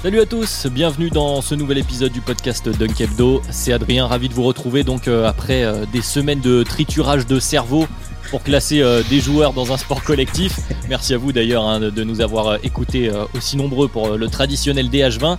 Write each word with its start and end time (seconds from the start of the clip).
Salut 0.00 0.20
à 0.20 0.26
tous, 0.26 0.68
bienvenue 0.70 1.10
dans 1.10 1.42
ce 1.42 1.56
nouvel 1.56 1.76
épisode 1.76 2.12
du 2.12 2.20
podcast 2.20 2.68
Dunk 2.68 3.00
Hebdo. 3.00 3.42
C'est 3.50 3.72
Adrien, 3.72 4.06
ravi 4.06 4.28
de 4.28 4.32
vous 4.32 4.44
retrouver 4.44 4.84
donc 4.84 5.08
euh, 5.08 5.26
après 5.26 5.64
euh, 5.64 5.86
des 5.92 6.02
semaines 6.02 6.38
de 6.38 6.62
triturage 6.62 7.26
de 7.26 7.40
cerveau 7.40 7.84
pour 8.30 8.44
classer 8.44 8.80
euh, 8.80 9.02
des 9.10 9.18
joueurs 9.18 9.54
dans 9.54 9.72
un 9.72 9.76
sport 9.76 10.04
collectif. 10.04 10.60
Merci 10.88 11.14
à 11.14 11.18
vous 11.18 11.32
d'ailleurs 11.32 11.64
hein, 11.64 11.80
de 11.80 12.04
nous 12.04 12.20
avoir 12.20 12.64
écoutés 12.64 13.10
aussi 13.34 13.56
nombreux 13.56 13.88
pour 13.88 14.16
le 14.16 14.28
traditionnel 14.28 14.88
DH20. 14.88 15.36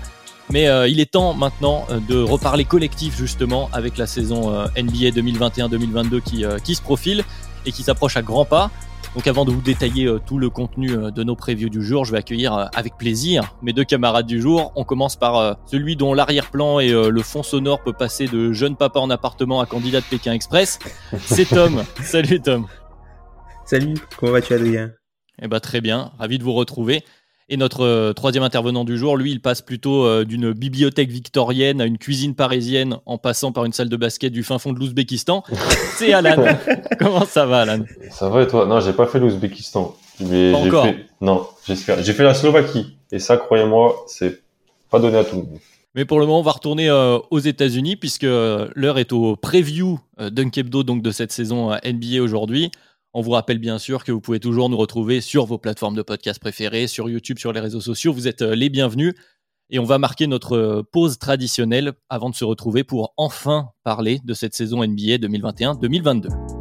Mais 0.51 0.67
il 0.89 0.99
est 0.99 1.11
temps 1.11 1.33
maintenant 1.33 1.87
de 2.09 2.21
reparler 2.21 2.65
collectif 2.65 3.15
justement 3.17 3.69
avec 3.71 3.97
la 3.97 4.07
saison 4.07 4.51
NBA 4.75 5.11
2021-2022 5.11 6.21
qui, 6.21 6.43
qui 6.65 6.75
se 6.75 6.81
profile 6.81 7.23
et 7.65 7.71
qui 7.71 7.83
s'approche 7.83 8.17
à 8.17 8.21
grands 8.21 8.45
pas. 8.45 8.71
Donc 9.15 9.25
avant 9.25 9.43
de 9.43 9.51
vous 9.51 9.61
détailler 9.61 10.05
euh, 10.05 10.19
tout 10.19 10.37
le 10.37 10.49
contenu 10.49 10.91
euh, 10.91 11.09
de 11.09 11.23
nos 11.23 11.35
previews 11.35 11.69
du 11.69 11.83
jour, 11.83 12.05
je 12.05 12.11
vais 12.11 12.19
accueillir 12.19 12.53
euh, 12.53 12.65
avec 12.75 12.95
plaisir 12.97 13.55
mes 13.63 13.73
deux 13.73 13.83
camarades 13.83 14.27
du 14.27 14.39
jour. 14.39 14.71
On 14.75 14.83
commence 14.83 15.15
par 15.15 15.57
celui 15.65 15.95
dont 15.95 16.13
l'arrière-plan 16.13 16.79
et 16.79 16.89
le 16.91 17.21
fond 17.21 17.43
sonore 17.43 17.81
peut 17.81 17.93
passer 17.93 18.27
de 18.27 18.53
jeune 18.53 18.75
papa 18.75 18.99
en 18.99 19.09
appartement 19.09 19.61
à 19.61 19.65
candidat 19.65 20.01
de 20.01 20.05
Pékin 20.05 20.33
Express. 20.33 20.79
C'est 21.17 21.45
Tom. 21.45 21.83
Salut 22.03 22.39
Tom. 22.39 22.67
Salut, 23.65 23.95
comment 24.17 24.33
vas-tu 24.33 24.53
Adrien? 24.53 24.91
Eh 25.41 25.47
ben 25.47 25.59
très 25.59 25.81
bien, 25.81 26.11
ravi 26.19 26.37
de 26.37 26.43
vous 26.43 26.53
retrouver. 26.53 27.03
Et 27.51 27.57
notre 27.57 27.83
euh, 27.83 28.13
troisième 28.13 28.43
intervenant 28.43 28.83
du 28.83 28.95
jour, 28.95 29.17
lui, 29.17 29.31
il 29.31 29.41
passe 29.41 29.63
plutôt 29.63 30.05
euh, 30.05 30.23
d'une 30.23 30.53
bibliothèque 30.53 31.09
victorienne 31.09 31.81
à 31.81 31.85
une 31.85 31.97
cuisine 31.97 32.35
parisienne 32.35 32.97
en 33.07 33.17
passant 33.17 33.51
par 33.51 33.65
une 33.65 33.73
salle 33.73 33.89
de 33.89 33.97
basket 33.97 34.31
du 34.31 34.43
fin 34.43 34.59
fond 34.59 34.71
de 34.71 34.79
l'Ouzbékistan. 34.79 35.43
C'est 35.97 36.13
Alan. 36.13 36.45
Comment 36.99 37.25
ça 37.25 37.47
va, 37.47 37.61
Alan? 37.61 37.83
Ça 38.11 38.29
va 38.29 38.43
et 38.43 38.47
toi? 38.47 38.67
Non, 38.67 38.79
j'ai 38.79 38.93
pas 38.93 39.07
fait 39.07 39.17
l'Ouzbékistan. 39.17 39.95
Mais 40.19 40.51
pas 40.51 40.59
encore. 40.59 40.85
Fait... 40.85 41.05
Non, 41.21 41.47
j'espère. 41.65 42.03
J'ai 42.03 42.13
fait 42.13 42.23
la 42.23 42.35
Slovaquie. 42.35 42.95
Et 43.11 43.17
ça, 43.17 43.37
croyez-moi, 43.37 44.05
c'est 44.05 44.43
pas 44.91 44.99
donné 44.99 45.17
à 45.17 45.23
tout 45.23 45.37
le 45.37 45.41
monde. 45.41 45.59
Mais 45.95 46.05
pour 46.05 46.19
le 46.19 46.27
moment, 46.27 46.41
on 46.41 46.43
va 46.43 46.51
retourner 46.51 46.87
euh, 46.87 47.17
aux 47.31 47.39
États-Unis 47.39 47.95
puisque 47.95 48.27
l'heure 48.27 48.99
est 48.99 49.11
au 49.11 49.35
preview 49.35 49.99
Dunkebdo 50.19 50.83
donc 50.83 51.01
de 51.01 51.09
cette 51.09 51.31
saison 51.31 51.71
NBA 51.83 52.21
aujourd'hui. 52.21 52.69
On 53.13 53.21
vous 53.21 53.31
rappelle 53.31 53.57
bien 53.57 53.79
sûr 53.79 54.03
que 54.03 54.11
vous 54.11 54.21
pouvez 54.21 54.39
toujours 54.39 54.69
nous 54.69 54.77
retrouver 54.77 55.19
sur 55.19 55.45
vos 55.45 55.57
plateformes 55.57 55.95
de 55.95 56.03
podcast 56.03 56.39
préférées, 56.39 56.85
sur 56.85 57.09
YouTube, 57.09 57.39
sur 57.39 57.51
les 57.51 57.59
réseaux 57.59 57.81
sociaux. 57.81 58.13
Vous 58.13 58.27
êtes 58.27 58.43
euh, 58.43 58.55
les 58.55 58.69
bienvenus. 58.69 59.15
Et 59.71 59.79
on 59.79 59.83
va 59.83 59.97
marquer 59.97 60.27
notre 60.27 60.55
euh, 60.55 60.83
pause 60.83 61.17
traditionnelle 61.17 61.93
avant 62.09 62.29
de 62.29 62.35
se 62.35 62.45
retrouver 62.45 62.83
pour 62.83 63.13
enfin 63.17 63.69
parler 63.83 64.19
de 64.23 64.33
cette 64.33 64.53
saison 64.53 64.83
NBA 64.83 65.17
2021-2022. 65.17 66.58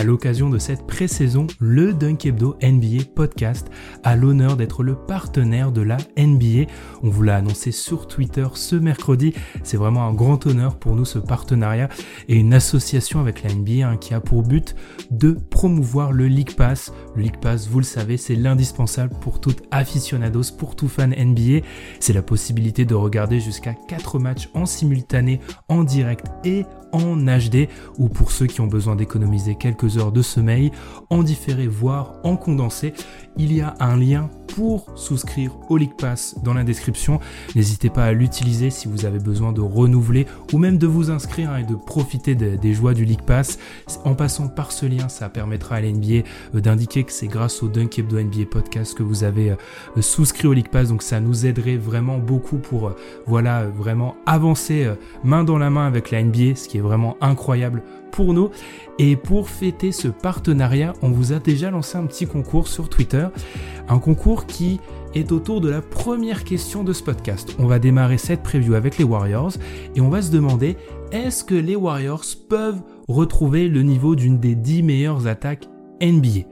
À 0.00 0.02
l'occasion 0.02 0.48
de 0.48 0.56
cette 0.56 0.86
pré-saison, 0.86 1.46
le 1.58 1.92
Dunk 1.92 2.24
Hebdo 2.24 2.56
NBA 2.62 3.04
Podcast 3.14 3.68
a 4.02 4.16
l'honneur 4.16 4.56
d'être 4.56 4.82
le 4.82 4.94
partenaire 4.94 5.72
de 5.72 5.82
la 5.82 5.98
NBA. 6.16 6.72
On 7.02 7.10
vous 7.10 7.22
l'a 7.22 7.36
annoncé 7.36 7.70
sur 7.70 8.08
Twitter 8.08 8.46
ce 8.54 8.76
mercredi. 8.76 9.34
C'est 9.62 9.76
vraiment 9.76 10.06
un 10.06 10.14
grand 10.14 10.46
honneur 10.46 10.78
pour 10.78 10.96
nous 10.96 11.04
ce 11.04 11.18
partenariat 11.18 11.90
et 12.28 12.36
une 12.36 12.54
association 12.54 13.20
avec 13.20 13.42
la 13.42 13.52
NBA 13.52 13.86
hein, 13.86 13.98
qui 13.98 14.14
a 14.14 14.20
pour 14.20 14.42
but 14.42 14.74
de 15.10 15.32
promouvoir 15.32 16.12
le 16.12 16.28
League 16.28 16.54
Pass. 16.56 16.94
Le 17.14 17.24
League 17.24 17.38
Pass, 17.38 17.68
vous 17.68 17.80
le 17.80 17.84
savez, 17.84 18.16
c'est 18.16 18.36
l'indispensable 18.36 19.14
pour 19.20 19.38
tout 19.38 19.56
aficionados, 19.70 20.52
pour 20.56 20.76
tout 20.76 20.88
fan 20.88 21.10
NBA. 21.10 21.66
C'est 22.00 22.14
la 22.14 22.22
possibilité 22.22 22.86
de 22.86 22.94
regarder 22.94 23.38
jusqu'à 23.38 23.74
4 23.74 24.18
matchs 24.18 24.48
en 24.54 24.64
simultané, 24.64 25.40
en 25.68 25.84
direct 25.84 26.24
et 26.46 26.64
en 26.92 27.16
HD 27.16 27.68
ou 27.98 28.08
pour 28.08 28.30
ceux 28.32 28.46
qui 28.46 28.60
ont 28.60 28.66
besoin 28.66 28.96
d'économiser 28.96 29.54
quelques 29.54 29.98
heures 29.98 30.12
de 30.12 30.22
sommeil, 30.22 30.70
en 31.10 31.22
différé 31.22 31.66
voire 31.66 32.14
en 32.24 32.36
condensé. 32.36 32.94
Il 33.36 33.52
y 33.52 33.60
a 33.60 33.74
un 33.80 33.96
lien 33.96 34.28
pour 34.54 34.86
souscrire 34.96 35.52
au 35.68 35.76
League 35.76 35.96
Pass 35.96 36.36
dans 36.42 36.54
la 36.54 36.64
description. 36.64 37.20
N'hésitez 37.54 37.90
pas 37.90 38.04
à 38.04 38.12
l'utiliser 38.12 38.70
si 38.70 38.88
vous 38.88 39.04
avez 39.06 39.18
besoin 39.18 39.52
de 39.52 39.60
renouveler 39.60 40.26
ou 40.52 40.58
même 40.58 40.78
de 40.78 40.86
vous 40.86 41.10
inscrire 41.10 41.56
et 41.56 41.64
de 41.64 41.74
profiter 41.74 42.34
des 42.34 42.74
joies 42.74 42.94
du 42.94 43.04
League 43.04 43.22
Pass. 43.22 43.58
En 44.04 44.14
passant 44.14 44.48
par 44.48 44.72
ce 44.72 44.86
lien, 44.86 45.08
ça 45.08 45.28
permettra 45.28 45.76
à 45.76 45.80
l'NBA 45.80 46.26
euh, 46.54 46.60
d'indiquer 46.60 47.04
que 47.04 47.12
c'est 47.12 47.28
grâce 47.28 47.62
au 47.62 47.68
Dunk 47.68 47.98
Hebdo 47.98 48.20
NBA 48.20 48.46
podcast 48.50 48.94
que 48.94 49.02
vous 49.02 49.24
avez 49.24 49.50
euh, 49.50 50.02
souscrit 50.02 50.48
au 50.48 50.52
League 50.52 50.70
Pass. 50.70 50.88
Donc 50.88 51.02
ça 51.02 51.20
nous 51.20 51.46
aiderait 51.46 51.76
vraiment 51.76 52.18
beaucoup 52.18 52.58
pour 52.58 52.88
euh, 52.88 52.96
voilà 53.26 53.66
vraiment 53.66 54.16
avancer 54.26 54.90
main 55.24 55.44
dans 55.44 55.58
la 55.58 55.70
main 55.70 55.86
avec 55.86 56.10
la 56.10 56.22
NBA, 56.22 56.56
ce 56.56 56.68
qui 56.68 56.78
est 56.78 56.82
vraiment 56.82 57.16
incroyable 57.20 57.82
pour 58.10 58.34
nous. 58.34 58.50
Et 58.98 59.16
pour 59.16 59.48
fêter 59.48 59.92
ce 59.92 60.08
partenariat, 60.08 60.92
on 61.02 61.10
vous 61.10 61.32
a 61.32 61.38
déjà 61.38 61.70
lancé 61.70 61.96
un 61.96 62.06
petit 62.06 62.26
concours 62.26 62.68
sur 62.68 62.88
Twitter. 62.88 63.26
Un 63.88 63.98
concours 63.98 64.46
qui 64.46 64.80
est 65.14 65.32
autour 65.32 65.60
de 65.60 65.68
la 65.68 65.82
première 65.82 66.44
question 66.44 66.84
de 66.84 66.92
ce 66.92 67.02
podcast. 67.02 67.56
On 67.58 67.66
va 67.66 67.78
démarrer 67.78 68.18
cette 68.18 68.42
preview 68.42 68.74
avec 68.74 68.98
les 68.98 69.04
Warriors 69.04 69.52
et 69.96 70.00
on 70.00 70.08
va 70.08 70.22
se 70.22 70.30
demander 70.30 70.76
est-ce 71.12 71.42
que 71.44 71.54
les 71.54 71.76
Warriors 71.76 72.24
peuvent 72.48 72.82
retrouver 73.08 73.68
le 73.68 73.82
niveau 73.82 74.14
d'une 74.14 74.38
des 74.38 74.54
10 74.54 74.82
meilleures 74.82 75.26
attaques 75.26 75.68
NBA 76.00 76.46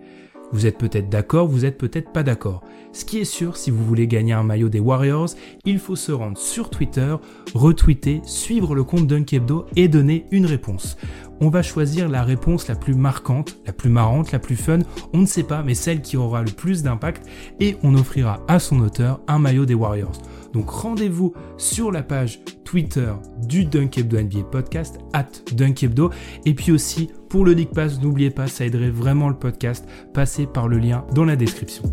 vous 0.50 0.66
êtes 0.66 0.78
peut-être 0.78 1.10
d'accord, 1.10 1.46
vous 1.46 1.64
êtes 1.64 1.76
peut-être 1.76 2.10
pas 2.10 2.22
d'accord. 2.22 2.62
Ce 2.92 3.04
qui 3.04 3.18
est 3.18 3.24
sûr, 3.24 3.56
si 3.56 3.70
vous 3.70 3.84
voulez 3.84 4.06
gagner 4.06 4.32
un 4.32 4.42
maillot 4.42 4.70
des 4.70 4.80
Warriors, 4.80 5.28
il 5.66 5.78
faut 5.78 5.96
se 5.96 6.10
rendre 6.10 6.38
sur 6.38 6.70
Twitter, 6.70 7.14
retweeter, 7.54 8.22
suivre 8.24 8.74
le 8.74 8.82
compte 8.82 9.06
Dunkebdo 9.06 9.66
et 9.76 9.88
donner 9.88 10.24
une 10.30 10.46
réponse. 10.46 10.96
On 11.40 11.50
va 11.50 11.62
choisir 11.62 12.08
la 12.08 12.24
réponse 12.24 12.66
la 12.68 12.74
plus 12.74 12.94
marquante, 12.94 13.56
la 13.66 13.72
plus 13.72 13.90
marrante, 13.90 14.32
la 14.32 14.38
plus 14.38 14.56
fun, 14.56 14.80
on 15.12 15.18
ne 15.18 15.26
sait 15.26 15.44
pas, 15.44 15.62
mais 15.62 15.74
celle 15.74 16.02
qui 16.02 16.16
aura 16.16 16.42
le 16.42 16.50
plus 16.50 16.82
d'impact 16.82 17.26
et 17.60 17.76
on 17.82 17.94
offrira 17.94 18.40
à 18.48 18.58
son 18.58 18.80
auteur 18.80 19.20
un 19.28 19.38
maillot 19.38 19.64
des 19.64 19.74
Warriors. 19.74 20.20
Donc 20.52 20.70
rendez-vous 20.70 21.34
sur 21.56 21.92
la 21.92 22.02
page 22.02 22.40
Twitter 22.64 23.12
du 23.46 23.64
Dunkebdo 23.64 24.20
NBA 24.20 24.44
Podcast, 24.50 24.98
at 25.12 25.28
Dunkebdo. 25.54 26.10
Et 26.44 26.54
puis 26.54 26.72
aussi, 26.72 27.10
pour 27.28 27.44
le 27.44 27.52
League 27.52 27.72
Pass, 27.72 28.00
n'oubliez 28.00 28.30
pas, 28.30 28.46
ça 28.46 28.64
aiderait 28.64 28.90
vraiment 28.90 29.28
le 29.28 29.36
podcast. 29.36 29.86
Passez 30.14 30.46
par 30.46 30.68
le 30.68 30.78
lien 30.78 31.06
dans 31.14 31.24
la 31.24 31.36
description. 31.36 31.84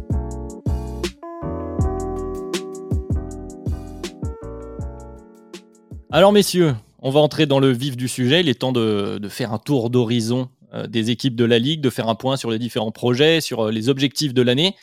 Alors 6.11 6.31
messieurs, 6.31 6.73
on 7.05 7.11
va 7.11 7.19
entrer 7.19 7.45
dans 7.45 7.59
le 7.59 7.71
vif 7.71 7.95
du 7.95 8.07
sujet. 8.07 8.39
Il 8.39 8.49
est 8.49 8.55
temps 8.61 8.71
de, 8.71 9.19
faire 9.29 9.53
un 9.53 9.59
tour 9.59 9.91
d'horizon 9.91 10.49
euh, 10.73 10.87
des 10.87 11.11
équipes 11.11 11.35
de 11.35 11.45
la 11.45 11.59
Ligue, 11.59 11.79
de 11.79 11.91
faire 11.91 12.09
un 12.09 12.15
point 12.15 12.35
sur 12.35 12.49
les 12.49 12.57
différents 12.57 12.91
projets, 12.91 13.41
sur 13.41 13.67
euh, 13.67 13.71
les 13.71 13.89
objectifs 13.89 14.33
de 14.33 14.41
l'année. 14.41 14.75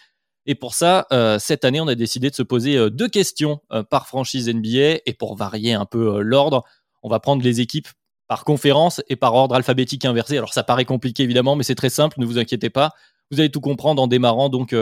Et 0.47 0.55
pour 0.55 0.75
ça, 0.75 1.09
euh, 1.13 1.41
cette 1.41 1.65
année, 1.65 1.81
on 1.81 1.89
a 1.89 1.97
décidé 1.97 2.31
de 2.31 2.35
se 2.37 2.45
poser 2.45 2.91
deux 2.91 3.09
questions 3.09 3.61
par 3.91 4.07
franchise 4.07 4.49
NBA. 4.49 5.01
Et 5.05 5.15
pour 5.19 5.35
varier 5.35 5.73
un 5.73 5.85
peu 5.85 6.21
l'ordre, 6.21 6.63
on 7.03 7.09
va 7.09 7.19
prendre 7.19 7.43
les 7.43 7.61
équipes 7.61 7.89
par 8.29 8.45
conférence 8.45 9.03
et 9.09 9.17
par 9.17 9.35
ordre 9.35 9.57
alphabétique 9.57 10.05
inversé. 10.05 10.39
Alors 10.39 10.55
ça 10.55 10.63
paraît 10.63 10.85
compliqué 10.85 11.25
évidemment, 11.25 11.57
mais 11.57 11.65
c'est 11.65 11.75
très 11.75 11.91
simple, 11.91 12.21
ne 12.21 12.25
vous 12.25 12.39
inquiétez 12.39 12.71
pas. 12.71 12.93
Vous 13.33 13.41
allez 13.41 13.51
tout 13.51 13.61
comprendre 13.61 14.01
en 14.01 14.07
démarrant 14.07 14.49
donc 14.49 14.75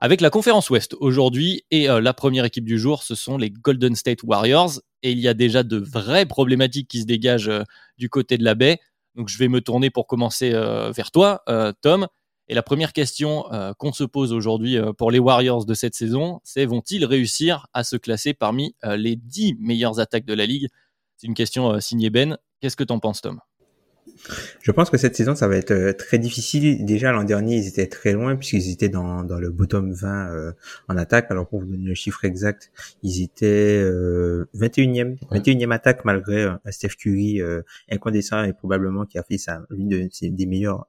avec 0.00 0.20
la 0.20 0.30
conférence 0.30 0.70
Ouest 0.70 0.94
aujourd'hui. 1.00 1.64
Et 1.70 1.86
la 1.86 2.14
première 2.14 2.44
équipe 2.44 2.64
du 2.64 2.78
jour, 2.78 3.02
ce 3.02 3.14
sont 3.14 3.36
les 3.36 3.50
Golden 3.50 3.94
State 3.94 4.22
Warriors. 4.22 4.80
Et 5.02 5.12
il 5.12 5.18
y 5.18 5.28
a 5.28 5.34
déjà 5.34 5.62
de 5.62 5.76
vraies 5.76 6.26
problématiques 6.26 6.88
qui 6.88 7.00
se 7.00 7.06
dégagent 7.06 7.50
du 7.96 8.08
côté 8.08 8.38
de 8.38 8.44
la 8.44 8.54
baie. 8.54 8.78
Donc 9.14 9.28
je 9.28 9.38
vais 9.38 9.48
me 9.48 9.60
tourner 9.60 9.90
pour 9.90 10.06
commencer 10.06 10.50
vers 10.50 11.10
toi, 11.10 11.42
Tom. 11.82 12.06
Et 12.48 12.54
la 12.54 12.62
première 12.62 12.92
question 12.92 13.52
euh, 13.52 13.74
qu'on 13.74 13.92
se 13.92 14.04
pose 14.04 14.32
aujourd'hui 14.32 14.78
euh, 14.78 14.92
pour 14.92 15.10
les 15.10 15.18
Warriors 15.18 15.66
de 15.66 15.74
cette 15.74 15.94
saison, 15.94 16.40
c'est 16.44 16.64
vont-ils 16.64 17.04
réussir 17.04 17.66
à 17.74 17.84
se 17.84 17.96
classer 17.96 18.32
parmi 18.32 18.74
euh, 18.84 18.96
les 18.96 19.16
10 19.16 19.56
meilleures 19.60 20.00
attaques 20.00 20.24
de 20.24 20.34
la 20.34 20.46
ligue? 20.46 20.68
C'est 21.18 21.26
une 21.26 21.34
question 21.34 21.78
signée 21.80 22.10
Ben. 22.10 22.38
Qu'est-ce 22.60 22.76
que 22.76 22.84
t'en 22.84 23.00
penses, 23.00 23.20
Tom? 23.20 23.40
Je 24.60 24.72
pense 24.72 24.90
que 24.90 24.96
cette 24.96 25.16
saison, 25.16 25.34
ça 25.34 25.48
va 25.48 25.56
être 25.56 25.70
euh, 25.70 25.92
très 25.92 26.18
difficile. 26.18 26.84
Déjà, 26.84 27.12
l'an 27.12 27.24
dernier, 27.24 27.56
ils 27.56 27.66
étaient 27.66 27.86
très 27.86 28.12
loin 28.12 28.36
puisqu'ils 28.36 28.70
étaient 28.70 28.88
dans, 28.88 29.22
dans 29.22 29.38
le 29.38 29.50
bottom 29.50 29.92
20 29.92 30.30
euh, 30.30 30.52
en 30.88 30.96
attaque. 30.96 31.30
Alors, 31.30 31.48
pour 31.48 31.60
vous 31.60 31.66
donner 31.66 31.86
le 31.86 31.94
chiffre 31.94 32.24
exact, 32.24 32.70
ils 33.02 33.22
étaient 33.22 33.80
euh, 33.82 34.46
21e, 34.54 35.18
21e 35.30 35.72
attaque 35.72 36.04
malgré 36.04 36.44
un 36.44 36.60
Steph 36.70 36.96
Curry 36.98 37.40
euh, 37.40 37.62
incandescent 37.90 38.44
et 38.44 38.52
probablement 38.52 39.06
qui 39.06 39.18
a 39.18 39.22
fait 39.22 39.38
ça 39.38 39.62
l'une 39.70 39.88
de, 39.88 40.08
des 40.22 40.46
meilleures 40.46 40.86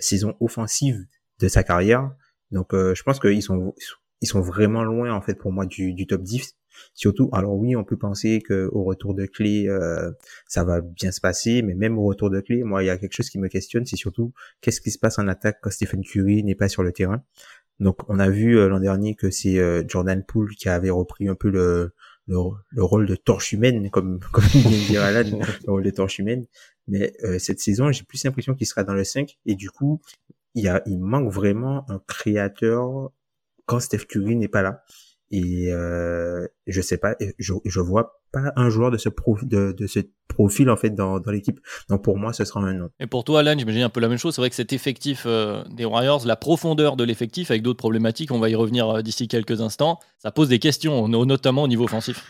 saisons 0.00 0.34
offensives 0.40 1.04
de 1.40 1.48
sa 1.48 1.62
carrière. 1.62 2.10
Donc, 2.50 2.68
je 2.72 3.02
pense 3.02 3.20
qu'ils 3.20 3.42
sont 3.42 3.74
ils 4.20 4.26
sont 4.26 4.40
vraiment 4.40 4.82
loin 4.82 5.12
en 5.12 5.20
fait 5.20 5.34
pour 5.34 5.52
moi 5.52 5.66
du, 5.66 5.92
du 5.92 6.06
top 6.06 6.22
10 6.22 6.56
Surtout, 6.94 7.30
alors 7.32 7.54
oui, 7.54 7.76
on 7.76 7.84
peut 7.84 7.96
penser 7.96 8.40
que 8.40 8.68
au 8.72 8.84
retour 8.84 9.14
de 9.14 9.26
clé, 9.26 9.68
euh, 9.68 10.10
ça 10.46 10.64
va 10.64 10.80
bien 10.80 11.10
se 11.10 11.20
passer, 11.20 11.62
mais 11.62 11.74
même 11.74 11.98
au 11.98 12.04
retour 12.04 12.30
de 12.30 12.40
clé, 12.40 12.62
moi, 12.62 12.82
il 12.82 12.86
y 12.86 12.90
a 12.90 12.98
quelque 12.98 13.14
chose 13.14 13.30
qui 13.30 13.38
me 13.38 13.48
questionne, 13.48 13.86
c'est 13.86 13.96
surtout 13.96 14.32
qu'est-ce 14.60 14.80
qui 14.80 14.90
se 14.90 14.98
passe 14.98 15.18
en 15.18 15.28
attaque 15.28 15.58
quand 15.62 15.70
Stephen 15.70 16.02
Curry 16.02 16.42
n'est 16.44 16.54
pas 16.54 16.68
sur 16.68 16.82
le 16.82 16.92
terrain. 16.92 17.22
Donc, 17.80 17.98
on 18.08 18.18
a 18.18 18.28
vu 18.28 18.58
euh, 18.58 18.68
l'an 18.68 18.80
dernier 18.80 19.14
que 19.14 19.30
c'est 19.30 19.58
euh, 19.58 19.84
Jordan 19.86 20.24
Poole 20.24 20.54
qui 20.56 20.68
avait 20.68 20.90
repris 20.90 21.28
un 21.28 21.34
peu 21.34 21.48
le, 21.48 21.94
le, 22.26 22.82
rôle 22.82 23.06
de 23.06 23.14
torche 23.14 23.52
humaine, 23.52 23.90
comme 23.90 24.20
comme 24.32 24.44
vient 24.44 24.70
de 24.70 24.86
dire 24.86 25.02
Alan, 25.02 25.38
le 25.66 25.70
rôle 25.70 25.84
de 25.84 25.90
torche 25.90 26.18
humaine. 26.18 26.46
Mais 26.88 27.12
cette 27.38 27.60
saison, 27.60 27.92
j'ai 27.92 28.02
plus 28.02 28.24
l'impression 28.24 28.54
qu'il 28.54 28.66
sera 28.66 28.82
dans 28.82 28.94
le 28.94 29.04
5, 29.04 29.36
et 29.44 29.54
du 29.54 29.70
coup, 29.70 30.00
il 30.54 30.64
y 30.64 30.68
a, 30.68 30.82
il 30.86 30.98
manque 30.98 31.30
vraiment 31.30 31.84
un 31.90 32.00
créateur 32.06 33.10
quand 33.66 33.80
Steph 33.80 34.06
Curry 34.08 34.34
n'est 34.34 34.48
pas 34.48 34.62
là. 34.62 34.82
Et 35.30 35.72
euh, 35.72 36.46
je 36.66 36.80
sais 36.80 36.96
pas, 36.96 37.14
je, 37.38 37.52
je 37.64 37.80
vois 37.80 38.22
pas 38.32 38.52
un 38.56 38.70
joueur 38.70 38.90
de 38.90 38.96
ce 38.96 39.10
de, 39.42 39.72
de 39.72 39.86
ce 39.86 40.00
profil 40.26 40.70
en 40.70 40.76
fait 40.76 40.90
dans, 40.90 41.20
dans 41.20 41.30
l'équipe. 41.30 41.60
Donc 41.90 42.02
pour 42.02 42.16
moi, 42.16 42.32
ce 42.32 42.44
sera 42.44 42.60
un 42.60 42.72
nom. 42.72 42.88
Et 42.98 43.06
pour 43.06 43.24
toi, 43.24 43.40
Alan, 43.40 43.54
j'imagine 43.58 43.82
un 43.82 43.88
peu 43.90 44.00
la 44.00 44.08
même 44.08 44.18
chose. 44.18 44.34
C'est 44.34 44.40
vrai 44.40 44.48
que 44.48 44.56
cet 44.56 44.72
effectif 44.72 45.24
euh, 45.26 45.62
des 45.70 45.84
Warriors, 45.84 46.26
la 46.26 46.36
profondeur 46.36 46.96
de 46.96 47.04
l'effectif 47.04 47.50
avec 47.50 47.62
d'autres 47.62 47.78
problématiques, 47.78 48.30
on 48.30 48.38
va 48.38 48.48
y 48.48 48.54
revenir 48.54 48.88
euh, 48.88 49.02
d'ici 49.02 49.28
quelques 49.28 49.60
instants. 49.60 49.98
Ça 50.18 50.30
pose 50.30 50.48
des 50.48 50.58
questions, 50.58 51.08
notamment 51.08 51.64
au 51.64 51.68
niveau 51.68 51.84
offensif. 51.84 52.24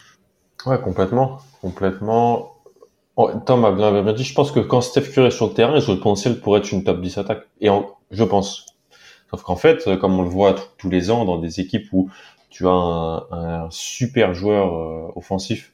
Ouais, 0.67 0.81
complètement, 0.81 1.39
complètement. 1.61 2.55
Oh, 3.15 3.31
Tom 3.47 3.65
a 3.65 3.73
bien, 3.73 4.13
dit. 4.13 4.25
Je 4.25 4.35
pense 4.35 4.51
que 4.51 4.61
quand 4.61 4.81
Steph 4.81 5.13
Curry 5.13 5.29
est 5.29 5.31
sur 5.31 5.49
le 5.49 5.55
terrain, 5.55 5.77
il 5.77 5.83
a 5.83 5.87
le 5.87 5.99
potentiel 5.99 6.41
pour 6.41 6.57
être 6.57 6.71
une 6.73 6.83
top 6.83 7.01
10 7.01 7.19
attaque. 7.19 7.47
Et 7.61 7.69
je 8.11 8.25
pense. 8.25 8.67
Sauf 9.31 9.43
qu'en 9.43 9.57
fait, 9.57 9.99
comme 9.99 10.19
on 10.19 10.23
le 10.23 10.29
voit 10.29 10.55
tous 10.79 10.89
les 10.89 11.11
ans 11.11 11.25
dans 11.25 11.39
des 11.39 11.61
équipes 11.61 11.87
où 11.93 12.09
tu 12.51 12.67
as 12.67 12.71
un, 12.71 13.69
super 13.71 14.35
joueur 14.35 14.75
euh, 14.75 15.13
offensif 15.17 15.73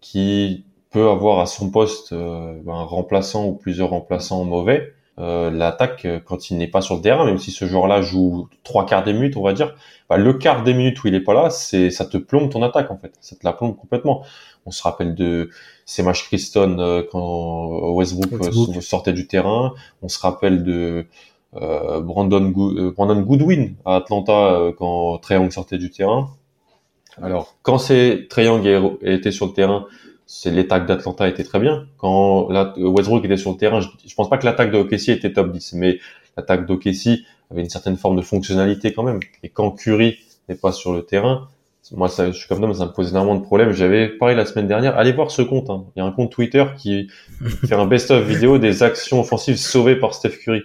qui 0.00 0.64
peut 0.90 1.08
avoir 1.08 1.40
à 1.40 1.46
son 1.46 1.70
poste 1.70 2.12
euh, 2.12 2.60
un 2.66 2.82
remplaçant 2.82 3.46
ou 3.46 3.54
plusieurs 3.54 3.90
remplaçants 3.90 4.44
mauvais. 4.44 4.94
Euh, 5.20 5.48
l'attaque 5.50 6.08
quand 6.24 6.50
il 6.50 6.58
n'est 6.58 6.66
pas 6.66 6.80
sur 6.80 6.96
le 6.96 7.00
terrain, 7.00 7.24
même 7.24 7.38
si 7.38 7.52
ce 7.52 7.66
joueur-là 7.66 8.02
joue 8.02 8.48
trois 8.64 8.84
quarts 8.84 9.04
des 9.04 9.12
minutes, 9.12 9.36
on 9.36 9.42
va 9.42 9.52
dire, 9.52 9.76
bah, 10.08 10.16
le 10.16 10.32
quart 10.34 10.64
des 10.64 10.74
minutes 10.74 11.04
où 11.04 11.08
il 11.08 11.14
est 11.14 11.20
pas 11.20 11.34
là, 11.34 11.50
c'est 11.50 11.90
ça 11.90 12.04
te 12.04 12.16
plombe 12.16 12.50
ton 12.50 12.62
attaque 12.64 12.90
en 12.90 12.98
fait, 12.98 13.12
ça 13.20 13.36
te 13.36 13.44
la 13.44 13.52
plombe 13.52 13.76
complètement. 13.76 14.24
On 14.66 14.72
se 14.72 14.82
rappelle 14.82 15.14
de 15.14 15.50
ces 15.86 16.02
matchs 16.02 16.24
Christon 16.24 17.04
quand 17.12 17.92
Westbrook, 17.92 18.40
Westbrook, 18.40 18.82
sortait 18.82 19.12
du 19.12 19.28
terrain, 19.28 19.74
on 20.02 20.08
se 20.08 20.18
rappelle 20.18 20.64
de 20.64 21.06
Brandon, 21.54 22.52
euh, 22.56 22.90
Brandon 22.92 23.20
Goodwin 23.20 23.74
à 23.84 23.96
Atlanta 23.96 24.54
euh, 24.54 24.72
quand 24.76 25.20
Young 25.30 25.50
sortait 25.50 25.78
du 25.78 25.90
terrain. 25.90 26.30
Alors, 27.22 27.54
quand 27.62 27.78
c'est 27.78 28.26
Young 28.36 28.98
était 29.02 29.30
sur 29.30 29.46
le 29.46 29.52
terrain, 29.52 29.86
c'est 30.26 30.50
l'attaque 30.50 30.86
d'Atlanta 30.86 31.28
était 31.28 31.44
très 31.44 31.60
bien. 31.60 31.86
Quand 31.98 32.48
la, 32.48 32.74
Westbrook 32.76 33.24
était 33.24 33.36
sur 33.36 33.52
le 33.52 33.56
terrain, 33.56 33.80
je, 33.80 33.88
je 34.04 34.14
pense 34.14 34.28
pas 34.28 34.38
que 34.38 34.44
l'attaque 34.44 34.72
de 34.72 34.78
OKC 34.78 35.10
était 35.10 35.32
top 35.32 35.52
10, 35.52 35.74
mais 35.74 35.98
l'attaque 36.36 36.66
d'OKC 36.66 37.20
avait 37.50 37.62
une 37.62 37.70
certaine 37.70 37.96
forme 37.96 38.16
de 38.16 38.22
fonctionnalité 38.22 38.92
quand 38.92 39.02
même. 39.02 39.20
Et 39.42 39.48
quand 39.48 39.70
Curry 39.70 40.16
n'est 40.48 40.56
pas 40.56 40.72
sur 40.72 40.92
le 40.92 41.02
terrain, 41.02 41.48
moi, 41.92 42.08
ça, 42.08 42.30
je 42.30 42.36
suis 42.38 42.48
comme 42.48 42.60
ça, 42.72 42.78
ça 42.78 42.86
me 42.86 42.92
pose 42.92 43.10
énormément 43.10 43.36
de 43.36 43.44
problèmes. 43.44 43.72
J'avais 43.72 44.08
parlé 44.08 44.34
la 44.34 44.46
semaine 44.46 44.66
dernière. 44.66 44.96
Allez 44.96 45.12
voir 45.12 45.30
ce 45.30 45.42
compte. 45.42 45.68
Hein. 45.68 45.84
Il 45.94 45.98
y 45.98 46.02
a 46.02 46.06
un 46.06 46.12
compte 46.12 46.32
Twitter 46.32 46.64
qui 46.78 47.08
fait 47.66 47.74
un 47.74 47.84
best-of 47.84 48.26
vidéo 48.26 48.58
des 48.58 48.82
actions 48.82 49.20
offensives 49.20 49.56
sauvées 49.56 49.96
par 49.96 50.14
Steph 50.14 50.38
Curry. 50.42 50.62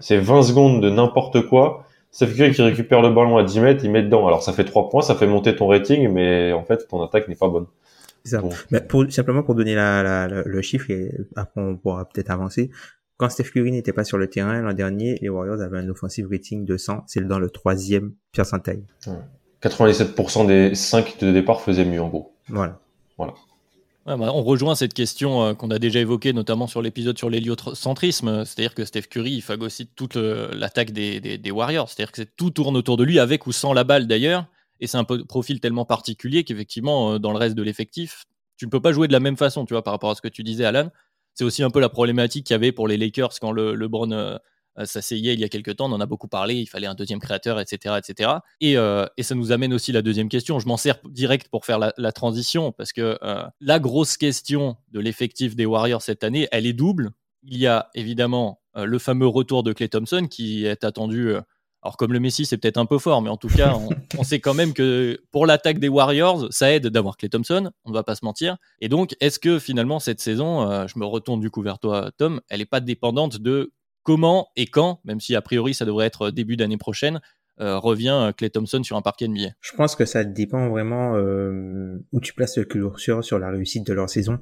C'est 0.00 0.18
20 0.18 0.42
secondes 0.42 0.82
de 0.82 0.90
n'importe 0.90 1.46
quoi. 1.48 1.84
Steph 2.10 2.34
Curry 2.34 2.52
qui 2.52 2.62
récupère 2.62 3.02
le 3.02 3.10
ballon 3.10 3.36
à 3.36 3.44
10 3.44 3.60
mètres, 3.60 3.84
il 3.84 3.90
met 3.90 4.02
dedans. 4.02 4.26
Alors 4.26 4.42
ça 4.42 4.52
fait 4.52 4.64
3 4.64 4.88
points, 4.88 5.02
ça 5.02 5.14
fait 5.14 5.26
monter 5.26 5.54
ton 5.54 5.66
rating, 5.68 6.08
mais 6.10 6.52
en 6.52 6.64
fait 6.64 6.88
ton 6.88 7.02
attaque 7.02 7.28
n'est 7.28 7.36
pas 7.36 7.48
bonne. 7.48 7.66
Ça. 8.24 8.42
Mais 8.70 8.80
pour, 8.80 9.10
simplement 9.10 9.42
pour 9.42 9.54
donner 9.54 9.74
la, 9.74 10.02
la, 10.02 10.28
le 10.28 10.62
chiffre, 10.62 10.90
et 10.90 11.12
après 11.36 11.60
on 11.60 11.76
pourra 11.76 12.04
peut-être 12.06 12.30
avancer. 12.30 12.70
Quand 13.16 13.28
Steph 13.28 13.50
Curry 13.52 13.72
n'était 13.72 13.92
pas 13.92 14.04
sur 14.04 14.16
le 14.16 14.28
terrain 14.28 14.60
l'an 14.60 14.72
dernier, 14.72 15.18
les 15.20 15.28
Warriors 15.28 15.60
avaient 15.60 15.78
un 15.78 15.88
offensive 15.88 16.28
rating 16.30 16.64
de 16.64 16.76
100. 16.76 17.04
C'est 17.06 17.26
dans 17.26 17.38
le 17.38 17.50
troisième 17.50 18.12
percentile. 18.32 18.84
Ouais. 19.06 19.14
97% 19.62 20.46
des 20.46 20.74
5 20.74 21.18
de 21.20 21.32
départ 21.32 21.60
faisaient 21.60 21.84
mieux 21.84 22.00
en 22.00 22.08
gros. 22.08 22.32
Voilà. 22.48 22.78
Voilà. 23.16 23.34
Bah, 24.16 24.32
on 24.32 24.42
rejoint 24.42 24.74
cette 24.74 24.94
question 24.94 25.42
euh, 25.42 25.54
qu'on 25.54 25.70
a 25.70 25.78
déjà 25.78 26.00
évoquée, 26.00 26.32
notamment 26.32 26.66
sur 26.66 26.80
l'épisode 26.80 27.18
sur 27.18 27.28
l'héliocentrisme. 27.28 28.44
C'est-à-dire 28.44 28.74
que 28.74 28.84
Steph 28.84 29.02
Curry 29.02 29.32
il 29.32 29.42
phagocyte 29.42 29.94
toute 29.94 30.16
l'attaque 30.16 30.92
des, 30.92 31.50
Warriors. 31.50 31.88
C'est-à-dire 31.90 32.12
que 32.12 32.22
tout 32.22 32.50
tourne 32.50 32.76
autour 32.76 32.96
de 32.96 33.04
lui, 33.04 33.18
avec 33.18 33.46
ou 33.46 33.52
sans 33.52 33.72
la 33.72 33.84
balle 33.84 34.06
d'ailleurs. 34.06 34.46
Et 34.80 34.86
c'est 34.86 34.98
un 34.98 35.04
profil 35.04 35.60
tellement 35.60 35.84
particulier 35.84 36.44
qu'effectivement, 36.44 37.14
euh, 37.14 37.18
dans 37.18 37.32
le 37.32 37.38
reste 37.38 37.56
de 37.56 37.62
l'effectif, 37.62 38.24
tu 38.56 38.66
ne 38.66 38.70
peux 38.70 38.80
pas 38.80 38.92
jouer 38.92 39.08
de 39.08 39.12
la 39.12 39.20
même 39.20 39.36
façon, 39.36 39.64
tu 39.64 39.74
vois, 39.74 39.82
par 39.82 39.92
rapport 39.92 40.10
à 40.10 40.14
ce 40.14 40.22
que 40.22 40.28
tu 40.28 40.42
disais, 40.42 40.64
Alan. 40.64 40.90
C'est 41.34 41.44
aussi 41.44 41.62
un 41.62 41.70
peu 41.70 41.80
la 41.80 41.88
problématique 41.88 42.46
qu'il 42.46 42.54
y 42.54 42.56
avait 42.56 42.72
pour 42.72 42.88
les 42.88 42.96
Lakers 42.96 43.38
quand 43.40 43.52
le, 43.52 43.74
LeBron 43.74 44.10
euh, 44.10 44.16
euh, 44.34 44.38
ça 44.86 45.00
s'essayait 45.00 45.34
il 45.34 45.40
y 45.40 45.44
a 45.44 45.48
quelques 45.48 45.76
temps, 45.76 45.86
on 45.86 45.94
en 45.94 46.00
a 46.00 46.06
beaucoup 46.06 46.28
parlé, 46.28 46.54
il 46.54 46.66
fallait 46.66 46.86
un 46.86 46.94
deuxième 46.94 47.18
créateur, 47.18 47.60
etc. 47.60 47.96
etc. 47.98 48.30
Euh, 48.62 49.06
et, 49.16 49.22
ça 49.22 49.34
nous 49.34 49.52
amène 49.52 49.74
aussi 49.74 49.92
la 49.92 50.02
deuxième 50.02 50.28
question. 50.28 50.58
Je 50.58 50.68
m'en 50.68 50.76
sers 50.76 50.98
direct 51.08 51.48
pour 51.48 51.64
faire 51.64 51.78
la, 51.78 52.12
transition, 52.12 52.72
parce 52.72 52.92
que 52.92 53.18
euh, 53.22 53.42
la 53.60 53.78
grosse 53.78 54.16
question 54.16 54.76
de 54.92 55.00
l'effectif 55.00 55.56
des 55.56 55.66
Warriors 55.66 56.02
cette 56.02 56.24
année, 56.24 56.48
elle 56.52 56.66
est 56.66 56.72
double. 56.72 57.10
Il 57.42 57.58
y 57.58 57.66
a 57.66 57.90
évidemment 57.94 58.60
le 58.74 58.98
fameux 58.98 59.26
retour 59.26 59.62
de 59.62 59.72
Clay 59.72 59.88
Thompson 59.88 60.26
qui 60.30 60.64
est 60.64 60.84
attendu. 60.84 61.34
alors 61.82 61.96
comme 61.96 62.12
le 62.12 62.20
Messi, 62.20 62.46
c'est 62.46 62.58
peut-être 62.58 62.76
un 62.76 62.86
peu 62.86 62.98
fort, 62.98 63.22
mais 63.22 63.30
en 63.30 63.36
tout 63.36 63.48
cas, 63.48 63.76
on, 64.18 64.22
sait 64.24 64.40
quand 64.40 64.54
même 64.54 64.72
que 64.72 65.20
pour 65.30 65.46
l'attaque 65.46 65.78
des 65.78 65.88
Warriors, 65.88 66.46
ça 66.50 66.72
aide 66.72 66.86
d'avoir 66.88 67.16
Clay 67.16 67.28
Thompson, 67.28 67.70
on 67.84 67.90
ne 67.90 67.94
va 67.94 68.02
pas 68.02 68.14
se 68.14 68.24
mentir. 68.24 68.56
Et 68.80 68.88
donc, 68.88 69.16
est-ce 69.20 69.38
que 69.38 69.58
finalement, 69.58 69.98
cette 69.98 70.20
saison, 70.20 70.86
je 70.86 70.98
me 70.98 71.04
retourne 71.04 71.40
du 71.40 71.50
coup 71.50 71.62
vers 71.62 71.78
toi, 71.78 72.10
Tom, 72.18 72.40
elle 72.48 72.60
n'est 72.60 72.66
pas 72.66 72.80
dépendante 72.80 73.38
de 73.38 73.72
comment 74.02 74.48
et 74.56 74.66
quand, 74.66 75.00
même 75.04 75.20
si 75.20 75.34
a 75.34 75.42
priori 75.42 75.74
ça 75.74 75.84
devrait 75.84 76.06
être 76.06 76.30
début 76.30 76.56
d'année 76.56 76.78
prochaine, 76.78 77.20
euh, 77.60 77.78
revient 77.78 78.32
Clay 78.36 78.50
Thompson 78.50 78.84
sur 78.84 78.96
un 78.96 79.02
parquet 79.02 79.26
NBA 79.26 79.48
Je 79.60 79.72
pense 79.72 79.96
que 79.96 80.04
ça 80.04 80.22
dépend 80.22 80.68
vraiment 80.68 81.16
euh, 81.16 81.98
où 82.12 82.20
tu 82.20 82.32
places 82.32 82.56
le 82.56 82.64
curseur 82.64 83.24
sur 83.24 83.40
la 83.40 83.50
réussite 83.50 83.84
de 83.84 83.92
leur 83.92 84.08
saison. 84.08 84.38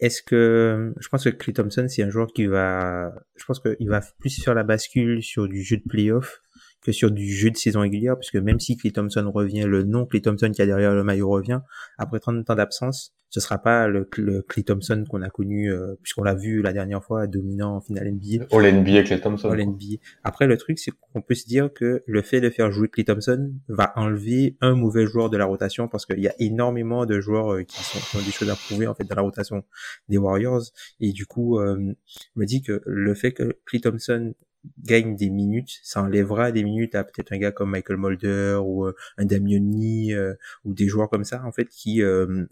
Est-ce 0.00 0.22
que 0.22 0.92
je 0.98 1.08
pense 1.08 1.24
que 1.24 1.30
Clay 1.30 1.54
Thompson 1.54 1.86
c'est 1.88 2.02
un 2.02 2.10
joueur 2.10 2.26
qui 2.26 2.44
va, 2.44 3.14
je 3.36 3.44
pense 3.46 3.60
qu'il 3.60 3.88
va 3.88 4.02
plus 4.18 4.42
faire 4.42 4.54
la 4.54 4.64
bascule 4.64 5.22
sur 5.22 5.48
du 5.48 5.62
jeu 5.62 5.78
de 5.78 5.88
playoff 5.88 6.42
que 6.82 6.92
sur 6.92 7.10
du 7.10 7.30
jeu 7.30 7.50
de 7.50 7.56
saison 7.56 7.80
régulière, 7.80 8.16
puisque 8.18 8.36
même 8.36 8.60
si 8.60 8.76
Clay 8.76 8.92
Thompson 8.92 9.30
revient, 9.32 9.64
le 9.66 9.82
nom 9.82 10.06
Clay 10.06 10.20
Thompson 10.20 10.50
qui 10.52 10.62
a 10.62 10.66
derrière 10.66 10.94
le 10.94 11.04
maillot 11.04 11.28
revient, 11.28 11.60
après 11.98 12.20
30 12.20 12.48
ans 12.50 12.54
d'absence, 12.54 13.14
ce 13.30 13.40
sera 13.40 13.58
pas 13.58 13.88
le, 13.88 14.08
le 14.16 14.42
Clay 14.42 14.62
Thompson 14.62 15.04
qu'on 15.08 15.20
a 15.20 15.28
connu, 15.28 15.70
euh, 15.70 15.96
puisqu'on 16.02 16.22
l'a 16.22 16.34
vu 16.34 16.62
la 16.62 16.72
dernière 16.72 17.04
fois 17.04 17.26
dominant 17.26 17.76
en 17.76 17.80
finale 17.80 18.10
NBA. 18.12 18.46
All 18.50 18.72
NBA 18.72 19.02
Clay 19.02 19.20
Thompson. 19.20 19.50
All 19.50 19.62
NBA. 19.66 19.96
Après, 20.24 20.46
le 20.46 20.56
truc, 20.56 20.78
c'est 20.78 20.92
qu'on 21.12 21.20
peut 21.20 21.34
se 21.34 21.46
dire 21.46 21.70
que 21.72 22.02
le 22.06 22.22
fait 22.22 22.40
de 22.40 22.48
faire 22.48 22.70
jouer 22.72 22.88
Clay 22.88 23.04
Thompson 23.04 23.52
va 23.68 23.92
enlever 23.96 24.56
un 24.60 24.74
mauvais 24.74 25.06
joueur 25.06 25.28
de 25.28 25.36
la 25.36 25.44
rotation, 25.44 25.88
parce 25.88 26.06
qu'il 26.06 26.20
y 26.20 26.28
a 26.28 26.34
énormément 26.38 27.04
de 27.04 27.20
joueurs 27.20 27.52
euh, 27.52 27.62
qui, 27.64 27.82
sont, 27.82 27.98
qui 27.98 28.16
ont 28.16 28.26
des 28.26 28.32
choses 28.32 28.48
à 28.48 28.56
prouver, 28.56 28.86
en 28.86 28.94
fait, 28.94 29.04
dans 29.04 29.16
la 29.16 29.22
rotation 29.22 29.62
des 30.08 30.16
Warriors. 30.16 30.62
Et 31.00 31.12
du 31.12 31.26
coup, 31.26 31.58
euh, 31.58 31.76
je 32.06 32.40
me 32.40 32.46
dis 32.46 32.62
que 32.62 32.80
le 32.86 33.14
fait 33.14 33.32
que 33.32 33.58
Clay 33.66 33.80
Thompson 33.80 34.34
gagne 34.82 35.16
des 35.16 35.30
minutes, 35.30 35.78
ça 35.82 36.02
enlèvera 36.02 36.52
des 36.52 36.64
minutes 36.64 36.94
à 36.94 37.04
peut-être 37.04 37.32
un 37.32 37.38
gars 37.38 37.52
comme 37.52 37.70
Michael 37.70 37.98
Mulder 37.98 38.58
ou 38.62 38.86
euh, 38.86 38.94
un 39.16 39.24
Damioni 39.24 40.14
euh, 40.14 40.34
ou 40.64 40.74
des 40.74 40.88
joueurs 40.88 41.08
comme 41.08 41.24
ça 41.24 41.42
en 41.44 41.52
fait 41.52 41.66
qui 41.66 42.02
euh, 42.02 42.46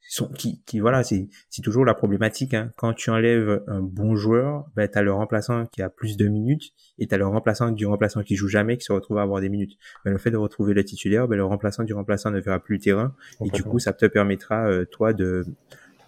sont 0.00 0.28
qui, 0.28 0.62
qui 0.64 0.80
voilà 0.80 1.04
c'est 1.04 1.28
c'est 1.50 1.62
toujours 1.62 1.84
la 1.84 1.94
problématique 1.94 2.54
hein. 2.54 2.72
quand 2.76 2.94
tu 2.94 3.10
enlèves 3.10 3.62
un 3.66 3.82
bon 3.82 4.16
joueur 4.16 4.66
ben 4.74 4.88
t'as 4.88 5.02
le 5.02 5.12
remplaçant 5.12 5.66
qui 5.66 5.82
a 5.82 5.90
plus 5.90 6.16
de 6.16 6.28
minutes 6.28 6.72
et 6.98 7.06
t'as 7.06 7.18
le 7.18 7.26
remplaçant 7.26 7.70
du 7.70 7.86
remplaçant 7.86 8.22
qui 8.22 8.34
joue 8.34 8.48
jamais 8.48 8.78
qui 8.78 8.84
se 8.84 8.92
retrouve 8.92 9.18
à 9.18 9.22
avoir 9.22 9.40
des 9.40 9.50
minutes 9.50 9.76
ben, 10.04 10.12
le 10.12 10.18
fait 10.18 10.30
de 10.30 10.38
retrouver 10.38 10.72
le 10.72 10.82
titulaire 10.82 11.28
ben 11.28 11.36
le 11.36 11.44
remplaçant 11.44 11.84
du 11.84 11.92
remplaçant 11.92 12.30
ne 12.30 12.40
verra 12.40 12.58
plus 12.58 12.76
le 12.76 12.80
terrain 12.80 13.14
et 13.44 13.50
du 13.50 13.62
coup 13.62 13.78
ça 13.78 13.92
te 13.92 14.06
permettra 14.06 14.84
toi 14.86 15.12
de 15.12 15.44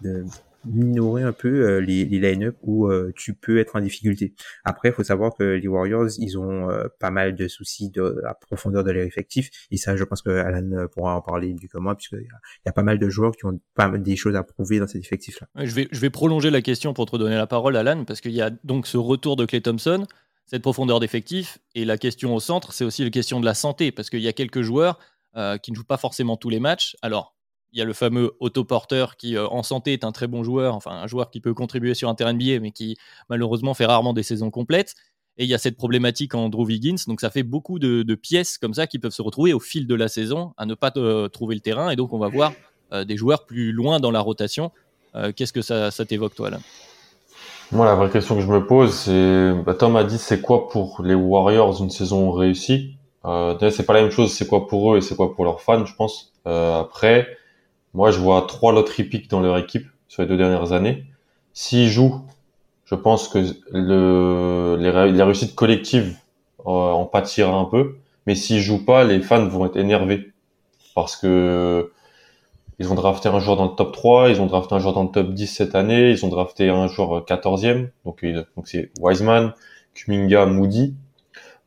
de 0.01 0.25
minorer 0.65 1.23
un 1.23 1.31
peu 1.31 1.77
les, 1.79 2.05
les 2.05 2.19
line-up 2.19 2.55
où 2.63 2.89
tu 3.15 3.33
peux 3.33 3.59
être 3.59 3.75
en 3.75 3.81
difficulté. 3.81 4.33
Après, 4.63 4.89
il 4.89 4.93
faut 4.93 5.03
savoir 5.03 5.35
que 5.35 5.43
les 5.43 5.67
Warriors, 5.67 6.09
ils 6.17 6.37
ont 6.37 6.67
pas 6.99 7.11
mal 7.11 7.35
de 7.35 7.47
soucis 7.47 7.89
de 7.89 8.19
la 8.23 8.33
profondeur 8.33 8.83
de 8.83 8.91
leur 8.91 9.05
effectif. 9.05 9.49
Et 9.71 9.77
ça, 9.77 9.95
je 9.95 10.03
pense 10.03 10.21
que 10.21 10.29
Alan 10.29 10.87
pourra 10.93 11.15
en 11.15 11.21
parler 11.21 11.53
du 11.53 11.67
moi, 11.75 11.95
puisqu'il 11.95 12.21
y, 12.65 12.69
a 12.69 12.71
pas 12.71 12.83
mal 12.83 12.99
de 12.99 13.09
joueurs 13.09 13.31
qui 13.35 13.45
ont 13.45 13.59
pas 13.75 13.87
mal 13.87 14.01
des 14.01 14.15
choses 14.15 14.35
à 14.35 14.43
prouver 14.43 14.79
dans 14.79 14.87
cet 14.87 15.03
effectif-là. 15.03 15.47
je, 15.55 15.73
vais, 15.73 16.09
prolonger 16.09 16.49
la 16.49 16.61
question 16.61 16.93
pour 16.93 17.05
te 17.05 17.15
donner 17.15 17.35
la 17.35 17.47
parole, 17.47 17.75
Alan, 17.75 18.03
parce 18.05 18.21
qu'il 18.21 18.33
y 18.33 18.41
a 18.41 18.49
donc 18.63 18.87
ce 18.87 18.97
retour 18.97 19.35
de 19.35 19.45
Clay 19.45 19.61
Thompson 19.61 20.05
cette 20.51 20.61
profondeur 20.61 20.99
d'effectif. 20.99 21.59
Et 21.75 21.85
la 21.85 21.97
question 21.97 22.35
au 22.35 22.41
centre, 22.41 22.73
c'est 22.73 22.83
aussi 22.83 23.03
la 23.05 23.09
question 23.09 23.39
de 23.39 23.45
la 23.45 23.53
santé, 23.53 23.91
parce 23.91 24.09
qu'il 24.09 24.19
y 24.19 24.27
a 24.27 24.33
quelques 24.33 24.61
joueurs 24.61 24.99
euh, 25.37 25.57
qui 25.57 25.71
ne 25.71 25.77
jouent 25.77 25.85
pas 25.85 25.97
forcément 25.97 26.35
tous 26.35 26.49
les 26.49 26.59
matchs. 26.59 26.97
Alors, 27.01 27.35
il 27.73 27.79
y 27.79 27.81
a 27.81 27.85
le 27.85 27.93
fameux 27.93 28.31
autoporteur 28.39 29.17
qui, 29.17 29.37
euh, 29.37 29.47
en 29.47 29.63
santé, 29.63 29.93
est 29.93 30.03
un 30.03 30.11
très 30.11 30.27
bon 30.27 30.43
joueur, 30.43 30.75
enfin 30.75 30.91
un 30.91 31.07
joueur 31.07 31.29
qui 31.29 31.39
peut 31.39 31.53
contribuer 31.53 31.93
sur 31.93 32.09
un 32.09 32.15
terrain 32.15 32.33
billet, 32.33 32.59
mais 32.59 32.71
qui 32.71 32.97
malheureusement 33.29 33.73
fait 33.73 33.85
rarement 33.85 34.13
des 34.13 34.23
saisons 34.23 34.51
complètes. 34.51 34.95
Et 35.37 35.45
il 35.45 35.49
y 35.49 35.53
a 35.53 35.57
cette 35.57 35.77
problématique 35.77 36.35
en 36.35 36.49
Drew 36.49 36.65
Wiggins, 36.65 36.97
donc 37.07 37.21
ça 37.21 37.29
fait 37.29 37.43
beaucoup 37.43 37.79
de, 37.79 38.15
pièces 38.15 38.57
comme 38.57 38.73
ça 38.73 38.85
qui 38.85 38.99
peuvent 38.99 39.13
se 39.13 39.21
retrouver 39.21 39.53
au 39.53 39.59
fil 39.59 39.87
de 39.87 39.95
la 39.95 40.09
saison 40.09 40.53
à 40.57 40.65
ne 40.65 40.73
pas 40.73 40.91
euh, 40.97 41.29
trouver 41.29 41.55
le 41.55 41.61
terrain. 41.61 41.89
Et 41.89 41.95
donc 41.95 42.13
on 42.13 42.19
va 42.19 42.27
voir 42.27 42.53
des 43.05 43.15
joueurs 43.15 43.45
plus 43.45 43.71
loin 43.71 44.01
dans 44.01 44.11
la 44.11 44.19
rotation. 44.19 44.73
Qu'est-ce 45.37 45.53
que 45.53 45.61
ça, 45.61 45.91
t'évoque, 46.05 46.35
toi, 46.35 46.49
là 46.49 46.59
moi, 47.71 47.85
la 47.85 47.95
vraie 47.95 48.09
question 48.09 48.35
que 48.35 48.41
je 48.41 48.47
me 48.47 48.67
pose, 48.67 48.93
c'est, 48.93 49.53
bah, 49.65 49.73
Tom 49.73 49.95
a 49.95 50.03
dit, 50.03 50.17
c'est 50.17 50.41
quoi 50.41 50.67
pour 50.67 51.01
les 51.03 51.15
Warriors 51.15 51.81
une 51.81 51.89
saison 51.89 52.29
réussie? 52.31 52.97
Euh, 53.23 53.57
C'est 53.69 53.85
pas 53.85 53.93
la 53.93 54.01
même 54.01 54.11
chose, 54.11 54.33
c'est 54.33 54.47
quoi 54.47 54.67
pour 54.67 54.93
eux 54.93 54.97
et 54.97 55.01
c'est 55.01 55.15
quoi 55.15 55.33
pour 55.33 55.45
leurs 55.45 55.61
fans, 55.61 55.85
je 55.85 55.95
pense. 55.95 56.33
Euh, 56.47 56.81
après, 56.81 57.27
moi, 57.93 58.11
je 58.11 58.19
vois 58.19 58.45
trois 58.47 58.71
loteries 58.71 59.03
piques 59.03 59.29
dans 59.29 59.41
leur 59.41 59.57
équipe 59.57 59.87
sur 60.07 60.21
les 60.21 60.27
deux 60.27 60.37
dernières 60.37 60.71
années. 60.71 61.05
S'ils 61.53 61.89
jouent, 61.89 62.21
je 62.85 62.95
pense 62.95 63.27
que 63.27 63.39
le, 63.71 64.77
les, 64.79 65.23
réussites 65.23 65.55
collectives 65.55 66.15
euh, 66.65 66.71
en 66.71 67.05
pâtiront 67.05 67.59
un 67.59 67.65
peu. 67.65 67.97
Mais 68.27 68.35
s'ils 68.35 68.61
jouent 68.61 68.85
pas, 68.85 69.03
les 69.03 69.21
fans 69.21 69.47
vont 69.47 69.65
être 69.65 69.77
énervés 69.77 70.31
parce 70.95 71.15
que 71.15 71.91
ils 72.79 72.91
ont 72.91 72.95
drafté 72.95 73.29
un 73.29 73.39
joueur 73.39 73.57
dans 73.57 73.65
le 73.65 73.75
top 73.75 73.93
3, 73.93 74.29
ils 74.29 74.41
ont 74.41 74.47
drafté 74.47 74.73
un 74.73 74.79
joueur 74.79 74.93
dans 74.93 75.03
le 75.03 75.09
top 75.09 75.33
10 75.33 75.47
cette 75.47 75.75
année, 75.75 76.11
ils 76.11 76.25
ont 76.25 76.29
drafté 76.29 76.69
un 76.69 76.87
joueur 76.87 77.23
14e, 77.25 77.89
donc 78.05 78.25
donc 78.25 78.67
c'est 78.67 78.91
Wiseman, 78.99 79.53
Kuminga, 79.93 80.47
Moody. 80.47 80.95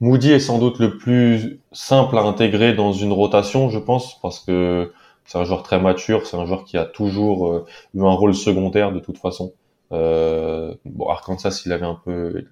Moody 0.00 0.32
est 0.32 0.40
sans 0.40 0.58
doute 0.58 0.78
le 0.80 0.98
plus 0.98 1.60
simple 1.72 2.18
à 2.18 2.22
intégrer 2.22 2.74
dans 2.74 2.92
une 2.92 3.12
rotation, 3.12 3.70
je 3.70 3.78
pense, 3.78 4.20
parce 4.20 4.40
que 4.40 4.92
c'est 5.24 5.38
un 5.38 5.44
joueur 5.44 5.62
très 5.62 5.80
mature, 5.80 6.26
c'est 6.26 6.36
un 6.36 6.46
joueur 6.46 6.64
qui 6.64 6.76
a 6.76 6.84
toujours 6.84 7.48
euh, 7.48 7.66
eu 7.94 8.02
un 8.02 8.12
rôle 8.12 8.34
secondaire 8.34 8.92
de 8.92 9.00
toute 9.00 9.18
façon. 9.18 9.52
Euh, 9.92 10.74
bon, 10.84 11.08
Arkansas, 11.08 11.62
il 11.66 11.72
avait 11.72 11.86
un 11.86 12.00
peu 12.04 12.44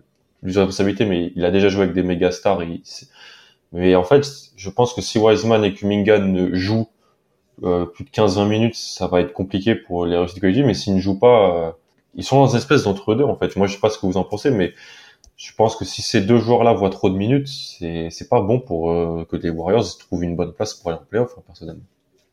plus 0.43 0.55
de 0.55 0.59
responsabilité, 0.59 1.05
mais 1.07 1.33
il 1.37 1.45
a 1.45 1.51
déjà 1.51 1.69
joué 1.69 1.83
avec 1.85 1.95
des 1.95 2.03
méga 2.03 2.31
stars. 2.31 2.63
Mais 3.73 3.95
en 3.95 4.05
fait, 4.05 4.27
je 4.57 4.71
pense 4.71 4.95
que 4.95 5.01
si 5.01 5.19
Wiseman 5.19 5.65
et 5.65 5.73
Kuminga 5.75 6.19
ne 6.19 6.55
jouent 6.55 6.89
euh, 7.65 7.87
plus 7.87 8.05
de 8.05 8.11
15-20 8.11 8.49
minutes, 8.49 8.75
ça 8.75 9.07
va 9.07 9.21
être 9.21 9.33
compliqué 9.33 9.75
pour 9.75 10.07
les 10.07 10.17
réussites 10.17 10.41
collectives, 10.41 10.67
mais 10.67 10.75
s'ils 10.75 10.95
ne 10.95 11.01
jouent 11.01 11.19
pas, 11.19 11.69
euh, 11.69 11.73
ils 12.15 12.25
sont 12.25 12.37
dans 12.37 12.49
une 12.49 12.59
espèce 12.59 12.85
d'entre-deux 12.85 13.25
en 13.25 13.37
fait. 13.37 13.57
Moi, 13.57 13.67
je 13.67 13.75
sais 13.75 13.81
pas 13.81 13.91
ce 13.91 13.99
que 13.99 14.07
vous 14.07 14.17
en 14.17 14.25
pensez, 14.25 14.51
mais 14.51 14.73
je 15.37 15.53
pense 15.55 15.77
que 15.77 15.85
si 15.85 16.03
ces 16.03 16.21
deux 16.21 16.39
joueurs-là 16.39 16.75
voient 16.75 16.91
trop 16.91 17.11
de 17.11 17.17
minutes, 17.17 17.49
c'est 17.49 18.29
pas 18.29 18.41
bon 18.43 18.61
pour 18.61 18.91
que 19.29 19.37
les 19.37 19.51
Warriors 19.51 19.99
trouvent 19.99 20.25
une 20.25 20.37
bonne 20.37 20.53
place 20.53 20.75
pour 20.75 20.91
aller 20.91 21.01
en 21.01 21.05
playoff, 21.05 21.35
hein, 21.39 21.43
personnellement. 21.47 21.83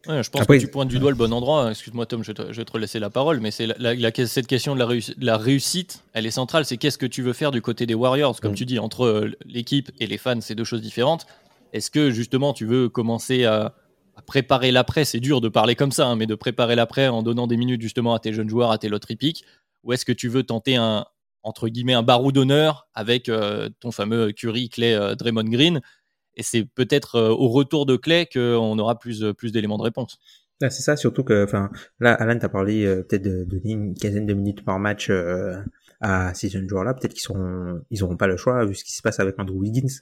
Ouais, 0.08 0.24
je 0.24 0.30
pense 0.30 0.46
que 0.46 0.58
tu 0.58 0.68
pointes 0.68 0.88
du 0.88 0.98
doigt 0.98 1.12
le 1.12 1.18
bon 1.18 1.34
endroit. 1.34 1.70
Excuse-moi 1.72 2.06
Tom, 2.06 2.24
je, 2.24 2.32
je 2.32 2.56
vais 2.56 2.66
te 2.66 2.78
laisser 2.78 3.00
la 3.00 3.10
parole, 3.10 3.42
mais 3.42 3.52
c'est 3.52 3.68
la, 3.68 3.94
la, 3.94 4.12
cette 4.28 4.48
question 4.48 4.74
de 4.74 4.80
la, 4.80 4.88
la, 5.18 5.38
réussite, 5.38 6.04
elle 6.14 6.26
est 6.26 6.32
centrale. 6.32 6.64
C'est 6.64 6.78
qu'est-ce 6.78 6.98
que 6.98 7.06
tu 7.06 7.22
veux 7.22 7.34
faire 7.34 7.52
du 7.52 7.62
côté 7.62 7.86
des 7.86 7.96
Warriors? 7.96 8.40
Comme 8.40 8.54
mm. 8.54 8.56
tu 8.56 8.66
dis, 8.66 8.80
entre 8.80 9.30
l'équipe 9.46 9.92
et 10.00 10.08
les 10.08 10.18
fans, 10.18 10.40
c'est 10.40 10.56
deux 10.56 10.64
choses 10.64 10.82
différentes. 10.82 11.28
Est-ce 11.74 11.92
que 11.92 12.12
justement 12.12 12.54
tu 12.54 12.66
veux 12.66 12.88
commencer 12.88 13.46
à, 13.46 13.76
préparer 14.26 14.72
l'après, 14.72 15.06
c'est 15.06 15.20
dur 15.20 15.42
de 15.42 15.48
parler 15.48 15.76
comme 15.76 15.92
ça, 15.92 16.08
hein, 16.08 16.16
mais 16.16 16.28
de 16.28 16.36
préparer 16.36 16.76
l'après 16.76 17.08
en 17.08 17.24
donnant 17.24 17.48
des 17.48 17.58
minutes 17.58 17.82
justement 17.82 18.14
à 18.14 18.20
tes 18.20 18.34
jeunes 18.34 18.50
joueurs, 18.50 18.72
à 18.72 18.78
tes 18.78 18.90
loteries 18.90 19.16
piques 19.16 19.46
Ou 19.84 19.94
est-ce 19.94 20.06
que 20.06 20.12
tu 20.12 20.28
veux 20.28 20.44
tenter 20.44 20.76
un, 20.76 21.06
entre 21.44 21.70
guillemets, 21.70 21.94
un 21.94 22.04
barreau 22.04 22.32
d'honneur 22.32 22.88
avec 22.94 23.30
euh, 23.30 23.70
ton 23.80 23.92
fameux 23.92 24.32
Curry, 24.34 24.70
Clay, 24.70 24.94
euh, 24.94 25.16
Draymond 25.16 25.46
Green? 25.46 25.82
Et 26.36 26.44
c'est 26.44 26.66
peut-être 26.66 27.16
euh, 27.16 27.30
au 27.30 27.50
retour 27.50 27.86
de 27.86 27.96
Clay 27.96 28.28
qu'on 28.32 28.78
aura 28.80 28.98
plus, 28.98 29.26
plus 29.38 29.52
d'éléments 29.52 29.78
de 29.78 29.84
réponse. 29.84 30.20
c'est 30.62 30.72
ça, 30.72 30.96
surtout 30.96 31.24
que, 31.24 31.44
enfin, 31.44 31.70
là, 32.00 32.14
Alan, 32.14 32.38
t'as 32.40 32.50
parlé 32.50 32.86
peut-être 33.08 33.24
de 33.24 33.44
donner 33.44 33.72
une 33.72 33.94
quinzaine 33.94 34.26
de 34.26 34.34
minutes 34.34 34.64
par 34.64 34.80
match 34.80 35.12
à 36.02 36.34
ces 36.34 36.50
jeunes 36.50 36.68
joueurs-là. 36.70 36.94
Peut-être 36.94 37.14
qu'ils 37.14 37.24
seront, 37.24 37.82
ils 37.92 38.04
auront 38.04 38.18
pas 38.18 38.28
le 38.28 38.38
choix 38.38 38.66
vu 38.66 38.76
ce 38.76 38.84
qui 38.84 38.94
se 38.94 39.02
passe 39.02 39.20
avec 39.20 39.40
Andrew 39.40 39.58
Wiggins 39.58 40.02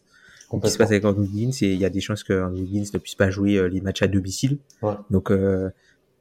ce 0.51 0.59
qui 0.59 0.71
se 0.71 0.77
passe 0.77 0.91
avec 0.91 1.05
Andrew 1.05 1.21
Wiggins, 1.21 1.51
et 1.61 1.73
il 1.73 1.79
y 1.79 1.85
a 1.85 1.89
des 1.89 2.01
chances 2.01 2.23
que 2.23 2.41
Andrew 2.41 2.61
Wiggins 2.61 2.89
ne 2.93 2.99
puisse 2.99 3.15
pas 3.15 3.29
jouer 3.29 3.57
euh, 3.57 3.67
les 3.67 3.81
matchs 3.81 4.01
à 4.01 4.07
domicile. 4.07 4.59
Ouais. 4.81 4.93
Donc, 5.09 5.31
euh, 5.31 5.69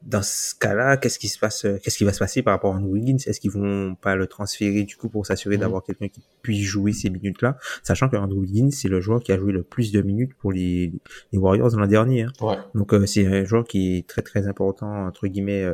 dans 0.07 0.23
ce 0.23 0.55
cas-là, 0.55 0.95
qu'est-ce 0.97 1.19
qui 1.19 1.27
se 1.27 1.37
passe, 1.37 1.65
euh, 1.65 1.77
qu'est-ce 1.83 1.97
qui 1.97 2.05
va 2.05 2.13
se 2.13 2.19
passer 2.19 2.41
par 2.41 2.53
rapport 2.53 2.73
à 2.73 2.77
Andrew 2.77 2.93
Wiggins? 2.93 3.17
Est-ce 3.27 3.39
qu'ils 3.39 3.51
vont 3.51 3.93
pas 3.95 4.15
le 4.15 4.25
transférer 4.27 4.83
du 4.83 4.95
coup 4.95 5.09
pour 5.09 5.25
s'assurer 5.25 5.55
mhm. 5.55 5.61
d'avoir 5.61 5.83
quelqu'un 5.83 6.07
qui 6.07 6.23
puisse 6.41 6.63
jouer 6.63 6.93
ces 6.93 7.09
minutes-là, 7.09 7.57
sachant 7.83 8.07
que 8.07 8.15
Andrew 8.15 8.39
Wiggins 8.39 8.71
c'est 8.71 8.87
le 8.87 9.01
joueur 9.01 9.21
qui 9.21 9.33
a 9.33 9.37
joué 9.37 9.51
le 9.51 9.63
plus 9.63 9.91
de 9.91 10.01
minutes 10.01 10.33
pour 10.35 10.53
les, 10.53 10.93
les 11.31 11.37
Warriors 11.37 11.75
l'an 11.75 11.87
dernier. 11.87 12.23
Hein. 12.23 12.31
Ouais. 12.41 12.57
Donc 12.73 12.93
c'est 13.05 13.27
un 13.27 13.43
joueur 13.43 13.65
qui 13.65 13.97
est 13.97 14.07
très 14.07 14.21
très 14.21 14.47
important 14.47 15.05
entre 15.05 15.27
guillemets 15.27 15.65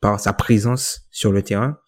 par 0.00 0.20
sa 0.20 0.32
présence 0.32 1.06
sur 1.10 1.32
le 1.32 1.42
terrain, 1.42 1.78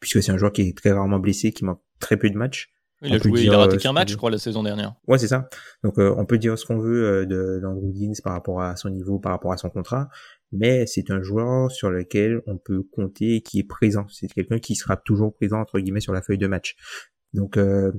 puisque 0.00 0.22
c'est 0.22 0.32
un 0.32 0.38
joueur 0.38 0.52
qui 0.52 0.62
est 0.62 0.76
très 0.76 0.92
rarement 0.92 1.18
blessé, 1.18 1.52
qui 1.52 1.64
manque 1.64 1.80
très 2.00 2.16
peu 2.16 2.30
de 2.30 2.36
matchs. 2.36 2.72
Il 3.02 3.12
a, 3.12 3.18
joué, 3.18 3.42
il 3.42 3.52
a 3.52 3.58
raté 3.58 3.76
qu'un 3.76 3.92
match, 3.92 4.10
je 4.10 4.16
crois, 4.16 4.30
la 4.30 4.38
saison 4.38 4.62
dernière. 4.62 4.94
Ouais, 5.06 5.18
c'est 5.18 5.28
ça. 5.28 5.48
Donc, 5.84 5.98
euh, 5.98 6.14
on 6.16 6.24
peut 6.24 6.38
dire 6.38 6.58
ce 6.58 6.64
qu'on 6.64 6.78
veut 6.78 7.04
euh, 7.04 7.26
de 7.26 7.60
d'Andrew 7.60 7.92
par 8.24 8.32
rapport 8.32 8.62
à 8.62 8.74
son 8.76 8.88
niveau, 8.88 9.18
par 9.18 9.32
rapport 9.32 9.52
à 9.52 9.58
son 9.58 9.68
contrat, 9.68 10.08
mais 10.50 10.86
c'est 10.86 11.10
un 11.10 11.20
joueur 11.20 11.70
sur 11.70 11.90
lequel 11.90 12.40
on 12.46 12.56
peut 12.56 12.82
compter 12.82 13.36
et 13.36 13.40
qui 13.42 13.58
est 13.58 13.68
présent. 13.68 14.06
C'est 14.08 14.28
quelqu'un 14.28 14.58
qui 14.58 14.76
sera 14.76 14.96
toujours 14.96 15.34
présent 15.34 15.60
entre 15.60 15.78
guillemets 15.78 16.00
sur 16.00 16.14
la 16.14 16.22
feuille 16.22 16.38
de 16.38 16.46
match. 16.46 16.76
Donc, 17.34 17.58
euh, 17.58 17.92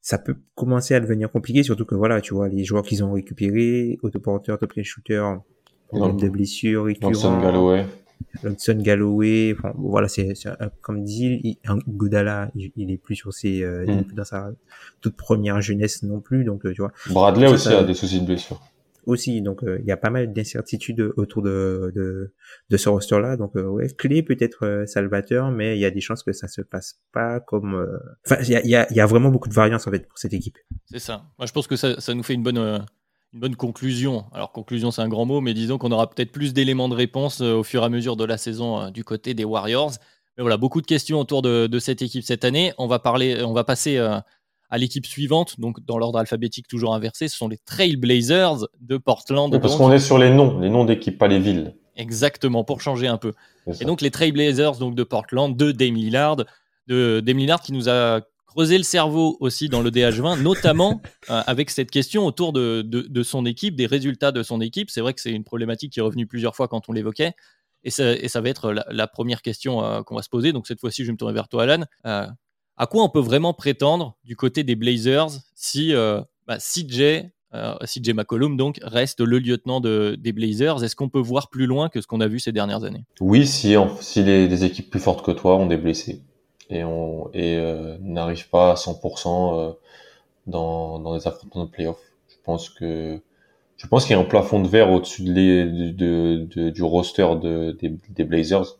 ça 0.00 0.18
peut 0.18 0.36
commencer 0.56 0.94
à 0.94 1.00
devenir 1.00 1.30
compliqué, 1.30 1.62
surtout 1.62 1.84
que 1.84 1.94
voilà, 1.94 2.20
tu 2.20 2.34
vois, 2.34 2.48
les 2.48 2.64
joueurs 2.64 2.82
qu'ils 2.82 3.04
ont 3.04 3.12
récupérés, 3.12 3.98
autoporteurs, 4.02 4.58
top 4.58 4.72
shooter, 4.82 5.22
problème 5.88 6.16
de 6.16 6.28
blessures, 6.28 6.84
récurrents. 6.84 7.10
Hudson 8.44 8.78
Galloway, 8.80 9.54
enfin, 9.56 9.72
voilà, 9.76 10.08
c'est 10.08 10.34
comme 10.80 11.04
dit, 11.04 11.58
Godala, 11.88 12.50
il, 12.54 12.90
est 12.90 12.96
plus 12.96 13.16
sur 13.16 13.32
ses, 13.32 13.62
euh, 13.62 13.84
il 13.84 13.90
est 13.90 13.96
hmm. 13.96 14.04
plus 14.04 14.14
dans 14.14 14.24
sa 14.24 14.50
toute 15.00 15.16
première 15.16 15.60
jeunesse 15.60 16.02
non 16.02 16.20
plus, 16.20 16.44
donc 16.44 16.66
euh, 16.66 16.72
tu 16.72 16.82
vois. 16.82 16.92
Bradley 17.10 17.48
aussi 17.48 17.68
a 17.68 17.84
des 17.84 17.94
soucis 17.94 18.20
de 18.20 18.26
blessure. 18.26 18.60
Aussi, 19.06 19.40
donc 19.40 19.62
euh, 19.62 19.78
il 19.80 19.86
y 19.86 19.92
a 19.92 19.96
pas 19.96 20.10
mal 20.10 20.32
d'incertitudes 20.32 21.12
autour 21.16 21.40
de, 21.40 21.92
de, 21.94 22.32
de 22.70 22.76
ce 22.76 22.88
roster-là, 22.88 23.36
donc 23.36 23.54
ouais, 23.54 23.86
clé 23.96 24.24
peut-être 24.24 24.84
salvateur, 24.86 25.52
mais 25.52 25.76
il 25.76 25.80
y 25.80 25.84
a 25.84 25.92
des 25.92 26.00
chances 26.00 26.24
que 26.24 26.32
ça 26.32 26.48
se 26.48 26.60
passe 26.60 26.98
pas 27.12 27.38
comme. 27.38 27.86
Enfin, 28.26 28.42
il 28.42 28.50
y 28.50 28.56
a, 28.56 28.66
y, 28.66 28.74
a, 28.74 28.92
y 28.92 29.00
a 29.00 29.06
vraiment 29.06 29.30
beaucoup 29.30 29.48
de 29.48 29.54
variance 29.54 29.86
en 29.86 29.92
fait 29.92 30.08
pour 30.08 30.18
cette 30.18 30.34
équipe. 30.34 30.58
C'est 30.86 30.98
ça. 30.98 31.24
Moi, 31.38 31.46
je 31.46 31.52
pense 31.52 31.68
que 31.68 31.76
ça, 31.76 32.00
ça 32.00 32.14
nous 32.14 32.24
fait 32.24 32.34
une 32.34 32.42
bonne 32.42 32.84
une 33.36 33.40
bonne 33.40 33.56
conclusion. 33.56 34.24
Alors 34.32 34.50
conclusion 34.50 34.90
c'est 34.90 35.02
un 35.02 35.08
grand 35.08 35.26
mot, 35.26 35.42
mais 35.42 35.52
disons 35.52 35.76
qu'on 35.76 35.92
aura 35.92 36.08
peut-être 36.08 36.32
plus 36.32 36.54
d'éléments 36.54 36.88
de 36.88 36.94
réponse 36.94 37.42
euh, 37.42 37.56
au 37.56 37.62
fur 37.62 37.82
et 37.82 37.84
à 37.84 37.90
mesure 37.90 38.16
de 38.16 38.24
la 38.24 38.38
saison 38.38 38.80
euh, 38.80 38.90
du 38.90 39.04
côté 39.04 39.34
des 39.34 39.44
Warriors. 39.44 39.92
Mais 40.38 40.42
voilà, 40.42 40.56
beaucoup 40.56 40.80
de 40.80 40.86
questions 40.86 41.20
autour 41.20 41.42
de, 41.42 41.78
cette 41.78 42.00
équipe 42.00 42.24
cette 42.24 42.46
année. 42.46 42.72
On 42.78 42.86
va 42.86 42.98
parler, 42.98 43.42
on 43.42 43.52
va 43.52 43.62
passer 43.62 43.98
euh, 43.98 44.18
à 44.70 44.78
l'équipe 44.78 45.04
suivante, 45.04 45.60
donc 45.60 45.84
dans 45.84 45.98
l'ordre 45.98 46.18
alphabétique 46.18 46.66
toujours 46.66 46.94
inversé. 46.94 47.28
Ce 47.28 47.36
sont 47.36 47.48
les 47.48 47.58
Trailblazers 47.58 48.66
de 48.80 48.96
Portland. 48.96 49.60
parce 49.60 49.76
qu'on 49.76 49.92
est 49.92 49.98
sur 49.98 50.16
les 50.16 50.30
noms, 50.30 50.58
les 50.58 50.70
noms 50.70 50.86
d'équipes, 50.86 51.18
pas 51.18 51.28
les 51.28 51.38
villes. 51.38 51.74
Exactement, 51.96 52.64
pour 52.64 52.80
changer 52.80 53.06
un 53.06 53.18
peu. 53.18 53.34
Et 53.80 53.84
donc 53.84 54.00
les 54.00 54.10
Trailblazers 54.10 54.78
donc 54.78 54.94
de 54.94 55.04
Portland, 55.04 55.54
de 55.54 55.72
Dame 55.72 55.94
Lillard, 55.94 56.36
de 56.86 57.20
Dame 57.20 57.36
Lillard 57.36 57.60
qui 57.60 57.74
nous 57.74 57.90
a 57.90 58.20
creuser 58.56 58.78
le 58.78 58.84
cerveau 58.84 59.36
aussi 59.40 59.68
dans 59.68 59.82
le 59.82 59.90
DH20, 59.90 60.40
notamment 60.40 61.02
euh, 61.30 61.42
avec 61.46 61.68
cette 61.68 61.90
question 61.90 62.24
autour 62.24 62.54
de, 62.54 63.22
son 63.22 63.44
équipe, 63.44 63.76
des 63.76 63.84
résultats 63.84 64.32
de 64.32 64.42
son 64.42 64.62
équipe. 64.62 64.88
C'est 64.90 65.02
vrai 65.02 65.12
que 65.12 65.20
c'est 65.20 65.30
une 65.30 65.44
problématique 65.44 65.92
qui 65.92 66.00
est 66.00 66.02
revenue 66.02 66.26
plusieurs 66.26 66.56
fois 66.56 66.66
quand 66.66 66.88
on 66.88 66.92
l'évoquait. 66.92 67.34
Et 67.84 67.90
ça, 67.90 68.40
va 68.40 68.48
être 68.48 68.72
la, 68.72 69.06
première 69.06 69.42
question 69.42 69.84
euh, 69.84 70.02
qu'on 70.02 70.16
va 70.16 70.22
se 70.22 70.30
poser. 70.30 70.52
Donc 70.52 70.66
cette 70.66 70.80
fois-ci, 70.80 71.04
je 71.04 71.12
me 71.12 71.18
tourner 71.18 71.34
vers 71.34 71.48
toi, 71.48 71.64
Alan. 71.64 71.84
Euh, 72.06 72.26
à 72.78 72.86
quoi 72.86 73.04
on 73.04 73.10
peut 73.10 73.20
vraiment 73.20 73.52
prétendre 73.52 74.16
du 74.24 74.36
côté 74.36 74.64
des 74.64 74.74
Blazers 74.74 75.28
si 75.54 75.92
bah, 76.46 76.56
CJ, 76.58 77.28
CJ 77.52 78.12
McCollum 78.14 78.56
donc, 78.56 78.80
reste 78.82 79.20
le 79.20 79.38
lieutenant 79.38 79.80
de, 79.80 80.16
des 80.18 80.32
Blazers? 80.32 80.82
Est-ce 80.82 80.96
qu'on 80.96 81.10
peut 81.10 81.20
voir 81.20 81.50
plus 81.50 81.66
loin 81.66 81.90
que 81.90 82.00
ce 82.00 82.06
qu'on 82.06 82.20
a 82.20 82.26
vu 82.26 82.40
ces 82.40 82.52
dernières 82.52 82.84
années? 82.84 83.04
Oui, 83.20 83.46
si, 83.46 83.76
les, 84.16 84.64
équipes 84.64 84.90
plus 84.90 85.00
fortes 85.00 85.24
que 85.24 85.30
toi 85.30 85.56
ont 85.56 85.66
des 85.66 85.76
blessés 85.76 86.22
et 86.70 86.84
on 86.84 87.30
et 87.34 87.56
euh, 87.56 87.96
n'arrive 88.00 88.48
pas 88.50 88.72
à 88.72 88.76
100% 88.76 89.70
euh, 89.70 89.72
dans, 90.46 90.98
dans 91.00 91.14
les 91.14 91.26
affrontements 91.28 91.64
de 91.66 91.70
playoffs. 91.70 92.02
Je 92.28 92.36
pense 92.44 92.70
que 92.70 93.20
je 93.76 93.86
pense 93.88 94.04
qu'il 94.06 94.16
y 94.16 94.18
a 94.18 94.22
un 94.22 94.26
plafond 94.26 94.60
de 94.62 94.68
verre 94.68 94.90
au-dessus 94.90 95.22
de, 95.24 95.90
de, 95.92 96.46
de, 96.56 96.70
du 96.70 96.82
roster 96.82 97.26
de, 97.42 97.72
des, 97.80 97.90
des 98.10 98.24
Blazers. 98.24 98.78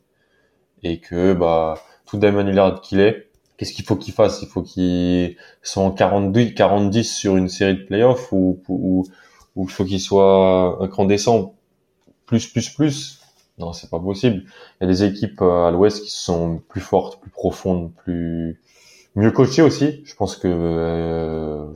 et 0.82 1.00
que 1.00 1.32
bah 1.34 1.74
tout 2.06 2.18
Damon 2.18 2.44
Lillard 2.44 2.80
qu'il 2.80 3.00
est, 3.00 3.28
qu'est-ce 3.56 3.72
qu'il 3.72 3.84
faut 3.84 3.96
qu'il 3.96 4.14
fasse? 4.14 4.42
Il 4.42 4.48
faut 4.48 4.62
qu'il 4.62 5.36
soit 5.62 5.82
en 5.82 5.90
42, 5.90 6.50
40 6.50 7.02
sur 7.02 7.36
une 7.36 7.48
série 7.48 7.76
de 7.76 7.84
playoffs 7.84 8.32
ou 8.32 8.60
ou, 8.68 9.04
ou 9.56 9.64
il 9.64 9.70
faut 9.70 9.84
qu'il 9.84 10.00
soit 10.00 10.78
un 10.80 10.88
cran 10.88 11.04
descend 11.06 11.52
plus 12.26 12.46
plus 12.48 12.70
plus. 12.70 13.15
Non, 13.58 13.72
c'est 13.72 13.90
pas 13.90 14.00
possible. 14.00 14.44
Il 14.80 14.84
y 14.84 14.86
a 14.86 14.86
des 14.86 15.04
équipes 15.04 15.40
euh, 15.40 15.68
à 15.68 15.70
l'Ouest 15.70 16.04
qui 16.04 16.10
sont 16.10 16.60
plus 16.68 16.80
fortes, 16.80 17.20
plus 17.20 17.30
profondes, 17.30 17.92
plus 17.94 18.60
mieux 19.14 19.30
coachées 19.30 19.62
aussi. 19.62 20.02
Je 20.04 20.14
pense 20.14 20.36
que 20.36 20.46
euh, 20.46 21.66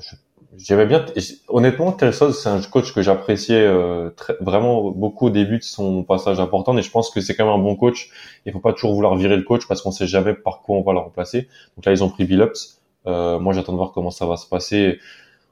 j'aimais 0.57 0.87
bien. 0.87 1.05
Honnêtement, 1.49 1.93
Telsos, 1.93 2.33
c'est 2.33 2.49
un 2.49 2.61
coach 2.61 2.93
que 2.95 3.03
j'appréciais 3.03 3.63
euh, 3.63 4.11
vraiment 4.41 4.91
beaucoup 4.91 5.27
au 5.27 5.31
début 5.31 5.59
de 5.59 5.65
son 5.65 6.05
passage 6.05 6.39
important. 6.39 6.77
Et 6.77 6.83
je 6.83 6.91
pense 6.91 7.11
que 7.11 7.21
c'est 7.21 7.35
quand 7.35 7.47
même 7.47 7.55
un 7.55 7.63
bon 7.63 7.77
coach. 7.77 8.11
Il 8.47 8.53
faut 8.53 8.61
pas 8.61 8.73
toujours 8.73 8.95
vouloir 8.95 9.17
virer 9.17 9.37
le 9.37 9.43
coach 9.43 9.67
parce 9.67 9.83
qu'on 9.83 9.91
sait 9.91 10.07
jamais 10.07 10.35
par 10.35 10.61
quoi 10.61 10.77
on 10.77 10.83
va 10.83 10.93
le 10.93 10.99
remplacer. 10.99 11.49
Donc 11.77 11.87
là, 11.87 11.93
ils 11.93 12.05
ont 12.05 12.11
pris 12.11 12.25
Billups. 12.25 12.81
Euh, 13.07 13.39
moi, 13.39 13.55
j'attends 13.55 13.73
de 13.73 13.79
voir 13.79 13.93
comment 13.93 14.11
ça 14.11 14.27
va 14.27 14.37
se 14.37 14.47
passer. 14.47 14.99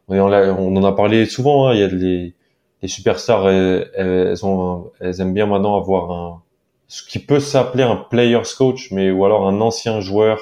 On, 0.09 0.21
en 0.21 0.85
a 0.85 0.93
parlé 0.93 1.27
souvent. 1.27 1.69
Hein. 1.69 1.75
Il 1.75 1.81
y 1.81 1.83
a 1.83 1.89
les, 1.89 2.35
les 2.83 2.89
superstars, 2.89 3.49
elles, 3.51 4.45
ont, 4.45 4.91
elles 5.01 5.21
aiment 5.21 5.35
bien 5.35 5.47
maintenant 5.47 5.77
avoir 5.77 6.11
un 6.11 6.43
ce 6.89 7.03
qui 7.03 7.19
peut 7.19 7.39
s'appeler 7.39 7.85
un 7.85 7.97
player's 7.97 8.55
coach, 8.55 8.91
mais 8.91 9.11
ou 9.11 9.25
alors 9.25 9.47
un 9.47 9.61
ancien 9.61 10.01
joueur 10.01 10.39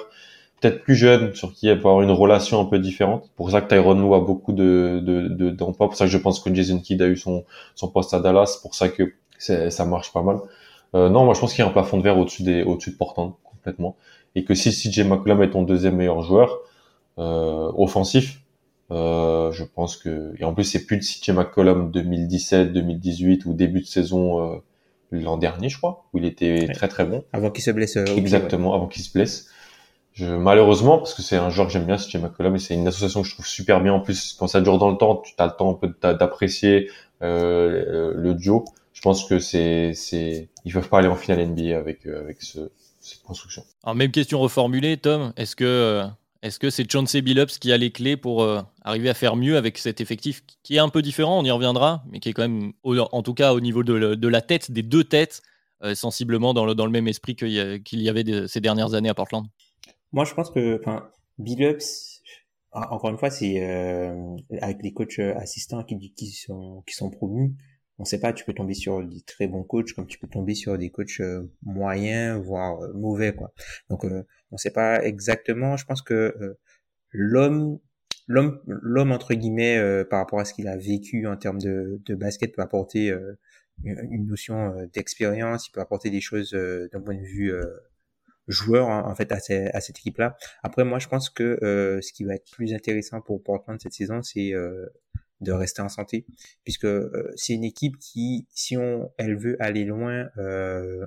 peut-être 0.60 0.82
plus 0.82 0.94
jeune, 0.94 1.34
sur 1.34 1.52
qui 1.52 1.68
elle 1.68 1.80
peut 1.80 1.88
avoir 1.88 2.02
une 2.02 2.10
relation 2.10 2.60
un 2.60 2.64
peu 2.64 2.78
différente. 2.78 3.28
Pour 3.36 3.50
ça 3.50 3.60
que 3.60 3.68
Tyron 3.68 3.94
Lue 3.94 4.14
a 4.14 4.20
beaucoup 4.20 4.52
de, 4.52 5.02
de, 5.04 5.50
d'emplois. 5.50 5.88
Pour 5.88 5.96
ça 5.96 6.06
que 6.06 6.10
je 6.10 6.18
pense 6.18 6.40
que 6.40 6.54
Jason 6.54 6.78
Kidd 6.78 7.02
a 7.02 7.08
eu 7.08 7.16
son, 7.16 7.44
son 7.74 7.88
poste 7.88 8.14
à 8.14 8.20
Dallas. 8.20 8.58
Pour 8.62 8.74
ça 8.74 8.88
que 8.88 9.12
ça 9.38 9.84
marche 9.84 10.12
pas 10.12 10.22
mal. 10.22 10.38
Euh, 10.94 11.10
non, 11.10 11.24
moi 11.24 11.34
je 11.34 11.40
pense 11.40 11.52
qu'il 11.52 11.62
y 11.62 11.66
a 11.66 11.68
un 11.68 11.72
plafond 11.72 11.98
de 11.98 12.02
verre 12.02 12.16
au-dessus 12.16 12.42
des, 12.42 12.62
au-dessus 12.62 12.92
de 12.92 12.96
Portland, 12.96 13.32
complètement. 13.44 13.96
Et 14.34 14.44
que 14.44 14.54
si 14.54 14.70
CJ 14.70 15.00
McCollum 15.00 15.42
est 15.42 15.50
ton 15.50 15.62
deuxième 15.62 15.96
meilleur 15.96 16.22
joueur, 16.22 16.58
euh, 17.18 17.70
offensif, 17.76 18.40
euh, 18.90 19.52
je 19.52 19.64
pense 19.64 19.96
que, 19.96 20.34
et 20.38 20.44
en 20.44 20.54
plus 20.54 20.64
c'est 20.64 20.86
plus 20.86 20.96
de 20.98 21.02
CJ 21.02 21.30
McCollum 21.30 21.90
2017, 21.90 22.72
2018 22.72 23.46
ou 23.46 23.52
début 23.52 23.80
de 23.80 23.86
saison, 23.86 24.54
euh, 24.54 24.56
l'an 25.10 25.36
dernier, 25.36 25.68
je 25.68 25.78
crois, 25.78 26.04
où 26.12 26.18
il 26.18 26.24
était 26.24 26.68
très 26.72 26.88
très 26.88 27.04
bon. 27.04 27.24
Avant 27.32 27.50
qu'il 27.50 27.64
se 27.64 27.70
blesse. 27.70 27.96
Euh, 27.96 28.04
Exactement, 28.16 28.74
avant 28.74 28.86
qu'il 28.86 29.02
se 29.02 29.12
blesse. 29.12 29.48
Je, 30.12 30.26
malheureusement, 30.26 30.96
parce 30.98 31.12
que 31.12 31.20
c'est 31.20 31.36
un 31.36 31.50
joueur 31.50 31.66
que 31.66 31.72
j'aime 31.72 31.84
bien, 31.84 31.96
CJ 31.96 32.16
McCollum, 32.16 32.56
et 32.56 32.58
c'est 32.58 32.74
une 32.74 32.88
association 32.88 33.22
que 33.22 33.28
je 33.28 33.34
trouve 33.34 33.46
super 33.46 33.82
bien. 33.82 33.92
En 33.92 34.00
plus, 34.00 34.34
quand 34.38 34.46
ça 34.46 34.60
dure 34.60 34.78
dans 34.78 34.90
le 34.90 34.96
temps, 34.96 35.16
tu 35.16 35.34
as 35.38 35.46
le 35.46 35.52
temps 35.52 35.70
un 35.70 35.74
peu 35.74 35.92
d'apprécier 36.14 36.88
euh, 37.22 38.12
le 38.14 38.34
duo. 38.34 38.64
Je 38.92 39.02
pense 39.02 39.26
que 39.26 39.38
c'est, 39.38 39.92
c'est, 39.94 40.48
ils 40.64 40.72
peuvent 40.72 40.88
pas 40.88 40.98
aller 40.98 41.08
en 41.08 41.16
finale 41.16 41.46
NBA 41.46 41.76
avec 41.76 42.06
euh, 42.06 42.20
avec 42.20 42.42
ce, 42.42 42.70
cette 43.00 43.22
construction. 43.22 43.62
Alors 43.84 43.94
même 43.94 44.10
question 44.10 44.38
reformulée, 44.40 44.96
Tom. 44.96 45.32
Est-ce 45.36 45.54
que 45.54 45.64
euh, 45.64 46.06
est-ce 46.42 46.58
que 46.58 46.70
c'est 46.70 46.90
Chauncey 46.90 47.22
Billups 47.22 47.58
qui 47.58 47.72
a 47.72 47.76
les 47.76 47.90
clés 47.90 48.16
pour 48.16 48.42
euh, 48.42 48.60
arriver 48.82 49.08
à 49.08 49.14
faire 49.14 49.36
mieux 49.36 49.56
avec 49.56 49.78
cet 49.78 50.00
effectif 50.00 50.42
qui 50.62 50.76
est 50.76 50.80
un 50.80 50.88
peu 50.88 51.02
différent, 51.02 51.40
on 51.40 51.44
y 51.44 51.50
reviendra, 51.50 52.04
mais 52.10 52.20
qui 52.20 52.28
est 52.28 52.32
quand 52.32 52.48
même, 52.48 52.72
en 52.84 53.22
tout 53.22 53.34
cas 53.34 53.52
au 53.52 53.60
niveau 53.60 53.82
de, 53.82 54.14
de 54.14 54.28
la 54.28 54.40
tête, 54.40 54.70
des 54.70 54.82
deux 54.82 55.04
têtes, 55.04 55.42
sensiblement 55.94 56.54
dans 56.54 56.64
le, 56.64 56.90
même 56.90 57.06
esprit 57.06 57.36
qu'il 57.36 57.50
y, 57.50 58.08
avait 58.08 58.48
ces 58.48 58.60
dernières 58.60 58.94
années 58.94 59.10
à 59.10 59.14
Portland? 59.14 59.46
Moi, 60.12 60.24
je 60.24 60.34
pense 60.34 60.50
que, 60.50 60.80
Billups, 61.38 62.22
encore 62.72 63.10
une 63.10 63.18
fois, 63.18 63.30
c'est 63.30 63.62
euh, 63.62 64.36
avec 64.60 64.82
les 64.82 64.92
coachs 64.92 65.18
euh, 65.18 65.34
assistants 65.36 65.82
qui 65.84 66.32
sont 66.34 67.10
promus. 67.10 67.54
On 67.98 68.04
sait 68.04 68.20
pas, 68.20 68.32
tu 68.32 68.44
peux 68.44 68.52
tomber 68.52 68.74
sur 68.74 69.02
des 69.02 69.20
très 69.22 69.46
bons 69.46 69.62
coachs 69.62 69.92
comme 69.94 70.06
tu 70.06 70.18
peux 70.18 70.28
tomber 70.28 70.54
sur 70.54 70.76
des 70.76 70.90
coachs 70.90 71.20
euh, 71.20 71.50
moyens 71.62 72.42
voire 72.42 72.78
mauvais 72.94 73.34
quoi. 73.34 73.52
Donc 73.90 74.04
on 74.50 74.56
sait 74.56 74.70
pas 74.72 75.02
exactement. 75.04 75.76
Je 75.76 75.84
pense 75.86 76.02
que 76.02 76.56
l'homme 77.10 77.78
l'homme 78.28 78.60
l'homme 78.66 79.12
entre 79.12 79.34
guillemets 79.34 80.04
par 80.10 80.18
rapport 80.20 80.40
à 80.40 80.44
ce 80.44 80.54
qu'il 80.54 80.68
a 80.68 80.76
vécu 80.76 81.26
en 81.26 81.36
termes 81.36 81.60
de, 81.60 82.00
de 82.04 82.14
basket 82.14 82.54
peut 82.54 82.62
apporter 82.62 83.14
une 83.84 84.26
notion 84.26 84.74
d'expérience. 84.92 85.68
Il 85.68 85.72
peut 85.72 85.80
apporter 85.80 86.10
des 86.10 86.20
choses 86.20 86.52
d'un 86.52 87.00
point 87.00 87.14
de 87.14 87.22
vue 87.22 87.52
joueurs 88.48 88.88
en, 88.88 89.14
fait 89.14 89.32
à, 89.32 89.36
à 89.36 89.80
cette 89.80 89.98
équipe-là. 89.98 90.36
Après, 90.62 90.84
moi, 90.84 90.98
je 90.98 91.08
pense 91.08 91.30
que 91.30 91.58
euh, 91.62 92.00
ce 92.00 92.12
qui 92.12 92.24
va 92.24 92.34
être 92.34 92.50
plus 92.52 92.74
intéressant 92.74 93.20
pour 93.20 93.42
Portland 93.42 93.78
cette 93.80 93.92
saison, 93.92 94.22
c'est 94.22 94.52
euh, 94.52 94.86
de 95.40 95.52
rester 95.52 95.82
en 95.82 95.88
santé, 95.88 96.24
puisque 96.64 96.84
euh, 96.84 97.32
c'est 97.36 97.52
une 97.52 97.64
équipe 97.64 97.98
qui, 97.98 98.46
si 98.50 98.76
on, 98.76 99.10
elle 99.18 99.36
veut 99.36 99.56
aller 99.60 99.84
loin 99.84 100.28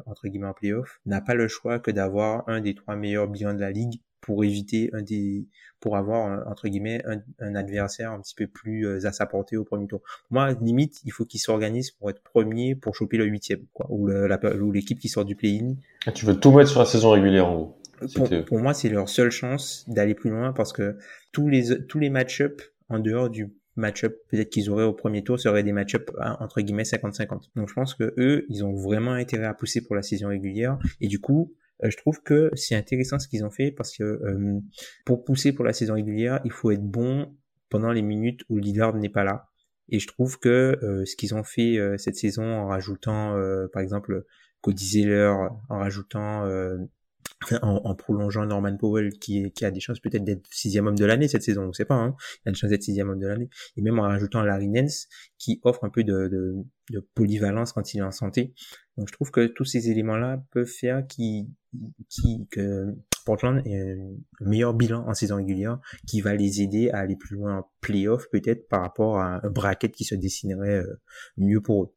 entre 0.06 0.28
guillemets 0.28 0.48
en 0.48 0.54
playoff, 0.54 1.00
n'a 1.06 1.22
pas 1.22 1.34
le 1.34 1.48
choix 1.48 1.80
que 1.80 1.92
d'avoir 1.92 2.48
un 2.48 2.62
des 2.62 2.76
trois 2.76 2.96
meilleurs 2.96 3.28
bilans 3.28 3.54
de 3.54 3.60
la 3.60 3.72
ligue 3.72 4.02
pour 4.22 4.44
éviter 4.44 4.90
un 4.94 5.02
des 5.02 5.48
pour 5.80 5.96
avoir 5.96 6.48
entre 6.48 6.68
guillemets 6.68 7.02
un, 7.40 7.56
adversaire 7.56 8.12
un 8.12 8.20
petit 8.20 8.36
peu 8.36 8.48
plus 8.48 8.86
euh, 8.86 9.06
à 9.06 9.12
sa 9.12 9.26
portée 9.26 9.58
au 9.58 9.64
premier 9.64 9.88
tour. 9.88 10.02
Moi, 10.30 10.54
limite, 10.62 11.00
il 11.06 11.12
faut 11.12 11.26
qu'ils 11.26 11.40
s'organisent 11.40 11.92
pour 11.92 12.10
être 12.10 12.22
premier 12.22 12.76
pour 12.76 12.96
choper 12.96 13.18
le 13.18 13.26
huitième, 13.26 13.62
quoi, 13.74 13.88
ou 13.90 14.72
l'équipe 14.72 15.00
qui 15.00 15.08
sort 15.08 15.26
du 15.26 15.36
play-in. 15.36 15.76
Ah, 16.06 16.12
tu 16.12 16.26
veux 16.26 16.40
tout 16.40 16.52
mettre 16.52 16.70
sur 16.70 16.80
la 16.80 16.86
saison 16.86 17.12
régulière 17.12 17.48
en 17.48 17.56
gros. 17.56 17.76
Pour, 18.48 18.60
moi, 18.60 18.74
c'est 18.74 18.90
leur 18.90 19.10
seule 19.10 19.32
chance 19.32 19.84
d'aller 19.88 20.16
plus 20.16 20.30
loin 20.30 20.54
parce 20.54 20.72
que 20.72 20.98
tous 21.34 21.50
les 21.50 21.86
tous 21.88 22.00
les 22.00 22.10
match-up 22.10 22.62
en 22.88 23.00
dehors 23.00 23.30
du 23.30 23.52
match-up 23.80 24.16
peut-être 24.30 24.50
qu'ils 24.50 24.70
auraient 24.70 24.84
au 24.84 24.94
premier 24.94 25.24
tour 25.24 25.40
seraient 25.40 25.64
des 25.64 25.72
match-up 25.72 26.12
hein, 26.20 26.38
entre 26.40 26.62
guillemets 26.62 26.84
50-50. 26.84 27.50
Donc 27.56 27.70
je 27.70 27.74
pense 27.74 27.96
que 27.96 28.14
eux, 28.18 28.46
ils 28.50 28.64
ont 28.64 28.74
vraiment 28.74 29.14
intérêt 29.14 29.46
à 29.46 29.54
pousser 29.54 29.82
pour 29.82 29.96
la 29.96 30.02
saison 30.02 30.28
régulière 30.30 30.78
et 31.02 31.08
du 31.08 31.20
coup, 31.20 31.54
euh, 31.84 31.90
je 31.90 31.98
trouve 31.98 32.22
que 32.22 32.52
c'est 32.56 32.76
intéressant 32.76 33.20
ce 33.20 33.28
qu'ils 33.28 33.46
ont 33.46 33.52
fait 33.52 33.72
parce 33.72 33.96
que 33.96 34.04
euh, 34.04 34.60
pour 35.06 35.24
pousser 35.24 35.54
pour 35.54 35.66
la 35.66 35.74
saison 35.74 35.96
régulière, 35.96 36.42
il 36.46 36.52
faut 36.52 36.72
être 36.72 36.84
bon 36.84 37.36
pendant 37.70 37.92
les 37.92 38.02
minutes 38.02 38.42
où 38.50 38.58
Lillard 38.58 38.96
n'est 38.96 39.10
pas 39.10 39.24
là. 39.24 39.48
Et 39.90 40.00
je 40.00 40.08
trouve 40.08 40.40
que 40.40 40.78
euh, 40.84 41.06
ce 41.06 41.16
qu'ils 41.16 41.34
ont 41.34 41.44
fait 41.44 41.80
cette 41.98 42.16
saison 42.16 42.44
en 42.44 42.68
rajoutant, 42.68 43.36
par 43.74 43.82
exemple, 43.82 44.26
Cody 44.62 44.86
Zeller, 44.86 45.34
en 45.70 45.80
rajoutant 45.80 46.46
en, 47.62 47.96
prolongeant 47.96 48.46
Norman 48.46 48.76
Powell 48.78 49.12
qui, 49.14 49.52
a 49.62 49.72
des 49.72 49.80
chances 49.80 50.00
peut-être 50.00 50.24
d'être 50.24 50.46
sixième 50.52 50.88
homme 50.88 50.98
de 50.98 51.06
l'année 51.06 51.28
cette 51.28 51.44
saison, 51.44 51.64
on 51.64 51.74
sait 51.74 51.86
pas, 51.86 51.96
hein. 51.96 52.16
il 52.46 52.50
a 52.50 52.52
des 52.52 52.58
chances 52.58 52.70
d'être 52.70 52.84
sixième 52.84 53.10
homme 53.10 53.20
de 53.20 53.28
l'année, 53.28 53.50
et 53.78 53.82
même 53.82 54.00
en 54.00 54.04
rajoutant 54.04 54.44
Larry 54.44 54.68
Nance 54.68 55.08
qui 55.38 55.60
offre 55.64 55.84
un 55.84 55.90
peu 55.90 56.04
de, 56.04 56.56
polyvalence 57.14 57.72
quand 57.72 57.94
il 57.94 58.00
est 58.00 58.04
en 58.04 58.12
santé. 58.12 58.54
Donc 58.98 59.08
je 59.08 59.14
trouve 59.14 59.32
que 59.32 59.48
tous 59.48 59.66
ces 59.66 59.90
éléments-là 59.90 60.44
peuvent 60.52 60.66
faire 60.66 61.06
qui, 61.08 61.48
qui, 62.10 62.48
que 62.50 62.96
Portland 63.26 63.62
ait 63.66 63.80
un 64.42 64.50
meilleur 64.50 64.74
bilan 64.74 65.08
en 65.08 65.14
saison 65.14 65.36
régulière 65.36 65.80
qui 66.08 66.20
va 66.20 66.34
les 66.34 66.62
aider 66.62 66.90
à 66.90 66.98
aller 66.98 67.16
plus 67.16 67.36
loin 67.36 67.60
en 67.60 67.72
playoff 67.80 68.28
peut-être 68.32 68.68
par 68.68 68.82
rapport 68.82 69.20
à 69.20 69.46
un 69.46 69.50
bracket 69.50 69.94
qui 69.94 70.04
se 70.04 70.16
dessinerait 70.16 70.80
euh, 70.80 71.00
mieux 71.38 71.62
pour 71.62 71.84
eux. 71.84 71.94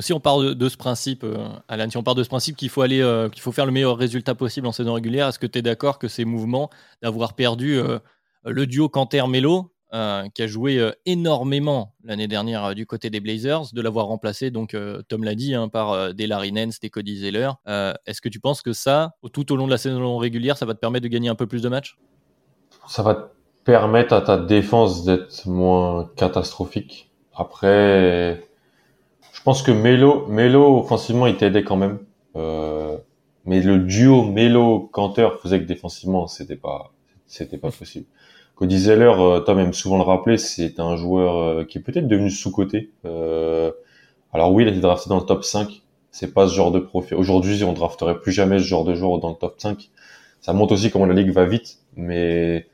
Si 0.00 0.12
on 0.12 0.20
part 0.20 0.38
de, 0.38 0.68
ce 0.68 0.76
principe, 0.76 1.24
euh, 1.24 1.48
Alan, 1.68 1.88
si 1.88 1.96
on 1.96 2.02
part 2.02 2.14
de 2.14 2.22
ce 2.22 2.28
principe 2.28 2.56
qu'il 2.56 2.68
faut 2.68 2.82
aller, 2.82 3.00
euh, 3.00 3.30
qu'il 3.30 3.40
faut 3.40 3.52
faire 3.52 3.64
le 3.64 3.72
meilleur 3.72 3.96
résultat 3.96 4.34
possible 4.34 4.66
en 4.66 4.72
saison 4.72 4.92
régulière, 4.92 5.28
est-ce 5.28 5.38
que 5.38 5.46
tu 5.46 5.58
es 5.58 5.62
d'accord 5.62 5.98
que 5.98 6.08
ces 6.08 6.24
mouvements 6.24 6.68
d'avoir 7.02 7.34
perdu 7.34 7.78
euh, 7.78 7.98
le 8.44 8.66
duo 8.66 8.88
Canter-Melo, 8.88 9.72
qui 10.34 10.42
a 10.42 10.46
joué 10.46 10.92
énormément 11.06 11.94
l'année 12.04 12.28
dernière 12.28 12.74
du 12.74 12.84
côté 12.84 13.08
des 13.08 13.18
Blazers, 13.20 13.72
de 13.72 13.80
l'avoir 13.80 14.06
remplacé, 14.06 14.50
donc 14.50 14.76
Tom 15.08 15.24
l'a 15.24 15.34
dit, 15.34 15.54
hein, 15.54 15.68
par 15.68 16.12
des 16.12 16.26
Larry 16.26 16.52
Nance, 16.52 16.78
des 16.80 16.90
Cody 16.90 17.16
Zeller, 17.16 17.52
est-ce 18.04 18.20
que 18.20 18.28
tu 18.28 18.38
penses 18.38 18.60
que 18.60 18.74
ça, 18.74 19.14
tout 19.32 19.50
au 19.52 19.56
long 19.56 19.64
de 19.64 19.70
la 19.70 19.78
saison 19.78 20.18
régulière, 20.18 20.58
ça 20.58 20.66
va 20.66 20.74
te 20.74 20.80
permettre 20.80 21.04
de 21.04 21.08
gagner 21.08 21.30
un 21.30 21.34
peu 21.34 21.46
plus 21.46 21.62
de 21.62 21.70
matchs? 21.70 21.96
Ça 22.86 23.02
va 23.02 23.14
te 23.14 23.30
permettre 23.64 24.12
à 24.12 24.20
ta 24.20 24.36
défense 24.36 25.04
d'être 25.04 25.46
moins 25.46 26.10
catastrophique. 26.14 27.10
Après 27.34 28.46
pense 29.46 29.62
que 29.62 29.70
Melo, 29.70 30.26
Melo 30.26 30.76
offensivement, 30.80 31.28
il 31.28 31.36
t'aidait 31.36 31.62
quand 31.62 31.76
même. 31.76 32.00
Euh, 32.34 32.96
mais 33.44 33.60
le 33.60 33.78
duo 33.78 34.24
Melo-Canteur 34.24 35.40
faisait 35.40 35.60
que 35.60 35.66
défensivement, 35.66 36.26
c'était 36.26 36.56
pas, 36.56 36.92
c'était 37.28 37.56
pas 37.56 37.70
possible. 37.70 38.06
Cody 38.56 38.76
Zeller, 38.76 39.12
euh, 39.16 39.38
Tom 39.38 39.60
aime 39.60 39.72
souvent 39.72 39.98
le 39.98 40.02
rappeler, 40.02 40.36
c'est 40.36 40.80
un 40.80 40.96
joueur 40.96 41.36
euh, 41.36 41.64
qui 41.64 41.78
est 41.78 41.80
peut-être 41.80 42.08
devenu 42.08 42.28
sous-coté. 42.28 42.90
Alors 44.32 44.52
oui, 44.52 44.64
il 44.64 44.68
a 44.68 44.72
été 44.72 44.80
drafté 44.80 45.08
dans 45.08 45.20
le 45.20 45.24
top 45.24 45.44
5. 45.44 45.80
C'est 46.10 46.34
pas 46.34 46.48
ce 46.48 46.54
genre 46.54 46.72
de 46.72 46.80
profil. 46.80 47.16
Aujourd'hui, 47.16 47.62
on 47.62 47.72
drafterait 47.72 48.18
plus 48.18 48.32
jamais 48.32 48.58
ce 48.58 48.64
genre 48.64 48.82
de 48.82 48.96
joueur 48.96 49.20
dans 49.20 49.28
le 49.28 49.36
top 49.36 49.60
5. 49.60 49.90
Ça 50.40 50.54
montre 50.54 50.72
aussi 50.72 50.90
comment 50.90 51.06
la 51.06 51.14
ligue 51.14 51.30
va 51.30 51.44
vite, 51.44 51.78
mais 51.94 52.66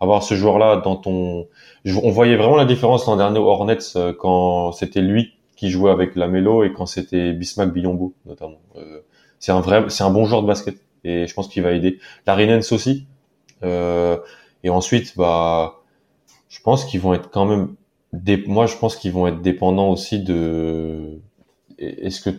avoir 0.00 0.22
ce 0.22 0.34
joueur-là 0.34 0.82
dans 0.84 0.96
ton, 0.96 1.46
on 1.86 2.10
voyait 2.10 2.36
vraiment 2.36 2.56
la 2.56 2.66
différence 2.66 3.06
l'an 3.06 3.16
dernier 3.16 3.38
Hornets 3.38 3.78
quand 4.18 4.72
c'était 4.72 5.00
lui 5.00 5.39
qui 5.60 5.68
jouait 5.68 5.90
avec 5.90 6.16
Lamelo 6.16 6.64
et 6.64 6.72
quand 6.72 6.86
c'était 6.86 7.34
Bismack 7.34 7.74
Biombo 7.74 8.14
notamment. 8.24 8.62
Euh, 8.76 9.00
c'est 9.38 9.52
un 9.52 9.60
vrai, 9.60 9.84
c'est 9.88 10.04
un 10.04 10.10
bon 10.10 10.24
joueur 10.24 10.40
de 10.40 10.46
basket 10.46 10.78
et 11.04 11.26
je 11.26 11.34
pense 11.34 11.48
qu'il 11.48 11.62
va 11.62 11.72
aider. 11.72 11.98
Larry 12.26 12.46
Nance 12.46 12.72
aussi. 12.72 13.06
Euh, 13.62 14.16
et 14.64 14.70
ensuite, 14.70 15.18
bah, 15.18 15.82
je 16.48 16.60
pense 16.62 16.86
qu'ils 16.86 17.00
vont 17.00 17.12
être 17.12 17.28
quand 17.30 17.44
même. 17.44 17.74
Moi, 18.46 18.64
je 18.64 18.76
pense 18.78 18.96
qu'ils 18.96 19.12
vont 19.12 19.26
être 19.26 19.42
dépendants 19.42 19.90
aussi 19.90 20.22
de. 20.22 21.20
Est-ce 21.76 22.22
que 22.22 22.30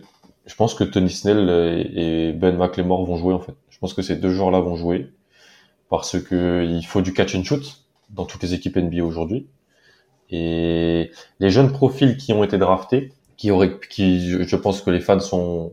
je 0.46 0.54
pense 0.56 0.74
que 0.74 0.82
Tony 0.82 1.10
Snell 1.10 1.48
et 1.94 2.32
Ben 2.32 2.56
McLemore 2.56 3.04
vont 3.04 3.18
jouer 3.18 3.34
en 3.34 3.40
fait. 3.40 3.54
Je 3.70 3.78
pense 3.78 3.94
que 3.94 4.02
ces 4.02 4.16
deux 4.16 4.30
joueurs-là 4.30 4.58
vont 4.58 4.74
jouer 4.74 5.12
parce 5.90 6.20
que 6.20 6.66
il 6.68 6.84
faut 6.84 7.02
du 7.02 7.12
catch 7.12 7.36
and 7.36 7.44
shoot 7.44 7.84
dans 8.10 8.24
toutes 8.24 8.42
les 8.42 8.52
équipes 8.52 8.78
NBA 8.78 9.04
aujourd'hui. 9.04 9.46
Et 10.32 11.12
les 11.38 11.50
jeunes 11.50 11.70
profils 11.70 12.16
qui 12.16 12.32
ont 12.32 12.42
été 12.42 12.58
draftés, 12.58 13.12
qui 13.36 13.50
auraient, 13.50 13.78
qui, 13.90 14.42
je 14.44 14.56
pense 14.56 14.80
que 14.80 14.90
les 14.90 15.00
fans 15.00 15.18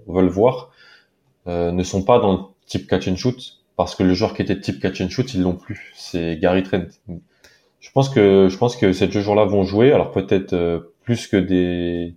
veulent 0.07 0.27
voir, 0.27 0.69
euh, 1.47 1.71
ne 1.71 1.83
sont 1.83 2.03
pas 2.03 2.19
dans 2.19 2.33
le 2.33 2.39
type 2.67 2.87
catch 2.87 3.07
and 3.07 3.15
shoot 3.15 3.59
parce 3.77 3.95
que 3.95 4.03
le 4.03 4.13
joueur 4.13 4.33
qui 4.33 4.41
était 4.41 4.59
type 4.59 4.81
catch 4.81 4.99
and 4.99 5.09
shoot, 5.09 5.33
ils 5.33 5.41
l'ont 5.41 5.55
plus. 5.55 5.93
C'est 5.95 6.37
Gary 6.37 6.63
Trent. 6.63 6.87
Je 7.79 7.91
pense 7.91 8.09
que, 8.09 8.49
je 8.49 8.57
pense 8.57 8.75
que 8.75 8.91
ces 8.91 9.07
deux 9.07 9.21
joueurs-là 9.21 9.45
vont 9.45 9.63
jouer. 9.63 9.93
Alors 9.93 10.11
peut-être 10.11 10.51
euh, 10.51 10.93
plus 11.03 11.27
que 11.27 11.37
des, 11.37 12.15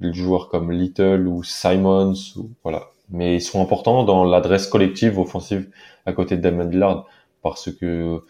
joueurs 0.00 0.48
comme 0.48 0.70
Little 0.70 1.26
ou 1.26 1.42
Simons 1.42 2.14
ou 2.36 2.50
voilà. 2.62 2.90
Mais 3.10 3.34
ils 3.34 3.42
sont 3.42 3.60
importants 3.60 4.04
dans 4.04 4.24
l'adresse 4.24 4.68
collective 4.68 5.18
offensive 5.18 5.68
à 6.06 6.12
côté 6.12 6.36
de 6.36 6.42
Damon 6.42 6.68
Lillard 6.68 7.06
parce 7.42 7.72
que 7.72 8.22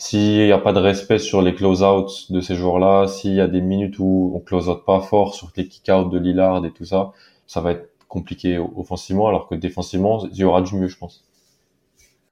s'il 0.00 0.46
n'y 0.46 0.50
a 0.50 0.58
pas 0.58 0.72
de 0.72 0.78
respect 0.78 1.18
sur 1.18 1.42
les 1.42 1.54
close-outs 1.54 2.32
de 2.32 2.40
ces 2.40 2.54
joueurs-là, 2.54 3.06
s'il 3.06 3.34
y 3.34 3.40
a 3.40 3.46
des 3.46 3.60
minutes 3.60 3.98
où 3.98 4.32
on 4.34 4.40
close-out 4.40 4.82
pas 4.86 5.02
fort 5.02 5.34
sur 5.34 5.52
les 5.58 5.68
kick-outs 5.68 6.08
de 6.08 6.18
Lillard 6.18 6.64
et 6.64 6.70
tout 6.70 6.86
ça, 6.86 7.12
ça 7.46 7.60
va 7.60 7.72
être 7.72 7.90
compliqué 8.08 8.56
offensivement, 8.56 9.28
alors 9.28 9.46
que 9.46 9.54
défensivement, 9.54 10.26
il 10.32 10.38
y 10.38 10.44
aura 10.44 10.62
du 10.62 10.74
mieux, 10.74 10.88
je 10.88 10.96
pense. 10.96 11.22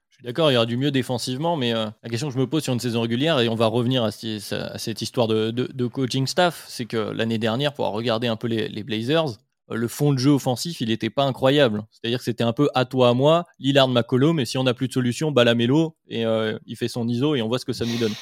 Je 0.09 0.15
suis 0.15 0.25
d'accord, 0.25 0.51
il 0.51 0.55
y 0.55 0.57
aura 0.57 0.65
du 0.65 0.79
mieux 0.79 0.91
défensivement, 0.91 1.59
mais 1.59 1.75
euh, 1.75 1.85
la 2.03 2.09
question 2.09 2.29
que 2.29 2.35
je 2.35 2.39
me 2.39 2.47
pose 2.47 2.63
sur 2.63 2.73
une 2.73 2.81
saison 2.81 3.03
régulière, 3.03 3.39
et 3.39 3.51
on 3.51 3.55
va 3.55 3.67
revenir 3.67 4.03
à, 4.03 4.11
cette 4.13 5.03
histoire 5.03 5.29
de, 5.29 5.87
coaching 5.89 6.27
staff, 6.27 6.65
c'est 6.69 6.87
que 6.87 6.97
l'année 6.97 7.39
dernière, 7.39 7.75
pour 7.75 7.87
regarder 7.89 8.29
un 8.29 8.37
peu 8.37 8.49
les 8.49 8.83
Blazers, 8.83 9.37
le 9.71 9.89
fond 9.89 10.13
de 10.13 10.19
jeu 10.19 10.31
offensif, 10.31 10.81
il 10.81 10.89
n'était 10.89 11.11
pas 11.11 11.25
incroyable. 11.25 11.85
C'est-à-dire 11.91 12.19
que 12.19 12.25
c'était 12.25 12.45
un 12.45 12.53
peu 12.53 12.69
à 12.75 12.85
toi, 12.85 13.11
à 13.11 13.15
moi, 13.15 13.45
Lillard, 13.59 13.89
McCollum, 13.89 14.37
mais 14.37 14.45
si 14.45 14.59
on 14.59 14.65
n'a 14.65 14.75
plus 14.75 14.89
de 14.89 14.93
solution, 14.93 15.31
Balamélo, 15.31 15.95
et 16.09 16.25
euh, 16.25 16.59
il 16.67 16.77
fait 16.77 16.89
son 16.89 17.07
ISO 17.09 17.35
et 17.35 17.43
on 17.43 17.49
voit 17.49 17.59
ce 17.59 17.65
que 17.65 17.73
ça 17.73 17.85
nous 17.85 17.99
donne. 17.99 18.13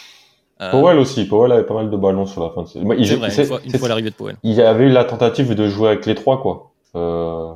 Euh, 0.61 0.70
Powell 0.70 0.98
aussi, 0.98 1.24
Powell 1.26 1.52
avait 1.52 1.66
pas 1.66 1.74
mal 1.74 1.90
de 1.90 1.96
ballons 1.96 2.26
sur 2.26 2.42
la 2.42 2.50
fin 2.50 2.62
de 2.62 2.68
saison. 2.68 3.28
C'est 3.30 3.44
vrai, 3.44 3.61
une 3.64 3.78
fois, 3.78 3.88
l'arrivée 3.88 4.11
de 4.11 4.14
Powell. 4.14 4.37
Il 4.42 4.54
y 4.54 4.62
avait 4.62 4.85
eu 4.85 4.90
la 4.90 5.04
tentative 5.04 5.54
de 5.54 5.68
jouer 5.68 5.88
avec 5.88 6.06
les 6.06 6.14
trois, 6.14 6.40
quoi. 6.40 6.72
Euh, 6.94 7.52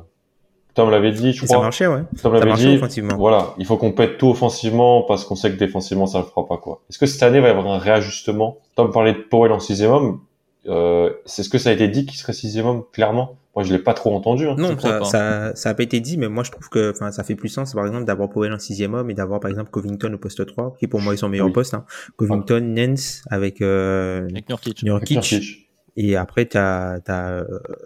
Tom 0.73 0.89
l'avait 0.89 1.11
dit, 1.11 1.33
je 1.33 1.43
crois. 1.43 1.57
Ça 1.57 1.61
marchait, 1.61 1.87
ouais. 1.87 2.03
Tom 2.21 2.33
l'avait 2.33 2.53
dit. 2.53 2.75
Offensivement. 2.75 3.17
Voilà, 3.17 3.53
il 3.57 3.65
faut 3.65 3.77
qu'on 3.77 3.91
pète 3.91 4.17
tout 4.17 4.29
offensivement 4.29 5.01
parce 5.01 5.25
qu'on 5.25 5.35
sait 5.35 5.51
que 5.51 5.57
défensivement 5.57 6.05
ça 6.05 6.19
ne 6.19 6.23
fera 6.23 6.47
pas 6.47 6.57
quoi. 6.57 6.81
Est-ce 6.89 6.97
que 6.97 7.05
cette 7.05 7.23
année 7.23 7.39
va 7.39 7.47
y 7.47 7.51
avoir 7.51 7.67
un 7.67 7.77
réajustement? 7.77 8.59
Tom 8.75 8.91
parlait 8.91 9.13
de 9.13 9.19
Powell 9.19 9.51
en 9.51 9.59
sixième 9.59 9.91
homme. 9.91 10.21
Euh, 10.67 11.11
c'est 11.25 11.43
ce 11.43 11.49
que 11.49 11.57
ça 11.57 11.71
a 11.71 11.73
été 11.73 11.87
dit 11.87 12.05
qu'il 12.05 12.17
serait 12.17 12.33
sixième 12.33 12.67
homme 12.67 12.83
clairement? 12.93 13.35
Moi, 13.53 13.65
je 13.65 13.73
l'ai 13.73 13.79
pas 13.79 13.93
trop 13.93 14.15
entendu. 14.15 14.47
Hein, 14.47 14.55
non, 14.57 14.79
ça, 14.79 15.03
ça, 15.03 15.55
ça, 15.55 15.69
a 15.69 15.73
pas 15.73 15.83
été 15.83 15.99
dit, 15.99 16.17
mais 16.17 16.29
moi, 16.29 16.43
je 16.43 16.51
trouve 16.51 16.69
que, 16.69 16.91
enfin, 16.91 17.11
ça 17.11 17.23
fait 17.23 17.35
plus 17.35 17.49
sens, 17.49 17.73
par 17.73 17.85
exemple, 17.85 18.05
d'avoir 18.05 18.29
Powell 18.29 18.53
en 18.53 18.59
sixième 18.59 18.93
homme 18.93 19.09
et 19.09 19.13
d'avoir, 19.13 19.41
par 19.41 19.51
exemple, 19.51 19.71
Covington 19.71 20.13
au 20.13 20.17
poste 20.17 20.45
3, 20.45 20.77
qui 20.79 20.87
pour 20.87 21.01
moi 21.01 21.13
est 21.13 21.17
son 21.17 21.27
meilleur 21.27 21.51
poste. 21.51 21.73
Hein. 21.73 21.85
Covington, 22.15 22.61
Nance 22.61 23.23
avec, 23.29 23.61
euh, 23.61 24.27
avec 24.29 24.83
Nurkic. 24.83 25.67
Et 25.97 26.15
après, 26.15 26.45
t'as, 26.45 26.99
as, 27.05 27.31
euh, 27.31 27.43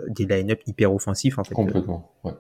des 0.09 0.25
line-up 0.25 0.59
hyper 0.67 0.93
offensifs, 0.93 1.39
en 1.39 1.43
fait. 1.43 1.55
Complètement, 1.55 2.11
ouais. 2.23 2.33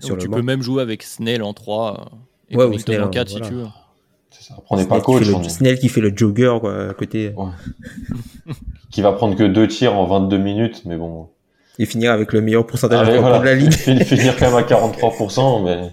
Sur 0.00 0.18
tu 0.18 0.28
peux 0.28 0.42
même 0.42 0.60
jouer 0.60 0.82
avec 0.82 1.02
Snell 1.02 1.42
en 1.42 1.54
3 1.54 2.10
euh, 2.12 2.16
et 2.50 2.56
ouais, 2.58 2.64
Covington 2.64 3.04
en 3.04 3.08
4 3.08 3.28
si 3.30 3.40
tu 3.40 3.54
veux. 3.54 3.66
C'est 4.28 4.42
ça. 4.42 4.56
Prenez 4.66 4.84
pas 4.84 5.00
coach. 5.00 5.26
Le, 5.26 5.48
Snell 5.48 5.78
qui 5.78 5.88
fait 5.88 6.02
le 6.02 6.12
jogger, 6.14 6.58
quoi, 6.60 6.90
à 6.90 6.92
côté. 6.92 7.32
Ouais. 7.34 8.52
qui 8.90 9.00
va 9.00 9.12
prendre 9.12 9.34
que 9.34 9.44
deux 9.44 9.66
tirs 9.66 9.94
en 9.94 10.04
22 10.04 10.36
minutes, 10.36 10.82
mais 10.84 10.98
bon 10.98 11.30
et 11.78 11.86
finir 11.86 12.12
avec 12.12 12.32
le 12.32 12.40
meilleur 12.40 12.66
pourcentage 12.66 13.08
ah, 13.08 13.38
de 13.38 13.44
la 13.44 13.54
ligue. 13.54 13.72
finir 14.04 14.36
quand 14.36 14.46
même 14.46 14.56
à 14.56 14.62
43%, 14.62 15.64
mais. 15.64 15.92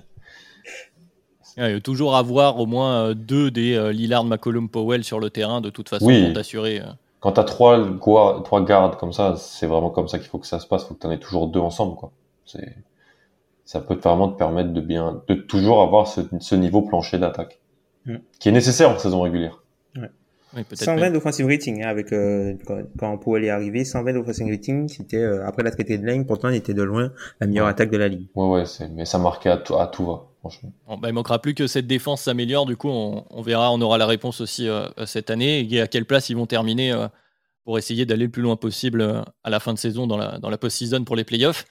a 1.62 1.80
toujours 1.80 2.16
avoir 2.16 2.60
au 2.60 2.66
moins 2.66 3.10
euh, 3.10 3.14
deux 3.14 3.52
des 3.52 3.76
euh, 3.76 3.92
Lillard, 3.92 4.24
McCollum, 4.24 4.70
Powell 4.70 5.04
sur 5.04 5.20
le 5.20 5.30
terrain 5.30 5.62
de 5.62 5.70
toute 5.70 5.90
façon 5.90 6.06
pour 6.06 6.34
t'assurer. 6.34 6.80
Euh. 6.80 6.86
Quand 7.20 7.34
t'as 7.34 7.44
trois, 7.44 8.00
trois 8.44 8.66
gardes 8.66 8.98
comme 8.98 9.14
ça, 9.14 9.36
c'est 9.38 9.68
vraiment 9.68 9.90
comme 9.90 10.08
ça 10.08 10.20
qu'il 10.20 10.28
faut 10.28 10.40
que 10.40 10.48
ça 10.48 10.60
se 10.60 10.68
passe. 10.68 10.84
Il 10.84 10.88
faut 10.88 10.94
que 10.94 11.00
t'en 11.00 11.12
aies 11.12 11.20
toujours 11.20 11.48
deux 11.48 11.62
ensemble, 11.62 11.96
quoi. 11.96 12.12
C'est, 12.46 12.76
ça 13.66 13.80
peut 13.80 13.96
vraiment 13.96 14.28
te 14.28 14.38
permettre 14.38 14.74
de 14.74 14.82
bien, 14.82 15.22
de 15.28 15.36
toujours 15.36 15.82
avoir 15.82 16.08
ce, 16.08 16.56
niveau 16.56 16.82
plancher 16.82 17.18
d'attaque, 17.18 17.60
mm. 18.06 18.18
qui 18.40 18.50
est 18.50 18.52
nécessaire 18.52 18.90
en 18.90 18.98
saison 18.98 19.22
régulière. 19.22 19.63
120 20.74 21.12
d'offensive 21.12 21.46
rating 21.48 21.84
hein, 21.84 21.88
avec 21.88 22.14
euh, 22.14 22.54
quand, 22.98 23.18
Powell 23.18 23.44
est 23.44 23.50
arrivé, 23.50 23.84
120 23.84 24.14
d'offensive 24.14 24.48
rating, 24.48 24.88
c'était 24.88 25.18
euh, 25.18 25.46
après 25.48 25.64
la 25.64 25.72
traité 25.72 25.98
de 25.98 26.06
ligne, 26.06 26.26
pourtant 26.26 26.50
il 26.50 26.56
était 26.56 26.74
de 26.74 26.84
loin 26.84 27.12
la 27.40 27.48
meilleure 27.48 27.68
attaque 27.68 27.90
de 27.90 27.98
la 27.98 28.08
ligue. 28.08 28.28
Ouais 28.36 28.48
ouais, 28.48 28.64
mais 28.92 29.06
ça 29.06 29.18
marquait 29.18 29.50
à 29.50 29.58
tout, 29.58 29.76
à 29.78 29.88
tout 29.88 30.06
va, 30.06 30.28
franchement. 30.40 30.72
Bon, 30.88 30.98
bah, 30.98 31.10
il 31.10 31.14
manquera 31.14 31.40
plus 31.40 31.56
que 31.56 31.68
cette 31.68 31.88
défense 31.88 32.22
s'améliore, 32.22 32.66
du 32.66 32.78
coup 32.78 32.90
on, 32.90 33.26
on, 33.30 33.42
verra, 33.42 33.72
on 33.72 33.82
aura 33.82 33.98
la 33.98 34.06
réponse 34.06 34.42
aussi 34.42 34.68
euh, 34.68 34.88
cette 35.06 35.30
année 35.30 35.68
et 35.70 35.82
à 35.82 35.88
quelle 35.88 36.06
place 36.06 36.30
ils 36.30 36.38
vont 36.38 36.46
terminer 36.46 36.94
pour 37.64 37.78
essayer 37.78 38.06
d'aller 38.06 38.26
le 38.26 38.32
plus 38.32 38.42
loin 38.42 38.56
possible 38.56 39.24
à 39.44 39.50
la 39.50 39.60
fin 39.60 39.74
de 39.74 39.80
saison 39.80 40.06
dans 40.06 40.18
la, 40.18 40.38
dans 40.38 40.50
la 40.50 40.58
post-season 40.58 41.04
pour 41.04 41.16
les 41.16 41.24
playoffs. 41.24 41.66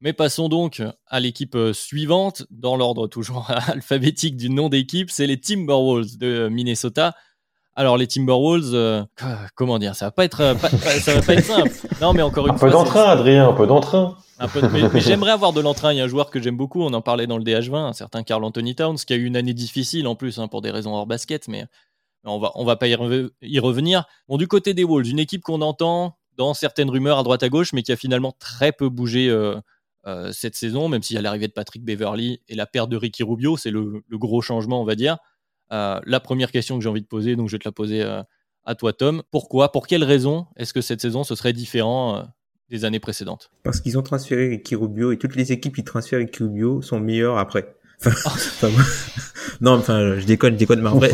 Mais 0.00 0.12
passons 0.12 0.48
donc 0.48 0.82
à 1.06 1.20
l'équipe 1.20 1.56
suivante, 1.72 2.46
dans 2.50 2.76
l'ordre 2.76 3.06
toujours 3.06 3.50
alphabétique 3.68 4.36
du 4.36 4.50
nom 4.50 4.68
d'équipe, 4.68 5.10
c'est 5.10 5.26
les 5.26 5.38
Timberwolves 5.38 6.18
de 6.18 6.48
Minnesota. 6.48 7.14
Alors 7.76 7.96
les 7.96 8.06
Timberwolves, 8.06 8.74
euh, 8.74 9.02
comment 9.54 9.78
dire, 9.78 9.96
ça 9.96 10.06
va 10.06 10.10
pas 10.12 10.24
être, 10.24 10.40
euh, 10.40 10.54
ça 11.00 11.14
va 11.14 11.22
pas 11.22 11.34
être 11.34 11.44
simple. 11.44 11.72
Non, 12.00 12.12
mais 12.12 12.22
encore 12.22 12.46
une 12.46 12.56
fois, 12.56 12.68
un 12.68 12.70
peu 12.70 12.76
d'entrain, 12.76 13.04
Adrien, 13.04 13.48
un 13.48 13.52
peu 13.52 13.66
d'entrain. 13.66 14.16
Un 14.38 14.48
peu 14.48 14.60
mais, 14.68 14.82
j'aimerais 15.00 15.32
avoir 15.32 15.52
de 15.52 15.60
l'entrain. 15.60 15.92
Il 15.92 15.96
y 15.96 16.00
a 16.00 16.04
un 16.04 16.08
joueur 16.08 16.30
que 16.30 16.40
j'aime 16.40 16.56
beaucoup. 16.56 16.82
On 16.82 16.92
en 16.92 17.02
parlait 17.02 17.26
dans 17.26 17.38
le 17.38 17.44
DH20, 17.44 17.76
un 17.76 17.92
certain 17.92 18.22
Carl 18.22 18.44
Anthony 18.44 18.74
Towns, 18.74 18.96
qui 18.96 19.12
a 19.12 19.16
eu 19.16 19.24
une 19.24 19.36
année 19.36 19.54
difficile 19.54 20.06
en 20.06 20.14
plus 20.14 20.38
hein, 20.38 20.48
pour 20.48 20.62
des 20.62 20.70
raisons 20.70 20.94
hors 20.94 21.06
basket, 21.06 21.48
mais 21.48 21.66
on 22.24 22.38
va, 22.38 22.52
on 22.54 22.64
va 22.64 22.76
pas 22.76 22.86
y, 22.86 22.94
revenir. 22.94 24.04
Bon, 24.28 24.36
du 24.36 24.48
côté 24.48 24.72
des 24.72 24.84
Wolves, 24.84 25.08
une 25.08 25.18
équipe 25.18 25.42
qu'on 25.42 25.60
entend 25.60 26.16
dans 26.36 26.54
certaines 26.54 26.90
rumeurs 26.90 27.18
à 27.18 27.22
droite 27.22 27.42
à 27.42 27.48
gauche, 27.48 27.72
mais 27.72 27.82
qui 27.82 27.92
a 27.92 27.96
finalement 27.96 28.32
très 28.38 28.72
peu 28.72 28.88
bougé 28.88 29.28
euh, 30.06 30.32
cette 30.32 30.54
saison, 30.54 30.88
même 30.88 31.02
s'il 31.02 31.16
y 31.16 31.18
a 31.18 31.22
l'arrivée 31.22 31.48
de 31.48 31.52
Patrick 31.52 31.82
Beverly 31.82 32.40
et 32.48 32.54
la 32.54 32.66
perte 32.66 32.90
de 32.90 32.96
Ricky 32.96 33.22
Rubio, 33.22 33.56
c'est 33.56 33.70
le, 33.70 34.02
gros 34.12 34.42
changement, 34.42 34.82
on 34.82 34.84
va 34.84 34.96
dire. 34.96 35.16
Euh, 35.74 36.00
la 36.06 36.20
première 36.20 36.52
question 36.52 36.78
que 36.78 36.82
j'ai 36.84 36.88
envie 36.88 37.02
de 37.02 37.06
poser, 37.06 37.34
donc 37.34 37.48
je 37.48 37.56
vais 37.56 37.58
te 37.58 37.68
la 37.68 37.72
poser 37.72 38.02
euh, 38.02 38.22
à 38.64 38.74
toi, 38.76 38.92
Tom. 38.92 39.22
Pourquoi, 39.32 39.72
pour 39.72 39.86
quelles 39.88 40.04
raisons 40.04 40.46
est-ce 40.56 40.72
que 40.72 40.80
cette 40.80 41.00
saison 41.00 41.24
ce 41.24 41.34
serait 41.34 41.52
différent 41.52 42.16
euh, 42.16 42.22
des 42.70 42.84
années 42.84 43.00
précédentes? 43.00 43.50
Parce 43.64 43.80
qu'ils 43.80 43.98
ont 43.98 44.02
transféré 44.02 44.48
Ricky 44.48 44.76
Rubio 44.76 45.10
et 45.10 45.18
toutes 45.18 45.34
les 45.34 45.50
équipes 45.50 45.74
qui 45.74 45.82
transfèrent 45.82 46.20
Ricky 46.20 46.44
Rubio 46.44 46.80
sont 46.80 47.00
meilleures 47.00 47.38
après. 47.38 47.74
non, 49.60 49.72
enfin, 49.72 50.18
je 50.18 50.26
déconne, 50.26 50.54
je 50.54 50.58
déconne, 50.58 50.80
mais 50.80 50.90
en 50.90 50.96
vrai, 50.96 51.10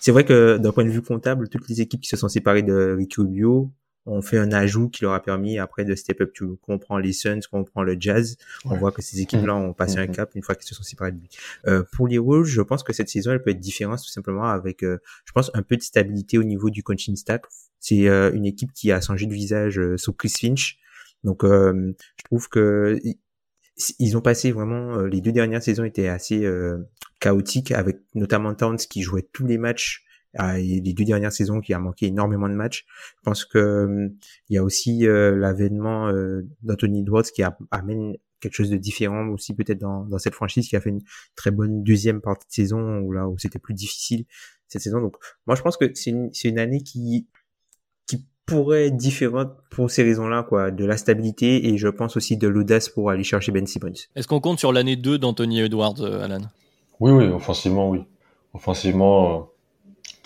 c'est 0.00 0.10
vrai 0.10 0.24
que 0.24 0.58
d'un 0.58 0.72
point 0.72 0.84
de 0.84 0.90
vue 0.90 1.02
comptable, 1.02 1.48
toutes 1.48 1.68
les 1.68 1.80
équipes 1.80 2.00
qui 2.00 2.08
se 2.08 2.16
sont 2.16 2.28
séparées 2.28 2.62
de 2.62 2.96
Ricky 2.96 3.20
Rubio 3.20 3.70
on 4.06 4.22
fait 4.22 4.38
un 4.38 4.52
ajout 4.52 4.88
qui 4.88 5.02
leur 5.02 5.12
a 5.12 5.22
permis 5.22 5.58
après 5.58 5.84
de 5.84 5.94
step 5.94 6.20
up. 6.20 6.32
Tu 6.32 6.46
comprends 6.62 6.98
les 6.98 7.12
Suns, 7.12 7.40
on 7.52 7.64
prend 7.64 7.82
le 7.82 7.96
Jazz, 7.98 8.36
on 8.64 8.76
voit 8.76 8.92
que 8.92 9.02
ces 9.02 9.20
équipes-là 9.20 9.54
ont 9.54 9.72
passé 9.72 9.98
un 9.98 10.06
mhm. 10.06 10.14
cap 10.14 10.30
une 10.34 10.42
fois 10.42 10.54
qu'elles 10.54 10.66
se 10.66 10.74
sont 10.74 10.82
séparées 10.82 11.12
de 11.12 11.18
lui. 11.18 11.28
Euh, 11.66 11.82
pour 11.92 12.08
les 12.08 12.18
Wolves, 12.18 12.46
je 12.46 12.62
pense 12.62 12.82
que 12.82 12.92
cette 12.92 13.08
saison, 13.08 13.32
elle 13.32 13.42
peut 13.42 13.50
être 13.50 13.60
différente 13.60 13.98
tout 13.98 14.08
simplement 14.08 14.44
avec, 14.44 14.82
euh, 14.82 14.98
je 15.24 15.32
pense, 15.32 15.50
un 15.54 15.62
peu 15.62 15.76
de 15.76 15.82
stabilité 15.82 16.38
au 16.38 16.44
niveau 16.44 16.70
du 16.70 16.82
coaching 16.82 17.16
staff. 17.16 17.42
C'est 17.78 18.08
euh, 18.08 18.32
une 18.32 18.46
équipe 18.46 18.72
qui 18.72 18.90
a 18.92 19.00
changé 19.00 19.26
de 19.26 19.34
visage 19.34 19.80
sous 19.96 20.12
Chris 20.12 20.32
Finch. 20.38 20.78
Donc, 21.24 21.42
je 21.44 22.24
trouve 22.24 22.48
que 22.48 22.98
ils 23.98 24.16
ont 24.16 24.20
passé 24.20 24.52
vraiment 24.52 25.02
les 25.02 25.20
deux 25.20 25.32
dernières 25.32 25.62
saisons 25.62 25.84
étaient 25.84 26.08
assez 26.08 26.50
chaotiques 27.20 27.72
avec 27.72 27.98
notamment 28.14 28.54
Towns 28.54 28.78
qui 28.78 29.02
jouait 29.02 29.28
tous 29.32 29.46
les 29.46 29.58
matchs 29.58 30.04
les 30.34 30.92
deux 30.92 31.04
dernières 31.04 31.32
saisons 31.32 31.60
qui 31.60 31.74
a 31.74 31.78
manqué 31.78 32.06
énormément 32.06 32.48
de 32.48 32.54
matchs. 32.54 32.86
Je 33.16 33.22
pense 33.24 33.44
que 33.44 33.58
euh, 33.58 34.08
il 34.48 34.54
y 34.54 34.58
a 34.58 34.64
aussi 34.64 35.06
euh, 35.06 35.36
l'avènement 35.36 36.08
euh, 36.08 36.42
d'Anthony 36.62 37.00
Edwards 37.00 37.24
qui 37.24 37.42
amène 37.70 38.16
quelque 38.40 38.54
chose 38.54 38.70
de 38.70 38.76
différent 38.76 39.28
aussi 39.28 39.54
peut-être 39.54 39.78
dans, 39.78 40.04
dans 40.04 40.18
cette 40.18 40.34
franchise 40.34 40.68
qui 40.68 40.76
a 40.76 40.80
fait 40.80 40.90
une 40.90 41.02
très 41.36 41.50
bonne 41.50 41.82
deuxième 41.82 42.20
partie 42.20 42.46
de 42.46 42.52
saison 42.52 42.98
où 43.00 43.12
là 43.12 43.28
où 43.28 43.38
c'était 43.38 43.58
plus 43.58 43.74
difficile 43.74 44.24
cette 44.68 44.82
saison. 44.82 45.00
Donc 45.00 45.16
moi 45.46 45.56
je 45.56 45.62
pense 45.62 45.76
que 45.76 45.92
c'est 45.94 46.10
une, 46.10 46.32
c'est 46.32 46.48
une 46.48 46.58
année 46.58 46.82
qui 46.82 47.26
qui 48.06 48.24
pourrait 48.46 48.86
être 48.86 48.96
différente 48.96 49.52
pour 49.70 49.90
ces 49.90 50.02
raisons-là 50.02 50.44
quoi, 50.44 50.70
de 50.70 50.84
la 50.84 50.96
stabilité 50.96 51.68
et 51.68 51.76
je 51.76 51.88
pense 51.88 52.16
aussi 52.16 52.36
de 52.38 52.48
l'audace 52.48 52.88
pour 52.88 53.10
aller 53.10 53.24
chercher 53.24 53.52
Ben 53.52 53.66
Simmons. 53.66 53.92
Est-ce 54.16 54.26
qu'on 54.26 54.40
compte 54.40 54.58
sur 54.58 54.72
l'année 54.72 54.96
2 54.96 55.18
d'Anthony 55.18 55.60
Edwards, 55.60 56.00
Alan? 56.00 56.40
Oui 57.00 57.10
oui, 57.10 57.26
offensivement 57.26 57.90
oui. 57.90 58.04
Offensivement 58.54 59.49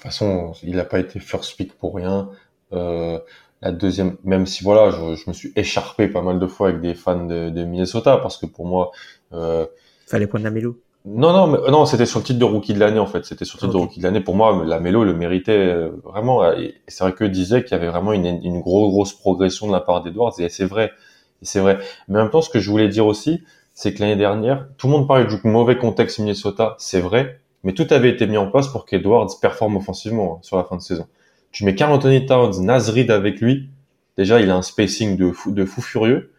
toute 0.05 0.13
façon, 0.13 0.53
il 0.63 0.77
n'a 0.77 0.85
pas 0.85 0.99
été 0.99 1.19
first 1.19 1.57
pick 1.57 1.73
pour 1.79 1.95
rien. 1.95 2.29
Euh, 2.73 3.19
la 3.63 3.73
deuxième, 3.73 4.17
même 4.25 4.47
si 4.47 4.63
voilà, 4.63 4.91
je, 4.91 5.15
je, 5.15 5.29
me 5.29 5.33
suis 5.33 5.53
écharpé 5.57 6.09
pas 6.09 6.21
mal 6.21 6.39
de 6.39 6.47
fois 6.47 6.69
avec 6.69 6.83
des 6.83 6.95
fans 6.95 7.25
de, 7.25 7.49
de 7.49 7.65
Minnesota 7.65 8.19
parce 8.19 8.37
que 8.37 8.45
pour 8.45 8.67
moi, 8.67 8.91
euh, 9.33 9.67
fallait 10.07 10.27
prendre 10.27 10.45
la 10.45 10.51
Mélo. 10.51 10.79
Non, 11.07 11.33
non, 11.33 11.47
mais, 11.47 11.71
non, 11.71 11.87
c'était 11.87 12.07
sur 12.07 12.19
le 12.19 12.25
titre 12.25 12.39
de 12.39 12.45
rookie 12.45 12.75
de 12.75 12.81
l'année 12.81 12.99
en 12.99 13.07
fait. 13.07 13.25
C'était 13.25 13.47
sur 13.47 13.57
le 13.57 13.61
titre 13.61 13.73
de 13.73 13.79
rookie 13.79 14.01
de 14.01 14.05
l'année. 14.05 14.21
Pour 14.21 14.35
moi, 14.35 14.65
la 14.67 14.81
Mélo 14.81 15.05
le 15.05 15.15
méritait 15.15 15.53
euh, 15.53 15.91
vraiment. 16.05 16.51
Et 16.53 16.75
c'est 16.89 17.05
vrai 17.05 17.15
que 17.15 17.25
disait 17.25 17.63
qu'il 17.63 17.73
y 17.73 17.75
avait 17.75 17.89
vraiment 17.89 18.13
une, 18.13 18.27
une 18.27 18.61
grosse, 18.61 18.91
grosse 18.91 19.13
progression 19.15 19.67
de 19.67 19.73
la 19.73 19.81
part 19.81 20.03
d'Edwards 20.03 20.35
et 20.39 20.51
c'est 20.51 20.67
vrai. 20.67 20.93
Et 21.41 21.47
c'est 21.47 21.61
vrai. 21.61 21.79
Mais 22.09 22.19
en 22.19 22.23
même 22.25 22.31
temps, 22.31 22.43
ce 22.43 22.51
que 22.51 22.61
je 22.61 22.71
voulais 22.71 22.89
dire 22.89 23.07
aussi, 23.07 23.43
c'est 23.75 23.93
que 23.95 24.01
l'année 24.01 24.17
dernière, 24.17 24.69
tout 24.79 24.87
le 24.87 24.93
monde 24.93 25.09
parlait 25.09 25.27
du 25.27 25.37
mauvais 25.45 25.77
contexte 25.77 26.19
Minnesota, 26.19 26.77
c'est 26.79 27.01
vrai. 27.01 27.41
Mais 27.65 27.73
tout 27.73 27.87
avait 27.91 28.11
été 28.11 28.27
mis 28.27 28.37
en 28.37 28.47
place 28.47 28.69
pour 28.69 28.87
qu'Edwards 28.87 29.31
performe 29.41 29.77
offensivement 29.77 30.37
hein, 30.37 30.39
sur 30.43 30.57
la 30.57 30.65
fin 30.65 30.77
de 30.77 30.83
saison. 30.83 31.07
Tu 31.51 31.65
mets 31.65 31.75
Carl 31.75 31.93
Anthony 31.93 32.27
Towns, 32.27 32.65
Nazrid 32.65 33.11
avec 33.11 33.41
lui, 33.41 33.69
déjà 34.17 34.41
il 34.41 34.51
a 34.51 34.57
un 34.57 34.63
spacing 34.63 35.17
de 35.17 35.31
fou, 35.33 35.51
de 35.51 35.65
fou 35.65 35.81
furieux. 35.81 36.31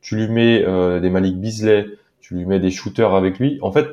Tu 0.00 0.16
lui 0.16 0.28
mets 0.28 0.62
euh, 0.64 1.00
des 1.00 1.10
Malik 1.10 1.40
Beasley, 1.40 1.86
tu 2.20 2.34
lui 2.34 2.44
mets 2.44 2.60
des 2.60 2.70
shooters 2.70 3.14
avec 3.14 3.38
lui. 3.38 3.58
En 3.62 3.72
fait, 3.72 3.86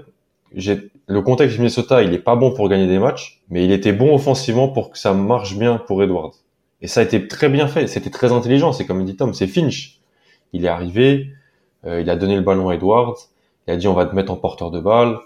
le 0.53 1.21
contexte 1.21 1.57
Minnesota, 1.57 2.03
il 2.03 2.13
est 2.13 2.19
pas 2.19 2.35
bon 2.35 2.51
pour 2.51 2.67
gagner 2.69 2.87
des 2.87 2.99
matchs, 2.99 3.41
mais 3.49 3.63
il 3.63 3.71
était 3.71 3.93
bon 3.93 4.13
offensivement 4.13 4.67
pour 4.67 4.91
que 4.91 4.97
ça 4.97 5.13
marche 5.13 5.57
bien 5.57 5.77
pour 5.77 6.03
Edwards. 6.03 6.33
Et 6.81 6.87
ça 6.87 7.01
a 7.01 7.03
été 7.03 7.27
très 7.27 7.47
bien 7.47 7.67
fait, 7.67 7.87
c'était 7.87 8.09
très 8.09 8.31
intelligent. 8.31 8.73
C'est 8.73 8.85
comme 8.85 9.03
dit 9.05 9.15
Tom, 9.15 9.33
c'est 9.33 9.47
Finch. 9.47 9.99
Il 10.51 10.65
est 10.65 10.69
arrivé, 10.69 11.27
euh, 11.85 12.01
il 12.01 12.09
a 12.09 12.15
donné 12.15 12.35
le 12.35 12.41
ballon 12.41 12.69
à 12.69 12.75
Edwards, 12.75 13.17
il 13.67 13.73
a 13.73 13.77
dit 13.77 13.87
on 13.87 13.93
va 13.93 14.05
te 14.05 14.15
mettre 14.15 14.31
en 14.31 14.35
porteur 14.35 14.71
de 14.71 14.79
balle, 14.79 15.17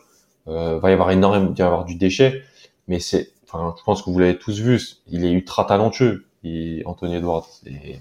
euh, 0.48 0.80
va 0.80 0.90
y 0.90 0.94
avoir 0.94 1.12
énormément, 1.12 1.52
il 1.52 1.58
va 1.58 1.64
y 1.64 1.68
avoir 1.68 1.86
du 1.86 1.96
déchet, 1.96 2.44
mais 2.88 3.00
c'est, 3.00 3.32
enfin, 3.44 3.76
je 3.78 3.84
pense 3.84 4.02
que 4.02 4.10
vous 4.10 4.20
l'avez 4.20 4.38
tous 4.38 4.60
vu, 4.60 4.80
il 5.08 5.26
est 5.26 5.32
ultra 5.32 5.66
talentueux, 5.66 6.26
et 6.46 6.84
Anthony 6.86 7.16
Edwards. 7.16 7.48
Et 7.66 8.00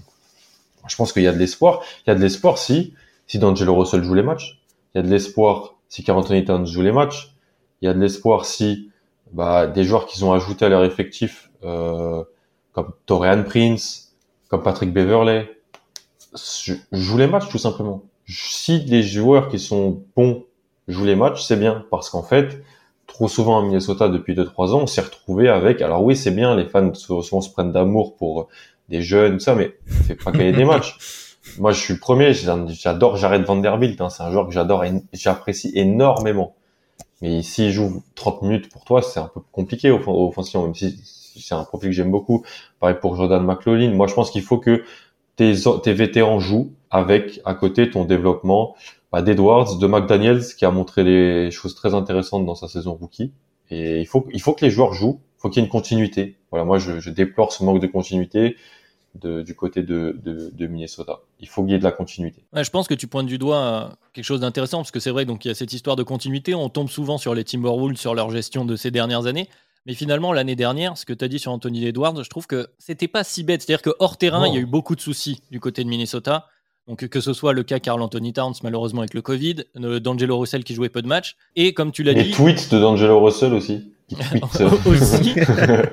je 0.87 0.95
pense 0.95 1.11
qu'il 1.11 1.23
y 1.23 1.27
a 1.27 1.33
de 1.33 1.37
l'espoir. 1.37 1.81
Il 2.05 2.09
y 2.09 2.11
a 2.11 2.15
de 2.15 2.21
l'espoir 2.21 2.57
si, 2.57 2.93
si 3.27 3.39
D'Angelo 3.39 3.75
Russell 3.75 4.03
joue 4.03 4.13
les 4.13 4.23
matchs. 4.23 4.61
Il 4.93 4.97
y 4.97 4.99
a 4.99 5.03
de 5.03 5.09
l'espoir 5.09 5.75
si 5.89 6.03
Carl 6.03 6.19
Anthony 6.19 6.45
Towns 6.45 6.65
joue 6.65 6.81
les 6.81 6.91
matchs. 6.91 7.35
Il 7.81 7.85
y 7.85 7.87
a 7.87 7.93
de 7.93 7.99
l'espoir 7.99 8.45
si, 8.45 8.91
bah, 9.31 9.67
des 9.67 9.83
joueurs 9.83 10.05
qu'ils 10.05 10.23
ont 10.23 10.33
ajoutés 10.33 10.65
à 10.65 10.69
leur 10.69 10.83
effectif, 10.83 11.49
euh, 11.63 12.23
comme 12.71 12.93
Torian 13.05 13.43
Prince, 13.43 14.15
comme 14.47 14.63
Patrick 14.63 14.93
Beverley, 14.93 15.49
jouent 16.91 17.17
les 17.17 17.27
matchs 17.27 17.49
tout 17.49 17.57
simplement. 17.57 18.03
Si 18.27 18.79
les 18.79 19.03
joueurs 19.03 19.49
qui 19.49 19.59
sont 19.59 20.03
bons 20.15 20.45
jouent 20.87 21.05
les 21.05 21.15
matchs, 21.15 21.43
c'est 21.43 21.57
bien 21.57 21.85
parce 21.89 22.09
qu'en 22.09 22.23
fait, 22.23 22.63
trop 23.07 23.27
souvent 23.27 23.59
à 23.59 23.63
Minnesota 23.63 24.09
depuis 24.09 24.35
2-3 24.35 24.71
ans, 24.71 24.81
on 24.81 24.87
s'est 24.87 25.01
retrouvé 25.01 25.49
avec. 25.49 25.81
Alors 25.81 26.03
oui, 26.03 26.15
c'est 26.15 26.31
bien, 26.31 26.55
les 26.55 26.65
fans 26.65 26.93
souvent 26.93 27.41
se 27.41 27.49
prennent 27.49 27.71
d'amour 27.71 28.15
pour 28.15 28.47
des 28.89 29.01
jeunes, 29.01 29.37
tout 29.37 29.43
ça, 29.43 29.55
mais 29.55 29.75
fait 30.07 30.15
pas 30.15 30.31
gagner 30.31 30.53
des 30.53 30.65
matchs. 30.65 30.97
Moi, 31.59 31.71
je 31.71 31.79
suis 31.79 31.93
le 31.93 31.99
premier, 31.99 32.33
j'adore 32.33 33.17
Jared 33.17 33.43
Vanderbilt, 33.43 34.01
hein, 34.01 34.09
c'est 34.09 34.23
un 34.23 34.31
joueur 34.31 34.47
que 34.47 34.53
j'adore 34.53 34.83
et 34.83 34.91
j'apprécie 35.13 35.71
énormément. 35.75 36.55
Mais 37.21 37.41
s'il 37.43 37.71
joue 37.71 38.03
30 38.15 38.41
minutes 38.41 38.69
pour 38.69 38.83
toi, 38.83 39.01
c'est 39.01 39.19
un 39.19 39.29
peu 39.33 39.39
compliqué 39.51 39.91
offensivement, 39.91 40.65
même 40.65 40.75
si 40.75 40.99
c'est 41.39 41.55
un 41.55 41.63
profil 41.63 41.89
que 41.89 41.95
j'aime 41.95 42.11
beaucoup. 42.11 42.43
Pareil 42.79 42.97
pour 42.99 43.15
Jordan 43.15 43.43
McLaughlin. 43.43 43.91
Moi, 43.93 44.07
je 44.07 44.13
pense 44.13 44.31
qu'il 44.31 44.41
faut 44.41 44.57
que 44.57 44.83
tes, 45.35 45.53
tes 45.83 45.93
vétérans 45.93 46.39
jouent 46.39 46.71
avec 46.89 47.41
à 47.45 47.53
côté 47.53 47.89
ton 47.89 48.05
développement 48.05 48.75
bah, 49.15 49.21
d'Edwards, 49.21 49.77
de 49.77 49.87
McDaniels 49.87 50.43
qui 50.57 50.65
a 50.65 50.71
montré 50.71 51.05
des 51.05 51.49
choses 51.49 51.73
très 51.73 51.93
intéressantes 51.93 52.45
dans 52.45 52.53
sa 52.53 52.67
saison 52.67 52.95
rookie. 52.95 53.31
Et 53.69 54.01
il 54.01 54.05
faut, 54.05 54.27
il 54.33 54.41
faut 54.41 54.51
que 54.51 54.65
les 54.65 54.69
joueurs 54.69 54.91
jouent. 54.91 55.21
Il 55.37 55.41
faut 55.41 55.49
qu'il 55.49 55.61
y 55.61 55.63
ait 55.63 55.67
une 55.67 55.71
continuité. 55.71 56.35
Voilà, 56.51 56.65
moi, 56.65 56.79
je, 56.79 56.99
je 56.99 57.09
déplore 57.09 57.53
ce 57.53 57.63
manque 57.63 57.79
de 57.79 57.87
continuité 57.87 58.57
de, 59.21 59.41
du 59.41 59.55
côté 59.55 59.83
de, 59.83 60.19
de, 60.21 60.51
de, 60.53 60.67
Minnesota. 60.67 61.21
Il 61.39 61.47
faut 61.47 61.63
qu'il 61.63 61.71
y 61.71 61.75
ait 61.75 61.79
de 61.79 61.85
la 61.85 61.93
continuité. 61.93 62.43
Ouais, 62.51 62.65
je 62.65 62.69
pense 62.69 62.89
que 62.89 62.93
tu 62.93 63.07
pointes 63.07 63.27
du 63.27 63.37
doigt 63.37 63.93
quelque 64.11 64.25
chose 64.25 64.41
d'intéressant 64.41 64.79
parce 64.79 64.91
que 64.91 64.99
c'est 64.99 65.11
vrai, 65.11 65.23
donc 65.23 65.45
il 65.45 65.47
y 65.47 65.51
a 65.51 65.55
cette 65.55 65.71
histoire 65.71 65.95
de 65.95 66.03
continuité. 66.03 66.53
On 66.53 66.67
tombe 66.67 66.89
souvent 66.89 67.17
sur 67.17 67.33
les 67.33 67.45
Timberwolves, 67.45 67.95
sur 67.95 68.15
leur 68.15 68.31
gestion 68.31 68.65
de 68.65 68.75
ces 68.75 68.91
dernières 68.91 69.27
années. 69.27 69.47
Mais 69.85 69.93
finalement, 69.93 70.33
l'année 70.33 70.57
dernière, 70.57 70.97
ce 70.97 71.05
que 71.05 71.13
tu 71.13 71.23
as 71.23 71.29
dit 71.29 71.39
sur 71.39 71.53
Anthony 71.53 71.85
Edwards, 71.85 72.21
je 72.21 72.29
trouve 72.29 72.47
que 72.47 72.67
c'était 72.79 73.07
pas 73.07 73.23
si 73.23 73.45
bête. 73.45 73.61
C'est-à-dire 73.61 73.81
que 73.81 73.95
hors 73.99 74.17
terrain, 74.17 74.45
il 74.45 74.53
y 74.53 74.57
a 74.57 74.59
eu 74.59 74.65
beaucoup 74.65 74.97
de 74.97 75.01
soucis 75.01 75.41
du 75.51 75.61
côté 75.61 75.85
de 75.85 75.89
Minnesota. 75.89 76.49
Donc 76.87 77.07
que 77.07 77.19
ce 77.19 77.33
soit 77.33 77.53
le 77.53 77.63
cas 77.63 77.79
Carl 77.79 78.01
Anthony 78.01 78.33
Towns 78.33 78.53
malheureusement 78.63 79.01
avec 79.01 79.13
le 79.13 79.21
Covid, 79.21 79.63
d'Angelo 79.75 80.37
Russell 80.37 80.63
qui 80.63 80.75
jouait 80.75 80.89
peu 80.89 81.01
de 81.01 81.07
matchs, 81.07 81.35
et 81.55 81.73
comme 81.73 81.91
tu 81.91 82.03
l'as 82.03 82.13
dit... 82.13 82.23
Les 82.23 82.31
tweets 82.31 82.71
de 82.71 82.79
d'Angelo 82.79 83.19
Russell 83.23 83.53
aussi. 83.53 83.91
aussi. 84.85 85.33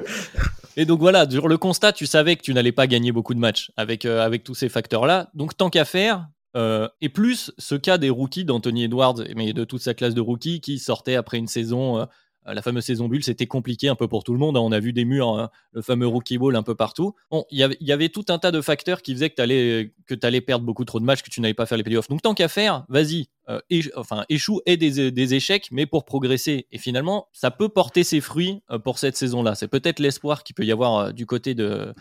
et 0.76 0.84
donc 0.84 1.00
voilà, 1.00 1.28
sur 1.28 1.48
le 1.48 1.56
constat, 1.56 1.92
tu 1.92 2.06
savais 2.06 2.36
que 2.36 2.42
tu 2.42 2.52
n'allais 2.52 2.72
pas 2.72 2.86
gagner 2.86 3.10
beaucoup 3.10 3.34
de 3.34 3.38
matchs 3.38 3.70
avec, 3.76 4.04
euh, 4.04 4.24
avec 4.24 4.44
tous 4.44 4.54
ces 4.54 4.68
facteurs-là. 4.68 5.30
Donc 5.34 5.56
tant 5.56 5.70
qu'à 5.70 5.86
faire, 5.86 6.26
euh, 6.56 6.88
et 7.00 7.08
plus 7.08 7.52
ce 7.58 7.74
cas 7.74 7.98
des 7.98 8.10
rookies 8.10 8.44
d'Anthony 8.44 8.84
Edwards, 8.84 9.16
mais 9.36 9.52
de 9.52 9.64
toute 9.64 9.80
sa 9.80 9.94
classe 9.94 10.14
de 10.14 10.20
rookies 10.20 10.60
qui 10.60 10.78
sortait 10.78 11.14
après 11.14 11.38
une 11.38 11.46
saison 11.46 11.98
euh, 11.98 12.02
euh, 12.02 12.06
la 12.46 12.62
fameuse 12.62 12.84
saison 12.84 13.08
bulle, 13.08 13.22
c'était 13.22 13.46
compliqué 13.46 13.88
un 13.88 13.94
peu 13.94 14.08
pour 14.08 14.24
tout 14.24 14.32
le 14.32 14.38
monde. 14.38 14.56
Hein. 14.56 14.60
On 14.60 14.72
a 14.72 14.80
vu 14.80 14.92
des 14.92 15.04
murs, 15.04 15.28
hein, 15.28 15.50
le 15.72 15.82
fameux 15.82 16.06
rookie 16.06 16.38
ball 16.38 16.56
un 16.56 16.62
peu 16.62 16.74
partout. 16.74 17.14
Bon, 17.30 17.44
il 17.50 17.76
y 17.80 17.92
avait 17.92 18.08
tout 18.08 18.24
un 18.28 18.38
tas 18.38 18.50
de 18.50 18.60
facteurs 18.60 19.02
qui 19.02 19.12
faisaient 19.14 19.30
que 19.30 19.36
tu 19.36 20.26
allais, 20.26 20.40
perdre 20.40 20.64
beaucoup 20.64 20.84
trop 20.84 20.98
de 20.98 21.04
matchs, 21.04 21.22
que 21.22 21.30
tu 21.30 21.40
n'allais 21.40 21.54
pas 21.54 21.66
faire 21.66 21.78
les 21.78 21.84
playoffs. 21.84 22.08
Donc 22.08 22.22
tant 22.22 22.34
qu'à 22.34 22.48
faire, 22.48 22.84
vas-y, 22.88 23.26
euh, 23.48 23.60
enfin, 23.96 24.24
échoue 24.28 24.60
et 24.66 24.76
des, 24.76 25.34
échecs, 25.34 25.68
mais 25.70 25.86
pour 25.86 26.04
progresser. 26.04 26.66
Et 26.72 26.78
finalement, 26.78 27.28
ça 27.32 27.50
peut 27.50 27.68
porter 27.68 28.02
ses 28.04 28.20
fruits 28.20 28.62
euh, 28.70 28.78
pour 28.78 28.98
cette 28.98 29.16
saison-là. 29.16 29.54
C'est 29.54 29.68
peut-être 29.68 30.00
l'espoir 30.00 30.42
qu'il 30.42 30.54
peut 30.54 30.64
y 30.64 30.72
avoir 30.72 31.12
du 31.12 31.26
côté 31.26 31.54
de, 31.54 31.94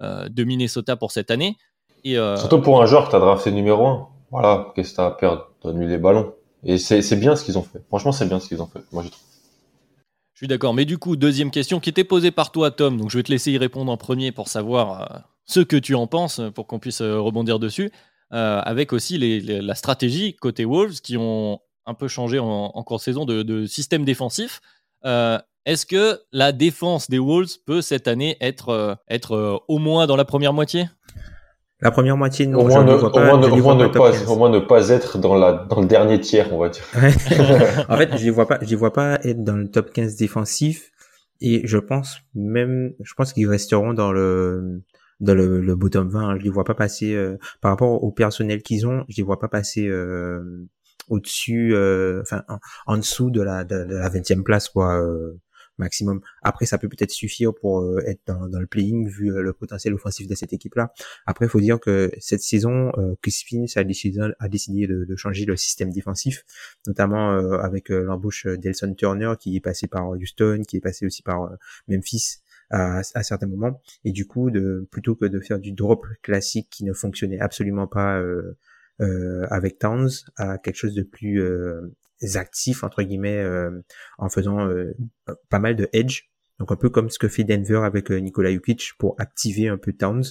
de 0.00 0.44
Minnesota 0.44 0.96
pour 0.96 1.10
cette 1.10 1.30
année. 1.30 1.56
Et, 2.04 2.14
Surtout 2.14 2.60
pour 2.60 2.80
un 2.80 2.86
joueur 2.86 3.06
que 3.06 3.10
tu 3.10 3.16
as 3.16 3.20
drafté 3.20 3.50
numéro 3.50 3.86
1. 3.86 4.08
Voilà, 4.30 4.72
qu'est-ce 4.74 4.90
que 4.90 4.96
tu 4.96 5.00
as 5.00 5.06
à 5.06 5.10
perdre? 5.10 5.48
Donne-lui 5.62 5.88
les 5.88 5.98
ballons. 5.98 6.34
Et 6.64 6.78
c'est 6.78 7.16
bien 7.16 7.34
ce 7.36 7.44
qu'ils 7.44 7.58
ont 7.58 7.62
fait. 7.62 7.80
Franchement, 7.88 8.12
c'est 8.12 8.26
bien 8.26 8.40
ce 8.40 8.48
qu'ils 8.48 8.62
ont 8.62 8.66
fait. 8.66 8.80
Moi, 8.92 9.02
je 9.02 9.08
trouve. 9.08 9.22
Je 10.38 10.44
suis 10.44 10.48
d'accord. 10.48 10.72
Mais 10.72 10.84
du 10.84 10.98
coup, 10.98 11.16
deuxième 11.16 11.50
question 11.50 11.80
qui 11.80 11.90
était 11.90 12.04
posée 12.04 12.30
par 12.30 12.52
toi, 12.52 12.70
Tom. 12.70 12.96
Donc, 12.96 13.10
je 13.10 13.16
vais 13.16 13.24
te 13.24 13.32
laisser 13.32 13.50
y 13.50 13.58
répondre 13.58 13.90
en 13.90 13.96
premier 13.96 14.30
pour 14.30 14.46
savoir 14.46 15.02
euh, 15.02 15.18
ce 15.46 15.58
que 15.58 15.74
tu 15.74 15.96
en 15.96 16.06
penses, 16.06 16.40
pour 16.54 16.68
qu'on 16.68 16.78
puisse 16.78 17.00
euh, 17.00 17.18
rebondir 17.18 17.58
dessus. 17.58 17.90
Euh, 18.32 18.60
avec 18.60 18.92
aussi 18.92 19.18
la 19.18 19.74
stratégie 19.74 20.36
côté 20.36 20.64
Wolves 20.64 21.00
qui 21.00 21.16
ont 21.16 21.58
un 21.86 21.94
peu 21.94 22.06
changé 22.06 22.38
en, 22.38 22.70
cours 22.84 22.98
de 22.98 23.02
saison 23.02 23.24
de, 23.24 23.66
système 23.66 24.04
défensif. 24.04 24.60
Est-ce 25.02 25.86
que 25.86 26.20
la 26.30 26.52
défense 26.52 27.10
des 27.10 27.18
Wolves 27.18 27.58
peut 27.66 27.82
cette 27.82 28.06
année 28.06 28.36
être, 28.40 28.96
être 29.08 29.64
au 29.66 29.78
moins 29.78 30.06
dans 30.06 30.14
la 30.14 30.24
première 30.24 30.52
moitié? 30.52 30.86
La 31.80 31.92
première 31.92 32.16
moitié, 32.16 32.46
non. 32.46 32.60
Au 32.60 32.66
moins, 32.66 32.82
ne, 32.82 32.96
pas, 32.96 33.06
au 33.06 34.36
moins 34.36 34.50
ne 34.50 34.58
pas, 34.58 34.88
être 34.88 35.18
dans 35.18 35.36
la, 35.36 35.66
dans 35.68 35.80
le 35.80 35.86
dernier 35.86 36.20
tiers, 36.20 36.52
on 36.52 36.58
va 36.58 36.70
dire. 36.70 36.82
en 37.88 37.96
fait, 37.96 38.16
je 38.16 38.24
les 38.24 38.30
vois 38.30 38.46
pas, 38.48 38.58
je 38.62 38.70
les 38.70 38.76
vois 38.76 38.92
pas 38.92 39.20
être 39.22 39.44
dans 39.44 39.56
le 39.56 39.70
top 39.70 39.92
15 39.92 40.16
défensif. 40.16 40.90
Et 41.40 41.64
je 41.68 41.78
pense 41.78 42.18
même, 42.34 42.94
je 43.00 43.14
pense 43.14 43.32
qu'ils 43.32 43.48
resteront 43.48 43.94
dans 43.94 44.10
le, 44.10 44.82
dans 45.20 45.36
le, 45.36 45.60
le 45.60 45.76
bottom 45.76 46.08
20. 46.08 46.38
Je 46.38 46.42
les 46.42 46.50
vois 46.50 46.64
pas 46.64 46.74
passer, 46.74 47.14
euh, 47.14 47.38
par 47.60 47.70
rapport 47.70 48.02
au 48.02 48.10
personnel 48.10 48.62
qu'ils 48.62 48.88
ont, 48.88 49.04
je 49.08 49.16
les 49.18 49.22
vois 49.22 49.38
pas 49.38 49.46
passer, 49.46 49.86
euh, 49.86 50.66
au-dessus, 51.08 51.76
euh, 51.76 52.22
enfin, 52.22 52.42
en, 52.86 52.96
dessous 52.96 53.30
de 53.30 53.40
la, 53.40 53.62
de, 53.62 53.76
la 53.76 54.10
20e 54.10 54.42
place, 54.42 54.68
quoi 54.68 55.00
maximum. 55.78 56.20
Après, 56.42 56.66
ça 56.66 56.78
peut 56.78 56.88
peut-être 56.88 57.10
suffire 57.10 57.54
pour 57.54 57.80
euh, 57.80 58.02
être 58.06 58.20
dans, 58.26 58.58
le 58.58 58.66
playing 58.66 59.08
vu 59.08 59.32
euh, 59.32 59.42
le 59.42 59.52
potentiel 59.52 59.94
offensif 59.94 60.26
de 60.26 60.34
cette 60.34 60.52
équipe-là. 60.52 60.92
Après, 61.26 61.46
il 61.46 61.48
faut 61.48 61.60
dire 61.60 61.80
que 61.80 62.10
cette 62.18 62.42
saison, 62.42 62.92
euh, 62.98 63.14
Chris 63.22 63.44
Finch 63.48 63.76
a 63.76 63.84
décidé, 63.84 64.20
a 64.38 64.48
décidé 64.48 64.86
de, 64.86 65.16
changer 65.16 65.44
le 65.46 65.56
système 65.56 65.90
défensif, 65.90 66.44
notamment 66.86 67.32
euh, 67.32 67.58
avec 67.58 67.88
l'embauche 67.88 68.46
d'Elson 68.46 68.94
Turner 68.94 69.32
qui 69.38 69.56
est 69.56 69.60
passé 69.60 69.88
par 69.88 70.10
Houston, 70.10 70.62
qui 70.66 70.76
est 70.76 70.80
passé 70.80 71.06
aussi 71.06 71.22
par 71.22 71.50
Memphis. 71.88 72.38
À, 72.70 72.98
à, 73.14 73.22
certains 73.22 73.46
moments 73.46 73.80
et 74.04 74.12
du 74.12 74.26
coup 74.26 74.50
de 74.50 74.86
plutôt 74.90 75.14
que 75.14 75.24
de 75.24 75.40
faire 75.40 75.58
du 75.58 75.72
drop 75.72 76.06
classique 76.20 76.68
qui 76.68 76.84
ne 76.84 76.92
fonctionnait 76.92 77.40
absolument 77.40 77.86
pas 77.86 78.18
euh, 78.18 78.58
avec 79.00 79.78
Towns 79.78 80.10
à 80.36 80.58
quelque 80.58 80.76
chose 80.76 80.94
de 80.94 81.02
plus 81.02 81.40
actifs 82.34 82.82
entre 82.84 83.02
guillemets 83.02 83.38
euh, 83.38 83.70
en 84.18 84.28
faisant 84.28 84.66
euh, 84.66 84.94
pas 85.48 85.58
mal 85.58 85.76
de 85.76 85.88
edge. 85.92 86.24
Donc 86.58 86.72
un 86.72 86.76
peu 86.76 86.90
comme 86.90 87.08
ce 87.08 87.18
que 87.18 87.28
fait 87.28 87.44
Denver 87.44 87.80
avec 87.84 88.10
euh, 88.10 88.18
Nikola 88.18 88.52
Jokic 88.52 88.92
pour 88.98 89.14
activer 89.18 89.68
un 89.68 89.78
peu 89.78 89.92
Towns. 89.92 90.24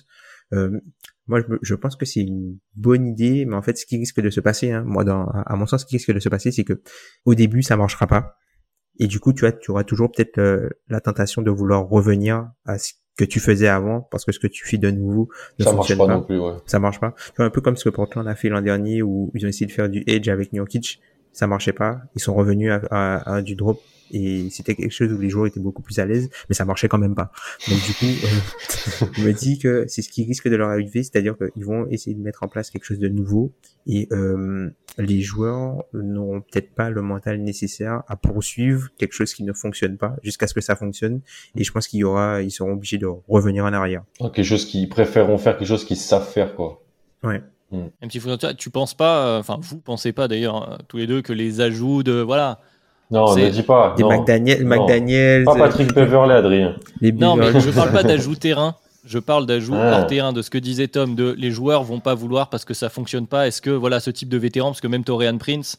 Moi 0.51 1.41
je, 1.41 1.55
je, 1.61 1.75
pense 1.75 1.97
que 1.97 2.05
c'est 2.05 2.21
une 2.21 2.57
bonne 2.73 3.05
idée 3.05 3.43
mais 3.45 3.55
en 3.55 3.61
fait 3.61 3.77
ce 3.77 3.85
qui 3.85 3.97
risque 3.97 4.21
de 4.21 4.29
se 4.29 4.39
passer 4.39 4.71
hein, 4.71 4.83
moi 4.85 5.03
dans 5.03 5.25
à 5.25 5.57
mon 5.57 5.65
sens 5.65 5.81
ce 5.81 5.85
qui 5.85 5.97
risque 5.97 6.13
de 6.13 6.21
se 6.21 6.29
passer 6.29 6.53
c'est 6.53 6.63
que 6.63 6.81
au 7.25 7.35
début 7.35 7.63
ça 7.63 7.75
marchera 7.75 8.07
pas. 8.07 8.37
Et 8.97 9.07
du 9.07 9.19
coup 9.19 9.33
tu 9.33 9.45
as 9.45 9.51
tu 9.51 9.71
auras 9.71 9.83
toujours 9.83 10.09
peut-être 10.09 10.39
la 10.87 11.01
tentation 11.01 11.41
de 11.41 11.51
vouloir 11.51 11.87
revenir 11.89 12.49
à 12.65 12.77
ce 12.77 12.93
que 13.17 13.25
tu 13.25 13.39
faisais 13.39 13.67
avant 13.67 14.01
parce 14.01 14.25
que 14.25 14.31
ce 14.31 14.39
que 14.39 14.47
tu 14.47 14.65
fais 14.65 14.77
de 14.77 14.91
nouveau 14.91 15.29
ne 15.59 15.65
ça 15.65 15.71
fonctionne 15.71 15.97
marche 15.97 16.09
pas, 16.09 16.15
non 16.15 16.23
plus 16.23 16.39
ouais. 16.39 16.53
ça 16.65 16.79
marche 16.79 16.99
pas 16.99 17.15
un 17.37 17.49
peu 17.49 17.61
comme 17.61 17.75
ce 17.75 17.83
que 17.85 17.89
Portland 17.89 18.27
a 18.27 18.35
fait 18.35 18.49
l'an 18.49 18.61
dernier 18.61 19.01
où 19.01 19.31
ils 19.33 19.45
ont 19.45 19.49
essayé 19.49 19.65
de 19.65 19.71
faire 19.71 19.89
du 19.89 20.03
edge 20.07 20.29
avec 20.29 20.53
Jokic 20.53 21.01
ça 21.37 21.45
marchait 21.45 21.73
pas. 21.73 22.01
Ils 22.15 22.21
sont 22.21 22.33
revenus 22.33 22.71
à, 22.89 23.41
du 23.43 23.55
drop 23.55 23.79
et 24.11 24.49
c'était 24.49 24.75
quelque 24.75 24.91
chose 24.91 25.11
où 25.11 25.17
les 25.17 25.29
joueurs 25.29 25.47
étaient 25.47 25.59
beaucoup 25.59 25.81
plus 25.81 25.99
à 25.99 26.05
l'aise, 26.05 26.29
mais 26.49 26.55
ça 26.55 26.65
marchait 26.65 26.87
quand 26.87 26.97
même 26.97 27.15
pas. 27.15 27.31
Donc 27.67 27.79
du 27.85 27.93
coup, 27.93 28.05
euh, 28.05 29.05
je 29.17 29.23
me 29.23 29.33
dis 29.33 29.59
que 29.59 29.85
c'est 29.87 30.01
ce 30.01 30.09
qui 30.09 30.23
risque 30.23 30.47
de 30.47 30.55
leur 30.55 30.69
arriver, 30.69 31.03
c'est-à-dire 31.03 31.35
qu'ils 31.37 31.65
vont 31.65 31.87
essayer 31.87 32.15
de 32.15 32.21
mettre 32.21 32.43
en 32.43 32.47
place 32.47 32.69
quelque 32.69 32.85
chose 32.85 32.99
de 32.99 33.09
nouveau 33.09 33.53
et 33.85 34.07
euh, 34.11 34.69
les 34.97 35.21
joueurs 35.21 35.83
n'auront 35.93 36.41
peut-être 36.41 36.73
pas 36.73 36.89
le 36.89 37.01
mental 37.01 37.41
nécessaire 37.41 38.03
à 38.07 38.15
poursuivre 38.15 38.89
quelque 38.97 39.13
chose 39.13 39.33
qui 39.33 39.43
ne 39.43 39.53
fonctionne 39.53 39.97
pas 39.97 40.15
jusqu'à 40.23 40.47
ce 40.47 40.53
que 40.53 40.61
ça 40.61 40.75
fonctionne. 40.75 41.21
Et 41.55 41.63
je 41.63 41.71
pense 41.71 41.87
qu'il 41.87 41.99
y 41.99 42.03
aura, 42.03 42.41
ils 42.41 42.51
seront 42.51 42.73
obligés 42.73 42.97
de 42.97 43.07
revenir 43.27 43.65
en 43.65 43.73
arrière. 43.73 44.03
quelque 44.19 44.43
chose 44.43 44.65
qu'ils 44.65 44.89
préféreront 44.89 45.37
faire, 45.37 45.57
quelque 45.57 45.67
chose 45.67 45.85
qu'ils 45.85 45.97
savent 45.97 46.29
faire, 46.29 46.55
quoi. 46.55 46.83
Ouais. 47.23 47.41
Mm. 47.71 47.87
Même 48.01 48.11
si 48.11 48.21
tu 48.57 48.69
penses 48.69 48.93
pas, 48.93 49.27
euh, 49.27 49.39
enfin 49.39 49.59
vous 49.61 49.79
pensez 49.79 50.13
pas 50.13 50.27
d'ailleurs 50.27 50.71
euh, 50.71 50.77
tous 50.87 50.97
les 50.97 51.07
deux 51.07 51.21
que 51.21 51.33
les 51.33 51.59
ajouts 51.59 52.03
de 52.03 52.13
voilà 52.13 52.59
Non, 53.09 53.35
ne 53.35 53.49
dis 53.49 53.63
pas. 53.63 53.93
Des 53.97 54.03
non. 54.03 54.09
McDaniel, 54.09 54.63
Non. 54.63 54.75
McDaniels. 54.75 55.43
Pas 55.45 55.55
Patrick 55.55 55.93
Beverley, 55.93 56.35
Adrien. 56.35 56.75
les 57.01 57.11
Non, 57.11 57.35
mais 57.35 57.57
je 57.59 57.69
parle 57.71 57.91
pas 57.91 58.03
d'ajout 58.03 58.35
terrain. 58.39 58.75
Je 59.05 59.19
parle 59.19 59.45
d'ajout 59.45 59.73
Ah. 59.75 59.99
hors 59.99 60.07
terrain, 60.07 60.33
de 60.33 60.41
ce 60.41 60.49
que 60.49 60.57
disait 60.57 60.89
Tom, 60.89 61.15
de 61.15 61.33
les 61.37 61.49
joueurs 61.51 61.83
vont 61.83 62.01
pas 62.01 62.13
vouloir 62.13 62.49
parce 62.49 62.65
que 62.65 62.73
ça 62.73 62.89
fonctionne 62.89 63.25
pas. 63.27 63.47
Est-ce 63.47 63.61
que 63.61 63.69
voilà 63.69 64.01
ce 64.01 64.09
type 64.11 64.27
de 64.27 64.37
vétéran, 64.37 64.71
parce 64.71 64.81
que 64.81 64.87
même 64.87 65.05
Torian 65.05 65.37
Prince 65.37 65.77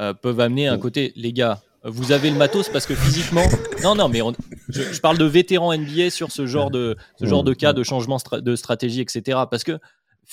euh, 0.00 0.14
peuvent 0.14 0.40
amener 0.40 0.66
un 0.68 0.78
côté, 0.78 1.12
les 1.16 1.34
gars, 1.34 1.58
vous 1.84 2.12
avez 2.12 2.30
le 2.30 2.36
matos 2.38 2.70
parce 2.70 2.86
que 2.86 2.94
physiquement, 2.94 3.44
non, 3.84 3.94
non, 3.94 4.08
mais 4.08 4.22
on- 4.22 4.32
je, 4.70 4.80
je 4.82 5.00
parle 5.02 5.18
de 5.18 5.26
vétérans 5.26 5.74
NBA 5.76 6.08
sur 6.08 6.30
ce 6.30 6.46
genre 6.46 6.70
de 6.70 6.96
ce 7.20 7.26
genre 7.26 7.44
de 7.44 7.52
cas 7.52 7.74
de 7.74 7.82
changement 7.82 8.16
stra- 8.16 8.40
de 8.40 8.56
stratégie, 8.56 9.02
etc. 9.02 9.40
Parce 9.50 9.62
que 9.64 9.78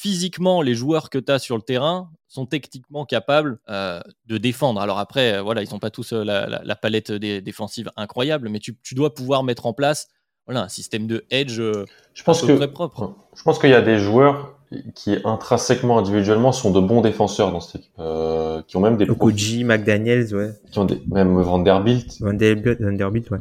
physiquement, 0.01 0.61
les 0.61 0.75
joueurs 0.75 1.09
que 1.09 1.17
tu 1.17 1.31
as 1.31 1.39
sur 1.39 1.55
le 1.55 1.63
terrain 1.63 2.11
sont 2.27 2.45
techniquement 2.45 3.03
capables 3.05 3.57
euh, 3.67 3.99
de 4.27 4.37
défendre. 4.37 4.79
Alors 4.79 4.99
après, 4.99 5.33
euh, 5.37 5.41
voilà, 5.41 5.63
ils 5.63 5.69
n'ont 5.71 5.79
pas 5.79 5.89
tous 5.89 6.13
euh, 6.13 6.23
la, 6.23 6.45
la- 6.47 6.61
la 6.63 6.75
palette 6.75 7.11
des 7.11 7.41
défensive 7.41 7.89
incroyable, 7.97 8.47
mais 8.49 8.59
tu, 8.59 8.77
tu 8.83 8.93
dois 8.93 9.13
pouvoir 9.15 9.43
mettre 9.43 9.65
en 9.65 9.73
place 9.73 10.07
voilà, 10.45 10.61
un 10.63 10.69
système 10.69 11.07
de 11.07 11.25
edge 11.31 11.59
euh, 11.59 11.85
Je 12.13 12.23
pense 12.23 12.41
que 12.43 12.51
près 12.53 12.71
propre. 12.71 13.15
je 13.35 13.41
pense 13.41 13.57
qu'il 13.59 13.71
y 13.71 13.73
a 13.73 13.81
des 13.81 13.97
joueurs 13.97 14.53
qui 14.93 15.17
intrinsèquement, 15.23 15.97
individuellement, 15.97 16.51
sont 16.51 16.71
de 16.71 16.79
bons 16.81 17.01
défenseurs 17.01 17.51
dans 17.51 17.59
cette 17.61 17.81
équipe, 17.81 17.93
euh, 17.99 18.61
qui 18.67 18.77
ont 18.77 18.81
même 18.81 18.97
des 18.97 19.09
Okoji, 19.09 19.63
McDaniels, 19.63 20.35
ouais. 20.35 20.51
qui 20.71 20.77
ont 20.77 20.85
des, 20.85 21.01
même 21.09 21.41
Vanderbilt. 21.41 22.19
Vanderbilt, 22.21 22.81
Vanderbilt, 22.81 23.31
ouais. 23.31 23.39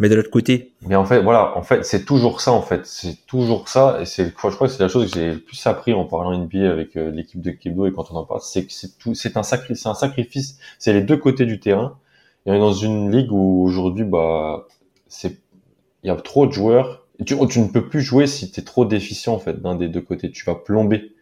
Mais 0.00 0.08
de 0.08 0.14
l'autre 0.14 0.30
côté, 0.30 0.72
mais 0.86 0.96
en 0.96 1.04
fait, 1.04 1.20
voilà, 1.20 1.56
en 1.58 1.62
fait, 1.62 1.84
c'est 1.84 2.06
toujours 2.06 2.40
ça, 2.40 2.52
en 2.52 2.62
fait, 2.62 2.86
c'est 2.86 3.26
toujours 3.26 3.68
ça, 3.68 3.98
et 4.00 4.06
c'est, 4.06 4.24
je 4.24 4.30
crois 4.30 4.50
que 4.50 4.68
c'est 4.68 4.82
la 4.82 4.88
chose 4.88 5.10
que 5.10 5.18
j'ai 5.18 5.32
le 5.32 5.38
plus 5.38 5.66
appris 5.66 5.92
en 5.92 6.06
parlant 6.06 6.36
NBA 6.36 6.70
avec 6.70 6.96
euh, 6.96 7.10
l'équipe 7.10 7.42
de 7.42 7.50
Kebdo 7.50 7.86
et 7.86 7.92
quand 7.92 8.10
on 8.10 8.16
en 8.16 8.24
parle, 8.24 8.40
c'est 8.42 8.64
que 8.64 8.72
c'est 8.72 8.96
tout, 8.96 9.14
c'est 9.14 9.36
un 9.36 9.42
sacrifice, 9.42 9.82
c'est 9.82 9.90
un 9.90 9.94
sacrifice, 9.94 10.58
c'est 10.78 10.94
les 10.94 11.02
deux 11.02 11.18
côtés 11.18 11.44
du 11.44 11.60
terrain. 11.60 11.98
Et 12.46 12.50
on 12.50 12.54
est 12.54 12.58
dans 12.58 12.72
une 12.72 13.10
ligue 13.14 13.30
où 13.30 13.62
aujourd'hui, 13.62 14.04
bah, 14.04 14.66
c'est, 15.06 15.36
il 16.02 16.06
y 16.06 16.10
a 16.10 16.16
trop 16.16 16.46
de 16.46 16.52
joueurs. 16.52 17.06
Tu, 17.26 17.36
tu 17.48 17.60
ne 17.60 17.68
peux 17.68 17.86
plus 17.86 18.00
jouer 18.00 18.26
si 18.26 18.50
tu 18.50 18.60
es 18.60 18.64
trop 18.64 18.86
déficient 18.86 19.34
en 19.34 19.38
fait 19.38 19.60
d'un 19.60 19.74
des 19.74 19.88
deux 19.88 20.00
côtés. 20.00 20.30
Tu 20.30 20.46
vas 20.46 20.54
plomber 20.54 21.12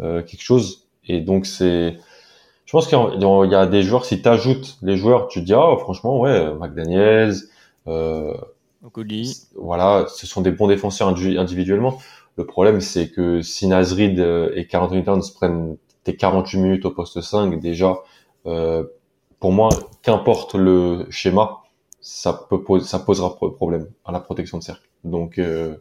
euh, 0.00 0.22
quelque 0.22 0.42
chose. 0.42 0.86
Et 1.08 1.20
donc 1.20 1.46
c'est, 1.46 1.96
je 2.66 2.72
pense 2.72 2.86
qu'il 2.86 2.96
y 2.96 3.54
a 3.54 3.66
des 3.66 3.82
joueurs. 3.82 4.04
Si 4.04 4.22
tu 4.22 4.28
ajoutes 4.28 4.78
les 4.82 4.96
joueurs, 4.96 5.26
tu 5.26 5.40
te 5.40 5.44
dis 5.44 5.54
ah 5.54 5.74
franchement 5.80 6.20
ouais, 6.20 6.54
McDaniels, 6.54 7.34
euh, 7.86 8.34
Okoli. 8.82 9.48
voilà, 9.54 10.06
ce 10.08 10.26
sont 10.26 10.40
des 10.42 10.50
bons 10.50 10.68
défenseurs 10.68 11.08
individu- 11.08 11.38
individuellement. 11.38 11.98
Le 12.36 12.46
problème, 12.46 12.80
c'est 12.80 13.10
que 13.10 13.42
si 13.42 13.66
Nasrid 13.66 14.18
euh, 14.18 14.52
et 14.56 14.66
Carl 14.66 14.84
Anthony 14.84 15.04
Towns 15.04 15.22
prennent 15.34 15.76
tes 16.04 16.16
48 16.16 16.58
minutes 16.58 16.84
au 16.86 16.90
poste 16.90 17.20
5, 17.20 17.60
déjà, 17.60 17.98
euh, 18.46 18.84
pour 19.40 19.52
moi, 19.52 19.68
qu'importe 20.02 20.54
le 20.54 21.06
schéma, 21.10 21.58
ça 22.00 22.32
peut 22.48 22.60
ça 22.80 22.98
posera 22.98 23.34
pro- 23.36 23.50
problème 23.50 23.88
à 24.04 24.12
la 24.12 24.20
protection 24.20 24.58
de 24.58 24.62
cercle. 24.62 24.88
Donc, 25.04 25.38
euh, 25.38 25.76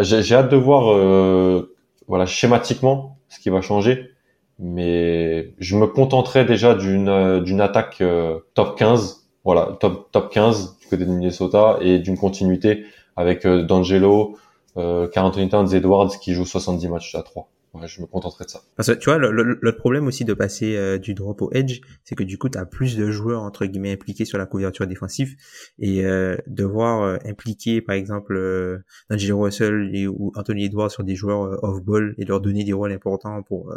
j'ai 0.00 0.22
j'ai 0.22 0.34
hâte 0.34 0.50
de 0.50 0.56
voir, 0.56 0.92
euh, 0.92 1.74
voilà, 2.06 2.26
schématiquement, 2.26 3.18
ce 3.28 3.40
qui 3.40 3.50
va 3.50 3.60
changer. 3.60 4.10
Mais 4.58 5.54
je 5.58 5.76
me 5.76 5.86
contenterai 5.86 6.44
déjà 6.44 6.74
d'une 6.74 7.08
euh, 7.08 7.40
d'une 7.40 7.60
attaque 7.62 8.00
euh, 8.02 8.40
top 8.54 8.76
15, 8.78 9.28
voilà, 9.44 9.76
top 9.80 10.10
top 10.12 10.30
15 10.30 10.76
du 10.90 10.96
côté 10.96 11.08
de 11.08 11.14
Minnesota 11.14 11.78
et 11.80 11.98
d'une 11.98 12.18
continuité 12.18 12.84
avec 13.16 13.46
euh, 13.46 13.62
D'Angelo, 13.62 14.36
euh, 14.76 15.06
Carl 15.08 15.32
Towns, 15.48 15.72
Edwards 15.72 16.18
qui 16.18 16.34
joue 16.34 16.44
70 16.44 16.88
matchs 16.88 17.14
à 17.14 17.22
3. 17.22 17.48
Ouais, 17.72 17.86
je 17.86 18.00
me 18.00 18.06
contenterai 18.06 18.46
de 18.46 18.50
ça. 18.50 18.62
Parce 18.76 18.88
que 18.88 18.94
tu 18.94 19.04
vois, 19.10 19.18
le, 19.18 19.76
problème 19.76 20.08
aussi 20.08 20.24
de 20.24 20.34
passer 20.34 20.76
euh, 20.76 20.98
du 20.98 21.14
drop 21.14 21.40
au 21.40 21.52
edge, 21.52 21.80
c'est 22.02 22.16
que 22.16 22.24
du 22.24 22.36
coup, 22.36 22.48
tu 22.48 22.58
as 22.58 22.66
plus 22.66 22.96
de 22.96 23.12
joueurs 23.12 23.42
entre 23.42 23.64
guillemets 23.64 23.92
impliqués 23.92 24.24
sur 24.24 24.38
la 24.38 24.46
couverture 24.46 24.88
défensive 24.88 25.36
et 25.78 26.04
euh, 26.04 26.36
devoir 26.48 27.02
euh, 27.02 27.16
impliquer 27.24 27.80
par 27.80 27.94
exemple 27.94 28.34
euh, 28.34 28.78
D'Angelo 29.08 29.42
Russell 29.42 30.08
ou 30.08 30.32
Anthony 30.34 30.64
Edwards 30.64 30.90
sur 30.90 31.04
des 31.04 31.14
joueurs 31.14 31.44
euh, 31.44 31.58
off-ball 31.62 32.14
et 32.18 32.24
leur 32.24 32.40
donner 32.40 32.64
des 32.64 32.72
rôles 32.72 32.92
importants 32.92 33.40
pour 33.44 33.72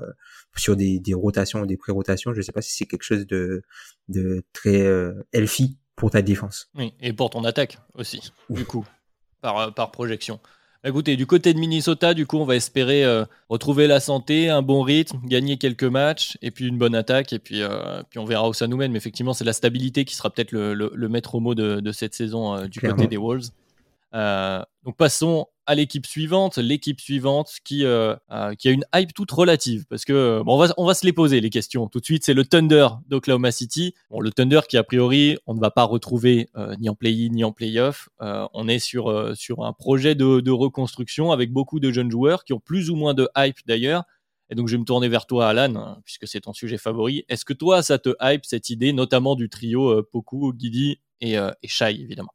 sur 0.56 0.76
des, 0.76 0.99
des 0.99 1.13
rotations 1.13 1.62
ou 1.62 1.65
des 1.67 1.78
pré-rotations. 1.78 2.34
Je 2.34 2.41
sais 2.41 2.52
pas 2.52 2.62
si 2.62 2.76
c'est 2.76 2.86
quelque 2.86 3.04
chose 3.04 3.28
de, 3.28 3.62
de 4.10 4.43
très 4.54 4.88
healthy 5.34 5.78
pour 5.95 6.12
ta 6.12 6.21
défense. 6.21 6.69
Oui, 6.75 6.93
et 7.01 7.13
pour 7.13 7.29
ton 7.29 7.43
attaque 7.43 7.77
aussi, 7.95 8.32
du 8.49 8.65
coup, 8.65 8.86
par, 9.41 9.58
euh, 9.58 9.71
par 9.71 9.91
projection. 9.91 10.39
Bah, 10.84 10.89
Écoutez, 10.89 11.15
du 11.15 11.25
côté 11.25 11.53
de 11.53 11.60
Minnesota, 11.60 12.13
du 12.13 12.25
coup, 12.25 12.38
on 12.38 12.45
va 12.45 12.56
espérer 12.56 13.06
euh, 13.06 13.23
retrouver 13.49 13.88
la 13.88 13.99
santé, 13.99 14.49
un 14.49 14.62
bon 14.62 14.82
rythme, 14.82 15.19
gagner 15.25 15.58
quelques 15.58 15.84
matchs, 15.86 16.38
et 16.41 16.51
puis 16.51 16.67
une 16.67 16.77
bonne 16.77 16.95
attaque, 16.95 17.32
et 17.32 17.39
puis, 17.39 17.62
euh, 17.62 18.03
puis 18.10 18.19
on 18.19 18.25
verra 18.25 18.49
où 18.49 18.53
ça 18.53 18.67
nous 18.67 18.75
mène. 18.77 18.91
Mais 18.91 18.97
effectivement, 18.97 19.34
c'est 19.34 19.45
la 19.45 19.53
stabilité 19.53 20.03
qui 20.03 20.15
sera 20.15 20.29
peut-être 20.29 20.51
le, 20.51 20.73
le- 20.73 20.91
le 20.93 21.10
maître 21.10 21.39
mot 21.39 21.56
de, 21.56 21.79
de 21.79 21.91
cette 21.91 22.13
saison 22.15 22.56
euh, 22.56 22.65
du 22.67 22.79
Clairement. 22.79 22.97
côté 22.97 23.08
des 23.08 23.17
Wolves. 23.17 23.49
Donc 24.86 24.97
passons 24.97 25.47
à 25.65 25.76
l'équipe 25.76 26.06
suivante, 26.06 26.58
l'équipe 26.58 26.99
suivante 26.99 27.52
qui, 27.63 27.86
euh, 27.86 28.15
euh, 28.32 28.54
qui 28.56 28.67
a 28.67 28.71
une 28.71 28.84
hype 28.93 29.13
toute 29.13 29.32
relative, 29.32 29.86
parce 29.89 30.04
que 30.04 30.13
euh, 30.13 30.43
bon, 30.43 30.56
on, 30.56 30.58
va, 30.58 30.73
on 30.78 30.86
va 30.86 30.93
se 30.93 31.06
les 31.06 31.13
poser 31.13 31.39
les 31.41 31.49
questions 31.49 31.88
tout 31.88 31.99
de 31.99 32.06
suite. 32.06 32.26
C'est 32.26 32.34
le 32.34 32.45
Thunder 32.45 32.88
d'Oklahoma 33.08 33.52
City. 33.52 33.93
Bon, 34.10 34.19
le 34.19 34.32
Thunder 34.32 34.62
qui 34.67 34.78
a 34.78 34.84
priori 34.84 35.38
on 35.47 35.54
ne 35.54 35.60
va 35.60 35.71
pas 35.71 35.84
retrouver 35.84 36.49
ni 36.80 36.89
en 36.89 36.95
play-in 36.95 37.30
ni 37.30 37.43
en 37.43 37.52
play-off. 37.52 38.10
On 38.19 38.67
est 38.67 38.80
sur, 38.80 39.36
sur 39.36 39.63
un 39.63 39.73
projet 39.73 40.15
de, 40.15 40.52
reconstruction 40.52 41.32
avec 41.32 41.52
beaucoup 41.52 41.80
de 41.80 41.91
jeunes 41.91 42.12
joueurs 42.12 42.43
qui 42.43 42.54
ont 42.54 42.60
plus 42.60 42.89
ou 42.89 42.95
moins 42.95 43.13
de 43.13 43.28
hype 43.36 43.58
d'ailleurs. 43.65 44.04
Et 44.49 44.56
donc 44.56 44.67
je 44.67 44.76
vais 44.76 44.80
me 44.80 44.86
tourner 44.86 45.08
vers 45.08 45.26
toi 45.26 45.47
Alan, 45.47 45.76
hein, 45.76 45.97
puisque 46.06 46.28
c'est 46.28 46.41
ton 46.41 46.54
sujet 46.54 46.78
favori. 46.78 47.26
Est-ce 47.30 47.45
que 47.45 47.54
toi 47.54 47.82
ça 47.82 47.97
te 47.97 48.10
hype 48.21 48.45
cette 48.45 48.69
idée, 48.69 48.93
notamment 48.93 49.36
du 49.36 49.49
trio 49.49 50.04
Poku, 50.04 50.54
Guidi 50.54 50.99
et, 51.21 51.34
et 51.34 51.67
Shai 51.67 51.99
évidemment? 51.99 52.34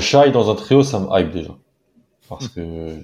Shai 0.00 0.30
dans 0.32 0.50
un 0.50 0.54
trio, 0.54 0.82
ça 0.82 0.98
me 0.98 1.06
hype 1.12 1.32
déjà. 1.32 1.56
Parce 2.28 2.48
que 2.48 2.98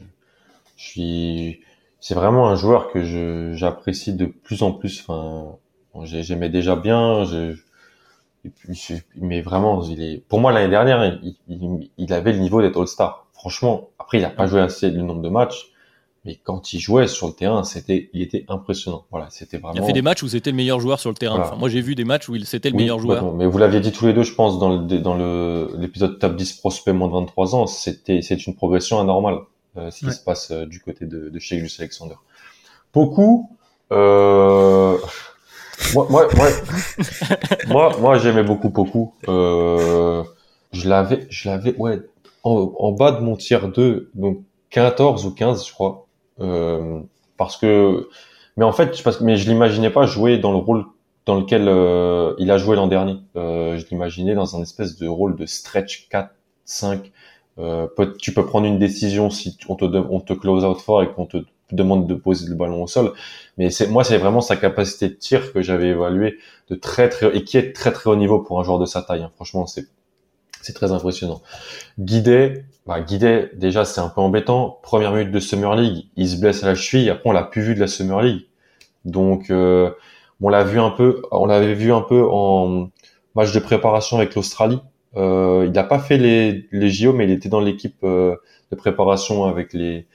je 0.76 0.84
suis, 0.84 1.60
c'est 2.00 2.14
vraiment 2.14 2.48
un 2.48 2.56
joueur 2.56 2.90
que 2.92 3.04
je, 3.04 3.54
j'apprécie 3.54 4.14
de 4.14 4.26
plus 4.26 4.62
en 4.62 4.72
plus. 4.72 5.00
Enfin, 5.06 5.56
j'aimais 6.04 6.48
déjà 6.50 6.76
bien, 6.76 7.24
je, 7.24 7.56
et 8.44 8.50
puis, 8.50 8.74
je- 8.74 8.94
mais 9.16 9.40
vraiment, 9.42 9.82
il 9.84 10.02
est, 10.02 10.18
pour 10.28 10.40
moi, 10.40 10.52
l'année 10.52 10.70
dernière, 10.70 11.04
il, 11.22 11.36
il, 11.48 11.90
il 11.98 12.12
avait 12.12 12.32
le 12.32 12.38
niveau 12.40 12.60
d'être 12.62 12.80
All-Star. 12.80 13.26
Franchement, 13.32 13.90
après, 13.98 14.18
il 14.18 14.24
a 14.24 14.30
pas 14.30 14.46
joué 14.46 14.60
assez 14.60 14.90
le 14.90 15.02
nombre 15.02 15.22
de 15.22 15.28
matchs, 15.28 15.71
mais 16.24 16.38
quand 16.44 16.72
il 16.72 16.78
jouait 16.78 17.08
sur 17.08 17.26
le 17.26 17.32
terrain, 17.32 17.64
c'était, 17.64 18.08
il 18.12 18.22
était 18.22 18.44
impressionnant. 18.48 19.04
Voilà, 19.10 19.26
c'était 19.30 19.58
vraiment. 19.58 19.74
Il 19.74 19.82
a 19.82 19.86
fait 19.86 19.92
des 19.92 20.02
matchs 20.02 20.22
où 20.22 20.28
c'était 20.28 20.50
le 20.50 20.56
meilleur 20.56 20.78
joueur 20.78 21.00
sur 21.00 21.10
le 21.10 21.16
terrain. 21.16 21.34
Voilà. 21.34 21.48
Enfin, 21.50 21.58
moi 21.58 21.68
j'ai 21.68 21.80
vu 21.80 21.94
des 21.96 22.04
matchs 22.04 22.28
où 22.28 22.36
il 22.36 22.46
c'était 22.46 22.70
le 22.70 22.76
Oui, 22.76 22.82
meilleur 22.82 22.98
joueur. 23.00 23.34
Mais 23.34 23.46
vous 23.46 23.58
l'aviez 23.58 23.80
dit 23.80 23.90
tous 23.90 24.06
les 24.06 24.12
deux, 24.12 24.22
je 24.22 24.34
pense, 24.34 24.58
dans 24.58 24.68
le 24.68 24.98
dans 25.00 25.14
le 25.16 25.70
l'épisode 25.78 26.18
top 26.20 26.36
10 26.36 26.52
prospect 26.54 26.92
moins 26.92 27.08
de 27.08 27.12
23 27.14 27.54
ans, 27.56 27.66
c'était 27.66 28.22
c'est 28.22 28.46
une 28.46 28.54
progression 28.54 29.00
anormale 29.00 29.38
euh, 29.76 29.90
ce 29.90 29.98
qui 30.00 30.06
Ouais. 30.06 30.12
se 30.12 30.22
passe 30.22 30.50
euh, 30.52 30.64
du 30.66 30.80
côté 30.80 31.06
de 31.06 31.28
de 31.28 31.38
chez 31.40 31.58
Gus 31.58 31.80
Alexander. 31.80 32.14
Beaucoup 32.94 33.50
euh... 33.90 34.96
moi 35.94 36.06
moi 36.08 36.28
moi 36.36 36.48
moi, 37.68 37.96
moi, 38.00 38.18
j'aimais 38.18 38.42
beaucoup 38.44 38.68
beaucoup 38.70 39.14
euh... 39.28 40.22
je 40.72 40.88
l'avais 40.88 41.26
je 41.30 41.48
l'avais 41.48 41.74
ouais 41.76 42.00
en, 42.44 42.72
en 42.78 42.92
bas 42.92 43.12
de 43.12 43.20
mon 43.20 43.36
tier 43.36 43.58
2 43.74 44.10
donc 44.14 44.38
14 44.70 45.26
ou 45.26 45.32
15 45.32 45.66
je 45.66 45.72
crois 45.72 46.06
euh... 46.40 47.00
parce 47.36 47.56
que 47.56 48.08
mais 48.56 48.64
en 48.64 48.72
fait 48.72 49.02
parce 49.02 49.16
que 49.18 49.24
mais 49.24 49.36
je 49.36 49.48
l'imaginais 49.50 49.90
pas 49.90 50.06
jouer 50.06 50.38
dans 50.38 50.52
le 50.52 50.58
rôle 50.58 50.84
dans 51.26 51.36
lequel 51.36 51.68
euh, 51.68 52.34
il 52.38 52.50
a 52.50 52.58
joué 52.58 52.76
l'an 52.76 52.88
dernier. 52.88 53.16
Euh, 53.36 53.78
je 53.78 53.86
l'imaginais 53.90 54.34
dans 54.34 54.56
un 54.56 54.62
espèce 54.62 54.96
de 54.98 55.06
rôle 55.06 55.36
de 55.36 55.46
stretch 55.46 56.08
4, 56.08 56.32
5. 56.64 57.12
Euh, 57.58 57.86
peut- 57.96 58.16
tu 58.18 58.32
peux 58.34 58.44
prendre 58.46 58.66
une 58.66 58.78
décision 58.78 59.30
si 59.30 59.56
on 59.68 59.76
te, 59.76 59.84
on 59.84 60.20
te 60.20 60.32
close 60.32 60.64
out 60.64 60.78
fort 60.80 61.02
et 61.02 61.08
qu'on 61.08 61.26
te 61.26 61.36
demande 61.70 62.06
de 62.08 62.14
poser 62.14 62.48
le 62.48 62.54
ballon 62.56 62.82
au 62.82 62.86
sol. 62.86 63.12
Mais 63.56 63.70
c'est 63.70 63.86
moi, 63.88 64.04
c'est 64.04 64.18
vraiment 64.18 64.40
sa 64.40 64.56
capacité 64.56 65.08
de 65.08 65.14
tir 65.14 65.52
que 65.52 65.62
j'avais 65.62 65.88
évalué 65.88 66.38
de 66.70 66.74
très 66.74 67.08
très 67.08 67.34
et 67.36 67.44
qui 67.44 67.56
est 67.56 67.72
très 67.74 67.92
très 67.92 68.10
haut 68.10 68.16
niveau 68.16 68.40
pour 68.40 68.60
un 68.60 68.64
joueur 68.64 68.78
de 68.80 68.86
sa 68.86 69.02
taille. 69.02 69.22
hein. 69.22 69.30
Franchement, 69.36 69.66
c'est 69.66 69.86
c'est 70.62 70.74
très 70.74 70.92
impressionnant. 70.92 71.42
Guidé, 71.98 72.64
bah 72.86 73.00
déjà 73.00 73.84
c'est 73.84 74.00
un 74.00 74.08
peu 74.08 74.20
embêtant. 74.20 74.80
Première 74.82 75.12
minute 75.12 75.30
de 75.30 75.40
Summer 75.40 75.74
League, 75.76 76.06
il 76.16 76.28
se 76.28 76.40
blesse 76.40 76.64
à 76.64 76.66
la 76.66 76.74
cheville. 76.74 77.10
Après, 77.10 77.28
on 77.28 77.32
l'a 77.32 77.44
plus 77.44 77.62
vu 77.62 77.74
de 77.74 77.80
la 77.80 77.86
Summer 77.86 78.22
League. 78.22 78.46
Donc 79.04 79.50
euh, 79.50 79.90
on 80.40 80.48
l'a 80.48 80.64
vu 80.64 80.80
un 80.80 80.90
peu, 80.90 81.22
on 81.30 81.46
l'avait 81.46 81.74
vu 81.74 81.92
un 81.92 82.02
peu 82.02 82.26
en 82.28 82.90
match 83.34 83.52
de 83.52 83.60
préparation 83.60 84.16
avec 84.18 84.34
l'Australie. 84.34 84.80
Euh, 85.16 85.64
il 85.66 85.72
n'a 85.72 85.84
pas 85.84 85.98
fait 85.98 86.18
les, 86.18 86.66
les 86.72 86.88
JO, 86.90 87.12
mais 87.12 87.24
il 87.24 87.30
était 87.30 87.48
dans 87.48 87.60
l'équipe 87.60 88.02
euh, 88.02 88.36
de 88.70 88.76
préparation 88.76 89.44
avec 89.44 89.72
les, 89.72 90.06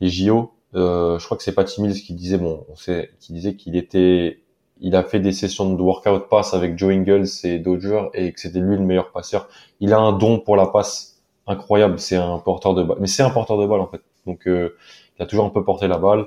les 0.00 0.08
JO. 0.08 0.52
Euh, 0.74 1.18
je 1.18 1.24
crois 1.24 1.36
que 1.36 1.42
c'est 1.42 1.54
Patty 1.54 1.82
Mills 1.82 2.02
qui 2.02 2.14
disait 2.14 2.38
bon, 2.38 2.64
on 2.68 2.76
sait, 2.76 3.10
qui 3.20 3.32
disait 3.32 3.54
qu'il 3.54 3.76
était, 3.76 4.40
il 4.80 4.96
a 4.96 5.04
fait 5.04 5.20
des 5.20 5.32
sessions 5.32 5.72
de 5.72 5.80
workout 5.80 6.28
pass 6.28 6.54
avec 6.54 6.76
Joe 6.78 6.92
Ingles 6.92 7.28
et 7.44 7.58
Dodger 7.58 8.08
et 8.14 8.32
que 8.32 8.40
c'était 8.40 8.58
lui 8.58 8.76
le 8.76 8.84
meilleur 8.84 9.12
passeur. 9.12 9.48
Il 9.80 9.92
a 9.92 9.98
un 9.98 10.12
don 10.12 10.40
pour 10.40 10.56
la 10.56 10.66
passe 10.66 11.15
incroyable. 11.46 11.98
C'est 11.98 12.16
un 12.16 12.38
porteur 12.38 12.74
de 12.74 12.82
balle, 12.82 12.98
mais 13.00 13.06
c'est 13.06 13.22
un 13.22 13.30
porteur 13.30 13.58
de 13.58 13.66
balle 13.66 13.80
en 13.80 13.88
fait. 13.88 14.02
Donc 14.26 14.46
euh, 14.46 14.76
il 15.18 15.22
a 15.22 15.26
toujours 15.26 15.44
un 15.46 15.50
peu 15.50 15.64
porté 15.64 15.88
la 15.88 15.98
balle. 15.98 16.26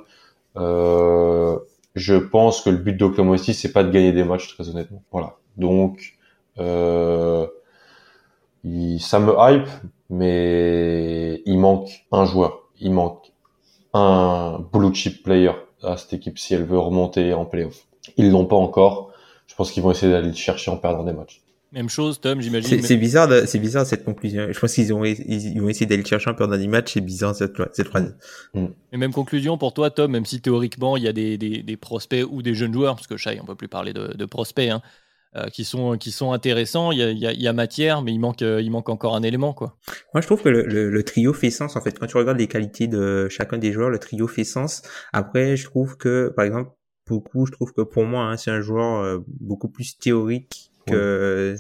Euh, 0.58 1.58
je 1.96 2.16
pense 2.16 2.62
que 2.62 2.70
le 2.70 2.78
but 2.78 2.94
d'Oklahoma 2.94 3.38
City, 3.38 3.54
c'est 3.54 3.72
pas 3.72 3.84
de 3.84 3.92
gagner 3.92 4.12
des 4.12 4.24
matchs, 4.24 4.54
très 4.54 4.70
honnêtement. 4.70 5.04
Voilà. 5.12 5.36
Donc, 5.58 6.18
euh, 6.60 7.48
il, 8.64 9.00
ça 9.00 9.20
me 9.20 9.34
hype, 9.38 9.68
mais 10.10 11.42
il 11.46 11.60
manque 11.60 12.06
un 12.12 12.26
joueur. 12.26 12.70
Il 12.80 12.94
manque 12.94 13.32
un 13.94 14.60
blue 14.72 14.94
chip 14.94 15.24
player 15.24 15.52
à 15.84 15.98
cette 15.98 16.14
équipe 16.14 16.38
si 16.38 16.54
elle 16.54 16.64
veut 16.64 16.80
remonter 16.80 17.34
en 17.34 17.46
playoff. 17.46 17.86
Ils 18.18 18.32
l'ont 18.32 18.46
pas 18.46 18.56
encore. 18.56 19.12
Je 19.48 19.56
pense 19.56 19.72
qu'ils 19.72 19.84
vont 19.84 19.92
essayer 19.92 20.12
d'aller 20.12 20.30
le 20.30 20.36
chercher 20.36 20.72
en 20.72 20.78
perdant 20.78 21.04
des 21.04 21.14
matchs. 21.14 21.42
Même 21.72 21.90
chose, 21.90 22.20
Tom, 22.20 22.42
j'imagine. 22.42 22.82
C'est 22.82 22.98
bizarre, 22.98 23.30
c'est 23.46 23.60
bizarre 23.60 23.86
cette 23.86 24.04
conclusion. 24.04 24.48
Je 24.52 24.60
pense 24.60 24.74
qu'ils 24.74 24.92
ont, 24.92 25.06
ils 25.06 25.62
vont 25.62 25.70
essayer 25.70 25.86
d'aller 25.86 26.04
chercher 26.04 26.30
un 26.32 26.34
peu 26.34 26.48
dans 26.48 26.58
matchs. 26.68 26.94
C'est 26.94 27.02
bizarre 27.02 27.36
cette, 27.36 27.58
cette 27.74 27.88
phrase. 27.88 28.16
Mm. 28.56 28.66
Et 28.92 28.98
même 28.98 29.14
conclusion 29.14 29.58
pour 29.58 29.74
toi, 29.74 29.92
Tom, 29.92 30.12
même 30.12 30.26
si 30.26 30.42
théoriquement 30.42 30.98
il 30.98 31.04
y 31.04 31.08
a 31.08 31.14
des, 31.14 31.38
des, 31.38 31.62
des 31.62 31.78
prospects 31.78 32.26
ou 32.28 32.42
des 32.42 32.56
jeunes 32.56 32.74
joueurs, 32.74 32.96
parce 32.96 33.06
que 33.06 33.18
Chai, 33.18 33.40
on 33.42 33.46
peut 33.46 33.56
plus 33.56 33.68
parler 33.68 33.94
de, 33.94 34.16
de 34.16 34.26
prospects, 34.26 34.70
hein, 34.70 34.82
euh, 35.36 35.46
qui 35.50 35.64
sont 35.64 35.96
qui 36.00 36.12
sont 36.12 36.32
intéressants. 36.32 36.92
Il 36.92 36.98
y 36.98 37.04
a, 37.04 37.12
il 37.12 37.20
y 37.20 37.28
a, 37.28 37.34
il 37.34 37.42
y 37.42 37.48
a 37.48 37.54
matière, 37.54 38.02
mais 38.02 38.14
il 38.14 38.20
manque 38.20 38.42
euh, 38.42 38.64
il 38.64 38.72
manque 38.72 38.90
encore 38.90 39.16
un 39.16 39.22
élément, 39.22 39.54
quoi. 39.54 39.78
Moi, 40.16 40.22
je 40.22 40.26
trouve 40.26 40.42
que 40.42 40.50
le, 40.50 40.64
le, 40.64 40.90
le, 40.90 41.04
trio 41.04 41.34
fait 41.34 41.52
sens. 41.52 41.76
En 41.76 41.82
fait, 41.82 42.00
quand 42.00 42.08
tu 42.08 42.18
regardes 42.18 42.40
les 42.40 42.48
qualités 42.48 42.88
de 42.88 43.30
chacun 43.30 43.60
des 43.60 43.72
joueurs, 43.72 43.92
le 43.92 44.00
trio 44.00 44.28
fait 44.28 44.44
sens. 44.44 44.82
Après, 45.14 45.56
je 45.56 45.66
trouve 45.66 45.98
que, 45.98 46.34
par 46.36 46.46
exemple, 46.46 46.72
beaucoup, 47.06 47.46
je 47.46 47.52
trouve 47.52 47.74
que 47.74 47.82
pour 47.82 48.06
moi, 48.06 48.24
hein, 48.24 48.38
c'est 48.38 48.50
un 48.50 48.62
joueur 48.62 49.04
euh, 49.04 49.20
beaucoup 49.28 49.70
plus 49.70 50.00
théorique 50.00 50.69
que 50.90 51.56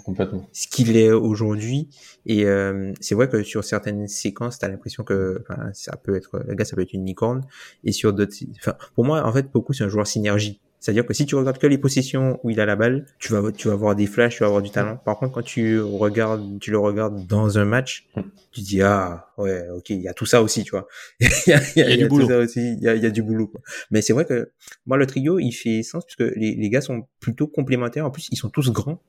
ce 0.53 0.67
qu'il 0.67 0.97
est 0.97 1.11
aujourd'hui. 1.11 1.89
Et 2.25 2.45
euh, 2.45 2.93
c'est 2.99 3.15
vrai 3.15 3.30
que 3.30 3.43
sur 3.43 3.63
certaines 3.63 4.07
séquences, 4.07 4.59
tu 4.59 4.65
as 4.65 4.69
l'impression 4.69 5.03
que 5.03 5.43
ça 5.73 5.95
peut 5.97 6.15
être, 6.15 6.39
le 6.47 6.55
gars, 6.55 6.65
ça 6.65 6.75
peut 6.75 6.82
être 6.82 6.93
une 6.93 7.05
licorne. 7.05 7.41
Et 7.84 7.91
sur 7.91 8.13
d'autres, 8.13 8.36
enfin, 8.57 8.75
pour 8.95 9.05
moi, 9.05 9.25
en 9.25 9.34
fait, 9.34 9.51
beaucoup, 9.51 9.73
c'est 9.73 9.84
un 9.84 9.89
joueur 9.89 10.07
synergie. 10.07 10.59
C'est-à-dire 10.80 11.05
que 11.05 11.13
si 11.13 11.25
tu 11.25 11.36
regardes 11.36 11.57
que 11.57 11.67
les 11.67 11.77
positions 11.77 12.39
où 12.43 12.49
il 12.49 12.59
a 12.61 12.65
la 12.65 12.75
balle, 12.75 13.05
tu 13.19 13.34
vas, 13.34 13.51
tu 13.51 13.67
vas 13.67 13.73
avoir 13.73 13.95
des 13.95 14.07
flashs, 14.07 14.36
tu 14.36 14.39
vas 14.39 14.47
avoir 14.47 14.61
du 14.61 14.69
talent. 14.69 14.95
Par 14.97 15.17
contre, 15.17 15.34
quand 15.34 15.41
tu 15.41 15.80
regardes, 15.82 16.59
tu 16.59 16.71
le 16.71 16.80
regardes 16.80 17.27
dans 17.27 17.57
un 17.57 17.65
match, 17.65 18.07
tu 18.51 18.61
dis, 18.61 18.82
ah, 18.82 19.27
ouais, 19.38 19.67
ok, 19.75 19.89
il 19.89 20.01
y 20.01 20.07
a 20.07 20.13
tout 20.13 20.25
ça 20.25 20.41
aussi, 20.41 20.63
tu 20.63 20.71
vois. 20.71 20.88
il 21.19 21.27
y 21.47 21.53
a, 21.53 21.61
il 21.75 21.80
y 21.80 21.82
a, 21.82 21.97
du 21.97 22.07
boulot. 22.07 22.43
aussi, 22.43 22.75
il 22.75 22.82
y 22.82 22.88
a, 22.88 22.95
il 22.95 23.03
y 23.03 23.05
a 23.05 23.09
du 23.09 23.21
boulot, 23.21 23.47
quoi. 23.47 23.61
Mais 23.91 24.01
c'est 24.01 24.13
vrai 24.13 24.23
que, 24.23 24.51
moi, 24.86 24.95
le 24.95 25.05
trio, 25.05 25.38
il 25.38 25.51
fait 25.51 25.84
sens 25.84 26.05
puisque 26.05 26.34
les, 26.36 26.55
les 26.55 26.69
gars 26.69 26.82
sont 26.82 27.03
plutôt 27.19 27.47
complémentaires. 27.47 28.05
En 28.05 28.11
plus, 28.11 28.30
ils 28.32 28.38
sont 28.38 28.49
tous 28.49 28.71
grands. 28.71 29.01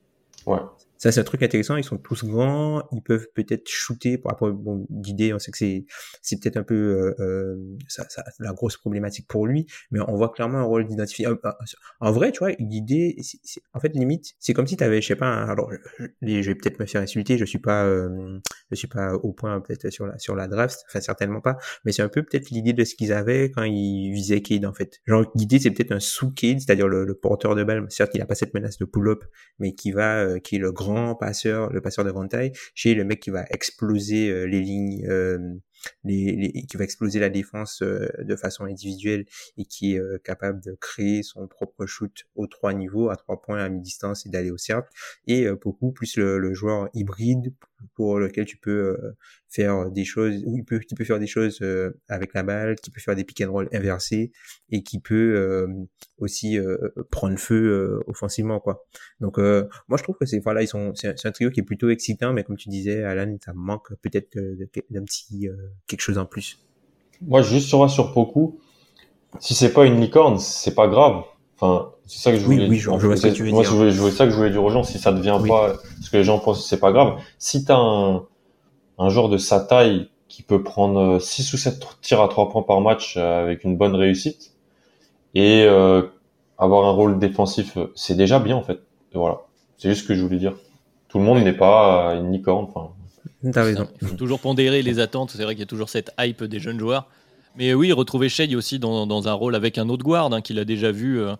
Ouais. 0.45 0.59
Ça, 1.01 1.11
c'est 1.11 1.19
un 1.19 1.23
truc 1.23 1.41
intéressant. 1.41 1.77
Ils 1.77 1.83
sont 1.83 1.97
tous 1.97 2.23
grands. 2.25 2.87
Ils 2.91 3.01
peuvent 3.01 3.27
peut-être 3.33 3.67
shooter. 3.67 4.19
Pour 4.19 4.29
rapport, 4.29 4.53
bon, 4.53 4.85
d'idée, 4.91 5.33
on 5.33 5.39
sait 5.39 5.49
que 5.49 5.57
c'est, 5.57 5.87
c'est 6.21 6.39
peut-être 6.39 6.57
un 6.57 6.63
peu 6.63 6.75
euh, 6.75 7.15
euh, 7.19 7.55
ça, 7.87 8.05
ça, 8.07 8.23
la 8.37 8.53
grosse 8.53 8.77
problématique 8.77 9.27
pour 9.27 9.47
lui. 9.47 9.65
Mais 9.89 9.99
on 9.99 10.15
voit 10.15 10.29
clairement 10.29 10.59
un 10.59 10.63
rôle 10.63 10.85
d'identifier. 10.85 11.25
En 12.01 12.11
vrai, 12.11 12.31
tu 12.31 12.37
vois, 12.37 12.51
l'idée, 12.59 13.15
en 13.73 13.79
fait, 13.79 13.95
limite, 13.95 14.35
c'est 14.37 14.53
comme 14.53 14.67
si 14.67 14.77
tu 14.77 14.83
avais, 14.83 15.01
je 15.01 15.07
sais 15.07 15.15
pas. 15.15 15.33
alors, 15.33 15.71
je, 16.21 16.39
vais 16.47 16.53
peut-être 16.53 16.79
me 16.79 16.85
faire 16.85 17.01
insulter. 17.01 17.39
Je 17.39 17.45
suis 17.45 17.57
pas, 17.57 17.83
euh, 17.83 18.37
je 18.69 18.75
suis 18.75 18.87
pas 18.87 19.15
au 19.15 19.33
point 19.33 19.59
peut-être 19.59 19.89
sur 19.89 20.05
la 20.05 20.19
sur 20.19 20.35
la 20.35 20.47
draft. 20.47 20.83
Enfin, 20.87 21.01
certainement 21.01 21.41
pas. 21.41 21.57
Mais 21.83 21.93
c'est 21.93 22.03
un 22.03 22.09
peu 22.09 22.21
peut-être 22.21 22.51
l'idée 22.51 22.73
de 22.73 22.83
ce 22.83 22.93
qu'ils 22.93 23.11
avaient 23.11 23.49
quand 23.49 23.63
ils 23.63 24.11
visaient 24.13 24.43
Cade 24.43 24.65
en 24.65 24.73
fait. 24.73 24.99
Genre, 25.07 25.25
l'idée, 25.33 25.57
c'est 25.57 25.71
peut-être 25.71 25.93
un 25.93 25.99
sous 25.99 26.31
Cade, 26.31 26.59
c'est-à-dire 26.59 26.87
le, 26.87 27.05
le, 27.05 27.15
porteur 27.15 27.55
de 27.55 27.63
balle. 27.63 27.87
Certes, 27.89 28.11
il 28.13 28.21
a 28.21 28.27
pas 28.27 28.35
cette 28.35 28.53
menace 28.53 28.77
de 28.77 28.85
pull-up, 28.85 29.23
mais 29.57 29.73
qui 29.73 29.91
va, 29.91 30.19
euh, 30.19 30.37
qui 30.37 30.57
est 30.57 30.59
le 30.59 30.71
grand 30.71 30.90
passeur, 31.19 31.71
le 31.71 31.81
passeur 31.81 32.05
de 32.05 32.11
grande 32.11 32.29
taille, 32.29 32.51
chez 32.75 32.93
le 32.93 33.03
mec 33.03 33.19
qui 33.19 33.29
va 33.29 33.45
exploser 33.49 34.29
euh, 34.29 34.45
les 34.45 34.61
lignes, 34.61 35.05
euh, 35.07 35.37
les, 36.03 36.65
qui 36.69 36.77
va 36.77 36.83
exploser 36.83 37.19
la 37.19 37.29
défense 37.29 37.81
euh, 37.81 38.07
de 38.19 38.35
façon 38.35 38.65
individuelle 38.65 39.25
et 39.57 39.65
qui 39.65 39.95
est 39.95 40.23
capable 40.23 40.61
de 40.61 40.77
créer 40.79 41.23
son 41.23 41.47
propre 41.47 41.85
shoot 41.85 42.25
aux 42.35 42.47
trois 42.47 42.73
niveaux, 42.73 43.09
à 43.09 43.15
trois 43.15 43.41
points 43.41 43.63
à 43.63 43.69
mi-distance 43.69 44.25
et 44.25 44.29
d'aller 44.29 44.51
au 44.51 44.57
cercle. 44.57 44.89
Et 45.27 45.47
beaucoup 45.49 45.91
plus 45.91 46.17
le, 46.17 46.53
joueur 46.53 46.89
hybride 46.93 47.53
pour 47.93 48.19
lequel 48.19 48.45
tu 48.45 48.57
peux 48.57 48.97
faire 49.49 49.89
des 49.91 50.05
choses, 50.05 50.43
où 50.45 50.57
il 50.57 50.63
peut, 50.63 50.79
qui 50.79 50.95
peut 50.95 51.03
faire 51.03 51.19
des 51.19 51.27
choses 51.27 51.61
avec 52.07 52.33
la 52.33 52.43
balle, 52.43 52.75
qui 52.75 52.91
peut 52.91 53.01
faire 53.01 53.15
des 53.15 53.23
pick 53.23 53.41
and 53.41 53.51
roll 53.51 53.69
inversés 53.73 54.31
et 54.69 54.83
qui 54.83 54.99
peut 54.99 55.67
aussi 56.17 56.57
prendre 57.09 57.37
feu 57.37 57.99
offensivement 58.07 58.59
quoi. 58.59 58.85
Donc 59.19 59.37
moi 59.37 59.97
je 59.97 60.03
trouve 60.03 60.17
que 60.17 60.25
c'est 60.25 60.39
voilà 60.39 60.61
ils 60.61 60.67
sont 60.67 60.93
c'est 60.95 61.25
un 61.25 61.31
trio 61.31 61.49
qui 61.49 61.59
est 61.59 61.63
plutôt 61.63 61.89
excitant 61.89 62.33
mais 62.33 62.43
comme 62.43 62.57
tu 62.57 62.69
disais 62.69 63.03
Alan 63.03 63.35
ça 63.43 63.53
manque 63.53 63.93
peut-être 64.01 64.37
d'un 64.89 65.03
petit 65.03 65.49
quelque 65.87 66.01
chose 66.01 66.17
en 66.17 66.25
plus. 66.25 66.59
Moi 67.21 67.41
juste 67.41 67.67
sur 67.67 67.89
sur 67.89 68.13
Poku 68.13 68.59
si 69.39 69.53
c'est 69.53 69.73
pas 69.73 69.85
une 69.85 69.99
licorne 69.99 70.39
c'est 70.39 70.75
pas 70.75 70.87
grave. 70.87 71.23
Enfin, 71.55 71.91
c'est 72.11 72.19
ça 72.19 72.31
que 72.33 72.39
je 72.39 72.43
voulais. 72.43 72.63
Oui, 72.63 72.71
oui, 72.71 72.77
je, 72.77 72.89
vois 72.89 73.15
ce 73.15 73.27
que 73.27 73.33
tu 73.33 73.43
veux 73.43 73.51
moi, 73.51 73.63
dire. 73.63 73.73
Moi, 73.73 73.89
je 73.89 74.09
ça 74.09 74.25
que 74.25 74.31
je 74.31 74.35
voulais 74.35 74.49
dire 74.49 74.61
aux 74.61 74.69
gens. 74.69 74.83
Si 74.83 74.99
ça 74.99 75.13
devient 75.13 75.39
pas 75.47 75.75
ce 76.01 76.09
que 76.09 76.17
les 76.17 76.25
gens 76.25 76.39
pensent, 76.39 76.67
c'est 76.67 76.79
pas 76.79 76.91
grave. 76.91 77.13
Si 77.39 77.63
t'as 77.63 77.77
un, 77.77 78.23
un 78.97 79.09
joueur 79.09 79.29
de 79.29 79.37
sa 79.37 79.61
taille 79.61 80.09
qui 80.27 80.43
peut 80.43 80.61
prendre 80.61 81.19
6 81.19 81.53
ou 81.53 81.57
7 81.57 81.79
tirs 82.01 82.21
à 82.21 82.27
3 82.27 82.49
points 82.49 82.63
par 82.63 82.81
match 82.81 83.15
euh, 83.15 83.43
avec 83.43 83.63
une 83.63 83.77
bonne 83.77 83.95
réussite 83.95 84.51
et 85.35 85.63
euh, 85.63 86.01
avoir 86.57 86.85
un 86.85 86.91
rôle 86.91 87.17
défensif, 87.17 87.77
c'est 87.95 88.15
déjà 88.15 88.39
bien 88.39 88.57
en 88.57 88.61
fait. 88.61 88.79
Et 89.13 89.17
voilà, 89.17 89.43
c'est 89.77 89.87
juste 89.87 90.01
ce 90.01 90.07
que 90.09 90.13
je 90.13 90.21
voulais 90.21 90.37
dire. 90.37 90.55
Tout 91.07 91.17
le 91.17 91.23
monde 91.23 91.41
n'est 91.41 91.53
pas 91.53 92.13
une 92.15 92.33
licorne. 92.33 92.67
Enfin, 92.73 92.89
T'as 93.53 93.63
raison. 93.63 93.87
Il 94.01 94.09
faut 94.09 94.15
toujours 94.17 94.41
pondérer 94.41 94.81
les 94.81 94.99
attentes. 94.99 95.31
C'est 95.31 95.43
vrai 95.43 95.53
qu'il 95.53 95.61
y 95.61 95.63
a 95.63 95.67
toujours 95.67 95.87
cette 95.87 96.11
hype 96.19 96.43
des 96.43 96.59
jeunes 96.59 96.79
joueurs. 96.79 97.07
Mais 97.55 97.73
oui, 97.73 97.93
retrouver 97.93 98.27
Shea 98.27 98.53
aussi 98.57 98.79
dans, 98.79 99.07
dans, 99.07 99.29
un 99.29 99.33
rôle 99.33 99.55
avec 99.55 99.77
un 99.77 99.87
autre 99.87 100.03
guard 100.03 100.33
hein, 100.33 100.41
qu'il 100.41 100.59
a 100.59 100.65
déjà 100.65 100.91
vu. 100.91 101.21
Euh, 101.21 101.35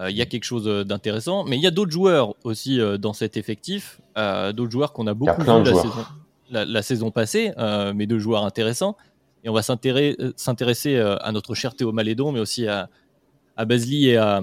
euh, 0.00 0.10
il 0.10 0.16
y 0.16 0.22
a 0.22 0.26
quelque 0.26 0.44
chose 0.44 0.64
d'intéressant. 0.86 1.44
Mais 1.44 1.56
il 1.56 1.62
y 1.62 1.66
a 1.66 1.70
d'autres 1.70 1.92
joueurs 1.92 2.34
aussi 2.44 2.80
euh, 2.80 2.98
dans 2.98 3.12
cet 3.12 3.36
effectif. 3.36 4.00
d'autres 4.16 4.70
joueurs 4.70 4.92
qu'on 4.92 5.06
a 5.06 5.14
beaucoup 5.14 5.40
vu 5.40 5.46
la 5.46 5.64
saison, 5.64 6.04
la, 6.50 6.64
la 6.64 6.82
saison, 6.82 7.10
passée, 7.10 7.52
mais 7.94 8.06
deux 8.06 8.18
joueurs 8.18 8.44
intéressants. 8.44 8.96
Et 9.44 9.48
on 9.48 9.52
va 9.52 9.62
s'intéresser 9.62 10.98
à 10.98 11.32
notre 11.32 11.54
cher 11.54 11.74
Théo 11.74 11.92
Malédon, 11.92 12.32
mais 12.32 12.40
aussi 12.40 12.66
à, 12.66 12.88
à 13.56 13.64
Basli 13.66 14.08
et 14.08 14.16
à, 14.16 14.40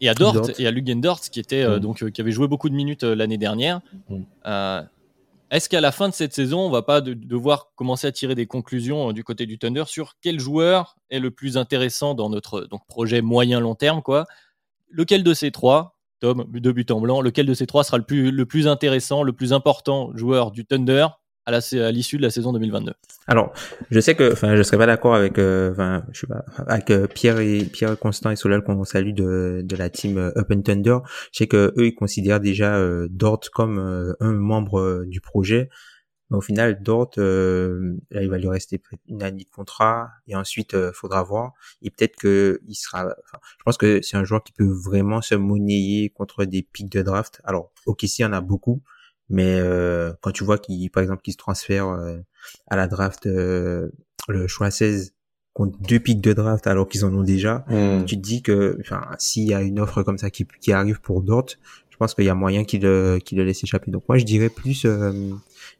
et 0.00 0.08
à 0.08 0.14
Dort, 0.14 0.32
Dort. 0.32 0.50
et 0.58 0.66
à 0.66 0.70
Lugendort, 0.70 1.20
qui 1.20 1.38
était 1.38 1.66
mm. 1.68 1.80
donc 1.80 2.10
qui 2.10 2.20
avait 2.20 2.32
joué 2.32 2.48
beaucoup 2.48 2.70
de 2.70 2.74
minutes 2.74 3.02
l'année 3.02 3.38
dernière. 3.38 3.80
Mm. 4.08 4.22
Est-ce 5.50 5.68
qu'à 5.68 5.80
la 5.80 5.92
fin 5.92 6.08
de 6.08 6.14
cette 6.14 6.34
saison, 6.34 6.60
on 6.60 6.70
va 6.70 6.82
pas 6.82 7.00
devoir 7.00 7.70
commencer 7.76 8.08
à 8.08 8.12
tirer 8.12 8.34
des 8.34 8.46
conclusions 8.46 9.10
euh, 9.10 9.12
du 9.12 9.22
côté 9.22 9.46
du 9.46 9.58
Thunder 9.58 9.84
sur 9.86 10.14
quel 10.20 10.40
joueur 10.40 10.96
est 11.10 11.20
le 11.20 11.30
plus 11.30 11.56
intéressant 11.56 12.14
dans 12.14 12.28
notre 12.28 12.62
donc, 12.62 12.84
projet 12.88 13.22
moyen 13.22 13.60
long 13.60 13.76
terme 13.76 14.02
quoi? 14.02 14.26
Lequel 14.90 15.22
de 15.22 15.34
ces 15.34 15.50
trois, 15.50 15.98
Tom, 16.20 16.46
de 16.48 16.72
but 16.72 16.90
en 16.90 17.00
blanc, 17.00 17.20
lequel 17.20 17.46
de 17.46 17.54
ces 17.54 17.66
trois 17.66 17.84
sera 17.84 17.98
le 17.98 18.04
plus, 18.04 18.30
le 18.30 18.46
plus 18.46 18.68
intéressant, 18.68 19.22
le 19.22 19.32
plus 19.32 19.52
important 19.52 20.10
joueur 20.14 20.50
du 20.50 20.64
Thunder 20.64 21.06
à 21.46 21.92
l'issue 21.92 22.16
de 22.16 22.22
la 22.22 22.30
saison 22.30 22.52
2022. 22.52 22.92
Alors, 23.28 23.52
je 23.90 24.00
sais 24.00 24.14
que, 24.14 24.32
enfin, 24.32 24.56
je 24.56 24.62
serais 24.62 24.78
pas 24.78 24.86
d'accord 24.86 25.14
avec, 25.14 25.38
euh, 25.38 25.70
enfin, 25.70 26.04
je 26.12 26.26
avec 26.66 26.90
euh, 26.90 27.06
Pierre 27.06 27.38
et 27.38 27.64
Pierre 27.64 27.96
Constant 27.98 28.30
et 28.30 28.36
Solal 28.36 28.62
qu'on 28.64 28.82
salue 28.84 29.12
de, 29.12 29.62
de 29.64 29.76
la 29.76 29.88
team 29.88 30.18
euh, 30.18 30.36
Up 30.36 30.48
and 30.52 30.62
Thunder. 30.62 30.98
Je 31.32 31.38
sais 31.38 31.46
que 31.46 31.72
eux, 31.76 31.86
ils 31.86 31.94
considèrent 31.94 32.40
déjà 32.40 32.80
Dort 33.08 33.40
comme 33.52 34.14
un 34.20 34.32
membre 34.32 35.04
du 35.06 35.20
projet. 35.20 35.68
Mais 36.30 36.36
au 36.36 36.40
final, 36.40 36.82
Dort, 36.82 37.12
là, 37.16 38.22
il 38.22 38.28
va 38.28 38.38
lui 38.38 38.48
rester 38.48 38.82
une 39.08 39.22
année 39.22 39.44
de 39.44 39.50
contrat 39.50 40.10
et 40.26 40.34
ensuite, 40.34 40.76
faudra 40.92 41.22
voir. 41.22 41.52
Et 41.82 41.90
peut-être 41.90 42.16
que 42.16 42.60
il 42.66 42.74
sera. 42.74 43.04
Enfin, 43.04 43.38
je 43.58 43.64
pense 43.64 43.76
que 43.76 44.02
c'est 44.02 44.16
un 44.16 44.24
joueur 44.24 44.42
qui 44.42 44.52
peut 44.52 44.66
vraiment 44.66 45.22
se 45.22 45.36
monnayer 45.36 46.10
contre 46.10 46.44
des 46.44 46.62
pics 46.62 46.90
de 46.90 47.02
draft. 47.02 47.40
Alors, 47.44 47.72
ok, 47.86 48.00
si, 48.02 48.22
il 48.22 48.22
y 48.22 48.24
en 48.24 48.32
a 48.32 48.40
beaucoup. 48.40 48.82
Mais 49.28 49.58
euh, 49.60 50.12
quand 50.20 50.30
tu 50.30 50.44
vois 50.44 50.58
qu'il, 50.58 50.90
par 50.90 51.02
exemple, 51.02 51.22
qu'il 51.22 51.32
se 51.32 51.38
transfère 51.38 51.88
euh, 51.88 52.18
à 52.68 52.76
la 52.76 52.86
draft 52.86 53.26
euh, 53.26 53.90
le 54.28 54.46
choix 54.46 54.70
16 54.70 55.14
contre 55.52 55.78
deux 55.80 55.98
pics 55.98 56.20
de 56.20 56.32
draft 56.32 56.66
alors 56.66 56.86
qu'ils 56.86 57.04
en 57.04 57.14
ont 57.14 57.22
déjà, 57.22 57.64
hmm. 57.68 58.04
tu 58.04 58.16
te 58.16 58.20
dis 58.20 58.42
que, 58.42 58.76
enfin, 58.80 59.02
s'il 59.18 59.48
y 59.48 59.54
a 59.54 59.62
une 59.62 59.80
offre 59.80 60.02
comme 60.02 60.18
ça 60.18 60.30
qui, 60.30 60.46
qui 60.60 60.72
arrive 60.72 61.00
pour 61.00 61.22
Dort, 61.22 61.46
je 61.96 61.98
pense 61.98 62.14
qu'il 62.14 62.24
y 62.24 62.28
a 62.28 62.34
moyen 62.34 62.64
qu'il 62.64 62.80
qu'il 63.24 63.38
le 63.38 63.44
laisse 63.44 63.64
échapper. 63.64 63.90
Donc 63.90 64.04
moi, 64.06 64.18
je 64.18 64.24
dirais 64.24 64.50
plus 64.50 64.84
euh, 64.84 65.12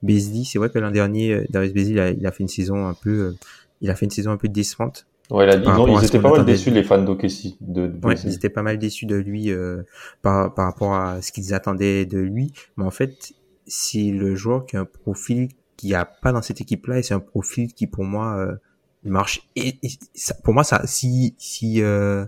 C'est 0.08 0.56
vrai 0.56 0.70
que 0.70 0.78
l'an 0.78 0.90
dernier, 0.90 1.44
Darius 1.50 1.74
Beasley, 1.74 1.92
il 1.92 2.00
a, 2.00 2.10
il 2.10 2.26
a, 2.26 2.32
fait 2.32 2.42
une 2.42 2.48
saison 2.48 2.86
un 2.86 2.94
peu, 2.94 3.34
il 3.82 3.90
a 3.90 3.94
fait 3.94 4.06
une 4.06 4.10
saison 4.10 4.30
un 4.30 4.38
peu 4.38 4.48
décevante. 4.48 5.06
Ouais, 5.30 5.44
ils, 5.44 6.04
étaient 6.04 6.20
pas 6.20 6.30
mal 6.30 6.44
déçus, 6.44 6.70
les 6.70 6.84
fans 6.84 7.02
d'Okessi. 7.02 7.56
De, 7.60 7.88
de 7.88 8.06
ouais, 8.06 8.14
ils 8.24 8.34
étaient 8.34 8.48
pas 8.48 8.62
mal 8.62 8.78
déçus 8.78 9.06
de 9.06 9.16
lui 9.16 9.50
euh, 9.50 9.82
par, 10.22 10.54
par 10.54 10.66
rapport 10.66 10.94
à 10.94 11.20
ce 11.20 11.32
qu'ils 11.32 11.52
attendaient 11.52 12.06
de 12.06 12.18
lui. 12.18 12.52
Mais 12.76 12.84
en 12.84 12.92
fait, 12.92 13.32
c'est 13.66 14.10
le 14.10 14.36
joueur 14.36 14.66
qui 14.66 14.76
a 14.76 14.80
un 14.80 14.84
profil 14.84 15.48
qu'il 15.76 15.88
n'y 15.88 15.96
a 15.96 16.04
pas 16.04 16.30
dans 16.30 16.42
cette 16.42 16.60
équipe-là 16.60 16.98
et 16.98 17.02
c'est 17.02 17.14
un 17.14 17.20
profil 17.20 17.72
qui, 17.72 17.88
pour 17.88 18.04
moi, 18.04 18.36
euh, 18.36 18.54
marche. 19.02 19.42
Et, 19.56 19.78
ça, 20.14 20.34
pour 20.44 20.54
moi, 20.54 20.62
ça, 20.62 20.86
si, 20.86 21.34
si, 21.38 21.82
euh, 21.82 22.24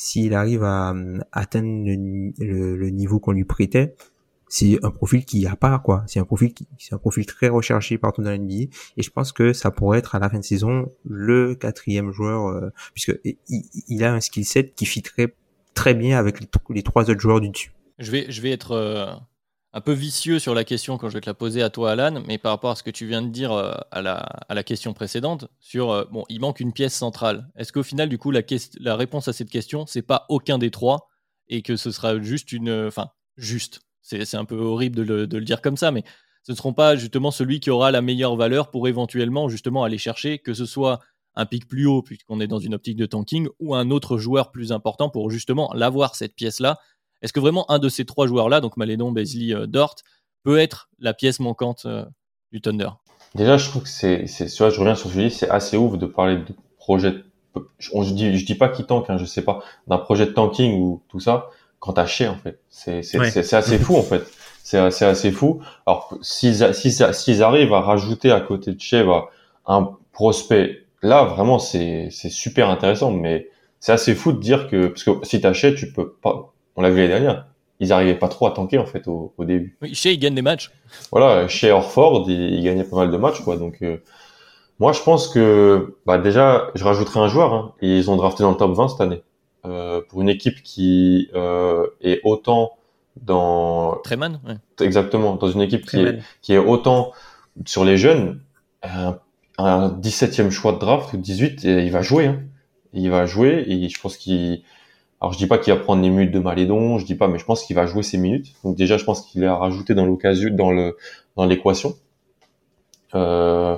s'il 0.00 0.32
arrive 0.32 0.64
à, 0.64 0.94
atteindre 1.30 1.84
le, 1.84 2.74
le, 2.74 2.90
niveau 2.90 3.20
qu'on 3.20 3.32
lui 3.32 3.44
prêtait, 3.44 3.94
c'est 4.48 4.82
un 4.82 4.90
profil 4.90 5.26
qu'il 5.26 5.40
n'y 5.40 5.46
a 5.46 5.56
pas 5.56 5.78
quoi. 5.78 6.04
C'est 6.06 6.18
un 6.18 6.24
profil 6.24 6.54
qui, 6.54 6.66
c'est 6.78 6.94
un 6.94 6.98
profil 6.98 7.26
très 7.26 7.48
recherché 7.48 7.98
partout 7.98 8.22
dans 8.22 8.30
l'NBA 8.30 8.72
et 8.96 9.02
je 9.02 9.10
pense 9.10 9.30
que 9.32 9.52
ça 9.52 9.70
pourrait 9.70 9.98
être 9.98 10.14
à 10.14 10.18
la 10.18 10.30
fin 10.30 10.38
de 10.38 10.44
saison 10.44 10.90
le 11.04 11.54
quatrième 11.54 12.12
joueur 12.12 12.46
euh, 12.46 12.70
puisque 12.94 13.12
il, 13.24 13.36
il, 13.88 14.02
a 14.02 14.14
un 14.14 14.20
skill 14.20 14.46
set 14.46 14.74
qui 14.74 14.86
fitterait 14.86 15.34
très 15.74 15.92
bien 15.92 16.18
avec 16.18 16.40
les, 16.40 16.48
les 16.70 16.82
trois 16.82 17.10
autres 17.10 17.20
joueurs 17.20 17.42
du 17.42 17.50
dessus. 17.50 17.74
Je 17.98 18.10
vais, 18.10 18.30
je 18.30 18.40
vais 18.40 18.52
être 18.52 18.72
euh, 18.72 19.12
un 19.72 19.80
peu 19.80 19.92
vicieux 19.92 20.38
sur 20.38 20.54
la 20.54 20.64
question 20.64 20.98
quand 20.98 21.08
je 21.08 21.14
vais 21.14 21.20
te 21.20 21.30
la 21.30 21.34
poser 21.34 21.62
à 21.62 21.70
toi, 21.70 21.92
Alan, 21.92 22.22
mais 22.26 22.38
par 22.38 22.52
rapport 22.52 22.70
à 22.70 22.76
ce 22.76 22.82
que 22.82 22.90
tu 22.90 23.06
viens 23.06 23.22
de 23.22 23.28
dire 23.28 23.52
euh, 23.52 23.72
à, 23.90 24.02
la, 24.02 24.62
question 24.64 24.92
précédente, 24.92 25.46
sur 25.60 25.90
euh, 25.90 26.04
bon, 26.10 26.24
il 26.28 26.40
manque 26.40 26.60
une 26.60 26.72
pièce 26.72 26.94
centrale. 26.94 27.48
Est-ce 27.56 27.72
qu'au 27.72 27.82
final, 27.82 28.08
du 28.08 28.18
coup, 28.18 28.30
la, 28.30 28.96
réponse 28.96 29.28
à 29.28 29.32
cette 29.32 29.50
question, 29.50 29.86
c'est 29.86 30.02
pas 30.02 30.26
aucun 30.28 30.58
des 30.58 30.70
trois 30.70 31.08
et 31.48 31.62
que 31.62 31.76
ce 31.76 31.90
sera 31.90 32.20
juste 32.20 32.52
une. 32.52 32.86
Enfin, 32.86 33.10
juste. 33.36 33.80
C'est 34.02 34.34
un 34.34 34.44
peu 34.44 34.56
horrible 34.56 34.96
de 34.96 35.02
le, 35.02 35.26
de 35.28 35.38
le, 35.38 35.44
dire 35.44 35.62
comme 35.62 35.76
ça, 35.76 35.92
mais 35.92 36.02
ce 36.42 36.50
ne 36.50 36.56
seront 36.56 36.72
pas 36.72 36.96
justement 36.96 37.30
celui 37.30 37.60
qui 37.60 37.70
aura 37.70 37.92
la 37.92 38.02
meilleure 38.02 38.34
valeur 38.34 38.70
pour 38.70 38.88
éventuellement 38.88 39.48
justement 39.48 39.84
aller 39.84 39.98
chercher, 39.98 40.38
que 40.38 40.54
ce 40.54 40.66
soit 40.66 41.00
un 41.34 41.46
pic 41.46 41.68
plus 41.68 41.86
haut, 41.86 42.02
puisqu'on 42.02 42.40
est 42.40 42.48
dans 42.48 42.58
une 42.58 42.74
optique 42.74 42.96
de 42.96 43.06
tanking, 43.06 43.48
ou 43.60 43.74
un 43.74 43.90
autre 43.90 44.18
joueur 44.18 44.50
plus 44.50 44.72
important 44.72 45.10
pour 45.10 45.30
justement 45.30 45.70
l'avoir, 45.74 46.16
cette 46.16 46.34
pièce-là. 46.34 46.78
Est-ce 47.22 47.32
que 47.32 47.40
vraiment 47.40 47.70
un 47.70 47.78
de 47.78 47.88
ces 47.88 48.04
trois 48.04 48.26
joueurs-là, 48.26 48.60
donc 48.60 48.76
Malédon, 48.76 49.12
Beasley, 49.12 49.54
euh, 49.54 49.66
Dort, 49.66 49.96
peut 50.42 50.58
être 50.58 50.88
la 50.98 51.14
pièce 51.14 51.40
manquante 51.40 51.82
euh, 51.86 52.04
du 52.52 52.60
Thunder? 52.60 52.90
Déjà, 53.34 53.58
je 53.58 53.68
trouve 53.68 53.82
que 53.82 53.88
c'est, 53.88 54.26
c'est, 54.26 54.48
je 54.48 54.80
reviens 54.80 54.94
sur 54.94 55.10
ce 55.10 55.14
que 55.14 55.20
je 55.20 55.28
dis, 55.28 55.34
c'est 55.34 55.50
assez 55.50 55.76
ouf 55.76 55.98
de 55.98 56.06
parler 56.06 56.38
de 56.38 56.54
projet. 56.78 57.14
Je, 57.78 57.90
je 58.02 58.12
dis, 58.12 58.36
je 58.36 58.44
dis 58.44 58.54
pas 58.54 58.68
qui 58.68 58.84
tank, 58.84 59.08
hein, 59.08 59.18
je 59.18 59.24
sais 59.24 59.42
pas, 59.42 59.62
d'un 59.86 59.98
projet 59.98 60.26
de 60.26 60.32
tanking 60.32 60.80
ou 60.80 61.02
tout 61.08 61.20
ça, 61.20 61.50
quand 61.78 61.92
t'as 61.92 62.06
chier 62.06 62.28
en 62.28 62.36
fait. 62.36 62.60
C'est, 62.68 63.02
c'est, 63.02 63.42
c'est, 63.42 63.54
assez 63.54 63.78
fou 63.78 63.96
en 63.96 64.02
fait. 64.02 64.22
C'est 64.62 64.78
assez, 64.78 65.04
assez 65.04 65.30
fou. 65.30 65.60
Alors, 65.86 66.16
s'ils, 66.22 66.74
s'ils, 66.74 67.14
s'ils 67.14 67.42
arrivent 67.42 67.72
à 67.72 67.80
rajouter 67.80 68.30
à 68.32 68.40
côté 68.40 68.72
de 68.72 68.80
Shea 68.80 69.04
un 69.66 69.90
prospect 70.12 70.84
là 71.02 71.24
vraiment 71.24 71.58
c'est 71.58 72.08
c'est 72.10 72.28
super 72.28 72.68
intéressant 72.68 73.10
mais 73.10 73.48
c'est 73.78 73.92
assez 73.92 74.14
fou 74.14 74.32
de 74.32 74.40
dire 74.40 74.68
que 74.68 74.88
parce 74.88 75.04
que 75.04 75.10
si 75.22 75.40
t'achètes 75.40 75.76
tu 75.76 75.92
peux 75.92 76.12
pas 76.12 76.52
on 76.80 76.82
l'a 76.82 76.90
vu 76.90 76.96
l'année 76.96 77.08
dernière 77.08 77.46
ils 77.78 77.92
arrivaient 77.92 78.14
pas 78.14 78.28
trop 78.28 78.46
à 78.46 78.50
tanker 78.50 78.78
en 78.78 78.86
fait 78.86 79.06
au, 79.06 79.32
au 79.36 79.44
début 79.44 79.76
oui 79.82 79.94
chez 79.94 80.12
il 80.12 80.18
gagne 80.18 80.34
des 80.34 80.42
matchs 80.42 80.70
voilà 81.10 81.46
chez 81.48 81.70
Orford 81.70 82.24
il, 82.28 82.54
il, 82.54 82.64
gagnait 82.64 82.84
pas 82.84 82.96
mal 82.96 83.10
de 83.10 83.16
matchs 83.16 83.40
quoi 83.42 83.56
donc 83.56 83.78
euh, 83.82 83.98
moi 84.78 84.92
je 84.92 85.02
pense 85.02 85.28
que 85.28 85.96
bah 86.06 86.18
déjà 86.18 86.70
je 86.74 86.84
rajouterai 86.84 87.20
un 87.20 87.28
joueur 87.28 87.52
hein, 87.54 87.74
ils 87.82 88.10
ont 88.10 88.16
drafté 88.16 88.42
dans 88.42 88.50
le 88.50 88.56
top 88.56 88.74
20 88.74 88.88
cette 88.88 89.00
année 89.00 89.22
euh, 89.66 90.00
pour 90.08 90.22
une 90.22 90.30
équipe 90.30 90.62
qui 90.62 91.28
euh, 91.34 91.86
est 92.00 92.20
autant 92.24 92.72
dans 93.20 93.96
Treman 94.02 94.40
ouais. 94.46 94.54
exactement 94.84 95.36
dans 95.36 95.50
une 95.50 95.60
équipe 95.60 95.84
qui 95.84 96.00
est, 96.00 96.18
qui 96.40 96.54
est 96.54 96.58
autant 96.58 97.12
sur 97.66 97.84
les 97.84 97.98
jeunes 97.98 98.40
un 99.66 99.88
17e 99.90 100.50
choix 100.50 100.72
de 100.72 100.78
draft 100.78 101.12
ou 101.12 101.16
18, 101.16 101.64
et 101.64 101.84
il 101.84 101.92
va 101.92 102.02
jouer. 102.02 102.26
Hein. 102.26 102.40
Il 102.92 103.10
va 103.10 103.26
jouer 103.26 103.64
et 103.66 103.88
je 103.88 104.00
pense 104.00 104.16
qu'il. 104.16 104.62
Alors 105.20 105.32
je 105.32 105.38
dis 105.38 105.46
pas 105.46 105.58
qu'il 105.58 105.72
va 105.74 105.80
prendre 105.80 106.02
les 106.02 106.08
minutes 106.08 106.32
de 106.32 106.38
Malédon, 106.38 106.98
je 106.98 107.04
dis 107.04 107.14
pas, 107.14 107.28
mais 107.28 107.38
je 107.38 107.44
pense 107.44 107.62
qu'il 107.64 107.76
va 107.76 107.86
jouer 107.86 108.02
ses 108.02 108.16
minutes. 108.18 108.54
Donc 108.64 108.76
déjà, 108.76 108.96
je 108.96 109.04
pense 109.04 109.20
qu'il 109.26 109.44
a 109.44 109.54
rajouté 109.56 109.94
dans 109.94 110.06
l'occasion, 110.06 110.50
dans 110.50 110.70
le 110.70 110.96
dans 111.36 111.44
l'équation. 111.46 111.94
Euh, 113.14 113.76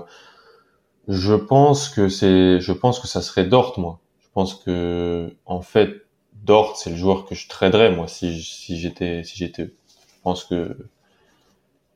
je 1.08 1.34
pense 1.34 1.88
que 1.88 2.08
c'est, 2.08 2.60
je 2.60 2.72
pense 2.72 3.00
que 3.00 3.08
ça 3.08 3.22
serait 3.22 3.44
Dort, 3.44 3.78
moi. 3.78 4.00
Je 4.20 4.28
pense 4.34 4.54
que 4.54 5.34
en 5.46 5.62
fait, 5.62 6.06
Dort, 6.44 6.76
c'est 6.76 6.90
le 6.90 6.96
joueur 6.96 7.26
que 7.26 7.34
je 7.34 7.48
traderais 7.48 7.90
moi 7.94 8.08
si 8.08 8.42
si 8.42 8.78
j'étais 8.78 9.24
si 9.24 9.36
j'étais. 9.36 9.64
Je 9.64 10.20
pense 10.22 10.44
que 10.44 10.76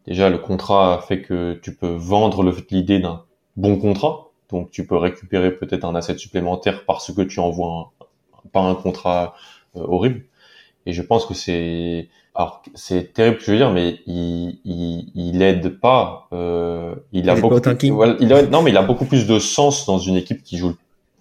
déjà 0.07 0.28
le 0.30 0.38
contrat 0.38 1.01
fait 1.07 1.22
que 1.22 1.59
tu 1.62 1.74
peux 1.74 1.94
vendre 1.94 2.44
l'idée 2.70 2.99
d'un 3.01 3.24
bon 3.57 3.78
contrat. 3.78 4.30
Donc 4.51 4.70
tu 4.70 4.86
peux 4.86 4.97
récupérer 4.97 5.53
peut-être 5.57 5.84
un 5.84 5.94
asset 5.94 6.18
supplémentaire 6.18 6.84
parce 6.84 7.12
que 7.12 7.22
tu 7.22 7.40
envoies 7.40 7.68
un, 7.95 7.95
pas 8.53 8.61
un 8.61 8.74
contrat 8.74 9.34
euh, 9.76 9.84
horrible. 9.86 10.22
Et 10.86 10.92
je 10.92 11.03
pense 11.03 11.26
que 11.26 11.34
c'est 11.34 12.09
alors 12.34 12.62
c'est 12.74 13.12
terrible 13.12 13.40
ce 13.40 13.47
que 13.47 13.47
je 13.47 13.53
veux 13.53 13.59
dire, 13.59 13.72
mais 13.72 14.01
il 14.07 14.59
il, 14.64 15.11
il 15.14 15.42
aide 15.42 15.80
pas. 15.80 16.28
Euh, 16.32 16.94
il, 17.12 17.28
a 17.30 17.34
beaucoup 17.34 17.61
il 18.20 18.32
a, 18.32 18.42
non 18.42 18.62
mais 18.62 18.70
il 18.70 18.76
a 18.76 18.82
beaucoup 18.82 19.07
plus 19.07 19.26
de 19.26 19.38
sens 19.38 19.86
dans 19.86 19.99
une 19.99 20.16
équipe 20.16 20.42
qui 20.42 20.59
joue 20.59 20.74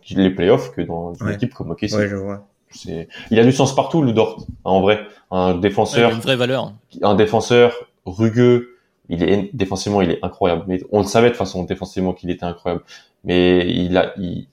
les 0.09 0.29
playoffs 0.29 0.71
que 0.71 0.81
dans 0.81 1.13
une 1.13 1.29
équipe 1.29 1.53
comme 1.53 1.71
OKC. 1.71 1.93
Ouais, 1.93 2.07
je 2.07 2.15
vois. 2.15 2.45
C'est 2.69 3.07
il 3.31 3.39
a 3.39 3.43
du 3.43 3.51
sens 3.51 3.73
partout 3.73 4.01
le 4.01 4.11
Dort 4.11 4.45
en 4.63 4.81
vrai. 4.81 5.07
Un 5.31 5.55
défenseur. 5.55 6.11
une 6.11 6.19
vraie 6.19 6.35
valeur. 6.35 6.73
Un 7.01 7.15
défenseur 7.15 7.73
rugueux 8.05 8.75
il 9.09 9.23
est 9.23 9.49
défensivement 9.53 10.01
il 10.01 10.11
est 10.11 10.19
incroyable 10.23 10.63
mais 10.67 10.81
on 10.91 10.99
le 10.99 11.05
savait 11.05 11.29
de 11.29 11.35
façon 11.35 11.63
défensivement 11.63 12.13
qu'il 12.13 12.29
était 12.29 12.45
incroyable 12.45 12.83
mais 13.23 13.67
il 13.69 13.97
a 13.97 14.13
il, 14.17 14.47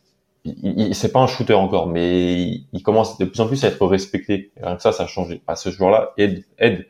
il, 0.45 0.95
c'est 0.95 1.13
pas 1.13 1.21
un 1.21 1.27
shooter 1.27 1.55
encore 1.55 1.87
mais 1.87 2.63
il, 2.73 2.83
commence 2.83 3.19
de 3.19 3.25
plus 3.25 3.41
en 3.41 3.47
plus 3.47 3.65
à 3.65 3.69
être 3.69 3.87
respecté. 3.87 4.51
Rien 4.61 4.77
que 4.77 4.83
ça 4.83 4.93
ça 4.93 5.05
a 5.05 5.07
changé. 5.07 5.43
À 5.47 5.57
ce 5.57 5.71
joueur-là 5.71 6.13
aide 6.19 6.45
aide. 6.59 6.87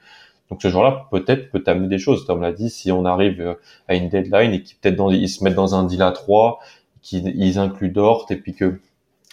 Donc 0.51 0.63
ce 0.63 0.69
joueur-là 0.69 1.07
peut-être 1.11 1.51
peut 1.51 1.63
amener 1.67 1.89
des 1.89 1.99
choses. 1.99 2.27
Tom 2.27 2.41
l'a 2.41 2.53
dit 2.53 2.71
si 2.71 2.93
on 2.93 3.05
arrive 3.05 3.41
euh, 3.41 3.55
à 3.89 3.95
une 3.95 4.09
deadline 4.09 4.53
et 4.53 4.63
qu'ils 4.63 4.77
peut-être 4.77 4.97
dans 4.97 5.11
ils 5.11 5.29
se 5.29 5.45
mettent 5.45 5.55
dans 5.55 5.75
un 5.75 5.85
deal 5.85 6.03
à 6.03 6.13
3 6.13 6.61
qu'ils 7.03 7.59
incluent 7.59 7.91
Dort 7.91 8.27
et 8.31 8.37
puis 8.37 8.55
que 8.55 8.81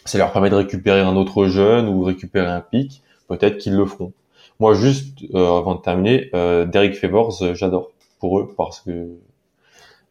ça 0.05 0.17
leur 0.17 0.31
permet 0.31 0.49
de 0.49 0.55
récupérer 0.55 1.01
un 1.01 1.15
autre 1.15 1.47
jeune 1.47 1.87
ou 1.87 2.03
récupérer 2.03 2.47
un 2.47 2.61
pic 2.61 3.03
peut-être 3.27 3.57
qu'ils 3.57 3.75
le 3.75 3.85
feront. 3.85 4.11
Moi 4.59 4.73
juste 4.73 5.19
euh, 5.33 5.59
avant 5.59 5.75
de 5.75 5.81
terminer 5.81 6.29
euh, 6.33 6.65
Derek 6.65 6.95
Favors 6.95 7.41
euh, 7.41 7.53
j'adore 7.53 7.91
pour 8.19 8.39
eux 8.39 8.53
parce 8.57 8.81
que 8.81 9.09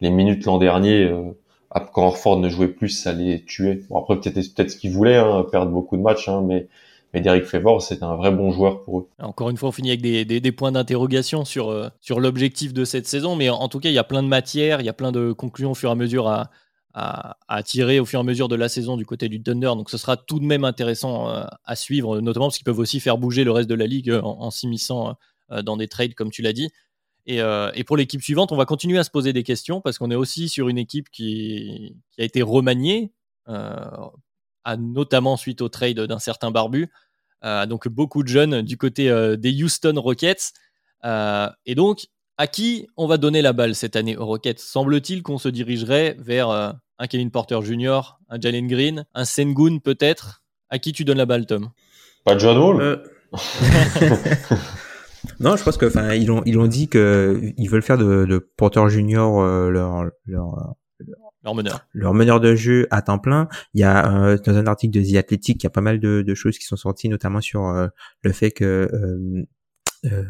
les 0.01 0.11
minutes 0.11 0.45
l'an 0.45 0.59
dernier, 0.59 1.05
euh, 1.05 1.33
quand 1.93 2.07
Orford 2.07 2.39
ne 2.39 2.49
jouait 2.49 2.69
plus, 2.69 2.89
ça 2.89 3.13
les 3.13 3.45
tuait. 3.45 3.83
Bon, 3.89 3.99
après, 3.99 4.19
peut-être 4.21 4.71
ce 4.71 4.77
qu'ils 4.77 4.93
voulaient, 4.93 5.17
hein, 5.17 5.45
perdre 5.51 5.71
beaucoup 5.71 5.97
de 5.97 6.03
matchs, 6.03 6.29
hein, 6.29 6.43
mais 6.47 6.69
Derek 7.15 7.45
Favors, 7.45 7.83
c'est 7.83 8.03
un 8.03 8.17
vrai 8.17 8.31
bon 8.31 8.51
joueur 8.53 8.83
pour 8.83 9.01
eux. 9.01 9.09
Encore 9.19 9.51
une 9.51 9.57
fois, 9.57 9.71
on 9.71 9.73
finit 9.73 9.91
avec 9.91 10.03
des, 10.03 10.53
points 10.53 10.73
d'interrogation 10.73 11.45
sur, 11.45 11.69
euh, 11.69 11.89
sur 12.01 12.21
l'objectif 12.21 12.73
de 12.73 12.85
cette 12.85 13.07
saison, 13.07 13.37
mais 13.37 13.49
en, 13.49 13.69
tout 13.69 13.81
cas, 13.81 13.89
il 13.89 13.95
y 13.95 13.99
a 13.99 14.05
plein 14.05 14.23
de 14.23 14.29
matières, 14.29 14.81
il 14.81 14.85
y 14.85 14.91
a 14.91 14.95
plein 14.95 15.13
de 15.13 15.33
conclusions 15.33 15.73
au 15.73 15.75
fur 15.75 15.89
et 15.89 15.93
à 15.93 15.97
mesure 15.97 16.29
à, 16.29 16.51
tirer 17.65 18.01
au 18.01 18.05
fur 18.05 18.19
et 18.19 18.23
à 18.23 18.25
mesure 18.25 18.49
de 18.49 18.57
la 18.57 18.69
saison 18.69 18.97
du 18.97 19.07
côté 19.07 19.29
du 19.29 19.43
Thunder. 19.43 19.73
Donc 19.77 19.89
ce 19.91 19.99
sera 19.99 20.17
tout 20.17 20.41
de 20.41 20.45
même 20.45 20.65
intéressant 20.65 21.31
euh, 21.31 21.45
à 21.65 21.77
suivre, 21.77 22.21
notamment 22.21 22.47
parce 22.47 22.57
qu'ils 22.57 22.65
peuvent 22.65 22.79
aussi 22.79 22.99
faire 22.99 23.19
bouger 23.19 23.45
le 23.45 23.53
reste 23.53 23.71
de 23.71 23.75
la 23.75 23.87
ligue 23.87 24.11
en, 24.11 24.41
en 24.41 24.51
s'immisçant 24.51 25.15
euh, 25.53 25.63
dans 25.63 25.77
des 25.77 25.89
trades, 25.89 26.15
comme 26.15 26.31
tu 26.31 26.43
l'as 26.43 26.53
dit. 26.53 26.71
Et, 27.29 27.43
euh, 27.43 27.71
et, 27.75 27.85
pour 27.85 27.99
l'équipe 27.99 28.23
suivante, 28.23 28.53
on 28.53 28.57
va 28.57 28.65
continuer 28.65 28.99
à 28.99 29.05
se 29.05 29.11
poser 29.11 29.35
des 29.35 29.43
questions 29.43 29.83
parce 29.83 29.99
qu'on 29.99 30.11
est 30.11 30.17
aussi 30.17 30.49
sur 30.49 30.71
une 30.71 30.79
équipe 30.79 31.11
qui, 31.11 31.95
qui 32.11 32.23
a 32.23 32.25
été 32.25 32.41
remaniée, 32.41 33.13
euh, 33.49 33.75
à, 34.65 34.79
notamment 34.79 35.37
suite 35.37 35.61
au 35.61 35.69
trade 35.69 36.01
d'un 36.01 36.19
certain 36.19 36.51
Barbu. 36.51 36.91
Euh, 37.45 37.67
donc 37.67 37.87
beaucoup 37.87 38.23
de 38.23 38.29
jeunes 38.29 38.63
du 38.63 38.79
côté 38.79 39.11
euh, 39.11 39.37
des 39.37 39.63
Houston 39.63 39.93
Rockets. 39.99 40.55
Euh, 41.05 41.51
et 41.67 41.75
donc, 41.75 42.07
à 42.39 42.47
qui 42.47 42.89
on 42.97 43.07
va 43.07 43.19
donner 43.19 43.43
la 43.43 43.53
balle 43.53 43.75
cette 43.75 43.95
année 43.95 44.17
aux 44.17 44.25
Rockets? 44.25 44.59
Semble-t-il 44.59 45.23
qu'on 45.23 45.37
se 45.37 45.51
dirigerait 45.51 46.17
vers 46.19 46.49
euh, 46.49 46.73
un 46.99 47.07
Kevin 47.09 47.31
Porter 47.31 47.61
Jr., 47.63 48.17
un 48.31 48.41
Jalen 48.41 48.67
Green, 48.69 49.05
un 49.13 49.27
Sengun 49.27 49.81
peut-être 49.81 50.43
À 50.71 50.79
qui 50.79 50.95
tu 50.95 51.05
donnes 51.05 51.19
la 51.19 51.27
balle, 51.27 51.45
Tom? 51.45 51.69
Pas 52.25 52.39
John 52.39 52.57
Wall 52.57 53.03
Non, 55.41 55.57
je 55.57 55.65
pense 55.65 55.77
que, 55.77 55.87
enfin, 55.87 56.15
ils 56.15 56.31
ont, 56.31 56.43
ils 56.47 56.59
ont 56.59 56.67
dit 56.67 56.89
que 56.89 57.41
ils 57.57 57.69
veulent 57.69 57.83
faire 57.83 57.99
de, 57.99 58.25
de 58.25 58.39
Porter 58.39 58.89
Junior 58.89 59.41
euh, 59.41 59.71
leur, 59.71 60.05
leur, 60.27 60.77
leur 61.45 61.55
meneur. 61.55 61.87
Leur 61.93 62.15
meneur 62.15 62.41
de 62.41 62.55
jeu 62.55 62.87
à 62.91 63.03
temps 63.03 63.19
plein. 63.19 63.49
Il 63.75 63.81
y 63.81 63.85
a 63.85 64.13
euh, 64.13 64.39
dans 64.39 64.57
un 64.57 64.67
article 64.67 64.99
de 64.99 65.05
The 65.05 65.17
Athletic, 65.17 65.63
il 65.63 65.65
y 65.65 65.67
a 65.67 65.71
pas 65.71 65.81
mal 65.81 66.01
de, 66.01 66.23
de 66.23 66.35
choses 66.35 66.59
qui 66.59 66.65
sont 66.65 66.77
sorties, 66.77 67.09
notamment 67.09 67.41
sur 67.41 67.67
euh, 67.67 67.89
le 68.23 68.33
fait 68.33 68.51
que 68.51 69.45
euh, 70.05 70.25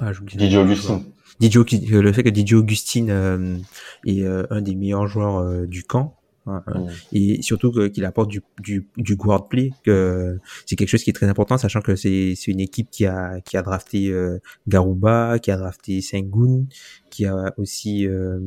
ah, 0.00 0.12
DJ 0.12 0.56
Augustine. 0.56 1.04
DJ, 1.40 1.56
le 1.90 2.12
fait 2.12 2.22
que 2.22 2.34
DJ 2.34 2.54
Augustine 2.54 3.62
est 4.04 4.26
un 4.26 4.60
des 4.60 4.74
meilleurs 4.74 5.06
joueurs 5.06 5.66
du 5.66 5.84
camp. 5.84 6.16
Mmh. 6.46 6.88
Et 7.12 7.42
surtout 7.42 7.72
qu'il 7.72 8.04
apporte 8.04 8.30
du, 8.30 8.42
du, 8.60 8.86
du 8.96 9.16
guard 9.16 9.48
play, 9.48 9.70
que 9.84 10.38
c'est 10.66 10.76
quelque 10.76 10.88
chose 10.88 11.02
qui 11.02 11.10
est 11.10 11.14
très 11.14 11.28
important, 11.28 11.56
sachant 11.56 11.80
que 11.80 11.96
c'est 11.96 12.34
une 12.46 12.60
équipe 12.60 12.90
qui 12.90 13.06
a, 13.06 13.40
qui 13.40 13.56
a 13.56 13.62
drafté 13.62 14.10
euh, 14.10 14.38
Garuba, 14.68 15.38
qui 15.38 15.50
a 15.50 15.56
drafté 15.56 16.00
Sengun, 16.00 16.66
qui 17.10 17.24
a 17.26 17.54
aussi 17.56 18.06
euh, 18.06 18.38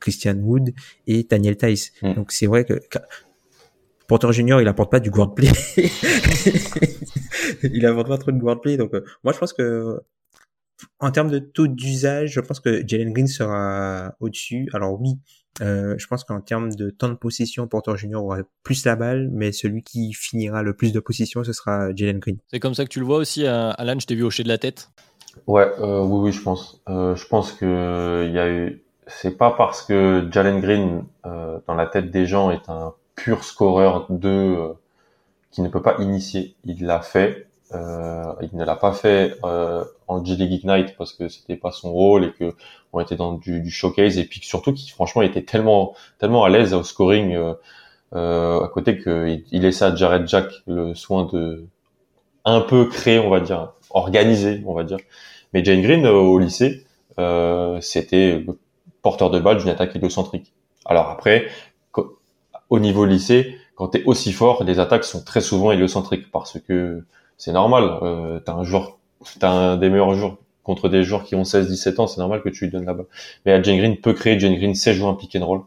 Christian 0.00 0.36
Wood 0.36 0.72
et 1.06 1.24
Daniel 1.24 1.56
Tice. 1.56 1.92
Mmh. 2.02 2.14
Donc 2.14 2.32
c'est 2.32 2.46
vrai 2.46 2.64
que 2.64 2.80
Porter 4.06 4.32
Junior, 4.32 4.60
il 4.60 4.68
apporte 4.68 4.90
pas 4.90 5.00
du 5.00 5.10
guard 5.10 5.34
play. 5.34 5.48
il 7.62 7.86
apporte 7.86 8.08
pas 8.08 8.18
trop 8.18 8.32
de 8.32 8.38
guard 8.38 8.60
play. 8.60 8.76
Donc 8.76 8.94
euh, 8.94 9.02
moi 9.24 9.32
je 9.32 9.38
pense 9.38 9.52
que 9.52 10.00
en 11.00 11.10
termes 11.10 11.30
de 11.30 11.38
taux 11.38 11.66
d'usage, 11.66 12.32
je 12.32 12.40
pense 12.40 12.60
que 12.60 12.86
Jalen 12.86 13.12
Green 13.12 13.26
sera 13.26 14.14
au-dessus. 14.20 14.68
Alors 14.74 15.00
oui, 15.00 15.14
euh, 15.60 15.94
je 15.98 16.06
pense 16.06 16.24
qu'en 16.24 16.40
termes 16.40 16.74
de 16.74 16.90
temps 16.90 17.08
de 17.08 17.14
possession, 17.14 17.66
Porter 17.66 17.96
Junior 17.96 18.24
aura 18.24 18.38
plus 18.62 18.84
la 18.84 18.96
balle, 18.96 19.28
mais 19.32 19.52
celui 19.52 19.82
qui 19.82 20.12
finira 20.12 20.62
le 20.62 20.74
plus 20.74 20.92
de 20.92 21.00
possession, 21.00 21.44
ce 21.44 21.52
sera 21.52 21.94
Jalen 21.94 22.18
Green. 22.18 22.38
C'est 22.48 22.60
comme 22.60 22.74
ça 22.74 22.84
que 22.84 22.90
tu 22.90 23.00
le 23.00 23.06
vois 23.06 23.18
aussi, 23.18 23.46
euh, 23.46 23.70
Alan. 23.78 23.98
Je 23.98 24.06
t'ai 24.06 24.14
vu 24.14 24.22
hocher 24.22 24.42
de 24.42 24.48
la 24.48 24.58
tête. 24.58 24.90
Ouais, 25.46 25.66
euh, 25.80 26.00
oui, 26.02 26.26
oui, 26.26 26.32
je 26.32 26.42
pense. 26.42 26.80
Euh, 26.88 27.14
je 27.16 27.26
pense 27.26 27.52
que 27.52 28.24
il 28.26 28.32
y 28.32 28.38
a 28.38 28.48
eu. 28.50 28.82
C'est 29.06 29.36
pas 29.36 29.52
parce 29.52 29.82
que 29.82 30.28
Jalen 30.30 30.60
Green, 30.60 31.04
euh, 31.26 31.58
dans 31.66 31.74
la 31.74 31.86
tête 31.86 32.10
des 32.10 32.26
gens, 32.26 32.50
est 32.50 32.68
un 32.68 32.92
pur 33.14 33.44
scoreur 33.44 34.06
de 34.10 34.72
qui 35.50 35.62
ne 35.62 35.68
peut 35.68 35.82
pas 35.82 35.96
initier. 36.00 36.54
Il 36.64 36.84
l'a 36.86 37.00
fait 37.00 37.46
Euh, 37.72 38.32
il 38.42 38.56
ne 38.56 38.64
l'a 38.64 38.76
pas 38.76 38.92
fait 38.92 39.34
euh, 39.44 39.84
en 40.06 40.24
G 40.24 40.36
League 40.36 40.62
Ignite 40.62 40.96
parce 40.96 41.12
que 41.12 41.26
c'était 41.28 41.56
pas 41.56 41.72
son 41.72 41.90
rôle 41.92 42.24
et 42.26 42.32
que 42.32 42.54
on 42.96 43.00
était 43.00 43.16
dans 43.16 43.34
du, 43.34 43.70
showcase 43.70 44.18
et 44.18 44.24
puis 44.24 44.40
surtout 44.42 44.72
qu'il 44.72 44.90
franchement 44.90 45.22
était 45.22 45.42
tellement 45.42 45.94
tellement 46.18 46.44
à 46.44 46.48
l'aise 46.48 46.74
au 46.74 46.82
scoring 46.82 47.34
euh, 47.34 47.54
euh, 48.14 48.64
à 48.64 48.68
côté 48.68 48.98
qu'il 48.98 49.44
il 49.50 49.62
laissait 49.62 49.84
à 49.84 49.94
Jared 49.94 50.26
Jack 50.28 50.50
le 50.66 50.94
soin 50.94 51.28
de 51.32 51.66
un 52.44 52.60
peu 52.60 52.86
créer 52.86 53.18
on 53.18 53.30
va 53.30 53.40
dire 53.40 53.72
organiser 53.90 54.62
on 54.66 54.74
va 54.74 54.84
dire 54.84 54.98
mais 55.52 55.64
Jane 55.64 55.82
Green 55.82 56.06
au 56.06 56.38
lycée 56.38 56.84
c'était 57.80 58.44
porteur 59.02 59.30
de 59.30 59.38
balle 59.40 59.58
d'une 59.58 59.70
attaque 59.70 59.96
héliocentrique 59.96 60.52
alors 60.84 61.08
après 61.10 61.46
au 62.68 62.78
niveau 62.78 63.04
lycée 63.04 63.56
quand 63.74 63.88
tu 63.88 63.98
es 63.98 64.04
aussi 64.04 64.32
fort 64.32 64.64
les 64.64 64.78
attaques 64.78 65.04
sont 65.04 65.24
très 65.24 65.40
souvent 65.40 65.72
héliocentriques 65.72 66.30
parce 66.30 66.58
que 66.60 67.04
c'est 67.36 67.52
normal. 67.52 67.98
Euh, 68.02 68.40
t'as 68.40 68.54
un 68.54 68.64
joueur, 68.64 68.98
t'as 69.38 69.50
un 69.50 69.76
des 69.76 69.90
meilleurs 69.90 70.14
joueurs 70.14 70.36
contre 70.66 70.88
des 70.88 71.04
joueurs 71.04 71.22
qui 71.24 71.36
ont 71.36 71.44
16-17 71.44 72.00
ans, 72.00 72.06
c'est 72.08 72.18
normal 72.18 72.42
que 72.42 72.48
tu 72.48 72.64
lui 72.64 72.72
donnes 72.72 72.86
la 72.86 72.92
balle. 72.92 73.06
Mais 73.44 73.52
à 73.52 73.62
Jane 73.62 73.78
Green 73.78 73.96
peut 73.96 74.12
créer, 74.12 74.38
Jane 74.38 74.56
Green 74.56 74.74
sait 74.74 74.94
jouer 74.94 75.08
un 75.08 75.14
pick 75.14 75.36
and 75.36 75.46
roll. 75.46 75.60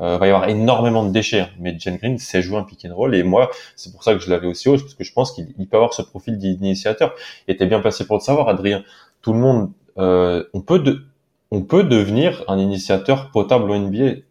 Euh, 0.00 0.18
va 0.18 0.26
y 0.26 0.30
avoir 0.30 0.48
énormément 0.48 1.04
de 1.04 1.12
déchets, 1.12 1.40
hein. 1.40 1.50
mais 1.58 1.76
Jane 1.78 1.96
Green 1.96 2.18
sait 2.18 2.42
jouer 2.42 2.56
un 2.56 2.62
pick 2.62 2.86
and 2.86 2.94
roll 2.94 3.14
et 3.14 3.22
moi 3.22 3.50
c'est 3.76 3.92
pour 3.92 4.02
ça 4.02 4.14
que 4.14 4.20
je 4.20 4.30
l'avais 4.30 4.46
aussi 4.46 4.70
haut 4.70 4.78
parce 4.78 4.94
que 4.94 5.04
je 5.04 5.12
pense 5.12 5.30
qu'il 5.32 5.46
peut 5.68 5.76
avoir 5.76 5.94
ce 5.94 6.02
profil 6.02 6.38
d'initiateur. 6.38 7.14
Et 7.48 7.56
t'es 7.56 7.66
bien 7.66 7.80
passé 7.80 8.06
pour 8.06 8.16
le 8.16 8.22
savoir, 8.22 8.48
Adrien. 8.48 8.82
Tout 9.22 9.34
le 9.34 9.38
monde, 9.38 9.70
euh, 9.98 10.44
on 10.54 10.62
peut 10.62 10.78
de, 10.78 11.02
on 11.50 11.62
peut 11.62 11.84
devenir 11.84 12.44
un 12.48 12.58
initiateur 12.58 13.30
potable 13.30 13.70
au 13.70 13.78
NBA. 13.78 14.22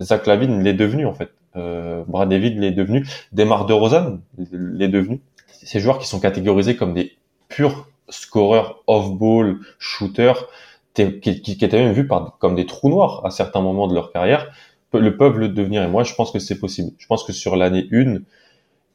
Zach 0.00 0.26
Lavine 0.26 0.62
l'est 0.62 0.74
devenu 0.74 1.06
en 1.06 1.14
fait. 1.14 1.30
Euh, 1.56 2.02
Brad 2.08 2.28
David 2.28 2.58
l'est 2.58 2.72
devenu. 2.72 3.06
Demar 3.32 3.66
DeRozan 3.66 4.18
l'est 4.50 4.88
devenu 4.88 5.20
ces 5.46 5.80
joueurs 5.80 5.98
qui 5.98 6.06
sont 6.06 6.20
catégorisés 6.20 6.76
comme 6.76 6.92
des 6.94 7.16
purs 7.48 7.88
scoreurs 8.08 8.82
off-ball, 8.86 9.58
shooters, 9.78 10.46
qui, 10.94 11.42
qui, 11.42 11.68
même 11.72 11.92
vus 11.92 12.06
par, 12.06 12.38
comme 12.38 12.54
des 12.54 12.66
trous 12.66 12.88
noirs 12.88 13.24
à 13.24 13.30
certains 13.30 13.60
moments 13.60 13.88
de 13.88 13.94
leur 13.94 14.12
carrière, 14.12 14.52
le 14.92 15.16
peuvent 15.16 15.38
le 15.38 15.48
devenir. 15.48 15.82
Et 15.82 15.88
moi, 15.88 16.04
je 16.04 16.14
pense 16.14 16.30
que 16.30 16.38
c'est 16.38 16.58
possible. 16.58 16.92
Je 16.98 17.06
pense 17.06 17.24
que 17.24 17.32
sur 17.32 17.56
l'année 17.56 17.88
1, 17.92 18.18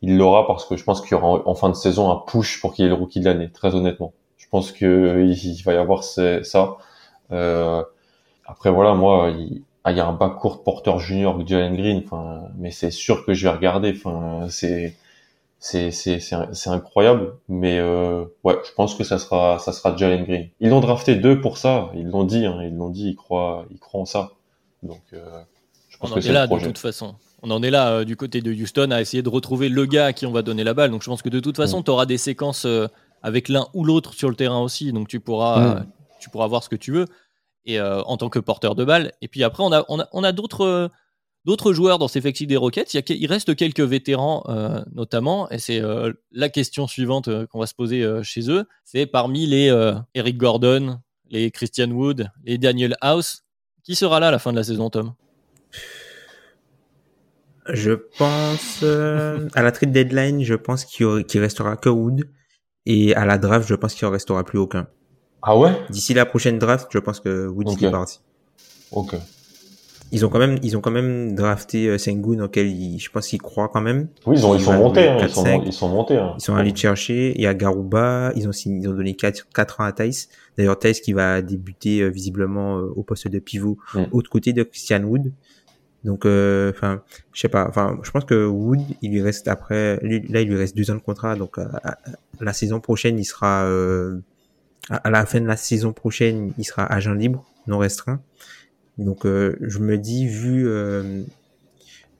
il 0.01 0.17
l'aura 0.17 0.47
parce 0.47 0.65
que 0.65 0.77
je 0.77 0.83
pense 0.83 1.01
qu'il 1.01 1.11
y 1.11 1.13
aura 1.15 1.41
en 1.45 1.55
fin 1.55 1.69
de 1.69 1.75
saison 1.75 2.09
un 2.09 2.15
push 2.15 2.61
pour 2.61 2.73
qu'il 2.73 2.85
ait 2.85 2.89
le 2.89 2.93
rookie 2.93 3.19
de 3.19 3.25
l'année, 3.25 3.49
très 3.51 3.75
honnêtement. 3.75 4.13
Je 4.37 4.47
pense 4.47 4.71
que 4.71 5.25
il 5.27 5.61
va 5.63 5.73
y 5.73 5.77
avoir 5.77 6.03
ça. 6.03 6.77
Euh, 7.31 7.83
après, 8.45 8.71
voilà, 8.71 8.93
moi, 8.93 9.31
il, 9.37 9.61
ah, 9.83 9.91
il 9.91 9.97
y 9.97 10.01
a 10.01 10.07
un 10.07 10.13
bas 10.13 10.29
court 10.29 10.63
porteur 10.63 10.99
junior 10.99 11.45
Jalen 11.47 11.75
Green, 11.75 12.03
mais 12.57 12.71
c'est 12.71 12.91
sûr 12.91 13.25
que 13.25 13.33
je 13.33 13.47
vais 13.47 13.53
regarder. 13.53 13.93
Enfin, 13.95 14.47
c'est 14.49 14.95
c'est 15.59 15.91
c'est 15.91 16.19
c'est 16.21 16.69
incroyable 16.69 17.33
mais 17.49 17.79
euh, 17.79 18.23
ouais 18.45 18.57
je 18.65 18.71
pense 18.73 18.95
que 18.95 19.03
ça 19.03 19.19
sera 19.19 19.59
ça 19.59 19.73
sera 19.73 19.95
Jalen 19.95 20.23
Green. 20.23 20.49
Ils 20.61 20.69
l'ont 20.69 20.79
drafté 20.79 21.15
deux 21.15 21.41
pour 21.41 21.57
ça 21.57 21.91
ils 21.95 22.07
l'ont 22.07 22.23
dit 22.23 22.45
hein, 22.45 22.59
ils 22.63 22.75
l'ont 22.75 22.89
dit 22.89 23.09
ils 23.09 23.15
croient 23.15 23.65
ils 23.69 23.77
croient 23.77 24.01
en 24.01 24.05
ça. 24.05 24.31
Donc 24.83 25.01
euh, 25.13 25.19
je 25.89 25.97
pense 25.97 26.11
on 26.11 26.13
en 26.15 26.17
est 26.17 26.31
là 26.31 26.47
de 26.47 26.57
toute 26.59 26.77
façon. 26.77 27.15
On 27.41 27.51
en 27.51 27.61
est 27.61 27.71
là 27.71 27.89
euh, 27.89 28.03
du 28.05 28.15
côté 28.15 28.39
de 28.41 28.53
Houston 28.53 28.91
à 28.91 29.01
essayer 29.01 29.21
de 29.21 29.27
retrouver 29.27 29.67
le 29.67 29.85
gars 29.85 30.07
à 30.07 30.13
qui 30.13 30.25
on 30.25 30.31
va 30.31 30.43
donner 30.43 30.63
la 30.63 30.73
balle. 30.73 30.91
Donc 30.91 31.03
je 31.03 31.09
pense 31.09 31.21
que 31.21 31.29
de 31.29 31.41
toute 31.41 31.57
façon 31.57 31.81
mm. 31.81 31.83
tu 31.83 31.91
auras 31.91 32.05
des 32.05 32.17
séquences 32.17 32.65
avec 33.21 33.49
l'un 33.49 33.67
ou 33.73 33.83
l'autre 33.83 34.13
sur 34.13 34.29
le 34.29 34.35
terrain 34.35 34.61
aussi. 34.61 34.93
Donc 34.93 35.09
tu 35.09 35.19
pourras 35.19 35.81
mm. 35.81 35.87
tu 36.21 36.29
pourras 36.29 36.47
voir 36.47 36.63
ce 36.63 36.69
que 36.69 36.77
tu 36.77 36.93
veux 36.93 37.05
et 37.65 37.81
en 37.81 38.15
tant 38.15 38.29
que 38.29 38.39
porteur 38.39 38.75
de 38.75 38.85
balle. 38.85 39.11
Et 39.21 39.27
puis 39.27 39.43
après 39.43 39.61
on 39.63 39.73
a 39.73 39.83
on 39.89 39.99
a, 39.99 40.07
on 40.13 40.23
a 40.23 40.31
d'autres 40.31 40.89
d'autres 41.45 41.73
joueurs 41.73 41.99
dans 41.99 42.07
ces 42.07 42.19
effectif 42.19 42.47
des 42.47 42.57
Rockets. 42.57 42.93
Il, 42.93 43.03
il, 43.09 43.27
reste 43.27 43.55
quelques 43.55 43.79
vétérans 43.79 44.43
euh, 44.49 44.83
notamment, 44.93 45.49
et 45.49 45.57
c'est 45.57 45.81
euh, 45.81 46.13
la 46.31 46.49
question 46.49 46.87
suivante 46.87 47.27
euh, 47.27 47.45
qu'on 47.47 47.59
va 47.59 47.65
se 47.65 47.73
poser 47.73 48.05
chez 48.23 48.49
eux. 48.49 48.65
C'est 48.83 49.05
parmi 49.05 49.45
les 49.45 49.73
Eric 50.13 50.37
Gordon, 50.37 50.99
les 51.29 51.51
Christian 51.51 51.91
Wood, 51.91 52.29
les 52.43 52.57
Daniel 52.57 52.95
House, 53.01 53.43
qui 53.83 53.95
sera 53.95 54.19
là 54.19 54.27
à 54.27 54.31
la 54.31 54.39
fin 54.39 54.51
de 54.51 54.57
la 54.57 54.63
saison, 54.63 54.89
Tom? 54.89 55.13
Je 57.71 57.91
pense 58.17 58.83
à 58.83 59.61
la 59.61 59.71
trade 59.71 59.91
deadline, 59.91 60.43
je 60.43 60.55
pense 60.55 60.85
qu'il 60.85 61.39
restera 61.39 61.77
que 61.77 61.89
Wood, 61.89 62.27
et 62.85 63.13
à 63.15 63.25
la 63.25 63.37
draft, 63.37 63.67
je 63.67 63.75
pense 63.75 63.93
qu'il 63.93 64.07
en 64.07 64.11
restera 64.11 64.43
plus 64.43 64.57
aucun. 64.57 64.87
Ah 65.41 65.55
ouais? 65.57 65.71
D'ici 65.89 66.13
la 66.13 66.25
prochaine 66.25 66.57
draft, 66.57 66.87
je 66.91 66.99
pense 66.99 67.19
que 67.19 67.47
Wood 67.47 67.81
est 67.81 67.91
parti. 67.91 68.19
Ok 68.91 69.15
ils 70.11 70.25
ont 70.25 70.29
quand 70.29 70.39
même 70.39 70.57
ils 70.63 70.75
ont 70.75 70.81
quand 70.81 70.91
même 70.91 71.35
drafté 71.35 71.87
euh, 71.87 71.97
Sengun 71.97 72.39
auquel 72.39 72.67
je 72.67 73.09
pense 73.09 73.27
qu'ils 73.27 73.41
croient 73.41 73.69
quand 73.69 73.81
même. 73.81 74.07
Oui, 74.25 74.37
ils, 74.37 74.45
ont, 74.45 74.55
ils, 74.55 74.61
sont 74.61 74.73
montés, 74.73 75.07
hein, 75.07 75.17
ils, 75.21 75.29
sont, 75.29 75.63
ils 75.63 75.73
sont 75.73 75.89
montés. 75.89 76.17
Hein. 76.17 76.33
Ils 76.37 76.41
sont 76.41 76.55
allés 76.55 76.75
chercher. 76.75 77.33
Il 77.35 77.41
y 77.41 77.47
a 77.47 77.53
Garuba, 77.53 78.31
ils 78.35 78.47
ont 78.47 78.51
ils 78.51 78.87
ont 78.87 78.93
donné 78.93 79.15
4, 79.15 79.47
4 79.53 79.81
ans 79.81 79.83
à 79.83 79.91
Thais. 79.91 80.09
D'ailleurs 80.57 80.79
Thais 80.79 80.93
qui 80.93 81.13
va 81.13 81.41
débuter 81.41 82.01
euh, 82.01 82.07
visiblement 82.07 82.77
euh, 82.77 82.93
au 82.95 83.03
poste 83.03 83.27
de 83.27 83.39
pivot 83.39 83.77
mm. 83.93 84.05
autre 84.11 84.29
côté 84.29 84.53
de 84.53 84.63
Christian 84.63 85.03
Wood. 85.03 85.31
Donc 86.05 86.19
enfin, 86.19 87.01
je 87.33 87.41
sais 87.41 87.49
pas, 87.49 87.67
enfin 87.67 87.99
je 88.03 88.11
pense 88.11 88.23
que 88.23 88.47
Wood, 88.47 88.79
il 89.01 89.11
lui 89.11 89.21
reste 89.21 89.49
après 89.49 89.99
là 90.01 90.39
il 90.39 90.47
lui 90.47 90.55
reste 90.55 90.73
deux 90.73 90.89
ans 90.91 90.95
de 90.95 91.01
contrat 91.01 91.35
donc 91.35 91.57
la 92.39 92.53
saison 92.53 92.79
prochaine, 92.79 93.19
il 93.19 93.25
sera 93.25 93.67
à 94.89 95.09
la 95.09 95.25
fin 95.25 95.41
de 95.41 95.45
la 95.45 95.57
saison 95.57 95.91
prochaine, 95.91 96.53
il 96.57 96.63
sera 96.63 96.85
agent 96.85 97.13
libre, 97.13 97.43
non 97.67 97.79
restreint. 97.79 98.21
Donc 98.99 99.25
euh, 99.25 99.55
je 99.61 99.79
me 99.79 99.97
dis 99.97 100.27
vu 100.27 100.67
euh, 100.67 101.23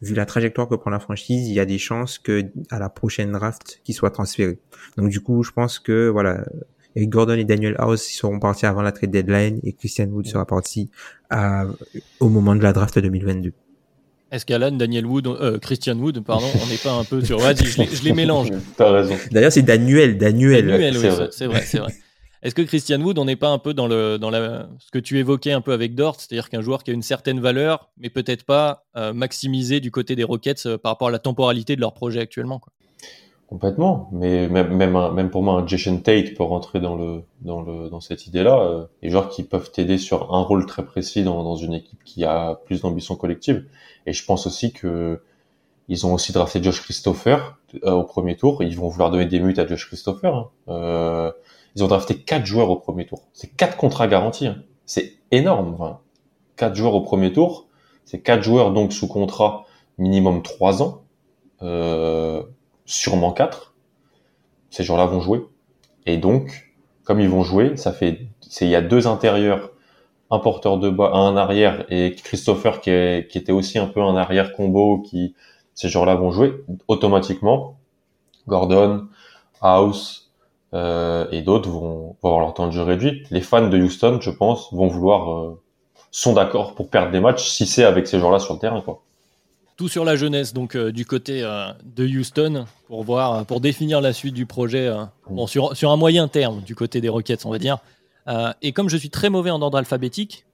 vu 0.01 0.15
la 0.15 0.25
trajectoire 0.25 0.67
que 0.67 0.75
prend 0.75 0.89
la 0.89 0.99
franchise, 0.99 1.47
il 1.47 1.53
y 1.53 1.59
a 1.59 1.65
des 1.65 1.77
chances 1.77 2.19
que 2.19 2.45
à 2.69 2.79
la 2.79 2.89
prochaine 2.89 3.33
draft 3.33 3.81
qu'il 3.83 3.93
soit 3.93 4.11
transféré. 4.11 4.59
Donc 4.97 5.09
du 5.09 5.19
coup, 5.19 5.43
je 5.43 5.51
pense 5.51 5.77
que 5.77 6.07
voilà, 6.07 6.45
Eric 6.95 7.09
Gordon 7.09 7.33
et 7.33 7.43
Daniel 7.43 7.75
House 7.77 8.11
ils 8.11 8.15
seront 8.15 8.39
partis 8.39 8.65
avant 8.65 8.81
la 8.81 8.93
trade 8.93 9.11
deadline 9.11 9.59
et 9.63 9.73
Christian 9.73 10.05
Wood 10.05 10.25
sera 10.25 10.45
parti 10.45 10.89
à, 11.29 11.65
au 12.21 12.29
moment 12.29 12.55
de 12.55 12.63
la 12.63 12.71
draft 12.71 12.97
2022. 12.97 13.51
Est-ce 14.31 14.45
qu'Alan, 14.45 14.71
Daniel 14.71 15.05
Wood, 15.05 15.27
euh, 15.27 15.57
Christian 15.57 15.97
Wood, 15.97 16.23
pardon, 16.23 16.45
on 16.53 16.67
n'est 16.67 16.77
pas 16.77 16.93
un 16.93 17.03
peu 17.03 17.25
sur. 17.25 17.39
Vas-y, 17.39 17.65
je 17.65 18.03
les, 18.03 18.13
mélange. 18.13 18.49
T'as 18.77 18.91
raison. 18.91 19.15
D'ailleurs, 19.31 19.51
c'est 19.51 19.63
Daniel, 19.63 20.19
Daniel. 20.19 20.67
Daniel, 20.67 20.97
oui, 20.97 21.01
c'est 21.31 21.47
vrai, 21.47 21.61
c'est 21.63 21.79
vrai. 21.79 21.93
Est-ce 22.41 22.55
que 22.55 22.61
Christian 22.61 23.01
Wood, 23.01 23.19
on 23.19 23.25
n'est 23.25 23.35
pas 23.35 23.49
un 23.49 23.57
peu 23.57 23.73
dans, 23.73 23.87
le, 23.87 24.17
dans 24.17 24.31
ce 24.31 24.91
que 24.91 24.99
tu 24.99 25.19
évoquais 25.19 25.51
un 25.51 25.59
peu 25.61 25.73
avec 25.73 25.93
Dort, 25.93 26.15
c'est-à-dire 26.19 26.49
qu'un 26.49 26.61
joueur 26.61 26.83
qui 26.83 26.91
a 26.91 26.93
une 26.93 27.01
certaine 27.01 27.41
valeur, 27.41 27.89
mais 27.97 28.09
peut-être 28.09 28.45
pas 28.45 28.85
euh, 28.95 29.11
maximisé 29.11 29.81
du 29.81 29.91
côté 29.91 30.15
des 30.15 30.23
Rockets 30.23 30.65
euh, 30.65 30.77
par 30.77 30.93
rapport 30.93 31.09
à 31.09 31.11
la 31.11 31.19
temporalité 31.19 31.75
de 31.75 31.81
leur 31.81 31.93
projet 31.93 32.21
actuellement. 32.21 32.61
Complètement, 33.47 34.09
mais 34.13 34.47
même, 34.47 35.29
pour 35.31 35.41
moi, 35.41 35.55
un 35.55 35.67
Jason 35.67 35.97
Tate 35.97 36.35
peut 36.35 36.43
rentrer 36.43 36.79
dans, 36.79 37.99
cette 37.99 38.27
idée-là. 38.27 38.61
Euh, 38.61 38.85
les 39.01 39.09
joueurs 39.09 39.29
qui 39.29 39.43
peuvent 39.43 39.71
t'aider 39.71 39.97
sur 39.97 40.33
un 40.33 40.41
rôle 40.41 40.65
très 40.65 40.85
précis 40.85 41.23
dans, 41.23 41.55
une 41.55 41.73
équipe 41.73 42.03
qui 42.05 42.23
a 42.23 42.55
plus 42.65 42.81
d'ambition 42.81 43.15
collective. 43.15 43.65
Et 44.05 44.13
je 44.13 44.23
pense 44.23 44.45
aussi 44.47 44.71
que 44.71 45.19
ils 45.87 46.05
ont 46.05 46.13
aussi 46.13 46.31
drafté 46.31 46.61
Josh 46.61 46.81
Christopher 46.83 47.57
au 47.81 48.03
premier 48.03 48.37
tour. 48.37 48.63
Ils 48.63 48.77
vont 48.77 48.87
vouloir 48.87 49.09
donner 49.09 49.25
des 49.25 49.39
mutes 49.39 49.57
à 49.57 49.65
Josh 49.65 49.87
Christopher. 49.87 50.35
Hein. 50.35 50.49
Euh, 50.67 51.31
ils 51.79 51.83
ont 51.83 51.87
drafté 51.87 52.15
quatre 52.15 52.45
joueurs 52.45 52.69
au 52.69 52.75
premier 52.75 53.05
tour. 53.05 53.21
C'est 53.31 53.55
quatre 53.55 53.77
contrats 53.77 54.09
garantis. 54.09 54.47
Hein. 54.47 54.63
C'est 54.85 55.13
énorme. 55.31 55.75
Enfin, 55.75 55.99
quatre 56.57 56.75
joueurs 56.75 56.93
au 56.93 56.99
premier 56.99 57.31
tour. 57.31 57.67
C'est 58.03 58.19
quatre 58.19 58.43
joueurs 58.43 58.73
donc 58.73 58.91
sous 58.91 59.07
contrat 59.07 59.65
minimum 59.97 60.43
trois 60.43 60.83
ans. 60.83 61.03
Euh, 61.61 62.43
sûrement 62.85 63.31
quatre. 63.31 63.75
Ces 64.69 64.83
joueurs-là 64.83 65.05
vont 65.05 65.21
jouer. 65.21 65.45
Et 66.05 66.17
donc, 66.17 66.73
comme 67.05 67.21
ils 67.21 67.29
vont 67.29 67.43
jouer, 67.43 67.77
ça 67.77 67.93
fait, 67.93 68.27
c'est, 68.41 68.65
il 68.65 68.71
y 68.71 68.75
a 68.75 68.81
deux 68.81 69.07
intérieurs, 69.07 69.71
un 70.31 70.39
porteur 70.39 70.79
de 70.79 70.89
bas, 70.89 71.11
un 71.13 71.37
arrière 71.37 71.85
et 71.89 72.13
Christopher 72.13 72.81
qui, 72.81 72.89
était 72.91 73.53
aussi 73.53 73.79
un 73.79 73.87
peu 73.87 74.01
un 74.01 74.17
arrière 74.17 74.51
combo 74.51 74.99
qui, 74.99 75.33
ces 75.75 75.87
joueurs-là 75.87 76.15
vont 76.15 76.31
jouer 76.31 76.55
automatiquement. 76.89 77.77
Gordon, 78.47 79.07
House, 79.61 80.28
euh, 80.73 81.25
et 81.31 81.41
d'autres 81.41 81.69
vont, 81.69 82.15
vont, 82.21 82.29
avoir 82.29 82.41
leur 82.41 82.53
temps 82.53 82.67
de 82.67 82.71
jeu 82.71 82.83
réduit. 82.83 83.23
Les 83.31 83.41
fans 83.41 83.67
de 83.67 83.77
Houston, 83.77 84.19
je 84.21 84.29
pense, 84.29 84.71
vont 84.71 84.87
vouloir, 84.87 85.31
euh, 85.31 85.61
sont 86.11 86.33
d'accord 86.33 86.75
pour 86.75 86.89
perdre 86.89 87.11
des 87.11 87.19
matchs 87.19 87.49
si 87.49 87.65
c'est 87.65 87.83
avec 87.83 88.07
ces 88.07 88.19
gens-là 88.19 88.39
sur 88.39 88.53
le 88.53 88.59
terrain, 88.59 88.81
quoi. 88.81 89.01
Tout 89.77 89.87
sur 89.87 90.03
la 90.03 90.17
jeunesse, 90.17 90.53
donc 90.53 90.75
euh, 90.75 90.91
du 90.91 91.05
côté 91.05 91.41
de 91.41 92.05
Houston, 92.05 92.65
pour 92.87 93.03
voir, 93.03 93.45
pour 93.45 93.61
définir 93.61 94.01
la 94.01 94.11
suite 94.11 94.33
du 94.33 94.45
projet, 94.45 94.91
bon, 95.29 95.47
sur, 95.47 95.75
sur 95.75 95.91
un 95.91 95.95
moyen 95.95 96.27
terme, 96.27 96.61
du 96.61 96.75
côté 96.75 96.99
des 96.99 97.09
Rockets, 97.09 97.45
on 97.45 97.49
va 97.49 97.59
dire. 97.59 97.77
et 98.61 98.73
comme 98.73 98.89
je 98.89 98.97
suis 98.97 99.09
très 99.09 99.29
mauvais 99.29 99.51
en 99.51 99.61
ordre 99.61 99.77
alphabétique, 99.77 100.45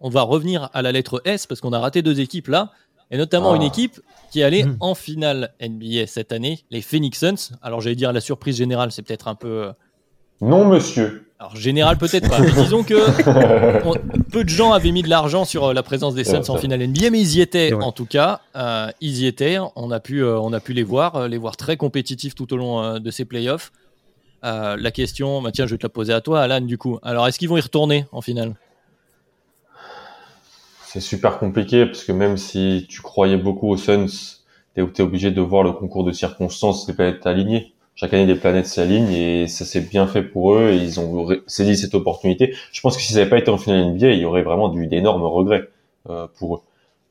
on 0.00 0.10
va 0.10 0.22
revenir 0.22 0.68
à 0.74 0.82
la 0.82 0.92
lettre 0.92 1.22
S 1.24 1.46
parce 1.46 1.60
qu'on 1.60 1.72
a 1.72 1.78
raté 1.78 2.02
deux 2.02 2.20
équipes 2.20 2.48
là 2.48 2.72
et 3.10 3.18
notamment 3.18 3.54
une 3.54 3.62
ah. 3.62 3.66
équipe 3.66 4.00
qui 4.30 4.40
est 4.40 4.44
allée 4.44 4.64
hmm. 4.64 4.76
en 4.80 4.94
finale 4.94 5.52
NBA 5.60 6.06
cette 6.06 6.32
année, 6.32 6.60
les 6.70 6.82
Phoenix 6.82 7.18
Suns. 7.18 7.56
Alors 7.62 7.80
j'allais 7.80 7.96
dire 7.96 8.12
la 8.12 8.20
surprise 8.20 8.56
générale, 8.56 8.92
c'est 8.92 9.02
peut-être 9.02 9.28
un 9.28 9.34
peu... 9.34 9.48
Euh, 9.48 9.72
non 10.40 10.66
monsieur. 10.66 11.22
Alors 11.38 11.54
général 11.56 11.98
peut-être 11.98 12.28
pas, 12.28 12.40
mais 12.40 12.50
disons 12.62 12.82
que 12.82 12.94
peu 14.30 14.44
de 14.44 14.48
gens 14.48 14.72
avaient 14.72 14.92
mis 14.92 15.02
de 15.02 15.08
l'argent 15.08 15.44
sur 15.44 15.64
euh, 15.64 15.72
la 15.74 15.82
présence 15.82 16.14
des 16.14 16.24
Suns 16.24 16.48
en 16.48 16.56
finale 16.56 16.86
NBA, 16.86 17.10
mais 17.10 17.20
ils 17.20 17.36
y 17.36 17.40
étaient 17.40 17.72
en 17.72 17.92
tout 17.92 18.06
cas. 18.06 18.40
Euh, 18.56 18.88
ils 19.00 19.18
y 19.18 19.26
étaient, 19.26 19.58
on 19.76 19.90
a, 19.90 20.00
pu, 20.00 20.24
on 20.24 20.52
a 20.52 20.60
pu 20.60 20.72
les 20.72 20.82
voir, 20.82 21.28
les 21.28 21.38
voir 21.38 21.56
très 21.56 21.76
compétitifs 21.76 22.34
tout 22.34 22.52
au 22.52 22.56
long 22.56 22.98
de 22.98 23.10
ces 23.10 23.24
playoffs. 23.24 23.72
Euh, 24.44 24.76
la 24.78 24.90
question, 24.90 25.42
bah 25.42 25.50
tiens, 25.52 25.66
je 25.66 25.72
vais 25.72 25.78
te 25.78 25.82
la 25.82 25.88
poser 25.88 26.12
à 26.12 26.20
toi, 26.20 26.42
Alan, 26.42 26.60
du 26.60 26.78
coup. 26.78 26.98
Alors, 27.02 27.26
est-ce 27.26 27.38
qu'ils 27.38 27.48
vont 27.48 27.56
y 27.56 27.60
retourner 27.60 28.06
en 28.12 28.20
finale? 28.20 28.54
C'est 30.96 31.02
super 31.02 31.38
compliqué 31.38 31.84
parce 31.84 32.04
que 32.04 32.12
même 32.12 32.38
si 32.38 32.86
tu 32.88 33.02
croyais 33.02 33.36
beaucoup 33.36 33.68
aux 33.68 33.76
Suns, 33.76 34.06
tu 34.74 34.80
es, 34.80 35.00
obligé 35.02 35.30
de 35.30 35.42
voir 35.42 35.62
le 35.62 35.72
concours 35.72 36.04
de 36.04 36.12
circonstances, 36.12 36.88
les 36.88 36.94
planètes 36.94 37.26
alignées. 37.26 37.74
Chaque 37.96 38.14
année, 38.14 38.24
les 38.24 38.34
planètes 38.34 38.66
s'alignent 38.66 39.12
et 39.12 39.46
ça 39.46 39.66
s'est 39.66 39.82
bien 39.82 40.06
fait 40.06 40.22
pour 40.22 40.54
eux 40.54 40.70
et 40.70 40.76
ils 40.78 40.98
ont 40.98 41.28
saisi 41.46 41.76
cette 41.76 41.94
opportunité. 41.94 42.54
Je 42.72 42.80
pense 42.80 42.96
que 42.96 43.02
s'ils 43.02 43.16
n'avaient 43.16 43.28
pas 43.28 43.36
été 43.36 43.50
en 43.50 43.58
finale 43.58 43.92
NBA, 43.92 44.12
il 44.12 44.20
y 44.20 44.24
aurait 44.24 44.42
vraiment 44.42 44.74
eu 44.74 44.86
d'énormes 44.86 45.24
regrets 45.24 45.68
euh, 46.08 46.28
pour 46.38 46.56
eux. 46.56 46.60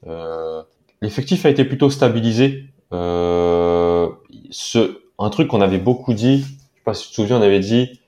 Euh, 0.07 0.63
L'effectif 1.03 1.45
a 1.45 1.49
été 1.49 1.63
plutôt 1.63 1.91
stabilisé. 1.91 2.63
Euh, 2.91 4.09
un 5.19 5.29
truc 5.29 5.47
qu'on 5.47 5.61
avait 5.61 5.77
beaucoup 5.77 6.15
dit, 6.15 6.43
pas 6.85 6.95
si 6.95 7.03
tu 7.03 7.09
te 7.11 7.15
souviens, 7.17 7.37
on 7.37 7.43
avait 7.43 7.59
dit, 7.59 7.99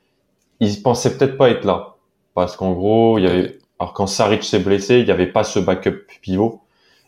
ils 0.60 0.82
pensaient 0.82 1.16
peut-être 1.16 1.38
pas 1.38 1.52
être 1.52 1.66
là. 1.66 1.98
Parce 2.34 2.58
qu'en 2.58 2.74
gros, 2.74 3.20
il 3.20 3.26
y 3.26 3.28
avait, 3.28 3.60
alors 3.80 3.94
quand 3.94 4.08
Saric 4.08 4.44
s'est 4.44 4.60
blessé, 4.60 5.00
il 5.00 5.06
n'y 5.06 5.12
avait 5.12 5.28
pas 5.28 5.44
ce 5.44 5.60
backup 5.60 6.06
pivot. 6.22 6.62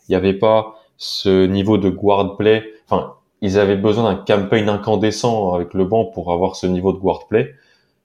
Il 0.08 0.12
n'y 0.12 0.16
avait 0.16 0.34
pas 0.34 0.76
ce 0.98 1.46
niveau 1.46 1.78
de 1.78 1.90
guard 1.90 2.38
play. 2.38 2.64
Enfin, 2.86 3.16
ils 3.42 3.58
avaient 3.58 3.78
besoin 3.78 4.12
d'un 4.12 4.16
campaign 4.16 4.70
incandescent 4.70 5.54
avec 5.54 5.74
le 5.74 5.86
banc 5.86 6.06
pour 6.06 6.32
avoir 6.32 6.56
ce 6.56 6.68
niveau 6.68 6.94
de 6.94 6.98
guard 7.00 7.28
play. 7.28 7.54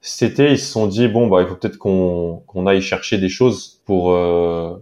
C'était, 0.01 0.51
ils 0.51 0.59
se 0.59 0.71
sont 0.71 0.87
dit, 0.87 1.07
bon, 1.07 1.27
bah, 1.27 1.41
il 1.41 1.47
faut 1.47 1.55
peut-être 1.55 1.77
qu'on, 1.77 2.43
qu'on 2.47 2.67
aille 2.67 2.81
chercher 2.81 3.17
des 3.17 3.29
choses 3.29 3.81
pour, 3.85 4.11
euh, 4.11 4.75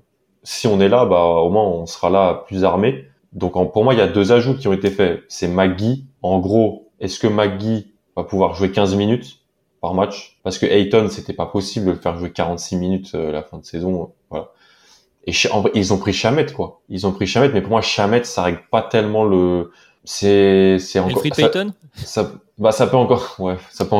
si 0.43 0.67
on 0.67 0.79
est 0.81 0.89
là, 0.89 1.05
bah, 1.05 1.23
au 1.23 1.49
moins, 1.49 1.63
on 1.63 1.85
sera 1.85 2.09
là 2.09 2.43
plus 2.47 2.65
armé. 2.65 3.05
Donc, 3.31 3.53
pour 3.71 3.83
moi, 3.83 3.93
il 3.93 3.97
y 3.97 4.01
a 4.01 4.07
deux 4.07 4.31
ajouts 4.31 4.55
qui 4.55 4.67
ont 4.67 4.73
été 4.73 4.91
faits. 4.91 5.23
C'est 5.29 5.47
Maggie. 5.47 6.05
En 6.21 6.39
gros, 6.39 6.89
est-ce 6.99 7.19
que 7.19 7.27
Maggie 7.27 7.93
va 8.15 8.23
pouvoir 8.23 8.53
jouer 8.53 8.71
15 8.71 8.95
minutes? 8.95 9.42
Par 9.83 9.93
match 9.93 10.37
parce 10.43 10.57
que 10.57 10.65
Ayton 10.65 11.09
c'était 11.09 11.33
pas 11.33 11.45
possible 11.45 11.87
de 11.87 11.91
le 11.91 11.97
faire 11.97 12.17
jouer 12.17 12.31
46 12.31 12.77
minutes 12.77 13.11
euh, 13.15 13.33
la 13.33 13.43
fin 13.43 13.57
de 13.57 13.65
saison 13.65 14.13
voilà. 14.29 14.51
Et 15.27 15.33
ils 15.75 15.93
ont 15.93 15.97
pris 15.97 16.13
Chamet 16.13 16.45
quoi. 16.53 16.79
Ils 16.87 17.05
ont 17.05 17.11
pris 17.11 17.27
Chamet 17.27 17.49
mais 17.49 17.61
pour 17.61 17.71
moi 17.71 17.81
Chamet 17.81 18.23
ça 18.23 18.43
règle 18.43 18.61
pas 18.71 18.81
tellement 18.81 19.25
le 19.25 19.71
c'est 20.05 20.79
c'est 20.79 20.99
encore 20.99 21.21
ça, 21.35 21.51
ça, 21.95 22.31
bah 22.57 22.71
ça 22.71 22.87
peut 22.87 22.95
encore 22.95 23.35
ouais 23.39 23.57
ça 23.71 23.83
peut 23.83 23.97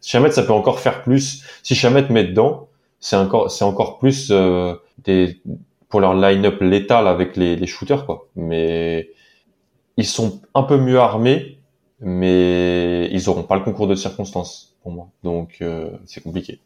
Chamet 0.00 0.30
ça 0.30 0.44
peut 0.44 0.52
encore 0.52 0.78
faire 0.78 1.02
plus. 1.02 1.42
Si 1.64 1.74
Chamet 1.74 2.08
met 2.08 2.22
dedans 2.22 2.68
c'est 3.00 3.16
encore 3.16 3.50
c'est 3.50 3.64
encore 3.64 3.98
plus 3.98 4.28
euh, 4.30 4.74
des 4.98 5.40
pour 5.88 5.98
leur 5.98 6.14
line-up 6.14 6.60
létal 6.60 7.08
avec 7.08 7.36
les, 7.36 7.56
les 7.56 7.66
shooters 7.66 8.06
quoi. 8.06 8.28
Mais 8.36 9.10
ils 9.96 10.06
sont 10.06 10.40
un 10.54 10.62
peu 10.62 10.78
mieux 10.78 11.00
armés 11.00 11.55
mais 12.00 13.08
ils 13.12 13.28
auront 13.28 13.42
pas 13.42 13.56
le 13.56 13.62
concours 13.62 13.88
de 13.88 13.94
circonstances 13.94 14.76
pour 14.82 14.92
moi. 14.92 15.10
Donc 15.22 15.58
euh, 15.62 15.90
c'est 16.04 16.22
compliqué. 16.22 16.60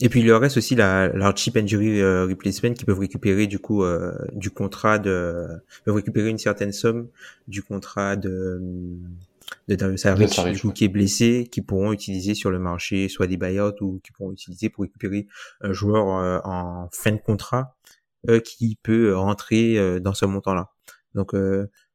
Et 0.00 0.08
puis 0.08 0.20
il 0.20 0.26
leur 0.26 0.40
reste 0.40 0.56
aussi 0.56 0.76
la, 0.76 1.08
leur 1.08 1.36
cheap 1.36 1.56
injury 1.56 2.00
euh, 2.00 2.24
replacement 2.24 2.72
qui 2.72 2.84
peuvent 2.84 3.00
récupérer 3.00 3.48
du 3.48 3.58
coup 3.58 3.82
euh, 3.82 4.14
du 4.32 4.50
contrat 4.50 4.98
de 4.98 5.48
peuvent 5.84 5.96
récupérer 5.96 6.28
une 6.28 6.38
certaine 6.38 6.72
somme 6.72 7.08
du 7.48 7.62
contrat 7.62 8.14
de 8.16 8.60
de 9.66 9.74
Darius 9.74 10.06
du 10.52 10.60
coup, 10.60 10.72
qui 10.72 10.84
est 10.84 10.88
blessé, 10.88 11.48
qui 11.50 11.62
pourront 11.62 11.92
utiliser 11.92 12.34
sur 12.34 12.50
le 12.50 12.58
marché 12.58 13.08
soit 13.08 13.26
des 13.26 13.38
buyouts 13.38 13.72
ou 13.80 14.00
qui 14.04 14.12
pourront 14.12 14.30
utiliser 14.30 14.68
pour 14.68 14.82
récupérer 14.82 15.26
un 15.62 15.72
joueur 15.72 16.06
en 16.44 16.88
fin 16.92 17.12
de 17.12 17.18
contrat 17.18 17.74
qui 18.44 18.78
peut 18.82 19.16
rentrer 19.16 20.00
dans 20.00 20.12
ce 20.12 20.26
montant-là. 20.26 20.70
Donc 21.14 21.32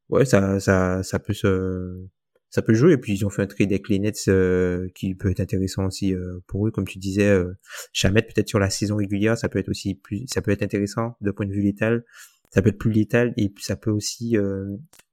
ouais, 0.09 0.25
ça 0.25 0.59
ça 0.59 1.03
ça 1.03 1.19
peut 1.19 1.33
se 1.33 2.07
ça 2.53 2.61
peut 2.61 2.75
jouer. 2.75 2.93
Et 2.93 2.97
puis 2.97 3.13
ils 3.13 3.25
ont 3.25 3.29
fait 3.29 3.41
un 3.41 3.47
trade 3.47 3.71
avec 3.71 3.89
les 3.89 3.97
Nets 3.97 4.27
euh, 4.27 4.87
qui 4.93 5.15
peut 5.15 5.31
être 5.31 5.39
intéressant 5.39 5.87
aussi 5.87 6.13
euh, 6.13 6.39
pour 6.45 6.67
eux, 6.67 6.71
comme 6.71 6.85
tu 6.85 6.99
disais. 6.99 7.27
Euh, 7.27 7.57
peut-être 8.03 8.47
sur 8.47 8.59
la 8.59 8.69
saison 8.69 8.95
régulière, 8.95 9.37
ça 9.37 9.49
peut 9.49 9.57
être 9.57 9.69
aussi 9.69 9.95
plus, 9.95 10.25
ça 10.27 10.41
peut 10.43 10.51
être 10.51 10.61
intéressant 10.61 11.17
de 11.19 11.31
point 11.31 11.47
de 11.47 11.51
vue 11.51 11.63
létal. 11.63 12.05
Ça 12.51 12.61
peut 12.61 12.69
être 12.69 12.77
plus 12.77 12.91
létal 12.91 13.33
et 13.37 13.51
ça 13.59 13.75
peut 13.75 13.89
aussi 13.89 14.37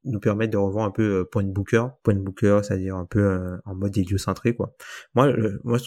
nous 0.05 0.20
permettre 0.20 0.53
de 0.53 0.59
revoir 0.59 0.84
un 0.84 0.91
peu 0.91 1.26
point 1.32 1.43
de 1.43 1.51
Booker, 1.51 1.86
point 2.03 2.12
de 2.12 2.20
Booker, 2.20 2.61
c'est-à-dire 2.62 2.97
un 2.97 3.07
peu 3.07 3.59
en 3.64 3.74
mode 3.74 3.97
héliocentré 3.97 4.55
quoi. 4.55 4.76
Moi, 5.14 5.34
moi 5.64 5.78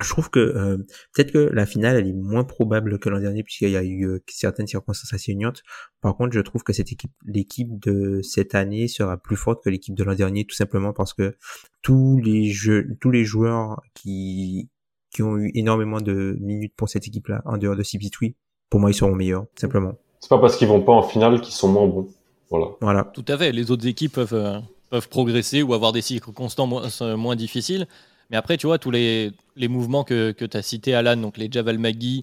je 0.00 0.08
trouve 0.10 0.30
que 0.30 0.38
euh, 0.38 0.78
peut-être 1.12 1.32
que 1.32 1.38
la 1.38 1.66
finale 1.66 1.96
elle 1.96 2.06
est 2.06 2.12
moins 2.12 2.44
probable 2.44 2.98
que 2.98 3.08
l'an 3.08 3.20
dernier 3.20 3.42
puisqu'il 3.42 3.70
y 3.70 3.76
a 3.76 3.82
eu 3.82 4.06
euh, 4.06 4.22
certaines 4.28 4.68
circonstances 4.68 5.12
assignantes. 5.12 5.62
Par 6.00 6.16
contre, 6.16 6.32
je 6.32 6.40
trouve 6.40 6.62
que 6.62 6.72
cette 6.72 6.92
équipe, 6.92 7.10
l'équipe 7.24 7.80
de 7.80 8.20
cette 8.22 8.54
année 8.54 8.86
sera 8.86 9.16
plus 9.16 9.36
forte 9.36 9.62
que 9.64 9.70
l'équipe 9.70 9.94
de 9.94 10.04
l'an 10.04 10.14
dernier 10.14 10.44
tout 10.44 10.54
simplement 10.54 10.92
parce 10.92 11.14
que 11.14 11.36
tous 11.82 12.20
les 12.22 12.48
jeux, 12.48 12.96
tous 13.00 13.10
les 13.10 13.24
joueurs 13.24 13.82
qui 13.94 14.70
qui 15.10 15.22
ont 15.22 15.36
eu 15.36 15.50
énormément 15.54 16.00
de 16.00 16.36
minutes 16.40 16.74
pour 16.76 16.88
cette 16.88 17.06
équipe-là 17.06 17.42
en 17.44 17.56
dehors 17.56 17.74
de 17.74 17.82
CP3, 17.82 18.34
pour 18.70 18.78
moi 18.78 18.90
ils 18.90 18.94
seront 18.94 19.14
meilleurs 19.14 19.46
simplement. 19.56 19.94
C'est 20.20 20.28
pas 20.28 20.38
parce 20.38 20.56
qu'ils 20.56 20.68
vont 20.68 20.82
pas 20.82 20.92
en 20.92 21.02
finale 21.02 21.40
qu'ils 21.40 21.54
sont 21.54 21.68
moins 21.68 21.86
bons. 21.86 22.08
Voilà. 22.50 22.66
Voilà. 22.80 23.04
Tout 23.14 23.24
à 23.28 23.36
fait. 23.36 23.52
Les 23.52 23.70
autres 23.70 23.86
équipes 23.86 24.12
peuvent 24.12 24.34
euh, 24.34 24.60
peuvent 24.90 25.08
progresser 25.08 25.62
ou 25.62 25.74
avoir 25.74 25.92
des 25.92 26.02
cycles 26.02 26.32
constants 26.32 26.66
moins, 26.66 26.88
moins 27.16 27.36
difficiles. 27.36 27.86
Mais 28.30 28.36
après, 28.36 28.56
tu 28.56 28.66
vois, 28.66 28.78
tous 28.78 28.90
les, 28.90 29.32
les 29.56 29.68
mouvements 29.68 30.04
que, 30.04 30.32
que 30.32 30.44
tu 30.44 30.56
as 30.56 30.62
cités, 30.62 30.94
Alan, 30.94 31.16
donc 31.16 31.38
les 31.38 31.50
Javal 31.50 31.78
Magui, 31.78 32.22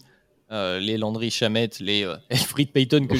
euh, 0.51 0.79
les 0.79 0.97
Landry 0.97 1.31
Chamet, 1.31 1.71
les 1.79 2.03
euh, 2.03 2.15
Elfried 2.29 2.71
Payton 2.71 3.07
que 3.07 3.15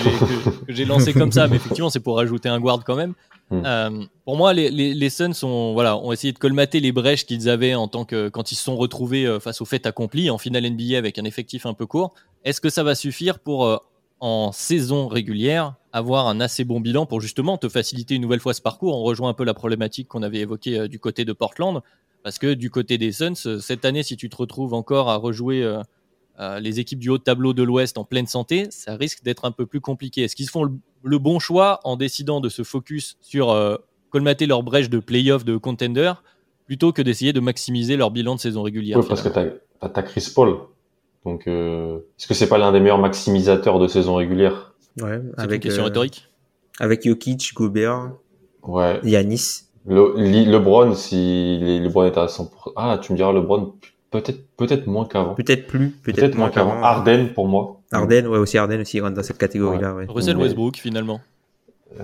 j'ai 0.68 0.86
lancé 0.86 1.14
comme 1.14 1.32
ça, 1.32 1.48
mais 1.48 1.56
effectivement, 1.56 1.90
c'est 1.90 2.00
pour 2.00 2.18
rajouter 2.18 2.50
un 2.50 2.60
guard 2.60 2.84
quand 2.84 2.96
même. 2.96 3.14
Hmm. 3.50 3.62
Euh, 3.66 4.06
pour 4.26 4.38
moi, 4.38 4.54
les, 4.54 4.70
les, 4.70 4.94
les 4.94 5.10
Suns 5.10 5.44
ont, 5.44 5.74
voilà, 5.74 5.98
ont 5.98 6.12
essayé 6.12 6.34
de 6.34 6.38
colmater 6.38 6.80
les 6.80 6.92
brèches 6.92 7.26
qu'ils 7.26 7.50
avaient 7.50 7.76
en 7.76 7.88
tant 7.88 8.06
que 8.06 8.30
quand 8.30 8.52
ils 8.52 8.56
se 8.56 8.64
sont 8.64 8.76
retrouvés 8.76 9.26
euh, 9.26 9.40
face 9.40 9.62
au 9.62 9.66
fait 9.66 9.86
accompli 9.88 10.30
en 10.30 10.38
finale 10.38 10.70
NBA 10.70 10.98
avec 10.98 11.18
un 11.18 11.26
effectif 11.26 11.66
un 11.66 11.74
peu 11.74 11.86
court. 11.86 12.14
Est-ce 12.44 12.62
que 12.62 12.70
ça 12.70 12.84
va 12.84 12.94
suffire 12.94 13.40
pour, 13.40 13.82
en 14.20 14.52
saison 14.52 15.08
régulière, 15.08 15.74
avoir 15.92 16.28
un 16.28 16.40
assez 16.40 16.64
bon 16.64 16.80
bilan 16.80 17.08
pour 17.08 17.22
justement 17.22 17.58
te 17.58 17.70
faciliter 17.70 18.16
une 18.16 18.22
nouvelle 18.22 18.40
fois 18.40 18.54
ce 18.54 18.62
parcours? 18.62 18.96
On 19.00 19.04
rejoint 19.04 19.30
un 19.30 19.34
peu 19.34 19.44
la 19.44 19.56
problématique 19.56 20.08
qu'on 20.08 20.22
avait 20.22 20.40
évoquée 20.40 20.88
du 20.88 21.00
côté 21.00 21.26
de 21.26 21.34
Portland. 21.34 21.82
Parce 22.26 22.40
que 22.40 22.56
du 22.56 22.72
côté 22.72 22.98
des 22.98 23.12
Suns, 23.12 23.34
euh, 23.46 23.60
cette 23.60 23.86
année, 23.86 24.02
si 24.02 24.18
tu 24.18 24.32
te 24.32 24.36
retrouves 24.36 24.74
encore 24.74 25.12
à 25.12 25.16
rejouer 25.16 25.62
euh, 25.62 25.80
euh, 26.40 26.60
les 26.60 26.80
équipes 26.80 26.98
du 26.98 27.10
haut 27.10 27.20
de 27.20 27.24
tableau 27.24 27.54
de 27.54 27.62
l'Ouest 27.62 28.00
en 28.00 28.04
pleine 28.04 28.26
santé, 28.26 28.66
ça 28.72 28.96
risque 28.96 29.24
d'être 29.24 29.46
un 29.46 29.52
peu 29.52 29.68
plus 29.68 29.80
compliqué. 29.80 30.24
Est-ce 30.24 30.36
qu'ils 30.36 30.50
font 30.50 30.64
le, 31.04 31.20
bon 31.20 31.38
choix 31.38 31.82
en 31.84 31.98
décidant 31.98 32.42
de 32.42 32.50
se 32.50 32.64
focus 32.64 33.16
sur 33.22 33.56
colmater 34.10 34.48
leur 34.48 34.64
brèche 34.64 34.90
de 34.90 34.98
playoff 34.98 35.46
de 35.46 35.56
contender 35.56 36.14
plutôt 36.66 36.92
que 36.92 37.04
d'essayer 37.04 37.32
de 37.32 37.40
maximiser 37.40 37.96
leur 37.96 38.10
bilan 38.10 38.34
de 38.34 38.40
saison 38.40 38.64
régulière? 38.64 38.98
Oui, 38.98 39.06
parce 39.08 39.22
que 39.22 39.30
tu 39.30 39.38
as, 39.82 40.02
Chris 40.02 40.32
Paul. 40.34 40.62
Donc, 41.26 41.46
est-ce 41.46 42.26
que 42.28 42.34
c'est 42.34 42.50
pas 42.50 42.58
l'un 42.58 42.72
des 42.72 42.80
meilleurs 42.80 42.98
maximisateurs 42.98 43.78
de 43.78 43.88
saison 43.88 44.16
régulière? 44.16 44.74
Ouais, 45.00 45.22
avec 45.38 45.64
une 45.64 45.70
question 45.70 45.84
rhétorique? 45.84 46.28
Avec 46.80 47.06
Jokic, 47.06 47.54
Gobert, 47.54 48.14
ouais. 48.64 49.00
Yanis. 49.04 49.65
Le, 49.88 50.14
LeBron, 50.18 50.94
si 50.96 51.80
LeBron 51.82 52.06
est 52.06 52.18
à 52.18 52.26
100%, 52.26 52.48
ah, 52.76 52.98
tu 53.02 53.12
me 53.12 53.18
diras 53.18 53.32
LeBron, 53.32 53.74
peut-être, 54.12 54.48
peut-être 54.58 54.88
moins 54.88 55.06
qu'avant. 55.06 55.36
Peut-être 55.36 55.68
plus, 55.68 55.90
peut-être 55.90 56.36
moins 56.36 56.50
qu'avant. 56.50 56.82
Arden 56.82 57.30
pour 57.34 57.48
moi. 57.48 57.82
Arden, 57.92 58.28
ouais, 58.28 58.38
aussi 58.38 58.58
Arden 58.58 58.82
aussi 58.82 59.00
rentre 59.00 59.16
dans 59.16 59.24
cette 59.24 59.38
catégorie-là, 59.38 59.94
ouais. 59.94 60.06
Russell 60.10 60.38
Westbrook, 60.38 60.78
finalement. 60.78 61.22
Euh... 62.00 62.04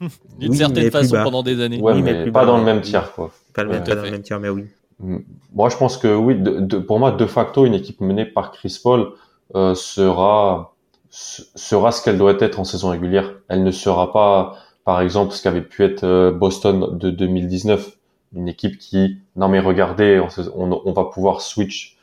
D'une 0.38 0.54
certaine 0.54 0.90
façon 0.90 1.16
pendant 1.22 1.42
des 1.44 1.60
années. 1.60 1.80
Ouais, 1.80 2.00
mais, 2.02 2.30
pas 2.32 2.44
dans 2.44 2.58
le 2.58 2.64
même 2.64 2.80
tiers, 2.80 3.12
quoi. 3.12 3.30
Pas, 3.54 3.62
le 3.62 3.70
même, 3.70 3.84
pas 3.84 3.94
dans 3.94 4.02
le 4.02 4.10
même 4.10 4.22
tiers, 4.22 4.40
mais 4.40 4.48
oui. 4.48 4.64
Mm. 4.98 5.18
Moi, 5.54 5.68
je 5.68 5.76
pense 5.76 5.96
que 5.96 6.14
oui, 6.14 6.34
de, 6.36 6.78
pour 6.78 6.98
moi, 6.98 7.12
de 7.12 7.26
facto, 7.26 7.66
une 7.66 7.74
équipe 7.74 8.00
menée 8.00 8.24
par 8.24 8.50
Chris 8.50 8.80
Paul 8.82 9.12
euh, 9.54 9.74
sera 9.74 10.72
sera 11.12 11.92
ce 11.92 12.02
qu'elle 12.02 12.16
doit 12.16 12.34
être 12.40 12.58
en 12.58 12.64
saison 12.64 12.88
régulière. 12.88 13.34
Elle 13.48 13.62
ne 13.64 13.70
sera 13.70 14.12
pas 14.12 14.56
par 14.84 15.00
exemple 15.00 15.32
ce 15.32 15.42
qu'avait 15.42 15.62
pu 15.62 15.84
être 15.84 16.04
euh, 16.04 16.30
Boston 16.32 16.98
de 16.98 17.10
2019, 17.10 17.96
une 18.34 18.48
équipe 18.48 18.78
qui, 18.78 19.18
non 19.36 19.48
mais 19.48 19.60
regardez, 19.60 20.20
on, 20.54 20.92
va 20.92 21.04
pouvoir 21.04 21.40
switch. 21.40 21.96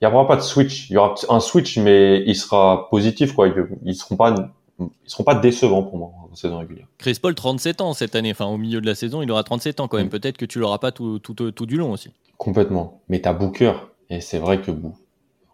Il 0.00 0.08
n'y 0.08 0.12
aura 0.12 0.26
pas 0.26 0.36
de 0.36 0.40
switch, 0.40 0.90
il 0.90 0.94
y 0.94 0.96
aura 0.96 1.14
un 1.28 1.40
switch, 1.40 1.78
mais 1.78 2.22
il 2.26 2.34
sera 2.34 2.88
positif, 2.90 3.32
quoi. 3.32 3.48
Ils, 3.84 3.94
seront 3.94 4.16
pas, 4.16 4.34
ils 4.78 4.88
seront 5.06 5.24
pas 5.24 5.34
décevants 5.34 5.82
pour 5.82 5.98
moi 5.98 6.10
en 6.30 6.34
saison 6.34 6.58
régulière. 6.58 6.86
Chris 6.98 7.18
Paul, 7.20 7.34
37 7.34 7.80
ans 7.80 7.92
cette 7.92 8.16
année, 8.16 8.32
enfin 8.32 8.46
au 8.46 8.56
milieu 8.56 8.80
de 8.80 8.86
la 8.86 8.94
saison, 8.94 9.22
il 9.22 9.30
aura 9.30 9.44
37 9.44 9.80
ans 9.80 9.88
quand 9.88 9.98
même. 9.98 10.06
Mm. 10.06 10.10
Peut-être 10.10 10.36
que 10.36 10.46
tu 10.46 10.58
l'auras 10.58 10.78
pas 10.78 10.90
tout, 10.92 11.18
tout, 11.20 11.34
tout, 11.34 11.66
du 11.66 11.76
long 11.76 11.92
aussi. 11.92 12.10
Complètement. 12.38 13.00
Mais 13.08 13.20
t'as 13.20 13.32
Booker, 13.32 13.74
et 14.10 14.20
c'est 14.20 14.38
vrai 14.38 14.60
que 14.60 14.72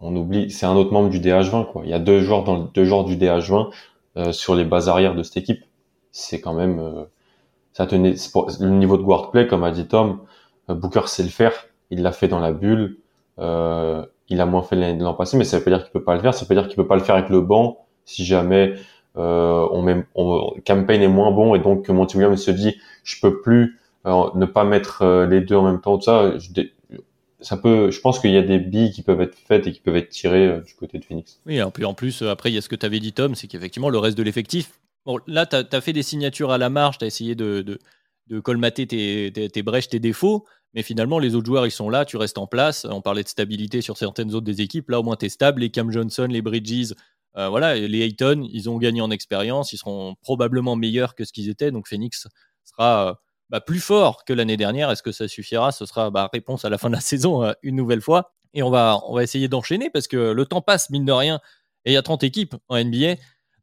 on 0.01 0.16
oublie, 0.16 0.51
c'est 0.51 0.64
un 0.64 0.74
autre 0.74 0.93
membre 0.93 1.11
du 1.11 1.20
DH20, 1.20 1.70
quoi. 1.70 1.83
Il 1.85 1.91
y 1.91 1.95
a 1.95 1.99
deux 1.99 2.20
joueurs 2.20 2.45
dans 2.45 2.59
deux 2.59 2.85
joueurs 2.85 3.05
du 3.05 3.16
DH20 3.16 3.70
euh, 4.16 4.33
sur 4.33 4.55
les 4.55 4.64
bases 4.64 4.89
arrières 4.89 5.14
de 5.14 5.22
cette 5.22 5.37
équipe 5.37 5.61
c'est 6.13 6.41
quand 6.41 6.55
même 6.55 6.79
euh, 6.79 7.05
ça 7.73 7.87
tenait 7.87 8.15
le 8.61 8.71
niveau 8.71 8.97
de 8.97 9.03
guard 9.03 9.31
play 9.31 9.47
comme 9.47 9.65
a 9.65 9.71
dit 9.71 9.87
Tom 9.87 10.21
euh, 10.69 10.75
Booker 10.75 11.07
sait 11.07 11.23
le 11.23 11.29
faire 11.29 11.53
il 11.91 12.03
l'a 12.03 12.13
fait 12.13 12.29
dans 12.29 12.41
la 12.41 12.53
bulle 12.53 12.99
euh, 13.39 14.05
il 14.29 14.41
a 14.41 14.47
moins 14.47 14.63
fait 14.63 14.77
l'an 14.97 15.15
passé 15.15 15.37
mais 15.37 15.45
ça 15.45 15.59
veut 15.59 15.65
pas 15.65 15.71
dire 15.71 15.83
qu'il 15.83 15.93
peut 15.93 16.05
pas 16.05 16.15
le 16.15 16.21
faire 16.21 16.35
ça 16.35 16.45
veut 16.45 16.49
pas 16.49 16.55
dire 16.55 16.69
qu'il 16.69 16.77
peut 16.77 16.87
pas 16.87 16.97
le 16.97 17.03
faire 17.03 17.17
avec 17.17 17.31
le 17.31 17.41
banc 17.41 17.87
si 18.05 18.25
jamais 18.25 18.75
euh, 19.17 19.67
on 19.73 19.83
met 19.83 20.05
on, 20.15 20.55
campaign 20.65 21.03
est 21.03 21.09
moins 21.09 21.33
bon 21.33 21.55
et 21.55 21.59
donc 21.59 21.89
Monty 21.89 22.17
Williams 22.17 22.41
se 22.41 22.51
dit 22.51 22.77
je 23.05 23.21
peux 23.21 23.41
plus 23.41 23.79
ne 24.05 24.47
pas 24.47 24.65
mettre 24.65 25.27
les 25.29 25.41
deux 25.41 25.57
en 25.57 25.63
même 25.63 25.81
temps 25.81 25.99
tout 25.99 26.05
ça 26.05 26.39
je, 26.39 26.49
ça 27.41 27.57
peut, 27.57 27.91
je 27.91 28.01
pense 28.01 28.19
qu'il 28.19 28.31
y 28.31 28.37
a 28.37 28.43
des 28.43 28.59
billes 28.59 28.93
qui 28.93 29.03
peuvent 29.03 29.21
être 29.21 29.37
faites 29.37 29.67
et 29.67 29.73
qui 29.73 29.81
peuvent 29.81 29.97
être 29.97 30.11
tirées 30.11 30.47
euh, 30.47 30.61
du 30.61 30.75
côté 30.75 30.99
de 30.99 31.05
Phoenix. 31.05 31.41
Oui, 31.47 31.57
et 31.57 31.63
en 31.63 31.95
plus, 31.95 32.23
après, 32.23 32.51
il 32.51 32.55
y 32.55 32.59
a 32.59 32.61
ce 32.61 32.69
que 32.69 32.77
tu 32.77 32.87
avais 32.87 33.01
dit, 33.01 33.13
Tom, 33.13 33.35
c'est 33.35 33.47
qu'effectivement, 33.47 33.89
le 33.89 33.99
reste 33.99 34.17
de 34.17 34.23
l'effectif. 34.23 34.79
Bon, 35.07 35.19
là, 35.27 35.47
tu 35.47 35.57
as, 35.57 35.81
fait 35.81 35.93
des 35.93 36.03
signatures 36.03 36.51
à 36.51 36.59
la 36.59 36.71
marge, 36.71 36.99
tu 36.99 37.05
as 37.05 37.09
essayé 37.09 37.35
de, 37.35 37.63
de, 38.27 38.41
colmater 38.41 38.87
tes, 38.87 39.33
tes, 39.33 39.63
brèches, 39.63 39.89
tes 39.89 39.99
défauts, 39.99 40.47
mais 40.75 40.83
finalement, 40.83 41.19
les 41.19 41.35
autres 41.35 41.47
joueurs, 41.47 41.67
ils 41.67 41.73
sont 41.73 41.91
là, 41.91 42.05
tu 42.05 42.17
restes 42.17 42.39
en 42.39 42.47
place. 42.47 42.87
On 42.89 43.01
parlait 43.01 43.25
de 43.25 43.29
stabilité 43.29 43.81
sur 43.81 43.97
certaines 43.97 44.35
autres 44.35 44.47
des 44.47 44.61
équipes. 44.61 44.91
Là, 44.91 45.01
au 45.01 45.03
moins, 45.03 45.17
tu 45.17 45.27
es 45.27 45.29
stable. 45.29 45.63
Les 45.63 45.71
Cam 45.71 45.91
Johnson, 45.91 46.29
les 46.31 46.43
Bridges, 46.43 46.95
euh, 47.37 47.49
voilà, 47.49 47.75
les 47.75 48.03
Hayton, 48.03 48.47
ils 48.53 48.71
ont 48.71 48.79
gagné 48.79 49.01
en 49.01 49.11
expérience, 49.11 49.73
ils 49.73 49.79
seront 49.79 50.15
probablement 50.23 50.77
meilleurs 50.77 51.15
que 51.15 51.25
ce 51.25 51.33
qu'ils 51.33 51.49
étaient. 51.49 51.71
Donc, 51.73 51.89
Phoenix 51.89 52.29
sera. 52.65 53.11
Euh, 53.11 53.15
bah, 53.51 53.61
plus 53.61 53.81
fort 53.81 54.25
que 54.25 54.33
l'année 54.33 54.57
dernière. 54.57 54.91
Est-ce 54.91 55.03
que 55.03 55.13
ça 55.13 55.27
suffira? 55.29 55.73
Ce 55.73 55.85
sera 55.85 56.11
bah, 56.11 56.31
réponse 56.33 56.65
à 56.65 56.71
la 56.71 56.79
fin 56.79 56.89
de 56.89 56.95
la 56.95 57.01
saison 57.01 57.43
euh, 57.43 57.53
une 57.63 57.77
nouvelle 57.77 58.01
fois. 58.01 58.33
Et 58.55 58.63
on 58.63 58.71
va, 58.71 59.01
on 59.07 59.15
va 59.15 59.23
essayer 59.23 59.49
d'enchaîner 59.49 59.91
parce 59.91 60.09
que 60.09 60.17
le 60.17 60.47
temps 60.47 60.63
passe, 60.63 60.91
mine 60.91 61.05
de 61.05 61.13
rien, 61.13 61.41
et 61.85 61.93
il 61.93 61.95
y 61.95 61.97
a 61.97 62.03
30 62.03 62.25
équipes 62.25 62.55
en 62.69 62.83
NBA. 62.83 63.17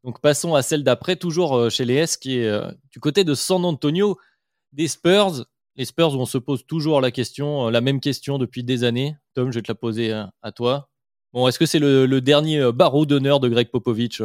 Donc 0.04 0.20
passons 0.20 0.54
à 0.54 0.62
celle 0.62 0.84
d'après, 0.84 1.16
toujours 1.16 1.56
euh, 1.56 1.70
chez 1.70 1.84
les 1.84 1.94
S, 1.94 2.16
qui 2.16 2.38
est 2.38 2.46
euh, 2.46 2.70
du 2.90 3.00
côté 3.00 3.24
de 3.24 3.34
San 3.34 3.64
Antonio, 3.64 4.16
des 4.72 4.88
Spurs. 4.88 5.44
Les 5.76 5.84
Spurs 5.84 6.14
où 6.14 6.18
on 6.18 6.26
se 6.26 6.38
pose 6.38 6.66
toujours 6.66 7.00
la 7.00 7.10
question, 7.10 7.68
la 7.68 7.80
même 7.80 8.00
question 8.00 8.38
depuis 8.38 8.64
des 8.64 8.82
années. 8.82 9.16
Tom, 9.34 9.52
je 9.52 9.58
vais 9.58 9.62
te 9.62 9.70
la 9.70 9.76
poser 9.76 10.12
à 10.12 10.50
toi. 10.50 10.88
Bon, 11.32 11.46
est-ce 11.46 11.58
que 11.58 11.66
c'est 11.66 11.78
le, 11.78 12.04
le, 12.04 12.20
dernier 12.20 12.72
barreau 12.72 13.06
d'honneur 13.06 13.38
de 13.38 13.48
Greg 13.48 13.70
Popovich 13.70 14.20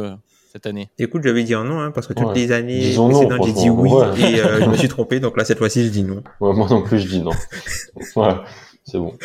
cette 0.54 0.66
année? 0.66 0.88
Écoute, 0.98 1.22
j'avais 1.24 1.42
dit 1.42 1.52
un 1.52 1.64
non, 1.64 1.80
hein, 1.80 1.90
parce 1.90 2.06
que 2.06 2.12
toutes 2.12 2.34
les 2.34 2.52
années 2.52 2.80
j'ai 2.80 3.52
dit 3.52 3.70
oui 3.70 3.90
et 4.18 4.40
euh, 4.40 4.60
je 4.60 4.70
me 4.70 4.76
suis 4.78 4.88
trompé, 4.88 5.18
donc 5.18 5.36
là 5.36 5.44
cette 5.44 5.58
fois-ci 5.58 5.84
je 5.84 5.90
dis 5.90 6.04
non. 6.04 6.22
moi 6.40 6.68
non 6.70 6.82
plus 6.82 7.00
je 7.00 7.08
dis 7.08 7.20
non. 7.20 7.32
voilà, 8.14 8.44
c'est 8.84 8.98
bon. 8.98 9.18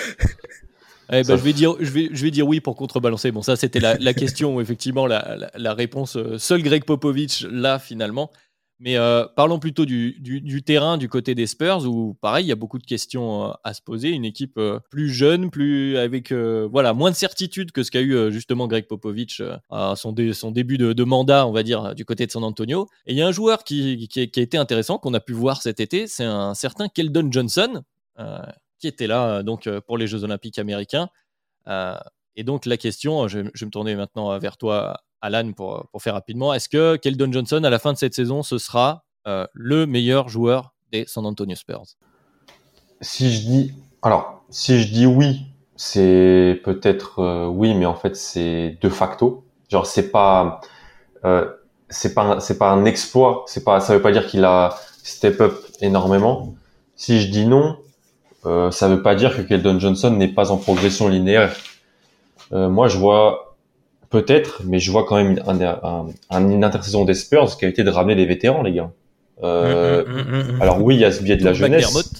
Eh 1.11 1.23
ben, 1.23 1.37
je, 1.37 1.43
vais 1.43 1.53
dire, 1.53 1.75
je, 1.79 1.91
vais, 1.91 2.09
je 2.11 2.23
vais 2.23 2.31
dire 2.31 2.47
oui 2.47 2.59
pour 2.59 2.75
contrebalancer. 2.75 3.31
Bon, 3.31 3.41
ça, 3.41 3.55
c'était 3.55 3.79
la, 3.79 3.97
la, 3.97 4.13
question 4.13 4.61
effectivement, 4.61 5.07
la, 5.07 5.35
la, 5.37 5.51
la, 5.55 5.73
réponse, 5.73 6.15
euh, 6.15 6.37
seul 6.37 6.61
Greg 6.61 6.85
Popovich, 6.85 7.45
là, 7.49 7.79
finalement. 7.79 8.31
Mais 8.81 8.95
euh, 8.95 9.25
parlons 9.35 9.59
plutôt 9.59 9.85
du, 9.85 10.15
du, 10.21 10.63
terrain 10.63 10.97
du 10.97 11.09
côté 11.09 11.35
des 11.35 11.47
Spurs 11.47 11.85
où 11.85 12.13
pareil, 12.13 12.45
il 12.45 12.47
y 12.47 12.53
a 12.53 12.55
beaucoup 12.55 12.79
de 12.79 12.85
questions 12.85 13.49
euh, 13.49 13.53
à 13.65 13.73
se 13.73 13.81
poser. 13.81 14.09
Une 14.09 14.23
équipe 14.23 14.57
euh, 14.57 14.79
plus 14.89 15.09
jeune, 15.09 15.51
plus 15.51 15.97
avec 15.97 16.31
voilà 16.31 16.93
moins 16.93 17.11
de 17.11 17.15
certitude 17.15 17.71
que 17.71 17.83
ce 17.83 17.91
qu'a 17.91 18.01
eu 18.01 18.31
justement 18.31 18.67
Greg 18.67 18.87
Popovich 18.87 19.41
à 19.69 19.95
son, 19.97 20.15
son 20.33 20.51
début 20.51 20.77
de, 20.77 21.03
mandat, 21.03 21.45
on 21.45 21.51
va 21.51 21.63
dire, 21.63 21.93
du 21.93 22.05
côté 22.05 22.25
de 22.25 22.31
San 22.31 22.43
Antonio. 22.43 22.87
Et 23.05 23.13
il 23.13 23.17
y 23.17 23.21
a 23.21 23.27
un 23.27 23.31
joueur 23.31 23.63
qui, 23.63 24.07
qui, 24.07 24.19
a 24.19 24.41
été 24.41 24.57
intéressant 24.57 24.97
qu'on 24.97 25.13
a 25.13 25.19
pu 25.19 25.33
voir 25.33 25.61
cet 25.61 25.79
été, 25.79 26.07
c'est 26.07 26.23
un 26.23 26.53
certain 26.53 26.87
Keldon 26.87 27.29
Johnson 27.31 27.83
qui 28.79 28.87
était 28.87 29.07
là 29.07 29.43
donc 29.43 29.69
pour 29.81 29.97
les 29.97 30.07
Jeux 30.07 30.23
Olympiques 30.23 30.59
américains. 30.59 31.09
et 31.67 32.43
donc 32.43 32.65
la 32.65 32.77
question, 32.77 33.27
je, 33.27 33.39
vais 33.39 33.65
me 33.65 33.69
tourner 33.69 33.95
maintenant 33.95 34.37
vers 34.39 34.57
toi, 34.57 35.01
Alan, 35.21 35.51
pour, 35.51 35.87
pour 35.91 36.01
faire 36.01 36.13
rapidement, 36.13 36.53
est-ce 36.53 36.69
que 36.69 36.95
Keldon 36.95 37.31
Johnson, 37.31 37.63
à 37.63 37.69
la 37.69 37.79
fin 37.79 37.93
de 37.93 37.97
cette 37.97 38.13
saison, 38.13 38.43
ce 38.43 38.57
sera 38.57 39.03
euh, 39.27 39.45
le 39.53 39.85
meilleur 39.85 40.29
joueur 40.29 40.73
des 40.91 41.05
San 41.05 41.25
Antonio 41.25 41.55
Spurs? 41.55 41.83
Si 43.01 43.31
je 43.31 43.41
dis, 43.41 43.73
alors, 44.01 44.43
si 44.49 44.81
je 44.81 44.91
dis 44.91 45.05
oui, 45.05 45.45
c'est 45.75 46.61
peut-être 46.63 47.19
euh, 47.19 47.47
oui, 47.47 47.73
mais 47.75 47.85
en 47.85 47.95
fait, 47.95 48.15
c'est 48.15 48.77
de 48.81 48.89
facto. 48.89 49.43
Genre, 49.69 49.85
c'est 49.85 50.09
pas, 50.09 50.61
euh, 51.25 51.49
c'est 51.89 52.13
pas, 52.13 52.39
c'est 52.39 52.57
pas 52.57 52.71
un 52.71 52.85
exploit. 52.85 53.43
C'est 53.47 53.63
pas, 53.63 53.79
ça 53.81 53.93
veut 53.93 54.01
pas 54.01 54.11
dire 54.11 54.25
qu'il 54.25 54.45
a 54.45 54.75
step 55.03 55.41
up 55.41 55.53
énormément. 55.81 56.55
Si 56.95 57.21
je 57.21 57.29
dis 57.29 57.45
non, 57.45 57.77
euh, 58.45 58.71
ça 58.71 58.87
veut 58.87 59.01
pas 59.01 59.15
dire 59.15 59.35
que 59.35 59.41
Keldon 59.41 59.79
Johnson 59.79 60.11
n'est 60.11 60.27
pas 60.27 60.51
en 60.51 60.57
progression 60.57 61.07
linéaire. 61.07 61.53
moi, 62.51 62.87
je 62.87 62.97
vois 62.97 63.49
Peut-être, 64.09 64.63
mais 64.65 64.79
je 64.79 64.91
vois 64.91 65.05
quand 65.05 65.17
même 65.17 65.39
une 66.31 66.63
intersaison 66.63 67.05
des 67.05 67.13
Spurs 67.13 67.57
qui 67.57 67.65
a 67.65 67.67
été 67.67 67.83
de 67.83 67.91
ramener 67.91 68.15
les 68.15 68.25
vétérans, 68.25 68.63
les 68.63 68.73
gars. 68.73 68.91
Euh, 69.43 70.03
mm, 70.03 70.11
mm, 70.11 70.57
mm, 70.57 70.61
alors 70.61 70.81
oui, 70.81 70.95
il 70.95 71.01
y 71.01 71.05
a 71.05 71.11
ce 71.11 71.21
biais 71.21 71.37
de 71.37 71.45
la 71.45 71.53
jeunesse. 71.53 72.11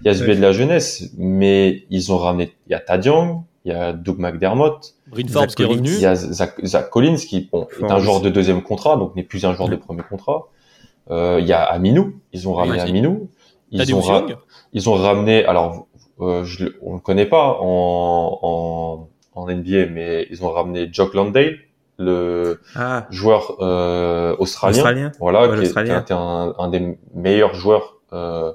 Il 0.00 0.06
y 0.06 0.08
a 0.08 0.14
ce 0.14 0.24
biais 0.24 0.36
de 0.36 0.40
la 0.40 0.52
jeunesse, 0.52 1.10
mais 1.18 1.84
ils 1.90 2.10
ont 2.12 2.16
ramené. 2.16 2.54
Il 2.66 2.72
y 2.72 2.74
a 2.74 2.80
Tadiang, 2.80 3.44
il 3.66 3.72
y 3.72 3.74
a 3.74 3.92
Doug 3.92 4.18
McDermott, 4.18 4.94
Bryn 5.08 5.28
Forbes 5.28 5.48
qui 5.48 5.62
est 5.62 5.66
revenu. 5.66 5.90
Il 5.90 6.00
y 6.00 6.06
a 6.06 6.14
Zach, 6.14 6.88
Collins 6.88 7.16
qui 7.16 7.50
bon, 7.52 7.68
est 7.78 7.92
un 7.92 7.98
joueur 7.98 8.22
de 8.22 8.30
deuxième 8.30 8.62
contrat, 8.62 8.96
donc 8.96 9.14
n'est 9.14 9.22
plus 9.22 9.44
un 9.44 9.54
joueur 9.54 9.68
de 9.68 9.76
premier 9.76 10.02
contrat. 10.02 10.48
Euh, 11.10 11.36
il 11.42 11.46
y 11.46 11.52
a 11.52 11.62
Aminou, 11.62 12.14
ils 12.32 12.48
ont 12.48 12.54
ramené 12.54 12.80
Aminou. 12.80 13.28
Ils 13.74 13.94
ont, 13.94 14.26
ils 14.72 14.88
ont 14.88 14.94
ramené. 14.94 15.44
Alors, 15.44 15.86
euh, 16.20 16.44
je, 16.44 16.66
on 16.80 16.94
le 16.94 17.00
connaît 17.00 17.26
pas 17.26 17.58
en, 17.60 18.38
en 18.40 19.08
en 19.34 19.46
NBA, 19.46 19.86
mais 19.86 20.26
ils 20.30 20.44
ont 20.44 20.50
ramené 20.50 20.88
Jock 20.92 21.14
Landale, 21.14 21.58
le 21.98 22.60
ah. 22.74 23.06
joueur 23.10 23.56
euh, 23.60 24.34
australien, 24.38 25.12
voilà, 25.20 25.48
qui, 25.56 25.66
était 25.66 26.12
un, 26.12 26.54
un, 26.58 26.68
des 26.68 26.98
meilleurs 27.14 27.54
joueurs 27.54 27.98
euh, 28.12 28.52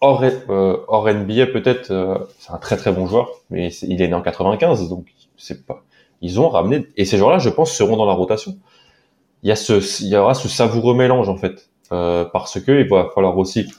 hors, 0.00 0.22
euh, 0.22 0.76
hors 0.88 1.12
NBA 1.12 1.46
peut-être. 1.48 1.90
Euh, 1.90 2.18
c'est 2.38 2.52
un 2.52 2.58
très 2.58 2.76
très 2.76 2.92
bon 2.92 3.06
joueur, 3.06 3.30
mais 3.50 3.70
il 3.82 4.00
est 4.00 4.08
né 4.08 4.14
en 4.14 4.22
95, 4.22 4.88
donc 4.88 5.06
c'est 5.36 5.66
pas. 5.66 5.82
Ils 6.20 6.40
ont 6.40 6.48
ramené 6.48 6.88
et 6.96 7.04
ces 7.04 7.16
joueurs-là, 7.18 7.38
je 7.38 7.50
pense, 7.50 7.72
seront 7.72 7.96
dans 7.96 8.06
la 8.06 8.14
rotation. 8.14 8.56
Il 9.42 9.48
y 9.48 9.52
a 9.52 9.56
ce, 9.56 10.02
il 10.02 10.08
y 10.08 10.16
aura 10.16 10.34
ce 10.34 10.48
savoureux 10.48 10.94
mélange 10.94 11.28
en 11.28 11.36
fait, 11.36 11.68
euh, 11.92 12.24
parce 12.24 12.60
que 12.60 12.72
il 12.72 12.88
va 12.88 13.10
falloir 13.14 13.36
aussi 13.38 13.72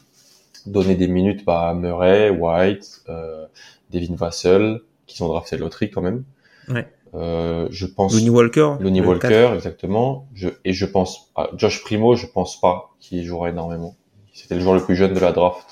donner 0.66 0.96
des 0.96 1.08
minutes 1.08 1.46
bah, 1.46 1.70
à 1.70 1.74
Murray, 1.74 2.30
White, 2.30 3.04
euh, 3.10 3.46
Devin 3.92 4.16
Vassell, 4.16 4.82
qui 5.06 5.18
sont 5.18 5.28
draftés 5.28 5.58
loterie 5.58 5.90
quand 5.90 6.02
même. 6.02 6.24
Ouais. 6.68 6.88
Euh, 7.16 7.68
je 7.72 7.86
pense. 7.86 8.14
Looney 8.14 8.30
Walker. 8.30 8.76
Looney 8.80 9.02
Walker, 9.02 9.52
exactement. 9.56 10.28
Je, 10.34 10.50
et 10.64 10.74
je 10.74 10.86
pense, 10.86 11.32
à 11.36 11.50
Josh 11.56 11.84
Primo, 11.84 12.16
je 12.16 12.28
pense 12.28 12.60
pas 12.60 12.92
qu'il 13.00 13.24
jouera 13.24 13.50
énormément. 13.50 13.96
C'était 14.34 14.56
le 14.56 14.62
joueur 14.62 14.76
le 14.76 14.82
plus 14.82 14.96
jeune 14.96 15.14
de 15.14 15.20
la 15.20 15.32
draft. 15.32 15.66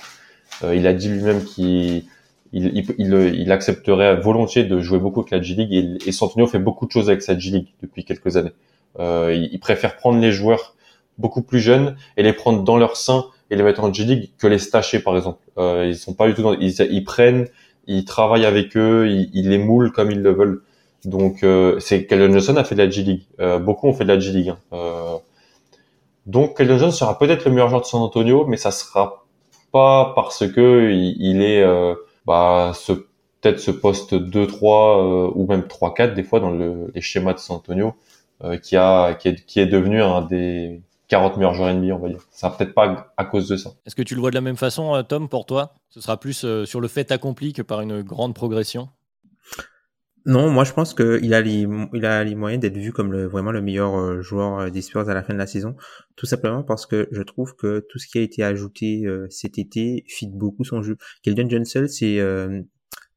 Euh, 0.64 0.76
il 0.76 0.88
a 0.88 0.94
dit 0.94 1.10
lui-même 1.10 1.44
qu'il 1.44 2.06
il, 2.54 2.86
il, 2.98 3.14
il, 3.36 3.52
accepterait 3.52 4.16
volontiers 4.20 4.64
de 4.64 4.80
jouer 4.80 4.98
beaucoup 4.98 5.20
avec 5.20 5.32
la 5.32 5.42
G-League 5.42 5.74
et, 5.74 6.10
et 6.10 6.12
Santonio 6.12 6.48
fait 6.48 6.60
beaucoup 6.60 6.88
de 6.88 6.92
choses 6.92 7.10
avec 7.10 7.22
sa 7.22 7.38
G-League 7.38 7.68
depuis 7.84 8.04
quelques 8.04 8.38
années. 8.38 8.54
Euh, 9.00 9.32
il, 9.36 9.50
il, 9.54 9.60
préfère 9.60 9.98
prendre 9.98 10.20
les 10.20 10.32
joueurs 10.32 10.76
beaucoup 11.18 11.42
plus 11.42 11.60
jeunes 11.60 11.96
et 12.16 12.24
les 12.24 12.34
prendre 12.34 12.64
dans 12.64 12.78
leur 12.78 12.98
sein 12.98 13.26
et 13.50 13.56
les 13.56 13.64
mettre 13.64 13.84
en 13.84 13.94
G-League 13.94 14.32
que 14.38 14.48
les 14.48 14.60
stacher 14.60 15.00
par 15.00 15.16
exemple. 15.16 15.40
Euh, 15.58 15.86
ils 15.88 15.96
sont 15.96 16.14
pas 16.14 16.28
du 16.28 16.34
tout 16.34 16.42
dans, 16.42 16.54
ils, 16.54 16.74
ils 16.92 17.04
prennent 17.04 17.48
ils 17.88 18.06
travaillent 18.06 18.46
avec 18.46 18.76
eux, 18.78 19.08
ils, 19.10 19.50
les 19.50 19.58
moulent 19.58 19.92
comme 19.92 20.12
ils 20.12 20.22
le 20.22 20.32
veulent. 20.32 20.62
Donc, 21.06 21.44
euh, 21.44 21.80
c'est 21.80 22.06
Keldon 22.06 22.34
Johnson 22.34 22.58
a 22.58 22.64
fait 22.64 22.76
de 22.76 22.84
la 22.84 22.90
G 22.90 23.02
League. 23.02 23.24
Euh, 23.40 23.60
beaucoup 23.60 23.88
ont 23.88 23.94
fait 23.94 24.04
de 24.04 24.10
la 24.10 24.20
G 24.20 24.32
League. 24.32 24.50
Hein. 24.50 24.58
Euh, 24.74 25.18
donc, 26.26 26.58
Keldon 26.58 26.78
Johnson 26.78 26.98
sera 26.98 27.18
peut-être 27.18 27.46
le 27.46 27.52
meilleur 27.52 27.70
joueur 27.70 27.82
de 27.82 27.86
San 27.86 28.02
Antonio, 28.02 28.46
mais 28.46 28.58
ça 28.58 28.72
sera 28.72 29.26
pas 29.72 30.12
parce 30.16 30.46
que 30.48 30.92
il, 30.92 31.42
est 31.42 31.64
euh, 31.64 31.96
bah, 32.26 32.74
ce 32.76 32.92
peut-être 32.92 33.60
ce 33.60 33.72
poste 33.72 34.14
2-3 34.14 35.32
ou 35.34 35.46
même 35.48 35.62
3-4 35.62 36.14
des 36.14 36.24
fois 36.24 36.40
dans 36.40 36.50
le, 36.50 36.92
les 36.94 37.02
schémas 37.02 37.34
de 37.34 37.40
San 37.40 37.58
Antonio 37.58 37.94
qui 38.64 38.76
a 38.76 39.14
qui 39.14 39.28
est, 39.30 39.46
qui 39.46 39.60
est 39.60 39.68
devenu 39.68 40.02
un 40.02 40.22
des 40.22 40.82
40 41.08 41.38
meilleurs 41.38 41.54
joueurs 41.54 41.74
NBA, 41.74 41.96
on 41.96 42.00
va 42.00 42.10
dire. 42.10 42.26
Ça 42.32 42.50
peut-être 42.50 42.74
pas 42.74 43.14
à 43.16 43.26
cause 43.26 43.48
de 43.48 43.56
ça. 43.56 43.72
Est-ce 43.86 43.96
que 43.96 44.02
tu 44.02 44.16
le 44.16 44.22
vois 44.22 44.30
de 44.30 44.36
la 44.36 44.42
même 44.42 44.58
façon, 44.58 44.96
euh, 44.96 45.04
Tom, 45.04 45.30
pour 45.30 45.46
toi? 45.46 45.74
Ce 45.90 46.02
sera 46.02 46.20
plus 46.20 46.44
euh, 46.44 46.66
sur 46.66 46.82
le 46.82 46.88
fait 46.88 47.12
accompli 47.12 47.54
que 47.54 47.62
par 47.62 47.82
une 47.82 48.02
grande 48.02 48.36
progression? 48.36 48.90
Non, 50.26 50.50
moi 50.50 50.66
je 50.66 50.74
pense 50.74 50.94
qu'il 50.94 51.34
a 51.34 51.40
les, 51.40 51.66
il 51.94 52.06
a 52.06 52.22
les 52.26 52.36
moyens 52.36 52.62
d'être 52.62 52.76
vu 52.76 52.92
comme 52.92 53.14
le, 53.14 53.28
vraiment 53.28 53.52
le 53.52 53.62
meilleur 53.62 53.98
euh, 53.98 54.22
joueur 54.22 54.70
des 54.70 54.82
Spurs 54.82 55.10
à 55.10 55.14
la 55.14 55.24
fin 55.24 55.34
de 55.34 55.38
la 55.38 55.48
saison. 55.48 55.78
Tout 56.18 56.26
simplement 56.26 56.64
parce 56.64 56.86
que 56.86 57.08
je 57.14 57.22
trouve 57.22 57.56
que 57.56 57.86
tout 57.90 57.98
ce 57.98 58.08
qui 58.08 58.18
a 58.18 58.22
été 58.22 58.44
ajouté 58.44 59.06
cet 59.30 59.58
été 59.58 60.04
fit 60.08 60.28
beaucoup 60.28 60.66
son 60.66 60.84
jeu. 60.84 60.98
Keldon 61.24 61.48
Johnson, 61.50 61.86
c'est 61.88 62.20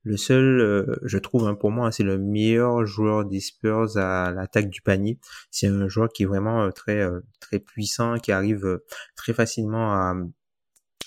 le 0.03 0.17
seul, 0.17 0.61
euh, 0.61 0.97
je 1.03 1.19
trouve, 1.19 1.47
hein, 1.47 1.55
pour 1.55 1.71
moi, 1.71 1.93
c'est 1.93 2.03
le 2.03 2.19
meilleur 2.19 2.87
joueur 2.87 3.27
des 3.27 3.41
Spurs 3.41 3.97
à 3.99 4.31
l'attaque 4.31 4.71
du 4.71 4.81
panier. 4.81 5.19
C'est 5.51 5.67
un 5.67 5.89
joueur 5.89 6.09
qui 6.09 6.23
est 6.23 6.27
vraiment 6.27 6.63
euh, 6.63 6.71
très 6.71 7.01
euh, 7.01 7.21
très 7.41 7.59
puissant, 7.59 8.19
qui 8.19 8.33
arrive 8.33 8.81
très 9.15 9.35
facilement 9.35 9.93
à 9.93 10.15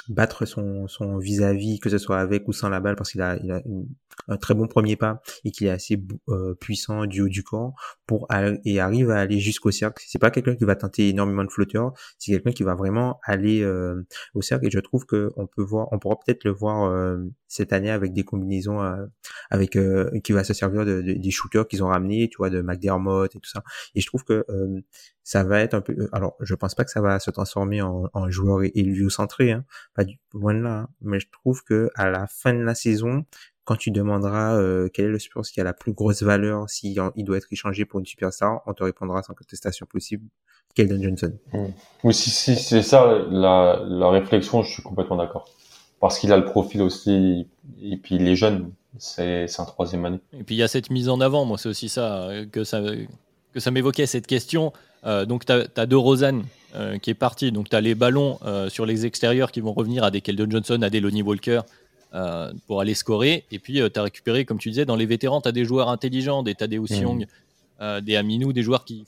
battre 0.09 0.45
son 0.45 0.87
son 0.87 1.17
vis-à-vis, 1.17 1.79
que 1.79 1.89
ce 1.89 1.97
soit 1.97 2.19
avec 2.19 2.47
ou 2.47 2.53
sans 2.53 2.69
la 2.69 2.79
balle, 2.79 2.95
parce 2.95 3.11
qu'il 3.11 3.21
a, 3.21 3.37
il 3.43 3.51
a 3.51 3.61
un 4.27 4.37
très 4.37 4.53
bon 4.53 4.67
premier 4.67 4.95
pas 4.95 5.21
et 5.43 5.51
qu'il 5.51 5.67
est 5.67 5.71
assez 5.71 6.01
euh, 6.29 6.55
puissant 6.55 7.05
du 7.05 7.21
haut 7.21 7.29
du 7.29 7.43
corps 7.43 7.73
pour 8.05 8.27
et 8.65 8.79
arrive 8.79 9.09
à 9.09 9.19
aller 9.19 9.39
jusqu'au 9.39 9.71
cercle. 9.71 10.03
C'est 10.07 10.19
pas 10.19 10.31
quelqu'un 10.31 10.55
qui 10.55 10.65
va 10.65 10.75
tenter 10.75 11.09
énormément 11.09 11.43
de 11.43 11.51
flotteurs, 11.51 11.93
c'est 12.17 12.31
quelqu'un 12.31 12.51
qui 12.51 12.63
va 12.63 12.75
vraiment 12.75 13.19
aller 13.23 13.61
euh, 13.61 14.05
au 14.33 14.41
cercle 14.41 14.67
et 14.67 14.71
je 14.71 14.79
trouve 14.79 15.05
que 15.05 15.31
on 15.35 15.47
peut 15.47 15.63
voir, 15.63 15.87
on 15.91 15.99
pourra 15.99 16.17
peut-être 16.23 16.43
le 16.43 16.51
voir 16.51 16.83
euh, 16.83 17.17
cette 17.47 17.73
année 17.73 17.91
avec 17.91 18.13
des 18.13 18.23
combinaisons 18.23 18.81
avec 19.51 19.77
qui 20.23 20.31
va 20.31 20.43
se 20.43 20.53
servir 20.53 20.85
de, 20.85 21.01
des 21.01 21.31
shooters 21.31 21.67
qu'ils 21.67 21.83
ont 21.83 21.87
ramenés, 21.87 22.27
tu 22.29 22.37
vois, 22.37 22.49
de 22.49 22.61
McDermott 22.61 23.35
et 23.35 23.39
tout 23.39 23.49
ça. 23.49 23.63
Et 23.95 24.01
je 24.01 24.07
trouve 24.07 24.23
que 24.23 24.43
ça 25.23 25.43
va 25.43 25.61
être 25.61 25.73
un 25.73 25.81
peu. 25.81 26.09
Alors, 26.11 26.35
je 26.41 26.53
pense 26.53 26.75
pas 26.75 26.83
que 26.83 26.91
ça 26.91 27.01
va 27.01 27.19
se 27.19 27.31
transformer 27.31 27.81
en, 27.81 28.09
en 28.13 28.29
joueur 28.29 28.61
centré 29.09 29.51
hein, 29.51 29.65
pas 29.93 30.03
du 30.03 30.19
loin 30.33 30.53
de 30.53 30.59
là. 30.59 30.69
Hein. 30.69 30.87
mais 31.01 31.19
je 31.19 31.27
trouve 31.31 31.63
que 31.63 31.89
à 31.95 32.09
la 32.09 32.27
fin 32.27 32.53
de 32.53 32.61
la 32.61 32.75
saison, 32.75 33.25
quand 33.63 33.75
tu 33.75 33.91
demanderas 33.91 34.55
euh, 34.57 34.89
quel 34.93 35.05
est 35.05 35.09
le 35.09 35.19
Spurs 35.19 35.43
qui 35.43 35.61
a 35.61 35.63
la 35.63 35.73
plus 35.73 35.93
grosse 35.93 36.23
valeur 36.23 36.69
si 36.69 36.95
il 37.15 37.23
doit 37.23 37.37
être 37.37 37.47
échangé 37.51 37.85
pour 37.85 37.99
une 37.99 38.05
superstar, 38.05 38.61
on 38.65 38.73
te 38.73 38.83
répondra 38.83 39.23
sans 39.23 39.33
contestation 39.33 39.85
possible 39.85 40.25
Keldon 40.75 41.01
Johnson. 41.01 41.33
Hmm. 41.53 41.67
Oui, 42.03 42.13
si, 42.13 42.29
si 42.29 42.55
c'est 42.55 42.81
ça 42.81 43.25
la, 43.29 43.81
la 43.87 44.09
réflexion, 44.09 44.63
je 44.63 44.71
suis 44.71 44.83
complètement 44.83 45.17
d'accord. 45.17 45.47
Parce 46.01 46.19
qu'il 46.19 46.33
a 46.33 46.37
le 46.37 46.45
profil 46.45 46.81
aussi, 46.81 47.47
et 47.81 47.97
puis 47.97 48.15
il 48.15 48.27
est 48.27 48.35
jeune, 48.35 48.73
c'est 48.97 49.47
un 49.57 49.65
troisième 49.65 50.03
année. 50.03 50.19
Et 50.33 50.43
puis 50.43 50.55
il 50.55 50.57
y 50.57 50.63
a 50.63 50.67
cette 50.67 50.89
mise 50.89 51.07
en 51.07 51.21
avant, 51.21 51.45
moi 51.45 51.57
c'est 51.57 51.69
aussi 51.69 51.87
ça 51.87 52.29
que 52.51 52.65
ça, 52.65 52.81
que 53.53 53.59
ça 53.59 53.71
m'évoquait 53.71 54.05
cette 54.05 54.27
question. 54.27 54.73
Euh, 55.05 55.25
donc 55.25 55.45
tu 55.45 55.51
as, 55.51 55.67
as, 55.75 55.85
De 55.85 55.95
Rosanne 55.95 56.43
euh, 56.75 56.97
qui 56.97 57.09
est 57.09 57.15
parti, 57.15 57.51
donc 57.51 57.69
tu 57.69 57.75
as 57.75 57.81
les 57.81 57.95
ballons 57.95 58.39
euh, 58.45 58.69
sur 58.69 58.85
les 58.85 59.05
extérieurs 59.05 59.51
qui 59.51 59.61
vont 59.61 59.73
revenir 59.73 60.03
à 60.03 60.11
des 60.11 60.21
Keldon 60.21 60.49
Johnson, 60.49 60.81
à 60.81 60.89
des 60.89 60.99
Lonnie 60.99 61.23
Walker 61.23 61.61
pour 62.67 62.79
aller 62.79 62.93
scorer. 62.93 63.43
Et 63.51 63.57
puis 63.57 63.81
tu 63.91 63.99
as 63.99 64.03
récupéré, 64.03 64.45
comme 64.45 64.59
tu 64.59 64.69
disais, 64.69 64.85
dans 64.85 64.95
les 64.95 65.07
vétérans, 65.07 65.41
tu 65.41 65.49
as 65.49 65.51
des 65.51 65.65
joueurs 65.65 65.89
intelligents, 65.89 66.43
des 66.43 66.53
mmh. 66.53 66.93
Young, 67.01 67.25
des 68.03 68.15
Aminou, 68.15 68.53
des 68.53 68.61
joueurs 68.61 68.85
qui 68.85 69.05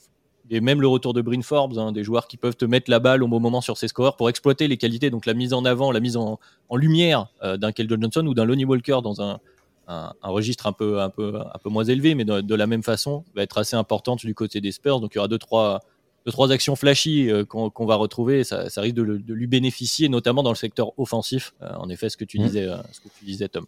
et 0.50 0.60
même 0.60 0.80
le 0.80 0.88
retour 0.88 1.12
de 1.12 1.20
Bryn 1.22 1.42
Forbes, 1.42 1.78
hein, 1.78 1.90
des 1.90 2.04
joueurs 2.04 2.28
qui 2.28 2.36
peuvent 2.36 2.56
te 2.56 2.64
mettre 2.64 2.88
la 2.88 3.00
balle 3.00 3.24
au 3.24 3.28
bon 3.28 3.40
moment 3.40 3.60
sur 3.60 3.76
ses 3.76 3.88
scores 3.88 4.16
pour 4.16 4.28
exploiter 4.28 4.66
les 4.68 4.76
qualités, 4.76 5.10
donc 5.10 5.26
la 5.26 5.34
mise 5.34 5.52
en 5.52 5.64
avant, 5.64 5.90
la 5.90 5.98
mise 6.00 6.16
en, 6.16 6.38
en 6.68 6.76
lumière 6.76 7.28
d'un 7.42 7.70
Keldon 7.70 7.98
Johnson 8.00 8.26
ou 8.26 8.34
d'un 8.34 8.44
Lonnie 8.44 8.64
Walker 8.64 8.98
dans 9.04 9.20
un, 9.20 9.38
un, 9.86 10.12
un, 10.22 10.28
registre 10.28 10.66
un 10.66 10.72
peu, 10.72 11.00
un, 11.00 11.10
peu, 11.10 11.36
un 11.36 11.58
peu 11.62 11.70
moins 11.70 11.84
élevé, 11.84 12.14
mais 12.14 12.24
de, 12.24 12.40
de, 12.40 12.54
la 12.54 12.66
même 12.66 12.82
façon, 12.82 13.24
va 13.34 13.42
être 13.42 13.58
assez 13.58 13.76
importante 13.76 14.24
du 14.24 14.34
côté 14.34 14.60
des 14.60 14.72
Spurs. 14.72 15.00
Donc 15.00 15.14
il 15.14 15.16
y 15.16 15.18
aura 15.18 15.28
deux, 15.28 15.38
trois, 15.38 15.80
deux, 16.24 16.32
trois 16.32 16.50
actions 16.52 16.76
flashy 16.76 17.30
euh, 17.30 17.44
qu'on 17.44 17.70
qu 17.70 17.86
va 17.86 17.96
retrouver, 17.96 18.44
ça, 18.44 18.68
ça 18.70 18.80
risque 18.80 18.96
de, 18.96 19.04
de, 19.04 19.34
lui 19.34 19.46
bénéficier, 19.46 20.08
notamment 20.08 20.42
dans 20.42 20.50
le 20.50 20.56
secteur 20.56 20.98
offensif. 20.98 21.54
Euh, 21.62 21.72
en 21.76 21.88
effet, 21.88 22.08
ce 22.08 22.16
que 22.16 22.24
tu 22.24 22.38
mmh. 22.38 22.42
disais, 22.42 22.64
euh, 22.64 22.76
ce 22.92 23.00
que 23.00 23.08
tu 23.18 23.24
disais 23.24 23.48
Tom. 23.48 23.66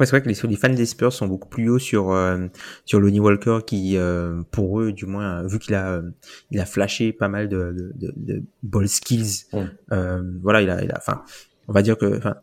Ouais, 0.00 0.06
c'est 0.06 0.10
vrai 0.10 0.22
que 0.22 0.28
les, 0.28 0.48
les, 0.50 0.56
fans 0.56 0.70
des 0.70 0.86
Spurs 0.86 1.12
sont 1.12 1.28
beaucoup 1.28 1.48
plus 1.48 1.68
hauts 1.68 1.78
sur 1.78 2.10
euh, 2.10 2.48
sur 2.84 2.98
Lonnie 2.98 3.20
Walker 3.20 3.58
qui, 3.64 3.96
euh, 3.96 4.42
pour 4.50 4.80
eux, 4.80 4.92
du 4.92 5.06
moins, 5.06 5.46
vu 5.46 5.60
qu'il 5.60 5.74
a 5.74 5.92
euh, 5.92 6.10
il 6.50 6.58
a 6.58 6.66
flashé 6.66 7.12
pas 7.12 7.28
mal 7.28 7.48
de, 7.48 7.72
de, 7.72 7.92
de, 7.94 8.12
de 8.16 8.42
ball 8.64 8.88
skills. 8.88 9.44
Mm. 9.52 9.58
Euh, 9.92 10.22
voilà, 10.42 10.62
il 10.62 10.70
a, 10.70 10.82
il 10.82 10.90
a, 10.90 10.96
enfin, 10.96 11.22
on 11.68 11.72
va 11.72 11.82
dire 11.82 11.96
que, 11.96 12.18
enfin. 12.18 12.34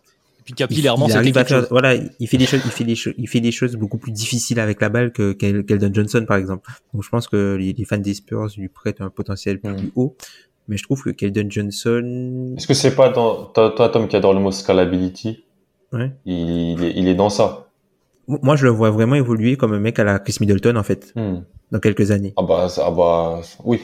Puis 0.51 0.67
capillairement, 0.67 1.07
il, 1.07 1.11
il 1.11 1.17
arrive 1.17 1.37
à 1.37 1.45
faire, 1.45 1.65
voilà, 1.69 1.95
il 1.95 2.27
fait 2.27 2.37
des 2.37 2.45
choses, 2.45 2.61
il 2.65 2.71
fait 2.71 2.83
des 2.83 2.95
choses, 2.95 3.13
il 3.17 3.27
fait 3.27 3.39
des 3.39 3.51
choses 3.51 3.75
beaucoup 3.75 3.97
plus 3.97 4.11
difficiles 4.11 4.59
avec 4.59 4.81
la 4.81 4.89
balle 4.89 5.11
que 5.11 5.33
Keldon 5.33 5.93
Johnson, 5.93 6.25
par 6.27 6.37
exemple. 6.37 6.69
Donc, 6.93 7.03
je 7.03 7.09
pense 7.09 7.27
que 7.27 7.55
les, 7.55 7.73
les 7.73 7.85
fans 7.85 7.97
des 7.97 8.13
Spurs 8.13 8.49
lui 8.57 8.69
prêtent 8.69 9.01
un 9.01 9.09
potentiel 9.09 9.59
mm. 9.63 9.75
plus 9.75 9.91
haut. 9.95 10.15
Mais 10.67 10.77
je 10.77 10.83
trouve 10.83 11.03
que 11.03 11.09
Keldon 11.09 11.49
Johnson. 11.49 12.53
Est-ce 12.55 12.67
que 12.67 12.73
c'est 12.73 12.95
pas 12.95 13.09
dans 13.09 13.45
toi, 13.45 13.73
toi, 13.75 13.89
Tom, 13.89 14.07
qui 14.07 14.15
adore 14.15 14.33
le 14.33 14.39
mot 14.39 14.51
scalability? 14.51 15.43
Ouais. 15.91 16.11
Il, 16.25 16.83
est, 16.83 16.93
il 16.95 17.07
est 17.07 17.15
dans 17.15 17.29
ça. 17.29 17.67
Moi, 18.27 18.55
je 18.55 18.65
le 18.65 18.71
vois 18.71 18.91
vraiment 18.91 19.15
évoluer 19.15 19.57
comme 19.57 19.73
un 19.73 19.79
mec 19.79 19.99
à 19.99 20.03
la 20.03 20.19
Chris 20.19 20.37
Middleton, 20.39 20.77
en 20.77 20.83
fait, 20.83 21.11
hmm. 21.15 21.41
dans 21.71 21.79
quelques 21.79 22.11
années. 22.11 22.33
Ah 22.37 22.43
bah, 22.43 22.67
ah 22.77 22.91
bah 22.91 23.41
oui, 23.65 23.81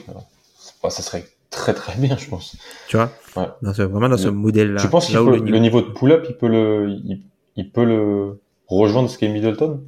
bah, 0.81 0.89
ça 0.89 1.01
serait 1.01 1.25
très 1.57 1.73
très 1.73 1.95
bien, 1.99 2.17
je 2.17 2.29
pense. 2.29 2.55
Tu 2.87 2.97
vois 2.97 3.11
ouais. 3.35 3.47
dans 3.61 3.73
ce, 3.73 3.81
Vraiment 3.81 4.09
dans 4.09 4.17
ce 4.17 4.29
modèle-là. 4.29 4.81
Tu 4.81 4.87
penses 4.89 5.11
que 5.11 5.17
le, 5.17 5.37
le, 5.37 5.59
niveau 5.59 5.81
de 5.81 5.87
pull-up, 5.87 6.25
il 6.29 6.35
peut 6.35 6.47
le, 6.47 6.89
il, 7.05 7.23
il, 7.55 7.71
peut 7.71 7.83
le 7.83 8.39
rejoindre 8.67 9.09
ce 9.09 9.17
qu'est 9.17 9.29
Middleton 9.29 9.81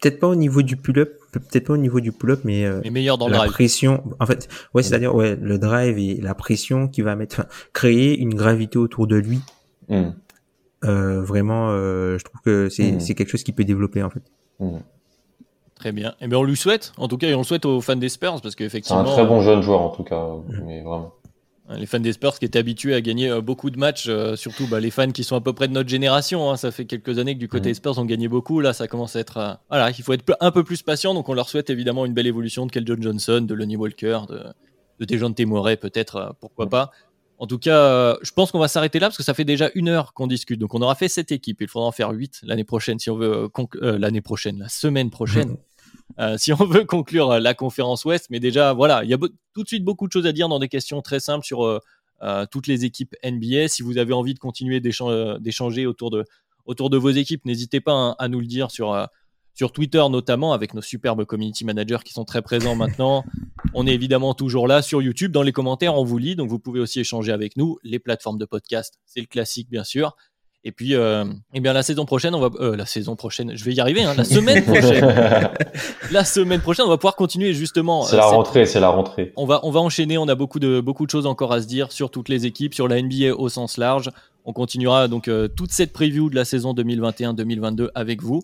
Peut-être 0.00 0.18
pas 0.18 0.26
au 0.26 0.34
niveau 0.34 0.62
du 0.62 0.76
pull-up, 0.76 1.16
peut-être 1.30 1.66
pas 1.66 1.74
au 1.74 1.76
niveau 1.76 2.00
du 2.00 2.10
pull-up, 2.10 2.40
mais, 2.44 2.64
euh, 2.64 2.80
mais 2.82 2.90
meilleur 2.90 3.18
dans 3.18 3.28
la 3.28 3.34
le 3.34 3.38
drive. 3.38 3.52
pression. 3.52 4.02
En 4.18 4.26
fait, 4.26 4.48
ouais, 4.74 4.82
c'est-à-dire 4.82 5.14
ouais, 5.14 5.36
le 5.40 5.58
drive 5.58 5.96
et 5.96 6.20
la 6.20 6.34
pression 6.34 6.88
qui 6.88 7.02
va 7.02 7.14
mettre, 7.14 7.46
créer 7.72 8.18
une 8.18 8.34
gravité 8.34 8.78
autour 8.78 9.06
de 9.06 9.16
lui. 9.16 9.40
Hmm. 9.88 10.10
Euh, 10.84 11.22
vraiment, 11.22 11.68
euh, 11.70 12.18
je 12.18 12.24
trouve 12.24 12.40
que 12.40 12.68
c'est 12.68 12.90
mmh. 12.90 13.14
quelque 13.14 13.28
chose 13.28 13.44
qui 13.44 13.52
peut 13.52 13.62
développer 13.62 14.02
en 14.02 14.10
fait. 14.10 14.22
Mmh. 14.58 14.78
Très 15.82 15.90
bien. 15.90 16.10
Et 16.10 16.26
eh 16.26 16.26
bien 16.28 16.38
on 16.38 16.44
lui 16.44 16.56
souhaite, 16.56 16.92
en 16.96 17.08
tout 17.08 17.18
cas, 17.18 17.26
et 17.26 17.34
on 17.34 17.38
le 17.38 17.44
souhaite 17.44 17.64
aux 17.64 17.80
fans 17.80 17.96
des 17.96 18.08
Spurs 18.08 18.40
parce 18.40 18.54
qu'effectivement. 18.54 19.04
C'est 19.04 19.10
un 19.10 19.14
très 19.14 19.26
bon 19.26 19.40
jeune 19.40 19.62
joueur 19.62 19.80
en 19.80 19.88
tout 19.88 20.04
cas, 20.04 20.26
mmh. 20.26 20.62
mais 20.64 20.80
vraiment. 20.80 21.12
Les 21.70 21.86
fans 21.86 21.98
des 21.98 22.12
Spurs 22.12 22.38
qui 22.38 22.44
étaient 22.44 22.60
habitués 22.60 22.94
à 22.94 23.00
gagner 23.00 23.30
euh, 23.30 23.40
beaucoup 23.40 23.68
de 23.68 23.76
matchs, 23.76 24.06
euh, 24.06 24.36
surtout 24.36 24.68
bah, 24.68 24.78
les 24.78 24.92
fans 24.92 25.10
qui 25.10 25.24
sont 25.24 25.34
à 25.34 25.40
peu 25.40 25.52
près 25.52 25.66
de 25.66 25.72
notre 25.72 25.88
génération. 25.88 26.52
Hein, 26.52 26.56
ça 26.56 26.70
fait 26.70 26.84
quelques 26.84 27.18
années 27.18 27.34
que 27.34 27.40
du 27.40 27.48
côté 27.48 27.70
des 27.70 27.74
Spurs 27.74 27.98
on 27.98 28.04
gagnait 28.04 28.28
beaucoup. 28.28 28.60
Là, 28.60 28.72
ça 28.72 28.86
commence 28.86 29.16
à 29.16 29.20
être. 29.20 29.38
Euh, 29.38 29.54
voilà, 29.70 29.90
il 29.90 30.04
faut 30.04 30.12
être 30.12 30.36
un 30.38 30.52
peu 30.52 30.62
plus 30.62 30.82
patient. 30.82 31.14
Donc 31.14 31.28
on 31.28 31.34
leur 31.34 31.48
souhaite 31.48 31.68
évidemment 31.68 32.06
une 32.06 32.14
belle 32.14 32.28
évolution 32.28 32.64
de 32.64 32.70
Keldon 32.70 32.98
Johnson, 33.00 33.40
de 33.40 33.54
Lonnie 33.54 33.76
Walker, 33.76 34.20
de, 34.28 35.04
de 35.04 35.44
Moret 35.46 35.76
peut-être, 35.76 36.36
pourquoi 36.40 36.68
pas. 36.68 36.92
En 37.42 37.48
tout 37.48 37.58
cas, 37.58 37.76
euh, 37.76 38.16
je 38.22 38.30
pense 38.30 38.52
qu'on 38.52 38.60
va 38.60 38.68
s'arrêter 38.68 39.00
là 39.00 39.08
parce 39.08 39.16
que 39.16 39.24
ça 39.24 39.34
fait 39.34 39.44
déjà 39.44 39.68
une 39.74 39.88
heure 39.88 40.14
qu'on 40.14 40.28
discute. 40.28 40.60
Donc, 40.60 40.74
on 40.74 40.80
aura 40.80 40.94
fait 40.94 41.08
cette 41.08 41.32
équipe. 41.32 41.60
Il 41.60 41.66
faudra 41.66 41.88
en 41.88 41.90
faire 41.90 42.10
huit 42.10 42.38
l'année 42.44 42.62
prochaine 42.62 43.00
si 43.00 43.10
on 43.10 43.16
veut 43.16 43.50
euh, 43.82 43.98
l'année 43.98 44.20
prochaine, 44.20 44.60
la 44.60 44.68
semaine 44.68 45.10
prochaine, 45.10 45.56
euh, 46.18 46.36
si 46.38 46.52
on 46.52 46.56
veut 46.64 46.84
conclure 46.84 47.40
la 47.40 47.54
conférence 47.54 48.04
Ouest. 48.04 48.26
Mais 48.30 48.40
déjà, 48.40 48.72
voilà, 48.72 49.04
il 49.04 49.10
y 49.10 49.14
a 49.14 49.18
tout 49.18 49.62
de 49.62 49.68
suite 49.68 49.84
beaucoup 49.84 50.06
de 50.06 50.12
choses 50.12 50.26
à 50.26 50.32
dire 50.32 50.48
dans 50.48 50.58
des 50.58 50.68
questions 50.68 51.02
très 51.02 51.20
simples 51.20 51.44
sur 51.44 51.64
euh, 51.64 52.46
toutes 52.50 52.66
les 52.66 52.84
équipes 52.84 53.14
NBA. 53.24 53.68
Si 53.68 53.82
vous 53.82 53.98
avez 53.98 54.12
envie 54.12 54.34
de 54.34 54.38
continuer 54.38 54.80
d'échanger 54.80 55.86
autour 55.86 56.10
de 56.10 56.24
autour 56.64 56.90
de 56.90 56.96
vos 56.96 57.10
équipes, 57.10 57.44
n'hésitez 57.44 57.80
pas 57.80 57.92
hein, 57.92 58.14
à 58.18 58.28
nous 58.28 58.38
le 58.38 58.46
dire 58.46 58.70
sur 58.70 58.94
sur 59.54 59.72
Twitter 59.72 60.02
notamment 60.10 60.52
avec 60.52 60.74
nos 60.74 60.80
superbes 60.80 61.24
community 61.24 61.64
managers 61.64 61.98
qui 62.04 62.12
sont 62.12 62.24
très 62.24 62.42
présents 62.42 62.74
maintenant. 62.74 63.24
On 63.74 63.86
est 63.86 63.92
évidemment 63.92 64.34
toujours 64.34 64.66
là 64.66 64.82
sur 64.82 65.02
YouTube. 65.02 65.32
Dans 65.32 65.42
les 65.42 65.52
commentaires, 65.52 65.94
on 65.94 66.04
vous 66.04 66.18
lit, 66.18 66.36
donc 66.36 66.48
vous 66.48 66.58
pouvez 66.58 66.80
aussi 66.80 67.00
échanger 67.00 67.32
avec 67.32 67.56
nous. 67.56 67.78
Les 67.82 67.98
plateformes 67.98 68.38
de 68.38 68.44
podcast, 68.44 68.98
c'est 69.04 69.20
le 69.20 69.26
classique 69.26 69.68
bien 69.70 69.84
sûr. 69.84 70.16
Et 70.64 70.70
puis, 70.70 70.94
euh, 70.94 71.24
eh 71.54 71.60
bien 71.60 71.72
la 71.72 71.82
saison 71.82 72.04
prochaine, 72.04 72.36
on 72.36 72.40
va 72.40 72.50
euh, 72.60 72.76
la 72.76 72.86
saison 72.86 73.16
prochaine, 73.16 73.56
je 73.56 73.64
vais 73.64 73.72
y 73.72 73.80
arriver. 73.80 74.04
Hein, 74.04 74.14
la 74.16 74.24
semaine 74.36 74.64
prochaine, 74.64 75.12
la 76.12 76.24
semaine 76.24 76.60
prochaine, 76.60 76.86
on 76.86 76.88
va 76.88 76.98
pouvoir 76.98 77.16
continuer 77.16 77.52
justement. 77.52 78.02
C'est 78.02 78.16
la 78.16 78.26
rentrée, 78.26 78.64
c'est 78.64 78.78
la 78.78 78.88
rentrée. 78.88 79.32
On 79.36 79.44
va 79.44 79.60
on 79.64 79.72
va 79.72 79.80
enchaîner. 79.80 80.18
On 80.18 80.28
a 80.28 80.36
beaucoup 80.36 80.60
de 80.60 80.80
beaucoup 80.80 81.04
de 81.04 81.10
choses 81.10 81.26
encore 81.26 81.52
à 81.52 81.60
se 81.60 81.66
dire 81.66 81.90
sur 81.90 82.10
toutes 82.10 82.28
les 82.28 82.46
équipes, 82.46 82.74
sur 82.74 82.86
la 82.86 83.02
NBA 83.02 83.34
au 83.36 83.48
sens 83.48 83.76
large. 83.76 84.10
On 84.44 84.52
continuera 84.52 85.08
donc 85.08 85.28
euh, 85.28 85.48
toute 85.48 85.70
cette 85.72 85.92
preview 85.92 86.28
de 86.28 86.34
la 86.34 86.44
saison 86.44 86.74
2021-2022 86.74 87.88
avec 87.94 88.22
vous. 88.22 88.42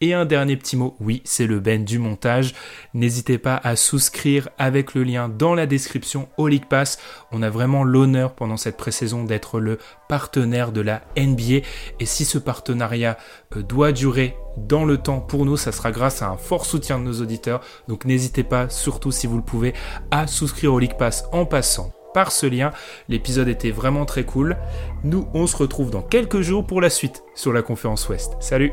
Et 0.00 0.14
un 0.14 0.24
dernier 0.24 0.56
petit 0.56 0.76
mot, 0.76 0.96
oui, 1.00 1.22
c'est 1.24 1.46
le 1.46 1.58
Ben 1.58 1.84
du 1.84 1.98
montage. 1.98 2.54
N'hésitez 2.94 3.36
pas 3.36 3.56
à 3.56 3.74
souscrire 3.74 4.48
avec 4.56 4.94
le 4.94 5.02
lien 5.02 5.28
dans 5.28 5.54
la 5.54 5.66
description 5.66 6.28
au 6.36 6.46
League 6.46 6.66
Pass. 6.68 6.98
On 7.32 7.42
a 7.42 7.50
vraiment 7.50 7.82
l'honneur 7.82 8.34
pendant 8.34 8.56
cette 8.56 8.76
pré-saison 8.76 9.24
d'être 9.24 9.58
le 9.58 9.78
partenaire 10.08 10.70
de 10.70 10.80
la 10.80 11.02
NBA. 11.16 11.66
Et 11.98 12.06
si 12.06 12.24
ce 12.24 12.38
partenariat 12.38 13.18
euh, 13.56 13.62
doit 13.62 13.92
durer 13.92 14.36
dans 14.56 14.84
le 14.84 14.98
temps 14.98 15.20
pour 15.20 15.44
nous, 15.44 15.56
ça 15.56 15.72
sera 15.72 15.90
grâce 15.90 16.22
à 16.22 16.28
un 16.28 16.36
fort 16.36 16.64
soutien 16.64 16.98
de 16.98 17.04
nos 17.04 17.20
auditeurs. 17.20 17.60
Donc 17.88 18.04
n'hésitez 18.04 18.44
pas, 18.44 18.68
surtout 18.68 19.10
si 19.10 19.26
vous 19.26 19.36
le 19.36 19.42
pouvez, 19.42 19.74
à 20.10 20.28
souscrire 20.28 20.74
au 20.74 20.78
League 20.78 20.96
Pass 20.96 21.24
en 21.32 21.44
passant 21.44 21.92
par 22.14 22.30
ce 22.30 22.46
lien. 22.46 22.70
L'épisode 23.08 23.48
était 23.48 23.70
vraiment 23.70 24.04
très 24.04 24.24
cool. 24.24 24.56
Nous, 25.02 25.28
on 25.34 25.46
se 25.46 25.56
retrouve 25.56 25.90
dans 25.90 26.02
quelques 26.02 26.40
jours 26.40 26.66
pour 26.66 26.80
la 26.80 26.90
suite 26.90 27.22
sur 27.34 27.52
la 27.52 27.62
conférence 27.62 28.08
Ouest. 28.08 28.36
Salut 28.40 28.72